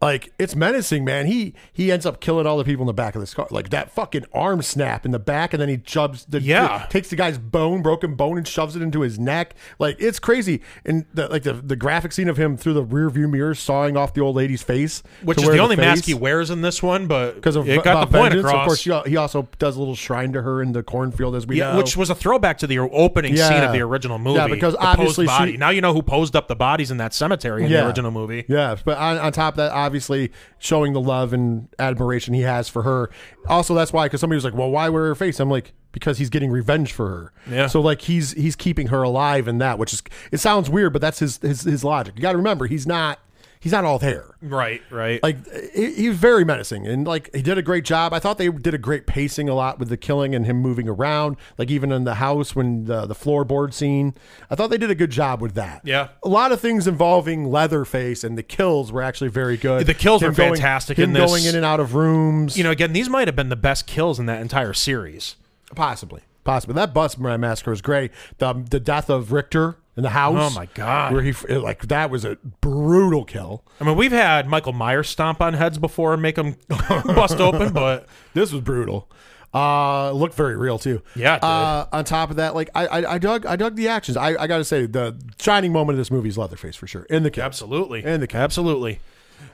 Like 0.00 0.32
it's 0.38 0.56
menacing, 0.56 1.04
man. 1.04 1.26
He 1.26 1.54
he 1.72 1.92
ends 1.92 2.06
up 2.06 2.20
killing 2.20 2.46
all 2.46 2.56
the 2.56 2.64
people 2.64 2.82
in 2.84 2.86
the 2.86 2.94
back 2.94 3.14
of 3.14 3.20
this 3.20 3.34
car. 3.34 3.46
Like 3.50 3.68
that 3.70 3.90
fucking 3.90 4.24
arm 4.32 4.62
snap 4.62 5.04
in 5.04 5.10
the 5.12 5.18
back, 5.18 5.52
and 5.52 5.60
then 5.60 5.68
he 5.68 5.76
jumps 5.76 6.24
the 6.24 6.40
Yeah. 6.40 6.86
takes 6.88 7.10
the 7.10 7.16
guy's 7.16 7.36
bone, 7.36 7.82
broken 7.82 8.14
bone, 8.14 8.38
and 8.38 8.48
shoves 8.48 8.76
it 8.76 8.82
into 8.82 9.02
his 9.02 9.18
neck. 9.18 9.54
Like 9.78 9.96
it's 9.98 10.18
crazy. 10.18 10.62
And 10.86 11.04
the, 11.12 11.28
like 11.28 11.42
the 11.42 11.52
the 11.52 11.76
graphic 11.76 12.12
scene 12.12 12.28
of 12.30 12.38
him 12.38 12.56
through 12.56 12.72
the 12.74 12.82
rear 12.82 13.10
view 13.10 13.28
mirror 13.28 13.54
sawing 13.54 13.96
off 13.98 14.14
the 14.14 14.22
old 14.22 14.36
lady's 14.36 14.62
face, 14.62 15.02
Which 15.22 15.36
to 15.38 15.44
is 15.44 15.50
the 15.50 15.58
only 15.58 15.76
mask 15.76 16.04
face 16.04 16.06
he 16.06 16.14
wears 16.14 16.48
in 16.48 16.62
this 16.62 16.82
one, 16.82 17.06
but 17.06 17.34
because 17.34 17.56
of 17.56 17.68
it 17.68 17.84
got 17.84 18.08
the 18.10 18.18
point 18.18 18.32
vengeance. 18.32 18.46
across. 18.46 18.62
Of 18.62 18.66
course, 18.92 19.04
he 19.04 19.10
he 19.10 19.16
also 19.18 19.48
does 19.58 19.76
a 19.76 19.78
little 19.78 19.94
shrine 19.94 20.32
to 20.32 20.40
her 20.40 20.62
in 20.62 20.72
the 20.72 20.82
cornfield, 20.82 21.36
as 21.36 21.46
we 21.46 21.58
yeah, 21.58 21.72
know. 21.72 21.76
which 21.78 21.96
was 21.98 22.08
a 22.08 22.14
throwback 22.14 22.56
to 22.58 22.66
the 22.66 22.78
opening 22.78 23.36
scene 23.36 23.62
of 23.62 23.72
the 23.72 23.80
original 23.82 24.18
movie. 24.18 24.38
Yeah, 24.38 24.46
because 24.48 24.72
the 24.72 24.78
posed 24.78 24.88
obviously 24.98 25.24
she- 25.26 25.28
body. 25.28 25.56
now 25.58 25.68
you 25.68 25.82
know 25.82 25.92
who 25.92 26.00
posed 26.00 26.34
up 26.34 26.48
the 26.48 26.56
bodies 26.56 26.90
in 26.90 26.96
that 26.96 27.12
cemetery 27.12 27.64
in 27.64 27.70
the 27.70 27.86
original 27.86 28.10
movie. 28.10 28.46
Yeah, 28.48 28.76
but 28.82 28.96
on, 28.96 29.18
on 29.18 29.32
top 29.32 29.54
of 29.54 29.56
that, 29.58 29.89
obviously 29.90 30.30
showing 30.58 30.92
the 30.92 31.00
love 31.00 31.32
and 31.32 31.68
admiration 31.80 32.32
he 32.32 32.42
has 32.42 32.68
for 32.68 32.84
her. 32.84 33.10
Also, 33.48 33.74
that's 33.74 33.92
why 33.92 34.06
because 34.06 34.20
somebody 34.20 34.36
was 34.36 34.44
like, 34.44 34.54
"Well, 34.54 34.70
why 34.70 34.88
wear 34.88 35.06
her 35.06 35.14
face?" 35.16 35.40
I'm 35.40 35.50
like, 35.50 35.72
because 35.90 36.18
he's 36.18 36.30
getting 36.30 36.50
revenge 36.50 36.92
for 36.92 37.08
her. 37.08 37.32
Yeah. 37.50 37.66
So 37.66 37.80
like 37.80 38.02
he's 38.02 38.32
he's 38.32 38.54
keeping 38.54 38.88
her 38.88 39.02
alive 39.02 39.48
in 39.48 39.58
that, 39.58 39.78
which 39.78 39.92
is 39.92 40.02
it 40.30 40.38
sounds 40.38 40.70
weird, 40.70 40.92
but 40.92 41.02
that's 41.02 41.18
his 41.18 41.38
his, 41.38 41.62
his 41.62 41.82
logic. 41.82 42.14
You 42.16 42.22
got 42.22 42.32
to 42.32 42.38
remember, 42.38 42.66
he's 42.66 42.86
not 42.86 43.18
he's 43.60 43.72
not 43.72 43.84
all 43.84 43.98
there. 43.98 44.34
Right, 44.42 44.82
right. 44.90 45.22
Like 45.22 45.36
he, 45.74 45.92
he 45.94 46.08
was 46.08 46.16
very 46.18 46.44
menacing, 46.44 46.86
and 46.88 47.06
like 47.06 47.30
he 47.34 47.42
did 47.42 47.58
a 47.58 47.62
great 47.62 47.84
job. 47.84 48.12
I 48.12 48.18
thought 48.18 48.38
they 48.38 48.48
did 48.48 48.74
a 48.74 48.78
great 48.78 49.06
pacing 49.06 49.48
a 49.48 49.54
lot 49.54 49.78
with 49.78 49.88
the 49.90 49.96
killing 49.96 50.34
and 50.34 50.46
him 50.46 50.56
moving 50.56 50.88
around. 50.88 51.36
Like 51.58 51.70
even 51.70 51.92
in 51.92 52.04
the 52.04 52.14
house 52.16 52.56
when 52.56 52.86
the 52.86 53.06
the 53.06 53.14
floorboard 53.14 53.72
scene, 53.74 54.14
I 54.50 54.54
thought 54.54 54.70
they 54.70 54.78
did 54.78 54.90
a 54.90 54.94
good 54.94 55.10
job 55.10 55.40
with 55.40 55.54
that. 55.54 55.82
Yeah. 55.84 56.08
a 56.24 56.28
lot 56.28 56.52
of 56.52 56.60
things 56.60 56.86
involving 56.86 57.44
Leatherface 57.50 58.24
and 58.24 58.36
the 58.38 58.42
kills 58.42 58.90
were 58.90 59.02
actually 59.02 59.30
very 59.30 59.56
good. 59.56 59.86
The 59.86 59.94
kills 59.94 60.22
Him 60.22 60.30
were 60.30 60.34
going- 60.34 60.54
fantastic 60.54 60.98
Him 60.98 61.04
in 61.10 61.12
this. 61.12 61.30
going 61.30 61.44
in 61.44 61.54
and 61.54 61.64
out 61.64 61.80
of 61.80 61.94
rooms, 61.94 62.56
you 62.56 62.64
know, 62.64 62.70
again, 62.70 62.92
these 62.92 63.08
might 63.08 63.28
have 63.28 63.36
been 63.36 63.48
the 63.50 63.56
best 63.56 63.86
kills 63.86 64.18
in 64.18 64.26
that 64.26 64.40
entire 64.40 64.72
series. 64.72 65.36
possibly, 65.74 66.22
possibly 66.44 66.74
that 66.74 66.92
bus 66.94 67.16
massacre 67.18 67.70
was 67.70 67.82
great. 67.82 68.10
The 68.38 68.52
the 68.70 68.80
death 68.80 69.08
of 69.10 69.32
Richter 69.32 69.76
in 69.96 70.02
the 70.02 70.10
house. 70.10 70.52
Oh, 70.52 70.54
my 70.54 70.66
God. 70.74 71.12
where 71.12 71.22
he 71.22 71.32
like 71.54 71.88
that 71.88 72.10
was 72.10 72.24
a 72.24 72.36
brutal 72.60 73.24
kill. 73.24 73.64
I 73.80 73.84
mean, 73.84 73.96
we've 73.96 74.12
had 74.12 74.46
Michael 74.48 74.72
Myers 74.72 75.08
stomp 75.08 75.40
on 75.40 75.54
heads 75.54 75.78
before 75.78 76.12
and 76.14 76.22
make 76.22 76.36
them 76.36 76.56
bust 76.68 77.40
open, 77.40 77.72
but 77.72 78.06
This 78.34 78.52
was 78.52 78.62
brutal. 78.62 79.08
Uh, 79.52 80.12
looked 80.12 80.34
very 80.34 80.56
real 80.56 80.78
too. 80.78 81.02
Yeah. 81.16 81.34
Uh, 81.34 81.86
on 81.92 82.04
top 82.04 82.30
of 82.30 82.36
that, 82.36 82.54
like 82.54 82.70
I, 82.74 82.86
I, 82.86 83.14
I 83.14 83.18
dug, 83.18 83.44
I 83.46 83.56
dug 83.56 83.74
the 83.74 83.88
actions. 83.88 84.16
I, 84.16 84.40
I 84.40 84.46
got 84.46 84.58
to 84.58 84.64
say, 84.64 84.86
the 84.86 85.16
shining 85.40 85.72
moment 85.72 85.94
of 85.94 85.98
this 85.98 86.10
movie 86.10 86.28
is 86.28 86.38
Leatherface 86.38 86.76
for 86.76 86.86
sure. 86.86 87.02
In 87.10 87.24
the 87.24 87.32
kill. 87.32 87.42
absolutely, 87.44 88.04
in 88.04 88.20
the 88.20 88.28
kill. 88.28 88.40
absolutely. 88.40 89.00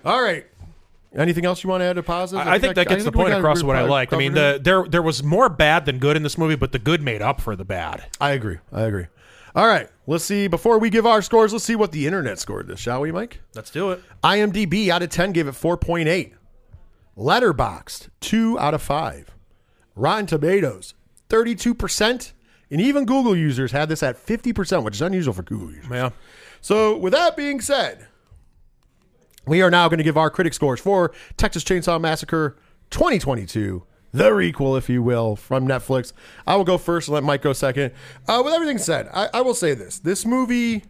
All 0.05 0.21
right. 0.21 0.47
Anything 1.15 1.47
else 1.47 1.65
you 1.65 1.71
want 1.71 1.81
to 1.81 1.87
add 1.87 1.95
to 1.97 2.03
positive? 2.03 2.47
I, 2.47 2.57
I 2.57 2.59
think 2.59 2.75
that 2.75 2.89
gets 2.89 3.05
the 3.05 3.13
point 3.13 3.33
across 3.33 3.63
what 3.63 3.75
I 3.75 3.83
liked. 3.83 4.13
I 4.13 4.19
mean, 4.19 4.35
the, 4.35 4.61
there 4.63 4.85
there 4.87 5.01
was 5.01 5.23
more 5.23 5.49
bad 5.49 5.87
than 5.87 5.99
good 5.99 6.15
in 6.15 6.23
this 6.23 6.37
movie, 6.37 6.57
but 6.57 6.73
the 6.73 6.79
good 6.79 7.01
made 7.01 7.23
up 7.23 7.41
for 7.41 7.57
the 7.57 7.65
bad. 7.65 8.05
I 8.21 8.33
agree. 8.33 8.59
I 8.71 8.83
agree. 8.83 9.07
All 9.55 9.67
right. 9.67 9.89
Let's 10.07 10.25
see. 10.25 10.47
Before 10.47 10.79
we 10.79 10.89
give 10.89 11.05
our 11.05 11.21
scores, 11.21 11.53
let's 11.53 11.65
see 11.65 11.77
what 11.77 11.93
the 11.93 12.07
internet 12.07 12.39
scored 12.39 12.69
this, 12.69 12.79
shall 12.79 13.01
we, 13.01 13.11
Mike? 13.11 13.41
Let's 13.55 13.71
do 13.71 13.91
it. 13.91 14.03
IMDb 14.23 14.89
out 14.89 15.03
of 15.03 15.11
10 15.11 15.33
gave 15.33 15.49
it 15.49 15.55
4.8. 15.55 16.33
Letterboxd, 17.17 18.09
2 18.21 18.59
out 18.59 18.75
of 18.75 18.83
5. 18.83 19.31
Rotten 19.97 20.27
Tomatoes, 20.27 20.95
32%. 21.29 22.33
And 22.71 22.81
even 22.81 23.05
Google 23.05 23.37
users 23.37 23.73
had 23.73 23.89
this 23.89 24.03
at 24.03 24.17
50%, 24.25 24.85
which 24.85 24.95
is 24.97 25.03
unusual 25.03 25.35
for 25.35 25.43
Google 25.43 25.73
users. 25.73 25.91
Yeah. 25.91 26.11
So, 26.61 26.97
with 26.97 27.13
that 27.13 27.37
being 27.37 27.61
said, 27.61 28.07
we 29.47 29.63
are 29.63 29.71
now 29.71 29.89
going 29.89 29.99
to 29.99 30.05
give 30.05 30.17
our 30.17 30.31
critic 30.31 30.53
scores 30.53 30.81
for 30.81 31.13
Texas 31.37 31.63
Chainsaw 31.63 32.01
Massacre 32.01 32.57
2022, 32.91 33.85
the 34.17 34.31
requel, 34.31 34.77
if 34.79 34.89
you 34.89 35.03
will, 35.03 35.37
from 35.37 35.67
Netflix. 35.67 36.13
I 36.47 36.57
will 36.57 36.65
go 36.65 36.79
first 36.79 37.09
and 37.09 37.15
let 37.15 37.23
Mike 37.25 37.43
go 37.43 37.53
second. 37.53 37.93
Uh, 38.29 38.43
with 38.45 38.55
everything 38.55 38.79
said, 38.79 39.09
I, 39.13 39.29
I 39.35 39.41
will 39.43 39.55
say 39.55 39.75
this: 39.75 39.99
this 39.99 40.25
movie 40.25 40.85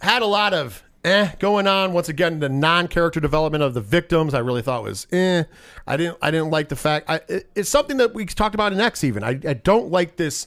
had 0.00 0.22
a 0.22 0.26
lot 0.26 0.52
of 0.54 0.82
eh 1.04 1.30
going 1.38 1.66
on. 1.66 1.92
Once 1.92 2.08
again, 2.08 2.40
the 2.40 2.48
non-character 2.48 3.20
development 3.20 3.62
of 3.64 3.74
the 3.74 3.80
victims, 3.80 4.34
I 4.34 4.38
really 4.40 4.62
thought 4.62 4.82
was 4.82 5.06
eh. 5.12 5.44
I 5.86 5.96
didn't, 5.96 6.18
I 6.22 6.30
didn't 6.30 6.50
like 6.50 6.68
the 6.68 6.76
fact. 6.76 7.08
I, 7.08 7.20
it- 7.28 7.48
it's 7.54 7.68
something 7.68 7.96
that 7.98 8.14
we 8.14 8.26
talked 8.26 8.54
about 8.54 8.72
in 8.72 8.80
X. 8.80 9.02
Even 9.04 9.22
I, 9.24 9.38
I 9.46 9.54
don't 9.54 9.90
like 9.90 10.16
this 10.16 10.46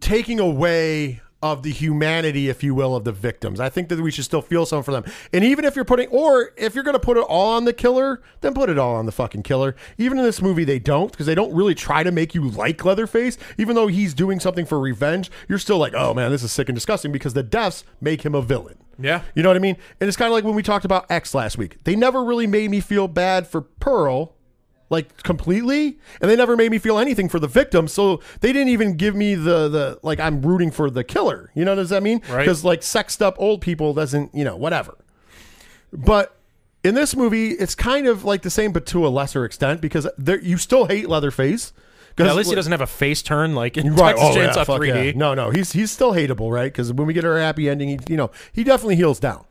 taking 0.00 0.40
away 0.40 1.20
of 1.42 1.62
the 1.62 1.70
humanity, 1.70 2.48
if 2.48 2.62
you 2.64 2.74
will, 2.74 2.96
of 2.96 3.04
the 3.04 3.12
victims. 3.12 3.60
I 3.60 3.68
think 3.68 3.88
that 3.88 4.00
we 4.00 4.10
should 4.10 4.24
still 4.24 4.42
feel 4.42 4.66
something 4.66 4.82
for 4.82 4.92
them. 4.92 5.04
And 5.32 5.44
even 5.44 5.64
if 5.64 5.76
you're 5.76 5.84
putting, 5.84 6.08
or 6.08 6.52
if 6.56 6.74
you're 6.74 6.84
going 6.84 6.94
to 6.94 7.00
put 7.00 7.16
it 7.16 7.24
all 7.24 7.54
on 7.54 7.64
the 7.64 7.72
killer, 7.72 8.20
then 8.40 8.54
put 8.54 8.68
it 8.68 8.78
all 8.78 8.96
on 8.96 9.06
the 9.06 9.12
fucking 9.12 9.42
killer. 9.44 9.76
Even 9.98 10.18
in 10.18 10.24
this 10.24 10.42
movie, 10.42 10.64
they 10.64 10.78
don't 10.78 11.10
because 11.12 11.26
they 11.26 11.34
don't 11.34 11.54
really 11.54 11.74
try 11.74 12.02
to 12.02 12.10
make 12.10 12.34
you 12.34 12.48
like 12.48 12.84
Leatherface. 12.84 13.38
Even 13.56 13.76
though 13.76 13.86
he's 13.86 14.14
doing 14.14 14.40
something 14.40 14.66
for 14.66 14.80
revenge, 14.80 15.30
you're 15.48 15.58
still 15.58 15.78
like, 15.78 15.94
oh 15.94 16.12
man, 16.12 16.30
this 16.30 16.42
is 16.42 16.50
sick 16.50 16.68
and 16.68 16.76
disgusting 16.76 17.12
because 17.12 17.34
the 17.34 17.42
deaths 17.42 17.84
make 18.00 18.22
him 18.22 18.34
a 18.34 18.42
villain. 18.42 18.78
Yeah. 18.98 19.22
You 19.34 19.44
know 19.44 19.48
what 19.48 19.56
I 19.56 19.60
mean? 19.60 19.76
And 20.00 20.08
it's 20.08 20.16
kind 20.16 20.26
of 20.26 20.32
like 20.32 20.44
when 20.44 20.56
we 20.56 20.62
talked 20.62 20.84
about 20.84 21.08
X 21.10 21.34
last 21.34 21.56
week. 21.56 21.84
They 21.84 21.94
never 21.94 22.24
really 22.24 22.48
made 22.48 22.70
me 22.70 22.80
feel 22.80 23.06
bad 23.06 23.46
for 23.46 23.60
Pearl, 23.60 24.34
like 24.90 25.22
completely, 25.22 25.98
and 26.20 26.30
they 26.30 26.36
never 26.36 26.56
made 26.56 26.70
me 26.70 26.78
feel 26.78 26.98
anything 26.98 27.28
for 27.28 27.38
the 27.38 27.46
victim. 27.46 27.88
So 27.88 28.20
they 28.40 28.52
didn't 28.52 28.68
even 28.70 28.96
give 28.96 29.14
me 29.14 29.34
the 29.34 29.68
the 29.68 29.98
like 30.02 30.18
I'm 30.20 30.40
rooting 30.42 30.70
for 30.70 30.90
the 30.90 31.04
killer. 31.04 31.50
You 31.54 31.64
know 31.64 31.72
what 31.72 31.76
does 31.82 31.90
that 31.90 32.02
mean? 32.02 32.22
Right. 32.30 32.38
Because 32.40 32.64
like 32.64 32.82
sexed 32.82 33.20
up 33.22 33.36
old 33.38 33.60
people 33.60 33.92
doesn't 33.94 34.34
you 34.34 34.44
know 34.44 34.56
whatever. 34.56 34.96
But 35.92 36.36
in 36.84 36.94
this 36.94 37.16
movie, 37.16 37.50
it's 37.50 37.74
kind 37.74 38.06
of 38.06 38.24
like 38.24 38.42
the 38.42 38.50
same, 38.50 38.72
but 38.72 38.86
to 38.86 39.06
a 39.06 39.08
lesser 39.08 39.44
extent 39.44 39.80
because 39.80 40.06
there, 40.16 40.40
you 40.40 40.56
still 40.58 40.86
hate 40.86 41.08
Leatherface. 41.08 41.72
'Cause- 42.16 42.26
at 42.26 42.34
least 42.34 42.50
he 42.50 42.56
doesn't 42.56 42.72
have 42.72 42.80
a 42.80 42.86
face 42.86 43.22
turn 43.22 43.54
like 43.54 43.76
in 43.76 43.94
Right. 43.94 44.16
Texas 44.16 44.36
Oh, 44.36 44.38
Chainsaw 44.62 44.66
fuck 44.66 44.80
3D. 44.80 45.06
yeah. 45.06 45.12
No, 45.14 45.34
no, 45.34 45.50
he's 45.50 45.70
he's 45.72 45.92
still 45.92 46.12
hateable, 46.14 46.50
right? 46.50 46.72
Because 46.72 46.92
when 46.92 47.06
we 47.06 47.12
get 47.14 47.24
our 47.24 47.38
happy 47.38 47.68
ending, 47.70 47.90
he, 47.90 47.98
you 48.08 48.16
know, 48.16 48.30
he 48.52 48.64
definitely 48.64 48.96
heals 48.96 49.20
down. 49.20 49.44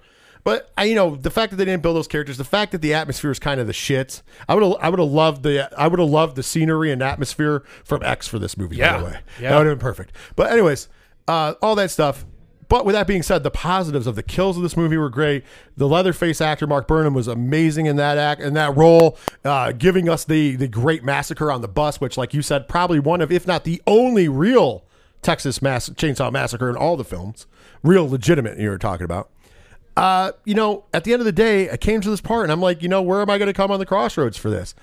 But 0.48 0.72
I, 0.78 0.86
you 0.86 0.96
know, 0.96 1.18
the 1.18 1.30
fact 1.30 1.52
that 1.52 1.58
they 1.58 1.66
didn't 1.66 1.84
build 1.84 1.98
those 1.98 2.08
characters, 2.08 2.38
the 2.38 2.46
fact 2.46 2.72
that 2.72 2.82
the 2.82 2.94
atmosphere 2.94 3.32
is 3.32 3.38
kind 3.38 3.60
of 3.60 3.68
the 3.68 3.74
shit. 3.74 4.22
I 4.48 4.56
would 4.56 4.64
have, 4.64 4.76
I 4.80 4.88
would 4.88 5.00
have 5.00 5.10
loved 5.12 5.44
the, 5.44 5.70
I 5.78 5.90
would 5.90 6.00
have 6.00 6.08
loved 6.08 6.38
the 6.38 6.44
scenery 6.44 6.90
and 6.90 7.02
atmosphere 7.02 7.64
from 7.84 8.02
X 8.02 8.30
for 8.30 8.40
this 8.40 8.56
movie. 8.58 8.78
Yeah. 8.78 8.94
By 8.94 9.00
the 9.00 9.06
way, 9.08 9.20
Yeah. 9.42 9.50
that 9.50 9.58
would 9.58 9.68
have 9.68 9.78
been 9.78 9.84
perfect. 9.86 10.14
But 10.38 10.50
anyways, 10.54 10.88
uh, 11.28 11.56
all 11.62 11.76
that 11.76 11.92
stuff. 11.92 12.26
But 12.70 12.86
with 12.86 12.94
that 12.96 13.08
being 13.08 13.24
said, 13.24 13.44
the 13.44 13.52
positives 13.52 14.08
of 14.08 14.16
the 14.16 14.24
kills 14.24 14.56
of 14.56 14.64
this 14.64 14.78
movie 14.78 14.96
were 14.96 15.10
great. 15.10 15.44
The 15.76 15.86
Leatherface 15.86 16.40
actor 16.40 16.66
Mark 16.66 16.88
Burnham 16.88 17.14
was 17.14 17.28
amazing 17.28 17.86
in 17.86 17.98
that 17.98 18.18
act 18.18 18.42
in 18.42 18.54
that 18.54 18.74
role, 18.78 19.18
uh, 19.44 19.74
giving 19.74 20.08
us 20.08 20.24
the 20.24 20.56
the 20.56 20.70
great 20.70 21.04
massacre 21.04 21.52
on 21.52 21.60
the 21.60 21.68
bus, 21.68 22.00
which, 22.00 22.18
like 22.18 22.34
you 22.34 22.42
said, 22.42 22.70
probably 22.70 23.00
one 23.02 23.20
of, 23.20 23.34
if 23.34 23.46
not 23.48 23.66
the 23.66 23.82
only 23.86 24.30
real 24.30 24.86
Texas 25.22 25.62
mass- 25.62 25.90
Chainsaw 25.90 26.32
Massacre 26.32 26.70
in 26.70 26.78
all 26.78 26.96
the 26.96 27.04
films, 27.04 27.48
real 27.84 28.10
legitimate. 28.10 28.58
You 28.60 28.70
were 28.70 28.78
talking 28.78 29.04
about. 29.04 29.30
Uh, 29.98 30.32
you 30.46 30.54
know, 30.54 30.86
at 30.94 31.04
the 31.04 31.12
end 31.14 31.22
of 31.22 31.26
the 31.26 31.32
day, 31.32 31.70
I 31.72 31.78
came 31.78 32.02
to 32.02 32.10
this 32.10 32.22
part 32.22 32.44
and 32.44 32.52
I'm 32.52 32.62
like, 32.62 32.82
you 32.84 32.88
know, 32.88 33.02
where 33.02 33.20
am 33.22 33.30
I 33.30 33.38
going 33.38 33.48
to 33.48 33.54
come 33.54 33.72
on 33.72 33.80
the 33.80 33.86
crossroads 33.86 34.38
for 34.38 34.50
this? 34.50 34.76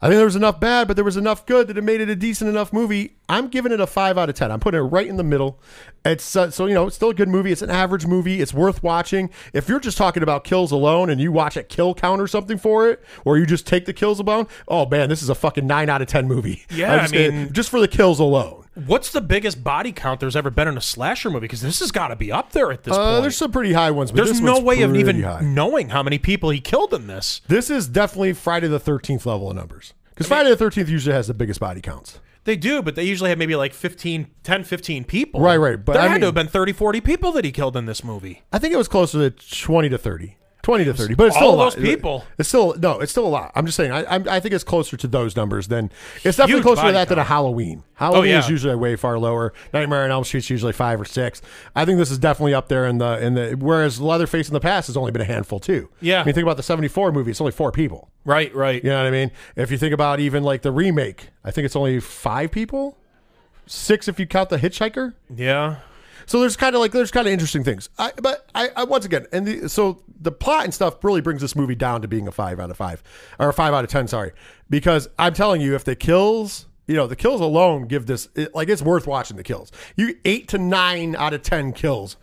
I 0.00 0.06
think 0.06 0.16
there 0.16 0.26
was 0.26 0.36
enough 0.36 0.60
bad, 0.60 0.86
but 0.86 0.94
there 0.94 1.04
was 1.04 1.16
enough 1.16 1.44
good 1.44 1.66
that 1.66 1.76
it 1.76 1.82
made 1.82 2.00
it 2.00 2.08
a 2.08 2.14
decent 2.14 2.48
enough 2.48 2.72
movie. 2.72 3.16
I'm 3.28 3.48
giving 3.48 3.72
it 3.72 3.80
a 3.80 3.86
five 3.86 4.16
out 4.16 4.28
of 4.28 4.36
ten. 4.36 4.52
I'm 4.52 4.60
putting 4.60 4.78
it 4.78 4.84
right 4.84 5.06
in 5.08 5.16
the 5.16 5.24
middle. 5.24 5.58
It's 6.04 6.36
uh, 6.36 6.50
so 6.52 6.66
you 6.66 6.74
know, 6.74 6.86
it's 6.86 6.94
still 6.94 7.10
a 7.10 7.14
good 7.14 7.28
movie. 7.28 7.50
It's 7.50 7.62
an 7.62 7.70
average 7.70 8.06
movie. 8.06 8.40
It's 8.40 8.54
worth 8.54 8.80
watching. 8.82 9.28
If 9.52 9.68
you're 9.68 9.80
just 9.80 9.98
talking 9.98 10.22
about 10.22 10.44
kills 10.44 10.70
alone 10.70 11.10
and 11.10 11.20
you 11.20 11.32
watch 11.32 11.56
a 11.56 11.64
kill 11.64 11.94
count 11.94 12.20
or 12.20 12.28
something 12.28 12.58
for 12.58 12.88
it, 12.88 13.02
or 13.24 13.38
you 13.38 13.44
just 13.46 13.66
take 13.66 13.86
the 13.86 13.92
kills 13.92 14.20
alone, 14.20 14.46
oh 14.68 14.86
man, 14.86 15.08
this 15.08 15.20
is 15.20 15.30
a 15.30 15.34
fucking 15.34 15.66
nine 15.66 15.88
out 15.88 16.00
of 16.00 16.06
ten 16.06 16.28
movie. 16.28 16.64
Yeah, 16.70 16.94
I 16.94 17.08
mean- 17.08 17.52
just 17.52 17.68
for 17.68 17.80
the 17.80 17.88
kills 17.88 18.20
alone. 18.20 18.66
What's 18.86 19.10
the 19.10 19.20
biggest 19.20 19.64
body 19.64 19.92
count 19.92 20.20
there's 20.20 20.36
ever 20.36 20.50
been 20.50 20.68
in 20.68 20.76
a 20.76 20.80
slasher 20.80 21.30
movie? 21.30 21.44
Because 21.44 21.62
this 21.62 21.80
has 21.80 21.90
got 21.90 22.08
to 22.08 22.16
be 22.16 22.30
up 22.30 22.52
there 22.52 22.70
at 22.70 22.84
this 22.84 22.94
Uh, 22.94 23.10
point. 23.12 23.22
there's 23.22 23.36
some 23.36 23.50
pretty 23.52 23.72
high 23.72 23.90
ones, 23.90 24.12
but 24.12 24.24
There's 24.24 24.40
no 24.40 24.60
way 24.60 24.82
of 24.82 24.94
even 24.94 25.22
high. 25.22 25.40
knowing 25.42 25.88
how 25.90 26.02
many 26.02 26.18
people 26.18 26.50
he 26.50 26.60
killed 26.60 26.94
in 26.94 27.06
this. 27.06 27.40
This 27.48 27.70
is 27.70 27.88
definitely 27.88 28.32
Friday 28.34 28.68
the 28.68 28.80
13th 28.80 29.26
level 29.26 29.50
of 29.50 29.56
numbers. 29.56 29.94
Because 30.10 30.26
Friday 30.28 30.50
the 30.50 30.56
13th 30.56 30.88
usually 30.88 31.14
has 31.14 31.26
the 31.26 31.34
biggest 31.34 31.60
body 31.60 31.80
counts. 31.80 32.20
They 32.44 32.56
do, 32.56 32.80
but 32.82 32.94
they 32.94 33.04
usually 33.04 33.28
have 33.30 33.38
maybe 33.38 33.56
like 33.56 33.74
15, 33.74 34.28
10, 34.42 34.64
15 34.64 35.04
people. 35.04 35.40
Right, 35.40 35.56
right, 35.58 35.82
but 35.84 35.92
there 35.94 36.02
I 36.02 36.06
had 36.06 36.12
mean- 36.14 36.20
to 36.20 36.26
have 36.26 36.34
been 36.34 36.48
30, 36.48 36.72
40 36.72 37.00
people 37.00 37.30
that 37.32 37.44
he 37.44 37.52
killed 37.52 37.76
in 37.76 37.84
this 37.86 38.02
movie. 38.02 38.42
I 38.52 38.58
think 38.58 38.72
it 38.72 38.78
was 38.78 38.88
closer 38.88 39.28
to 39.30 39.60
20 39.60 39.88
to 39.90 39.98
30. 39.98 40.36
20 40.68 40.84
to 40.84 40.92
30, 40.92 41.14
but 41.14 41.28
it's 41.28 41.36
All 41.36 41.40
still 41.40 41.48
a 41.48 41.52
of 41.52 41.58
lot. 41.60 41.74
those 41.76 41.82
people. 41.82 42.24
It's 42.36 42.46
still 42.50 42.74
no, 42.74 43.00
it's 43.00 43.10
still 43.10 43.26
a 43.26 43.28
lot. 43.28 43.52
I'm 43.54 43.64
just 43.64 43.74
saying. 43.74 43.90
I 43.90 44.04
I'm, 44.04 44.28
I 44.28 44.38
think 44.38 44.52
it's 44.52 44.64
closer 44.64 44.98
to 44.98 45.06
those 45.06 45.34
numbers 45.34 45.68
than 45.68 45.90
it's 46.16 46.36
definitely 46.36 46.56
Huge 46.56 46.62
closer 46.62 46.80
to 46.80 46.82
body 46.88 46.92
that 46.92 47.08
than 47.08 47.18
a 47.18 47.22
count. 47.22 47.30
Oh, 47.30 47.34
Halloween. 47.34 47.84
Halloween 47.94 48.30
yeah. 48.32 48.40
is 48.40 48.50
usually 48.50 48.76
way 48.76 48.94
far 48.94 49.18
lower. 49.18 49.54
Nightmare 49.72 50.04
on 50.04 50.10
Elm 50.10 50.24
Street's 50.24 50.50
usually 50.50 50.74
five 50.74 51.00
or 51.00 51.06
six. 51.06 51.40
I 51.74 51.86
think 51.86 51.96
this 51.96 52.10
is 52.10 52.18
definitely 52.18 52.52
up 52.52 52.68
there 52.68 52.84
in 52.84 52.98
the 52.98 53.18
in 53.18 53.32
the. 53.32 53.56
Whereas 53.58 53.98
Leatherface 53.98 54.48
in 54.48 54.52
the 54.52 54.60
past 54.60 54.88
has 54.88 54.96
only 54.98 55.10
been 55.10 55.22
a 55.22 55.24
handful 55.24 55.58
too. 55.58 55.88
Yeah. 56.02 56.20
I 56.20 56.24
mean, 56.24 56.34
think 56.34 56.44
about 56.44 56.58
the 56.58 56.62
'74 56.62 57.12
movie. 57.12 57.30
It's 57.30 57.40
only 57.40 57.52
four 57.52 57.72
people. 57.72 58.10
Right, 58.26 58.54
right. 58.54 58.84
You 58.84 58.90
know 58.90 58.98
what 58.98 59.06
I 59.06 59.10
mean? 59.10 59.30
If 59.56 59.70
you 59.70 59.78
think 59.78 59.94
about 59.94 60.20
even 60.20 60.42
like 60.42 60.60
the 60.60 60.70
remake, 60.70 61.30
I 61.46 61.50
think 61.50 61.64
it's 61.64 61.76
only 61.76 61.98
five 61.98 62.50
people, 62.50 62.98
six 63.66 64.06
if 64.06 64.20
you 64.20 64.26
count 64.26 64.50
the 64.50 64.58
hitchhiker. 64.58 65.14
Yeah. 65.34 65.76
So 66.28 66.40
there's 66.40 66.56
kind 66.56 66.74
of 66.74 66.80
like 66.80 66.92
there's 66.92 67.10
kind 67.10 67.26
of 67.26 67.32
interesting 67.32 67.64
things. 67.64 67.88
I, 67.98 68.12
but 68.22 68.48
I, 68.54 68.68
I 68.76 68.84
once 68.84 69.04
again, 69.06 69.26
and 69.32 69.46
the, 69.46 69.68
so 69.68 70.02
the 70.20 70.30
plot 70.30 70.64
and 70.64 70.74
stuff 70.74 71.02
really 71.02 71.22
brings 71.22 71.40
this 71.40 71.56
movie 71.56 71.74
down 71.74 72.02
to 72.02 72.08
being 72.08 72.28
a 72.28 72.32
five 72.32 72.60
out 72.60 72.70
of 72.70 72.76
five 72.76 73.02
or 73.40 73.48
a 73.48 73.52
five 73.54 73.72
out 73.72 73.82
of 73.82 73.90
ten. 73.90 74.06
Sorry, 74.06 74.32
because 74.68 75.08
I'm 75.18 75.32
telling 75.32 75.60
you, 75.62 75.74
if 75.74 75.84
the 75.84 75.96
kills, 75.96 76.66
you 76.86 76.94
know, 76.94 77.06
the 77.06 77.16
kills 77.16 77.40
alone 77.40 77.86
give 77.86 78.04
this 78.06 78.28
it, 78.34 78.54
like 78.54 78.68
it's 78.68 78.82
worth 78.82 79.06
watching. 79.06 79.38
The 79.38 79.42
kills, 79.42 79.72
you 79.96 80.16
eight 80.26 80.48
to 80.48 80.58
nine 80.58 81.16
out 81.16 81.32
of 81.32 81.42
ten 81.42 81.72
kills 81.72 82.16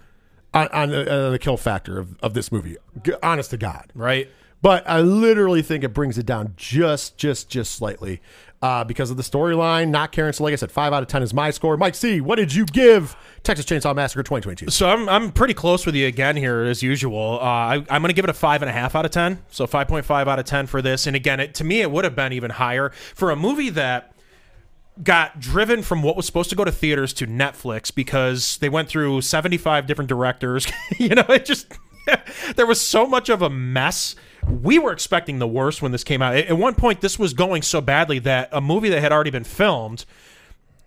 on, 0.54 0.68
on 0.68 0.90
the, 0.92 1.12
uh, 1.12 1.30
the 1.32 1.40
kill 1.40 1.58
factor 1.58 1.98
of, 1.98 2.16
of 2.22 2.34
this 2.36 2.52
movie. 2.52 2.78
Honest 3.24 3.50
to 3.50 3.58
God, 3.58 3.92
Right. 3.96 4.30
but 4.62 4.88
I 4.88 5.02
literally 5.02 5.62
think 5.64 5.84
it 5.84 5.94
brings 5.96 6.18
it 6.18 6.26
down 6.28 6.54
just, 6.58 7.18
just, 7.18 7.50
just 7.50 7.74
slightly 7.74 8.22
uh, 8.66 8.84
because 8.84 9.12
of 9.12 9.18
the 9.18 9.22
storyline. 9.22 9.90
Not 9.90 10.12
caring. 10.12 10.34
So, 10.34 10.44
like 10.44 10.54
I 10.54 10.56
said, 10.56 10.72
five 10.72 10.92
out 10.92 11.04
of 11.04 11.08
ten 11.08 11.22
is 11.22 11.36
my 11.36 11.52
score. 11.52 11.78
Mike 11.78 11.94
C, 11.94 12.20
what 12.20 12.38
did 12.38 12.56
you 12.56 12.66
give 12.66 13.16
Texas 13.44 13.64
Chainsaw 13.64 13.96
Massacre 13.96 14.24
2022? 14.24 14.72
So 14.72 14.90
I'm 14.90 15.08
I'm 15.08 15.32
pretty 15.32 15.54
close 15.54 15.86
with 15.86 15.94
you 15.94 16.08
again 16.08 16.36
here 16.36 16.64
as 16.64 16.82
usual. 16.82 17.38
Uh, 17.40 17.46
I, 17.46 17.74
I'm 17.92 18.02
going 18.02 18.10
to 18.10 18.14
give 18.14 18.26
it 18.26 18.30
a 18.30 18.34
five 18.34 18.64
and 18.64 18.70
a 18.70 18.74
half 18.74 18.96
out 18.96 19.06
of 19.06 19.12
ten. 19.12 19.44
So 19.50 19.68
5.5 19.68 20.28
out 20.28 20.40
of 20.40 20.46
ten 20.46 20.66
for 20.66 20.82
this. 20.82 21.06
And 21.06 21.16
again, 21.16 21.40
it, 21.40 21.54
to 21.56 21.64
me, 21.64 21.82
it 21.82 21.92
would 21.92 22.06
have 22.06 22.16
been 22.16 22.34
even 22.34 22.50
higher 22.50 22.90
for 23.14 23.30
a 23.30 23.36
movie 23.36 23.70
that 23.70 24.16
got 25.04 25.40
driven 25.40 25.84
from 25.84 26.02
what 26.02 26.16
was 26.16 26.26
supposed 26.26 26.50
to 26.50 26.56
go 26.56 26.64
to 26.64 26.72
theaters 26.72 27.14
to 27.14 27.28
Netflix 27.28 27.94
because 27.94 28.58
they 28.58 28.70
went 28.70 28.90
through 28.90 29.22
75 29.22 29.86
different 29.86 30.10
directors. 30.10 30.66
you 30.98 31.10
know, 31.10 31.26
it 31.30 31.46
just 31.46 31.72
there 32.56 32.66
was 32.66 32.82
so 32.82 33.06
much 33.06 33.30
of 33.30 33.42
a 33.42 33.50
mess. 33.50 34.16
We 34.48 34.80
were 34.80 34.92
expecting 34.92 35.40
the 35.40 35.48
worst 35.48 35.82
when 35.82 35.92
this 35.92 36.04
came 36.04 36.22
out. 36.22 36.36
At 36.36 36.58
one 36.58 36.76
point, 36.76 37.02
this 37.02 37.18
was 37.18 37.34
going 37.34 37.62
so 37.62 37.82
badly 37.82 38.20
that 38.20 38.50
a 38.52 38.62
movie 38.62 38.90
that 38.90 39.02
had 39.02 39.12
already 39.12 39.32
been 39.32 39.44
filmed 39.44 40.06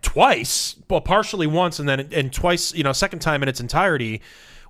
twice, 0.02 0.76
well, 0.88 1.00
partially 1.00 1.46
once, 1.46 1.78
and 1.78 1.88
then 1.88 2.08
and 2.12 2.32
twice, 2.32 2.72
you 2.74 2.82
know, 2.82 2.92
second 2.92 3.20
time 3.20 3.42
in 3.42 3.48
its 3.48 3.60
entirety. 3.60 4.22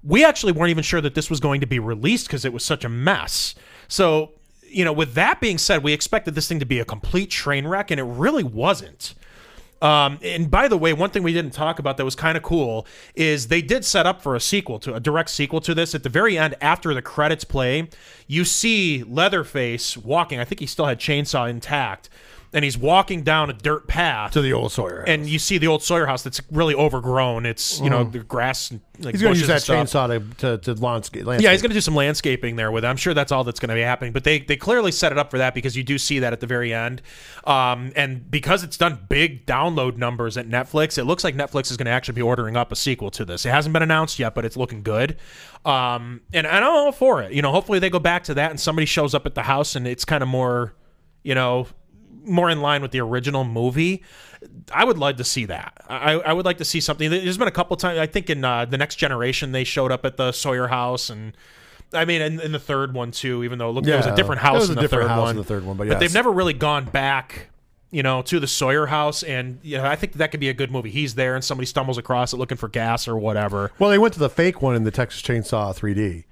We 0.03 0.25
actually 0.25 0.53
weren't 0.53 0.71
even 0.71 0.85
sure 0.85 1.01
that 1.01 1.15
this 1.15 1.29
was 1.29 1.41
going 1.41 1.61
to 1.61 1.67
be 1.67 1.79
released 1.79 2.27
because 2.27 2.45
it 2.45 2.53
was 2.53 2.65
such 2.65 2.85
a 2.85 2.89
mess. 2.89 3.55
So, 3.89 4.33
you 4.63 4.85
know, 4.85 4.93
with 4.93 5.15
that 5.15 5.41
being 5.41 5.59
said, 5.59 5.83
we 5.83 5.93
expected 5.93 6.35
this 6.35 6.49
thing 6.49 6.61
to 6.61 6.67
be 6.67 6.79
a 6.79 6.85
complete 6.85 7.31
train 7.31 7.67
wreck, 7.67 7.91
and 7.91 7.99
it 7.99 8.05
really 8.05 8.45
wasn't. 8.45 9.15
Um, 9.81 10.19
and 10.23 10.51
by 10.51 10.69
the 10.69 10.77
way, 10.77 10.93
one 10.93 11.11
thing 11.11 11.23
we 11.23 11.33
didn't 11.33 11.53
talk 11.53 11.79
about 11.79 11.97
that 11.99 12.05
was 12.05 12.15
kind 12.15 12.37
of 12.37 12.43
cool 12.43 12.87
is 13.15 13.49
they 13.49 13.63
did 13.63 13.85
set 13.85 14.07
up 14.07 14.23
for 14.23 14.35
a 14.35 14.41
sequel 14.41 14.79
to 14.81 14.95
a 14.95 15.01
direct 15.01 15.31
sequel 15.31 15.61
to 15.61 15.75
this. 15.75 15.95
At 15.95 16.03
the 16.03 16.09
very 16.09 16.37
end, 16.37 16.57
after 16.61 16.93
the 16.95 17.03
credits 17.03 17.45
play, 17.45 17.89
you 18.27 18.45
see 18.45 19.05
Leatherface 19.05 19.97
walking. 19.97 20.41
I 20.41 20.45
think 20.45 20.61
he 20.61 20.67
still 20.67 20.87
had 20.87 20.99
chainsaw 20.99 21.49
intact, 21.49 22.09
and 22.53 22.65
he's 22.65 22.79
walking 22.79 23.23
down 23.23 23.51
a 23.51 23.53
dirt 23.53 23.87
path 23.89 24.33
To 24.33 24.41
the 24.41 24.53
old 24.53 24.73
Sawyer. 24.73 25.01
House. 25.01 25.09
and 25.09 25.27
you 25.29 25.39
see 25.39 25.59
the 25.59 25.67
old 25.67 25.83
Sawyer 25.83 26.07
house 26.07 26.23
that's 26.23 26.41
really 26.51 26.75
overgrown. 26.75 27.45
It's 27.47 27.81
you 27.81 27.91
know 27.91 28.05
the 28.05 28.21
grass 28.21 28.71
and 28.71 28.81
like 29.01 29.15
Mm. 29.15 29.19
he's 29.19 29.23
going 29.23 29.35
to 29.35 29.41
bushes 29.41 29.41
use 29.41 29.65
that 29.67 29.75
and 29.79 29.89
stuff. 29.89 30.09
chainsaw 30.11 30.37
to, 30.39 30.59
to, 30.59 30.75
to 30.75 30.83
landscape. 30.85 31.25
Yeah, 31.39 31.53
he's 31.53 31.63
going 31.63 31.71
to 31.71 31.75
do 31.75 31.81
some 31.81 31.95
landscaping 31.95 32.57
there 32.57 32.73
with 32.73 32.85
it. 32.85 32.89
I'm 32.89 32.97
sure 32.97 33.15
that's 33.15 33.31
all 33.31 33.45
that's 33.45 33.61
going 33.61 33.69
to 33.69 33.77
be 33.77 33.81
happening. 33.83 34.13
But 34.13 34.25
they 34.25 34.41
they 34.41 34.57
clearly 34.57 34.91
set 34.91 35.13
it 35.13 35.19
up 35.19 35.31
for 35.31 35.39
that 35.39 35.55
because 35.55 35.77
you 35.77 35.85
do 35.85 35.99
see 35.99 36.19
that 36.19 36.33
at 36.33 36.41
the 36.41 36.47
very 36.49 36.75
end, 36.75 37.01
um, 37.45 37.93
and 37.95 38.29
because 38.31 38.65
it's 38.65 38.77
done 38.77 38.99
big 39.09 39.47
download 39.47 39.97
numbers 39.99 40.37
at 40.37 40.49
Netflix, 40.49 40.99
it 40.99 41.05
looks 41.05 41.23
like 41.23 41.37
Netflix 41.37 41.71
is 41.71 41.77
going 41.77 41.87
to 41.87 41.93
actually 41.93 42.15
be 42.15 42.23
ordering 42.23 42.57
up 42.57 42.73
a 42.73 42.77
sequel 42.77 43.11
to 43.13 43.25
this. 43.25 43.47
It 43.47 43.51
hasn't 43.51 43.73
been 43.73 43.83
announced 43.83 44.19
yet, 44.19 44.35
but 44.35 44.45
it's 44.45 44.57
looking 44.57 44.83
good. 44.83 45.17
Um, 45.65 46.23
and, 46.33 46.47
and 46.47 46.65
I'm 46.65 46.73
all 46.73 46.93
for 46.93 47.23
it. 47.23 47.33
You 47.33 47.43
know, 47.43 47.53
hopefully 47.53 47.79
they 47.79 47.91
go 47.91 47.99
back 47.99 48.25
to 48.25 48.35
that 48.35 48.51
and 48.51 48.59
somebody 48.59 48.87
shows 48.87 49.15
up 49.15 49.27
at 49.27 49.35
the 49.35 49.43
house 49.43 49.77
and 49.77 49.87
it's 49.87 50.05
kind 50.05 50.23
of 50.23 50.29
more, 50.29 50.75
you 51.23 51.35
know, 51.35 51.67
more 52.25 52.51
in 52.51 52.61
line 52.61 52.83
with 52.83 52.91
the 52.91 53.01
original 53.01 53.45
movie. 53.45 54.03
I 54.73 54.85
would 54.85 54.99
like 54.99 55.17
to 55.17 55.25
see 55.25 55.47
that. 55.47 55.73
I, 55.89 56.13
I 56.13 56.33
would 56.33 56.45
like 56.45 56.59
to 56.59 56.65
see 56.65 56.81
something. 56.81 57.11
There's 57.11 57.39
been 57.39 57.49
a 57.49 57.53
couple 57.53 57.77
times. 57.77 57.99
I 57.99 58.07
think 58.07 58.31
in 58.31 58.45
uh, 58.45 58.65
the 58.67 58.79
next 58.79 58.97
generation 58.97 59.53
they 59.53 59.65
showed 59.65 59.91
up 59.91 60.05
at 60.05 60.17
the 60.17 60.31
Sawyer 60.33 60.69
house, 60.69 61.11
and 61.11 61.37
I 61.93 62.05
mean 62.05 62.21
in, 62.23 62.41
in 62.41 62.53
the 62.53 62.59
third 62.61 62.95
one 62.95 63.11
too. 63.11 63.43
Even 63.45 63.59
though 63.59 63.71
it 63.71 63.73
looked, 63.73 63.89
it 63.89 63.97
was 63.97 64.07
a 64.07 64.11
Yeah, 64.11 64.15
different 64.15 64.41
it 64.43 64.45
house 64.45 64.61
was 64.61 64.71
in 64.71 64.73
a 64.73 64.75
the 64.77 64.81
different 64.83 65.05
third 65.05 65.11
house 65.11 65.21
one. 65.23 65.31
in 65.31 65.37
the 65.39 65.45
third 65.45 65.65
one, 65.65 65.77
but 65.77 65.99
they've 65.99 66.15
never 66.15 66.31
really 66.31 66.53
gone 66.55 66.85
back. 66.85 67.49
You 67.91 68.03
know, 68.03 68.21
to 68.21 68.39
the 68.39 68.47
Sawyer 68.47 68.85
house, 68.85 69.23
and 69.23 69.61
you 69.63 69.79
know, 69.79 69.85
I 69.87 69.97
think 69.97 70.13
that 70.15 70.31
could 70.31 70.41
be 70.41 70.51
a 70.51 70.55
good 70.55 70.71
movie. 70.71 70.91
He's 70.91 71.15
there, 71.15 71.35
and 71.35 71.43
somebody 71.43 71.65
stumbles 71.65 71.97
across 71.97 72.35
it 72.35 72.37
looking 72.37 72.59
for 72.59 72.69
gas 72.69 73.09
or 73.09 73.17
whatever. 73.17 73.73
Well, 73.79 73.89
they 73.89 73.97
went 73.97 74.13
to 74.13 74.21
the 74.21 74.29
fake 74.29 74.61
one 74.61 74.77
in 74.77 74.85
the 74.85 74.91
Texas 74.91 75.23
Chainsaw 75.23 75.75
3D. 75.75 76.25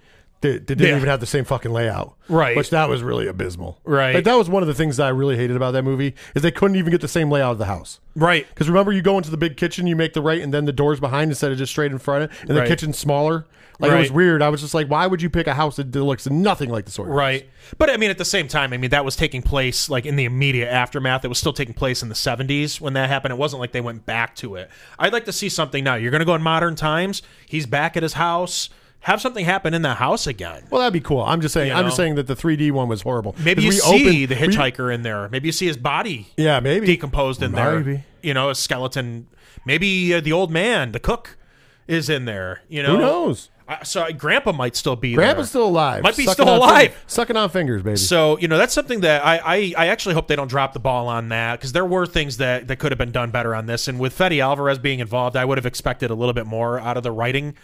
They, 0.46 0.52
they 0.58 0.58
didn't 0.74 0.88
Yeah. 0.88 0.96
even 0.96 1.08
have 1.08 1.20
the 1.20 1.26
same 1.26 1.44
fucking 1.44 1.72
layout, 1.72 2.14
Right. 2.28 2.56
Which 2.56 2.70
that 2.70 2.88
was 2.88 3.02
really 3.02 3.26
abysmal, 3.26 3.78
Right. 3.84 4.14
Like 4.14 4.24
that 4.24 4.34
was 4.36 4.48
one 4.48 4.62
of 4.62 4.66
the 4.66 4.74
things 4.74 4.96
that 4.98 5.06
I 5.06 5.10
really 5.10 5.36
hated 5.36 5.56
about 5.56 5.72
that 5.72 5.82
movie 5.82 6.14
is 6.34 6.42
they 6.42 6.50
couldn't 6.50 6.76
even 6.76 6.90
get 6.90 7.00
the 7.00 7.08
same 7.08 7.30
layout 7.30 7.52
of 7.52 7.58
the 7.58 7.66
house. 7.66 8.00
Right. 8.14 8.46
Because 8.48 8.68
remember, 8.68 8.92
you 8.92 9.02
go 9.02 9.16
into 9.18 9.30
the 9.30 9.36
big 9.36 9.56
kitchen, 9.56 9.86
you 9.86 9.96
make 9.96 10.12
the 10.14 10.22
right, 10.22 10.40
and 10.40 10.52
then 10.54 10.64
the 10.64 10.72
door's 10.72 11.00
behind 11.00 11.30
instead 11.30 11.52
of 11.52 11.58
just 11.58 11.72
straight 11.72 11.92
in 11.92 11.98
front, 11.98 12.24
of, 12.24 12.30
and 12.42 12.50
the 12.50 12.60
Right. 12.60 12.68
kitchen's 12.68 12.98
smaller. 12.98 13.46
Like 13.78 13.92
it 13.92 13.98
was 13.98 14.10
weird. 14.10 14.40
I 14.40 14.48
was 14.48 14.62
just 14.62 14.72
like, 14.72 14.88
why 14.88 15.06
would 15.06 15.20
you 15.20 15.28
pick 15.28 15.46
a 15.46 15.52
house 15.52 15.76
that 15.76 15.94
looks 15.94 16.26
nothing 16.30 16.70
like 16.70 16.86
the 16.86 16.90
house? 17.02 17.06
Right. 17.10 17.46
But 17.76 17.90
I 17.90 17.98
mean, 17.98 18.08
at 18.08 18.16
the 18.16 18.24
same 18.24 18.48
time, 18.48 18.72
I 18.72 18.78
mean, 18.78 18.88
that 18.88 19.04
was 19.04 19.16
taking 19.16 19.42
place 19.42 19.90
like 19.90 20.06
in 20.06 20.16
the 20.16 20.24
immediate 20.24 20.68
aftermath. 20.70 21.26
It 21.26 21.28
was 21.28 21.36
still 21.36 21.52
taking 21.52 21.74
place 21.74 22.02
in 22.02 22.08
the 22.08 22.14
70s 22.14 22.80
when 22.80 22.94
that 22.94 23.10
happened. 23.10 23.32
It 23.32 23.36
wasn't 23.38 23.60
like 23.60 23.72
they 23.72 23.82
went 23.82 24.06
back 24.06 24.34
to 24.36 24.54
it. 24.54 24.70
I'd 24.98 25.12
like 25.12 25.26
to 25.26 25.32
see 25.32 25.50
something 25.50 25.84
now. 25.84 25.94
You're 25.96 26.10
going 26.10 26.20
to 26.20 26.24
go 26.24 26.34
in 26.34 26.40
modern 26.40 26.74
times. 26.74 27.20
He's 27.46 27.66
back 27.66 27.98
at 27.98 28.02
his 28.02 28.14
house. 28.14 28.70
Have 29.06 29.20
something 29.20 29.44
happen 29.44 29.72
in 29.72 29.82
the 29.82 29.94
house 29.94 30.26
again. 30.26 30.64
Well, 30.68 30.80
that'd 30.80 30.92
be 30.92 30.98
cool. 31.00 31.22
I'm 31.22 31.40
just 31.40 31.54
saying. 31.54 31.68
You 31.68 31.74
I'm 31.74 31.84
just 31.84 31.96
saying 31.96 32.16
that 32.16 32.26
the 32.26 32.34
3D 32.34 32.72
one 32.72 32.88
was 32.88 33.02
horrible. 33.02 33.36
Maybe 33.38 33.62
you 33.62 33.70
see 33.70 33.86
opened- 33.86 34.28
the 34.30 34.34
we- 34.46 34.52
hitchhiker 34.52 34.92
in 34.92 35.02
there. 35.02 35.28
Maybe 35.28 35.46
you 35.46 35.52
see 35.52 35.66
his 35.68 35.76
body 35.76 36.26
yeah, 36.36 36.58
maybe 36.58 36.86
decomposed 36.86 37.40
in 37.40 37.52
there. 37.52 37.76
Maybe. 37.78 38.02
You 38.22 38.34
know, 38.34 38.50
a 38.50 38.54
skeleton. 38.56 39.28
Maybe 39.64 40.12
uh, 40.12 40.20
the 40.20 40.32
old 40.32 40.50
man, 40.50 40.90
the 40.90 40.98
cook, 40.98 41.38
is 41.86 42.08
in 42.10 42.24
there. 42.24 42.62
You 42.68 42.82
know, 42.82 42.96
Who 42.96 42.98
knows? 42.98 43.48
I, 43.68 43.84
so 43.84 44.12
Grandpa 44.12 44.50
might 44.52 44.74
still 44.76 44.96
be 44.96 45.14
Grandpa's 45.14 45.46
there. 45.46 45.50
still 45.60 45.66
alive. 45.68 46.02
Might 46.02 46.16
be 46.16 46.24
Sucking 46.24 46.44
still 46.44 46.56
alive. 46.56 46.90
fingers- 46.92 47.02
sucking 47.06 47.36
on 47.36 47.50
fingers, 47.50 47.82
baby. 47.84 47.96
So 47.96 48.38
you 48.38 48.48
know 48.48 48.58
that's 48.58 48.74
something 48.74 49.00
that 49.02 49.24
I 49.24 49.38
I, 49.38 49.74
I 49.78 49.86
actually 49.88 50.14
hope 50.16 50.26
they 50.26 50.34
don't 50.36 50.48
drop 50.48 50.72
the 50.72 50.80
ball 50.80 51.06
on 51.06 51.28
that 51.28 51.60
because 51.60 51.70
there 51.72 51.84
were 51.84 52.06
things 52.06 52.38
that 52.38 52.66
that 52.66 52.80
could 52.80 52.90
have 52.90 52.98
been 52.98 53.12
done 53.12 53.30
better 53.30 53.54
on 53.54 53.66
this. 53.66 53.86
And 53.86 54.00
with 54.00 54.12
Fede 54.14 54.40
Alvarez 54.40 54.80
being 54.80 54.98
involved, 54.98 55.36
I 55.36 55.44
would 55.44 55.58
have 55.58 55.66
expected 55.66 56.10
a 56.10 56.14
little 56.14 56.32
bit 56.34 56.46
more 56.46 56.80
out 56.80 56.96
of 56.96 57.04
the 57.04 57.12
writing. 57.12 57.54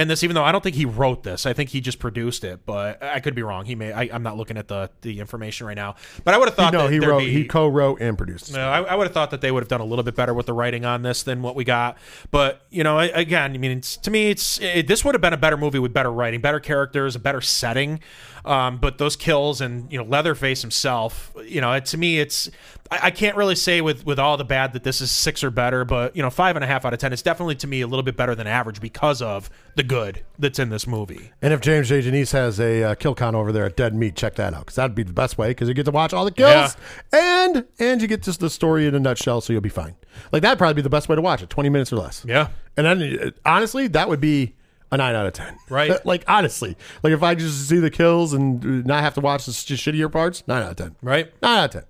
And 0.00 0.08
this, 0.08 0.24
even 0.24 0.34
though 0.34 0.42
I 0.42 0.50
don't 0.50 0.64
think 0.64 0.76
he 0.76 0.86
wrote 0.86 1.24
this, 1.24 1.44
I 1.44 1.52
think 1.52 1.68
he 1.68 1.82
just 1.82 1.98
produced 1.98 2.42
it. 2.42 2.64
But 2.64 3.02
I 3.02 3.20
could 3.20 3.34
be 3.34 3.42
wrong. 3.42 3.66
He 3.66 3.74
may. 3.74 3.92
I, 3.92 4.08
I'm 4.10 4.22
not 4.22 4.38
looking 4.38 4.56
at 4.56 4.66
the 4.66 4.88
the 5.02 5.20
information 5.20 5.66
right 5.66 5.76
now. 5.76 5.96
But 6.24 6.32
I 6.32 6.38
would 6.38 6.48
have 6.48 6.54
thought 6.54 6.72
no, 6.72 6.84
that 6.84 6.92
he 6.92 7.00
wrote, 7.00 7.18
be, 7.18 7.30
he 7.30 7.44
co-wrote 7.44 8.00
and 8.00 8.16
produced. 8.16 8.50
no, 8.50 8.66
I, 8.66 8.80
I 8.80 8.94
would 8.94 9.04
have 9.04 9.12
thought 9.12 9.30
that 9.32 9.42
they 9.42 9.50
would 9.52 9.62
have 9.62 9.68
done 9.68 9.82
a 9.82 9.84
little 9.84 10.02
bit 10.02 10.14
better 10.14 10.32
with 10.32 10.46
the 10.46 10.54
writing 10.54 10.86
on 10.86 11.02
this 11.02 11.22
than 11.22 11.42
what 11.42 11.54
we 11.54 11.64
got. 11.64 11.98
But 12.30 12.62
you 12.70 12.82
know, 12.82 12.98
again, 12.98 13.52
I 13.52 13.58
mean, 13.58 13.72
it's, 13.72 13.98
to 13.98 14.10
me, 14.10 14.30
it's 14.30 14.58
it, 14.62 14.86
this 14.86 15.04
would 15.04 15.14
have 15.14 15.20
been 15.20 15.34
a 15.34 15.36
better 15.36 15.58
movie 15.58 15.78
with 15.78 15.92
better 15.92 16.10
writing, 16.10 16.40
better 16.40 16.60
characters, 16.60 17.14
a 17.14 17.18
better 17.18 17.42
setting. 17.42 18.00
Um, 18.44 18.78
but 18.78 18.98
those 18.98 19.16
kills 19.16 19.60
and 19.60 19.90
you 19.92 19.98
know 19.98 20.04
Leatherface 20.04 20.62
himself, 20.62 21.32
you 21.44 21.60
know, 21.60 21.72
it, 21.72 21.84
to 21.86 21.98
me, 21.98 22.18
it's 22.18 22.50
I, 22.90 22.98
I 23.04 23.10
can't 23.10 23.36
really 23.36 23.54
say 23.54 23.80
with 23.80 24.04
with 24.06 24.18
all 24.18 24.36
the 24.36 24.44
bad 24.44 24.72
that 24.72 24.84
this 24.84 25.00
is 25.00 25.10
six 25.10 25.44
or 25.44 25.50
better, 25.50 25.84
but 25.84 26.16
you 26.16 26.22
know, 26.22 26.30
five 26.30 26.56
and 26.56 26.64
a 26.64 26.68
half 26.68 26.84
out 26.84 26.92
of 26.92 26.98
ten. 26.98 27.12
It's 27.12 27.22
definitely 27.22 27.56
to 27.56 27.66
me 27.66 27.80
a 27.82 27.86
little 27.86 28.02
bit 28.02 28.16
better 28.16 28.34
than 28.34 28.46
average 28.46 28.80
because 28.80 29.20
of 29.22 29.50
the 29.76 29.82
good 29.82 30.24
that's 30.38 30.58
in 30.58 30.70
this 30.70 30.86
movie. 30.86 31.30
And 31.42 31.52
if 31.52 31.60
James 31.60 31.88
J. 31.88 32.02
Janisse 32.02 32.32
has 32.32 32.58
a 32.60 32.82
uh, 32.82 32.94
kill 32.94 33.14
count 33.14 33.36
over 33.36 33.52
there 33.52 33.64
at 33.64 33.76
Dead 33.76 33.94
Meat, 33.94 34.16
check 34.16 34.36
that 34.36 34.54
out 34.54 34.60
because 34.60 34.76
that'd 34.76 34.94
be 34.94 35.02
the 35.02 35.12
best 35.12 35.38
way 35.38 35.48
because 35.48 35.68
you 35.68 35.74
get 35.74 35.84
to 35.84 35.90
watch 35.90 36.12
all 36.12 36.24
the 36.24 36.30
kills 36.30 36.76
and 37.12 37.66
and 37.78 38.02
you 38.02 38.08
get 38.08 38.22
just 38.22 38.40
the 38.40 38.50
story 38.50 38.86
in 38.86 38.94
a 38.94 39.00
nutshell, 39.00 39.40
so 39.40 39.52
you'll 39.52 39.62
be 39.62 39.68
fine. 39.68 39.94
Like 40.32 40.42
that'd 40.42 40.58
probably 40.58 40.74
be 40.74 40.82
the 40.82 40.90
best 40.90 41.08
way 41.08 41.16
to 41.16 41.22
watch 41.22 41.42
it, 41.42 41.50
twenty 41.50 41.68
minutes 41.68 41.92
or 41.92 41.96
less. 41.96 42.24
Yeah. 42.26 42.48
And 42.76 42.86
then 42.86 43.18
uh, 43.20 43.30
honestly, 43.44 43.88
that 43.88 44.08
would 44.08 44.20
be 44.20 44.54
a 44.92 44.96
nine 44.96 45.14
out 45.14 45.26
of 45.26 45.32
ten. 45.32 45.56
Right. 45.68 45.92
like 46.06 46.24
honestly, 46.28 46.76
like 47.02 47.12
if 47.12 47.22
I 47.22 47.34
just 47.34 47.68
see 47.68 47.78
the 47.78 47.90
kills 47.90 48.32
and 48.32 48.64
uh, 48.64 48.68
not 48.88 49.02
have 49.02 49.14
to 49.14 49.20
watch 49.20 49.46
the 49.46 49.52
sh- 49.52 49.72
shittier 49.72 50.10
parts, 50.10 50.42
nine 50.46 50.62
out 50.62 50.70
of 50.70 50.76
ten. 50.76 50.96
Right. 51.02 51.32
Nine 51.42 51.58
out 51.58 51.64
of 51.64 51.70
ten. 51.70 51.84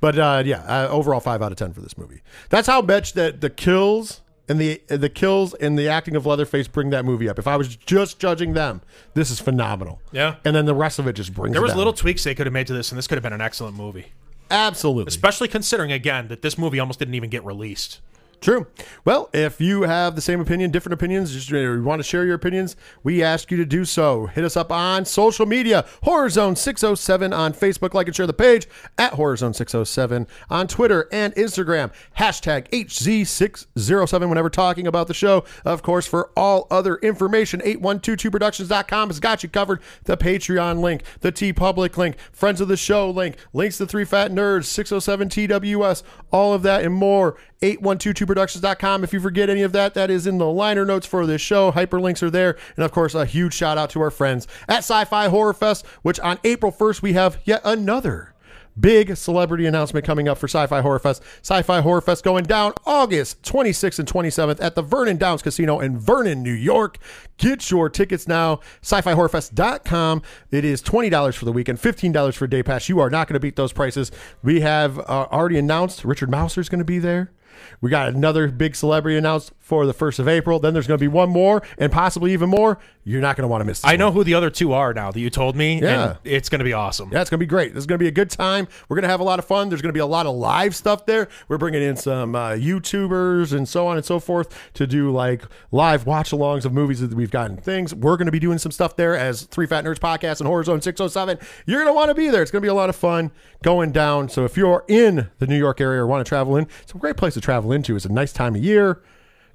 But 0.00 0.18
uh, 0.18 0.42
yeah, 0.44 0.62
uh, 0.62 0.88
overall 0.88 1.20
five 1.20 1.42
out 1.42 1.52
of 1.52 1.58
ten 1.58 1.72
for 1.72 1.80
this 1.80 1.96
movie. 1.98 2.20
That's 2.50 2.66
how 2.66 2.80
much 2.82 3.14
that 3.14 3.40
the 3.40 3.50
kills 3.50 4.20
and 4.48 4.58
the 4.60 4.82
the 4.88 5.08
kills 5.08 5.54
and 5.54 5.78
the 5.78 5.88
acting 5.88 6.16
of 6.16 6.26
Leatherface 6.26 6.68
bring 6.68 6.90
that 6.90 7.04
movie 7.04 7.28
up. 7.28 7.38
If 7.38 7.46
I 7.46 7.56
was 7.56 7.74
just 7.76 8.18
judging 8.18 8.52
them, 8.52 8.82
this 9.14 9.30
is 9.30 9.40
phenomenal. 9.40 10.00
Yeah. 10.12 10.36
And 10.44 10.54
then 10.54 10.66
the 10.66 10.74
rest 10.74 10.98
of 10.98 11.06
it 11.06 11.14
just 11.14 11.32
brings. 11.34 11.54
There 11.54 11.62
was 11.62 11.74
little 11.74 11.92
tweaks 11.94 12.24
they 12.24 12.34
could 12.34 12.46
have 12.46 12.52
made 12.52 12.66
to 12.68 12.74
this, 12.74 12.90
and 12.92 12.98
this 12.98 13.06
could 13.06 13.16
have 13.16 13.22
been 13.22 13.32
an 13.32 13.40
excellent 13.40 13.76
movie. 13.76 14.12
absolutely. 14.50 15.08
Especially 15.08 15.48
considering 15.48 15.90
again 15.92 16.28
that 16.28 16.42
this 16.42 16.58
movie 16.58 16.78
almost 16.78 16.98
didn't 16.98 17.14
even 17.14 17.30
get 17.30 17.44
released. 17.44 18.00
True. 18.40 18.66
Well, 19.04 19.30
if 19.32 19.60
you 19.60 19.82
have 19.82 20.14
the 20.14 20.20
same 20.20 20.40
opinion, 20.40 20.70
different 20.70 20.94
opinions, 20.94 21.32
just 21.32 21.52
uh, 21.52 21.56
you 21.56 21.82
want 21.82 22.00
to 22.00 22.04
share 22.04 22.24
your 22.24 22.34
opinions, 22.34 22.76
we 23.02 23.22
ask 23.22 23.50
you 23.50 23.56
to 23.56 23.64
do 23.64 23.84
so. 23.84 24.26
Hit 24.26 24.44
us 24.44 24.56
up 24.56 24.70
on 24.70 25.04
social 25.04 25.46
media, 25.46 25.84
Horror 26.02 26.28
Zone 26.28 26.56
607 26.56 27.32
on 27.32 27.52
Facebook, 27.54 27.94
like 27.94 28.06
and 28.06 28.14
share 28.14 28.26
the 28.26 28.32
page 28.32 28.66
at 28.98 29.14
Horror 29.14 29.36
Zone 29.36 29.54
607 29.54 30.26
on 30.50 30.66
Twitter 30.66 31.08
and 31.10 31.34
Instagram, 31.34 31.92
hashtag 32.18 32.68
HZ607 32.70 34.28
whenever 34.28 34.50
talking 34.50 34.86
about 34.86 35.08
the 35.08 35.14
show. 35.14 35.44
Of 35.64 35.82
course, 35.82 36.06
for 36.06 36.30
all 36.36 36.66
other 36.70 36.96
information, 36.96 37.60
8122productions.com 37.60 39.08
has 39.08 39.20
got 39.20 39.42
you 39.42 39.48
covered. 39.48 39.80
The 40.04 40.16
Patreon 40.16 40.80
link, 40.80 41.02
the 41.20 41.32
TeePublic 41.32 41.96
link, 41.96 42.16
Friends 42.32 42.60
of 42.60 42.68
the 42.68 42.76
Show 42.76 43.10
link, 43.10 43.36
links 43.52 43.78
to 43.78 43.86
Three 43.86 44.04
Fat 44.04 44.30
Nerds, 44.30 44.64
607 44.64 45.28
TWS, 45.28 46.02
all 46.30 46.52
of 46.52 46.62
that 46.62 46.84
and 46.84 46.94
more. 46.94 47.36
8122productions.com. 47.64 49.04
If 49.04 49.12
you 49.12 49.20
forget 49.20 49.48
any 49.48 49.62
of 49.62 49.72
that, 49.72 49.94
that 49.94 50.10
is 50.10 50.26
in 50.26 50.38
the 50.38 50.50
liner 50.50 50.84
notes 50.84 51.06
for 51.06 51.26
this 51.26 51.40
show. 51.40 51.72
Hyperlinks 51.72 52.22
are 52.22 52.30
there. 52.30 52.56
And 52.76 52.84
of 52.84 52.92
course, 52.92 53.14
a 53.14 53.24
huge 53.24 53.54
shout 53.54 53.78
out 53.78 53.90
to 53.90 54.00
our 54.00 54.10
friends 54.10 54.46
at 54.68 54.78
Sci 54.78 55.04
Fi 55.04 55.28
Horror 55.28 55.54
Fest, 55.54 55.86
which 56.02 56.20
on 56.20 56.38
April 56.44 56.70
1st, 56.70 57.02
we 57.02 57.14
have 57.14 57.38
yet 57.44 57.62
another 57.64 58.34
big 58.78 59.16
celebrity 59.16 59.66
announcement 59.66 60.04
coming 60.04 60.28
up 60.28 60.38
for 60.38 60.48
Sci-Fi 60.48 60.80
Horror 60.80 60.98
Fest. 60.98 61.22
Sci-Fi 61.42 61.80
Horror 61.80 62.00
Fest 62.00 62.24
going 62.24 62.44
down 62.44 62.72
August 62.84 63.42
26th 63.42 63.98
and 63.98 64.08
27th 64.08 64.60
at 64.60 64.74
the 64.74 64.82
Vernon 64.82 65.16
Downs 65.16 65.42
Casino 65.42 65.80
in 65.80 65.98
Vernon, 65.98 66.42
New 66.42 66.52
York. 66.52 66.98
Get 67.36 67.70
your 67.70 67.88
tickets 67.88 68.28
now. 68.28 68.60
Sci-Fi-Horrorfest.com. 68.82 70.22
It 70.50 70.64
is 70.64 70.82
$20 70.82 71.34
for 71.34 71.44
the 71.44 71.52
weekend, 71.52 71.78
$15 71.78 72.34
for 72.34 72.46
day 72.46 72.62
pass. 72.62 72.88
You 72.88 73.00
are 73.00 73.10
not 73.10 73.28
going 73.28 73.34
to 73.34 73.40
beat 73.40 73.56
those 73.56 73.72
prices. 73.72 74.10
We 74.42 74.60
have 74.60 74.98
uh, 74.98 75.28
already 75.30 75.58
announced 75.58 76.04
Richard 76.04 76.30
Mouser 76.30 76.60
is 76.60 76.68
going 76.68 76.80
to 76.80 76.84
be 76.84 76.98
there. 76.98 77.30
We 77.80 77.90
got 77.90 78.08
another 78.08 78.48
big 78.48 78.76
celebrity 78.76 79.16
announced 79.16 79.52
for 79.58 79.86
the 79.86 79.94
1st 79.94 80.18
of 80.18 80.28
April. 80.28 80.58
Then 80.58 80.74
there's 80.74 80.86
going 80.86 80.98
to 80.98 81.02
be 81.02 81.08
one 81.08 81.30
more 81.30 81.62
and 81.78 81.90
possibly 81.90 82.32
even 82.32 82.50
more. 82.50 82.78
You're 83.06 83.20
not 83.20 83.36
going 83.36 83.42
to 83.42 83.48
want 83.48 83.60
to 83.60 83.64
miss 83.66 83.80
this 83.80 83.84
I 83.88 83.92
one. 83.92 83.98
know 83.98 84.12
who 84.12 84.24
the 84.24 84.34
other 84.34 84.50
two 84.50 84.72
are 84.72 84.94
now 84.94 85.10
that 85.10 85.20
you 85.20 85.28
told 85.30 85.56
me. 85.56 85.80
Yeah. 85.80 86.10
And 86.10 86.18
it's 86.24 86.48
going 86.48 86.60
to 86.60 86.64
be 86.64 86.72
awesome. 86.72 87.10
Yeah, 87.12 87.20
it's 87.20 87.30
going 87.30 87.38
to 87.38 87.44
be 87.44 87.48
great. 87.48 87.74
This 87.74 87.82
is 87.82 87.86
going 87.86 87.98
to 87.98 88.02
be 88.02 88.08
a 88.08 88.12
good 88.12 88.30
time. 88.30 88.66
We're 88.88 88.96
going 88.96 89.02
to 89.02 89.08
have 89.08 89.20
a 89.20 89.24
lot 89.24 89.38
of 89.38 89.44
fun. 89.44 89.68
There's 89.68 89.82
going 89.82 89.90
to 89.90 89.94
be 89.94 90.00
a 90.00 90.06
lot 90.06 90.26
of 90.26 90.34
live 90.36 90.74
stuff 90.74 91.04
there. 91.06 91.28
We're 91.48 91.58
bringing 91.58 91.82
in 91.82 91.96
some 91.96 92.34
uh, 92.34 92.50
YouTubers 92.50 93.52
and 93.52 93.68
so 93.68 93.86
on 93.86 93.96
and 93.96 94.04
so 94.04 94.18
forth 94.18 94.72
to 94.74 94.86
do 94.86 95.10
like 95.10 95.42
live 95.70 96.06
watch 96.06 96.30
alongs 96.30 96.64
of 96.64 96.72
movies 96.72 97.00
that 97.00 97.12
we've 97.12 97.30
gotten 97.30 97.56
things. 97.56 97.94
We're 97.94 98.16
going 98.16 98.26
to 98.26 98.32
be 98.32 98.38
doing 98.38 98.58
some 98.58 98.72
stuff 98.72 98.96
there 98.96 99.16
as 99.16 99.42
Three 99.42 99.66
Fat 99.66 99.84
Nerds 99.84 99.98
Podcast 99.98 100.40
and 100.40 100.46
Horror 100.46 100.64
Zone 100.64 100.80
607. 100.80 101.38
You're 101.66 101.80
going 101.82 101.92
to 101.92 101.94
want 101.94 102.08
to 102.08 102.14
be 102.14 102.28
there. 102.28 102.42
It's 102.42 102.50
going 102.50 102.62
to 102.62 102.66
be 102.66 102.70
a 102.70 102.74
lot 102.74 102.88
of 102.88 102.96
fun 102.96 103.30
going 103.62 103.92
down. 103.92 104.28
So 104.28 104.44
if 104.44 104.56
you're 104.56 104.84
in 104.88 105.28
the 105.38 105.46
New 105.46 105.58
York 105.58 105.80
area 105.80 106.00
or 106.00 106.06
want 106.06 106.24
to 106.24 106.28
travel 106.28 106.56
in, 106.56 106.66
it's 106.82 106.94
a 106.94 106.98
great 106.98 107.16
place 107.16 107.34
to 107.34 107.40
travel 107.44 107.70
into. 107.72 107.94
It's 107.96 108.04
a 108.04 108.12
nice 108.12 108.32
time 108.32 108.54
of 108.56 108.64
year 108.64 109.02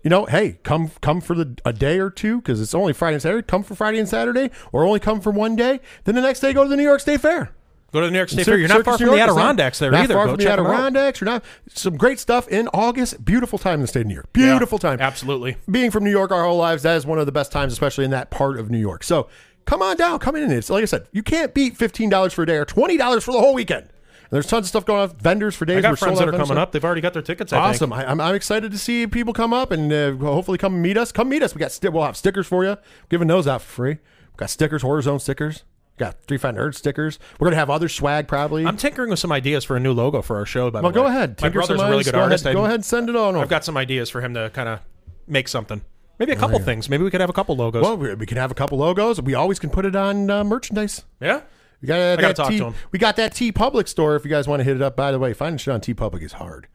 you 0.04 0.10
know, 0.10 0.26
hey, 0.26 0.60
come 0.64 0.92
come 1.02 1.20
for 1.22 1.36
the 1.36 1.58
a 1.66 1.74
day 1.74 2.00
or 2.00 2.10
two 2.10 2.38
because 2.38 2.62
it's 2.62 2.74
only 2.74 2.94
Friday 2.94 3.16
and 3.16 3.22
Saturday. 3.22 3.46
Come 3.46 3.64
for 3.64 3.76
Friday 3.76 4.00
and 4.00 4.08
Saturday, 4.08 4.50
or 4.72 4.86
only 4.86 5.00
come 5.00 5.20
for 5.20 5.32
one 5.32 5.56
day. 5.56 5.82
Then 6.06 6.16
the 6.16 6.22
next 6.22 6.40
day, 6.40 6.54
go 6.54 6.64
to 6.64 6.70
the 6.70 6.78
New 6.78 6.84
York 6.84 7.02
State 7.02 7.20
Fair. 7.22 7.52
Go 7.92 8.02
to 8.02 8.06
the 8.06 8.12
New 8.12 8.18
York 8.18 8.30
State 8.30 8.46
Fair. 8.46 8.58
You're 8.58 8.70
not 8.70 8.86
far 8.86 8.98
from 8.98 9.08
the 9.08 9.16
York 9.18 9.28
not- 9.28 9.38
Adirondacks 9.38 9.80
there 9.80 9.92
not 9.92 10.04
either. 10.04 10.14
Far 10.14 10.26
Go 10.28 10.32
from 10.34 10.38
the 10.38 10.44
check 10.44 10.58
'em 10.60 10.66
out. 10.68 10.72
Adirondacks. 10.74 11.20
You're 11.22 11.26
not 11.26 11.44
some 11.74 11.98
great 11.98 12.20
stuff 12.20 12.48
in 12.48 12.70
August. 12.70 13.26
Beautiful 13.26 13.60
time 13.60 13.76
in 13.76 13.82
the 13.82 13.88
state 13.88 14.02
of 14.02 14.08
New 14.08 14.14
York. 14.14 14.32
Beautiful 14.32 14.78
time. 14.80 15.00
Absolutely. 15.02 15.58
Being 15.70 15.92
from 15.92 16.04
New 16.06 16.12
York 16.12 16.32
our 16.32 16.44
whole 16.46 16.58
lives, 16.58 16.84
that 16.84 16.96
is 16.96 17.06
one 17.06 17.20
of 17.20 17.26
the 17.26 17.32
best 17.34 17.52
times, 17.52 17.74
especially 17.74 18.06
in 18.06 18.12
that 18.12 18.30
part 18.30 18.58
of 18.58 18.70
New 18.70 18.78
York. 18.80 19.04
So 19.04 19.28
come 19.66 19.82
on 19.82 19.98
down, 19.98 20.20
come 20.20 20.36
in. 20.38 20.50
It's 20.52 20.70
like 20.70 20.84
I 20.84 20.86
said, 20.86 21.08
you 21.12 21.24
can't 21.24 21.54
beat 21.54 21.76
fifteen 21.76 22.10
dollars 22.10 22.32
for 22.32 22.44
a 22.44 22.46
day 22.46 22.56
or 22.56 22.66
twenty 22.66 22.96
dollars 22.96 23.26
for 23.26 23.34
the 23.34 23.40
whole 23.40 23.54
weekend. 23.54 23.90
There's 24.32 24.46
tons 24.46 24.66
of 24.66 24.70
stuff 24.70 24.86
going 24.86 25.02
on. 25.02 25.18
Vendors 25.18 25.56
for 25.56 25.66
days. 25.66 25.76
I 25.84 25.90
We're 25.90 25.94
got 25.96 26.00
friends 26.00 26.20
that 26.20 26.28
are 26.28 26.32
coming 26.32 26.46
stuff. 26.48 26.58
up. 26.58 26.72
They've 26.72 26.84
already 26.86 27.02
got 27.02 27.14
their 27.14 27.22
tickets. 27.22 27.52
I 27.52 27.58
think. 27.72 27.76
Awesome! 27.76 27.94
I, 27.94 28.10
I'm, 28.10 28.22
I'm 28.22 28.36
excited 28.36 28.72
to 28.72 28.78
see 28.78 29.08
people 29.08 29.34
come 29.34 29.54
up 29.54 29.72
and 29.72 29.92
uh, 29.92 30.14
hopefully 30.18 30.58
come 30.58 30.82
meet 30.82 30.98
us. 30.98 31.12
Come 31.12 31.30
meet 31.30 31.42
us. 31.42 31.56
We 31.56 31.60
got 31.60 31.72
sti- 31.72 31.90
we'll 31.90 32.04
have 32.04 32.16
stickers 32.18 32.46
for 32.46 32.64
you. 32.64 32.78
Giving 33.10 33.28
those 33.28 33.48
out 33.48 33.62
for 33.62 33.72
free. 33.72 33.94
We 33.94 34.38
got 34.38 34.50
stickers, 34.50 34.82
Horror 34.84 35.02
Zone 35.02 35.20
stickers. 35.20 35.64
We 35.98 36.06
got 36.06 36.22
Three 36.28 36.38
Fat 36.38 36.56
Nerd 36.56 36.76
stickers. 36.76 37.18
We're 37.40 37.48
gonna 37.48 37.56
have 37.58 37.70
other 37.72 37.90
swag 37.90 38.28
probably. 38.28 38.66
I'm 38.66 38.78
tinkering 38.78 39.10
with 39.10 39.20
some 39.20 39.32
ideas 39.32 39.64
for 39.64 39.76
a 39.76 39.80
new 39.80 39.94
logo 39.94 40.22
for 40.22 40.38
our 40.38 40.46
show. 40.46 40.70
By 40.70 40.82
well, 40.82 40.92
the 40.92 41.00
way, 41.02 41.08
go 41.08 41.10
ahead. 41.10 41.42
My 41.42 41.50
brother's 41.50 41.78
some 41.78 41.88
a 41.88 41.90
really 41.90 42.04
good 42.04 42.14
go 42.14 42.22
artist. 42.22 42.46
Ahead. 42.46 42.56
Go 42.56 42.66
ahead 42.66 42.76
and 42.76 42.86
send 42.86 43.10
it 43.10 43.16
on. 43.16 43.36
I've 43.36 43.50
got 43.50 43.66
some 43.66 43.78
ideas 43.78 44.10
for 44.10 44.22
him 44.22 44.34
to 44.36 44.52
kind 44.54 44.70
of 44.70 44.80
make 45.28 45.48
something. 45.48 45.82
Maybe 46.20 46.34
a 46.34 46.36
couple 46.36 46.60
things. 46.60 46.90
Maybe 46.90 47.04
we 47.04 47.10
could 47.12 47.22
have 47.22 47.30
a 47.30 47.34
couple 47.34 47.56
logos. 47.56 47.82
Well, 47.82 47.96
we, 47.98 48.14
we 48.14 48.26
can 48.26 48.38
have 48.38 48.52
a 48.52 48.54
couple 48.54 48.78
logos. 48.78 49.22
We 49.22 49.34
always 49.36 49.58
can 49.58 49.70
put 49.70 49.86
it 49.86 49.96
on 49.96 50.30
uh, 50.30 50.44
merchandise. 50.44 51.06
yeah. 51.22 51.42
We 51.82 51.88
got 51.88 52.00
uh, 52.00 52.16
gotta 52.16 52.28
that 52.28 52.36
talk 52.36 52.50
T, 52.50 52.58
to 52.58 52.66
him. 52.66 52.76
We 52.92 53.00
got 53.00 53.16
that 53.16 53.34
TeePublic 53.34 53.88
store. 53.88 54.16
If 54.16 54.26
you 54.26 54.30
guys 54.30 54.48
want 54.48 54.60
to 54.60 54.64
hit 54.64 54.76
it 54.76 54.82
up, 54.82 54.96
by 54.96 55.12
the 55.12 55.20
way, 55.20 55.34
finding 55.34 55.58
shit 55.58 55.74
on 55.74 55.82
TeePublic 55.82 56.22
is 56.22 56.34
hard. 56.34 56.68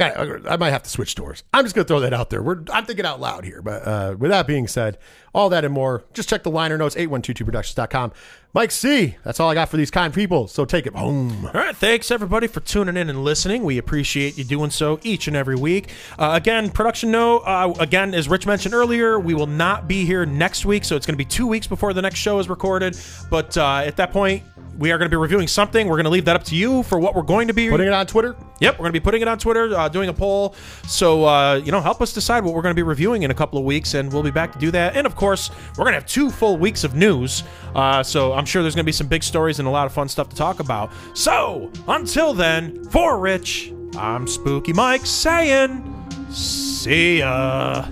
I 0.00 0.14
got. 0.16 0.50
I 0.50 0.56
might 0.56 0.70
have 0.70 0.82
to 0.84 0.90
switch 0.90 1.10
stores. 1.10 1.44
I'm 1.52 1.64
just 1.64 1.74
gonna 1.74 1.86
throw 1.86 2.00
that 2.00 2.12
out 2.12 2.30
there. 2.30 2.42
We're. 2.42 2.62
I'm 2.72 2.84
thinking 2.86 3.06
out 3.06 3.20
loud 3.20 3.44
here. 3.44 3.62
But 3.62 3.86
uh, 3.86 4.16
with 4.18 4.30
that 4.30 4.46
being 4.46 4.66
said, 4.66 4.98
all 5.34 5.48
that 5.50 5.64
and 5.64 5.74
more, 5.74 6.04
just 6.14 6.28
check 6.28 6.42
the 6.42 6.50
liner 6.50 6.78
notes. 6.78 6.94
8122productions.com. 6.94 8.12
Mike 8.56 8.70
C. 8.70 9.16
That's 9.22 9.38
all 9.38 9.50
I 9.50 9.54
got 9.54 9.68
for 9.68 9.76
these 9.76 9.90
kind 9.90 10.14
people. 10.14 10.48
So 10.48 10.64
take 10.64 10.86
it 10.86 10.94
home. 10.94 11.44
All 11.44 11.52
right, 11.52 11.76
thanks 11.76 12.10
everybody 12.10 12.46
for 12.46 12.60
tuning 12.60 12.96
in 12.96 13.10
and 13.10 13.22
listening. 13.22 13.64
We 13.64 13.76
appreciate 13.76 14.38
you 14.38 14.44
doing 14.44 14.70
so 14.70 14.98
each 15.02 15.28
and 15.28 15.36
every 15.36 15.56
week. 15.56 15.90
Uh, 16.18 16.30
again, 16.32 16.70
production 16.70 17.10
note. 17.10 17.40
Uh, 17.40 17.74
again, 17.78 18.14
as 18.14 18.30
Rich 18.30 18.46
mentioned 18.46 18.72
earlier, 18.72 19.20
we 19.20 19.34
will 19.34 19.46
not 19.46 19.86
be 19.86 20.06
here 20.06 20.24
next 20.24 20.64
week, 20.64 20.84
so 20.84 20.96
it's 20.96 21.04
going 21.04 21.12
to 21.12 21.22
be 21.22 21.26
two 21.26 21.46
weeks 21.46 21.66
before 21.66 21.92
the 21.92 22.00
next 22.00 22.18
show 22.18 22.38
is 22.38 22.48
recorded. 22.48 22.98
But 23.28 23.58
uh, 23.58 23.82
at 23.84 23.96
that 23.96 24.10
point, 24.10 24.42
we 24.78 24.92
are 24.92 24.98
going 24.98 25.06
to 25.06 25.14
be 25.14 25.16
reviewing 25.20 25.48
something. 25.48 25.88
We're 25.88 25.96
going 25.96 26.04
to 26.04 26.10
leave 26.10 26.24
that 26.26 26.36
up 26.36 26.44
to 26.44 26.56
you 26.56 26.82
for 26.82 26.98
what 26.98 27.14
we're 27.14 27.22
going 27.22 27.48
to 27.48 27.54
be 27.54 27.68
Putting 27.68 27.86
it 27.86 27.92
on 27.92 28.06
Twitter. 28.06 28.36
Yep, 28.60 28.74
we're 28.74 28.84
going 28.84 28.92
to 28.92 29.00
be 29.00 29.02
putting 29.02 29.22
it 29.22 29.28
on 29.28 29.38
Twitter, 29.38 29.76
uh, 29.76 29.88
doing 29.88 30.08
a 30.08 30.12
poll. 30.12 30.54
So, 30.86 31.24
uh, 31.24 31.56
you 31.56 31.72
know, 31.72 31.80
help 31.80 32.00
us 32.00 32.12
decide 32.12 32.44
what 32.44 32.54
we're 32.54 32.62
going 32.62 32.74
to 32.74 32.78
be 32.78 32.82
reviewing 32.82 33.22
in 33.22 33.30
a 33.30 33.34
couple 33.34 33.58
of 33.58 33.64
weeks, 33.64 33.94
and 33.94 34.12
we'll 34.12 34.22
be 34.22 34.30
back 34.30 34.52
to 34.52 34.58
do 34.58 34.70
that. 34.70 34.96
And 34.96 35.06
of 35.06 35.14
course, 35.16 35.50
we're 35.70 35.84
going 35.84 35.92
to 35.92 36.00
have 36.00 36.06
two 36.06 36.30
full 36.30 36.56
weeks 36.56 36.84
of 36.84 36.94
news. 36.94 37.42
Uh, 37.74 38.02
so, 38.02 38.32
I'm 38.32 38.44
sure 38.44 38.62
there's 38.62 38.74
going 38.74 38.84
to 38.84 38.88
be 38.88 38.92
some 38.92 39.08
big 39.08 39.22
stories 39.22 39.58
and 39.58 39.68
a 39.68 39.70
lot 39.70 39.86
of 39.86 39.92
fun 39.92 40.08
stuff 40.08 40.28
to 40.30 40.36
talk 40.36 40.60
about. 40.60 40.90
So, 41.14 41.70
until 41.88 42.32
then, 42.34 42.84
for 42.86 43.18
Rich, 43.18 43.72
I'm 43.96 44.26
Spooky 44.26 44.72
Mike 44.72 45.06
saying, 45.06 45.82
see 46.30 47.18
ya. 47.18 47.86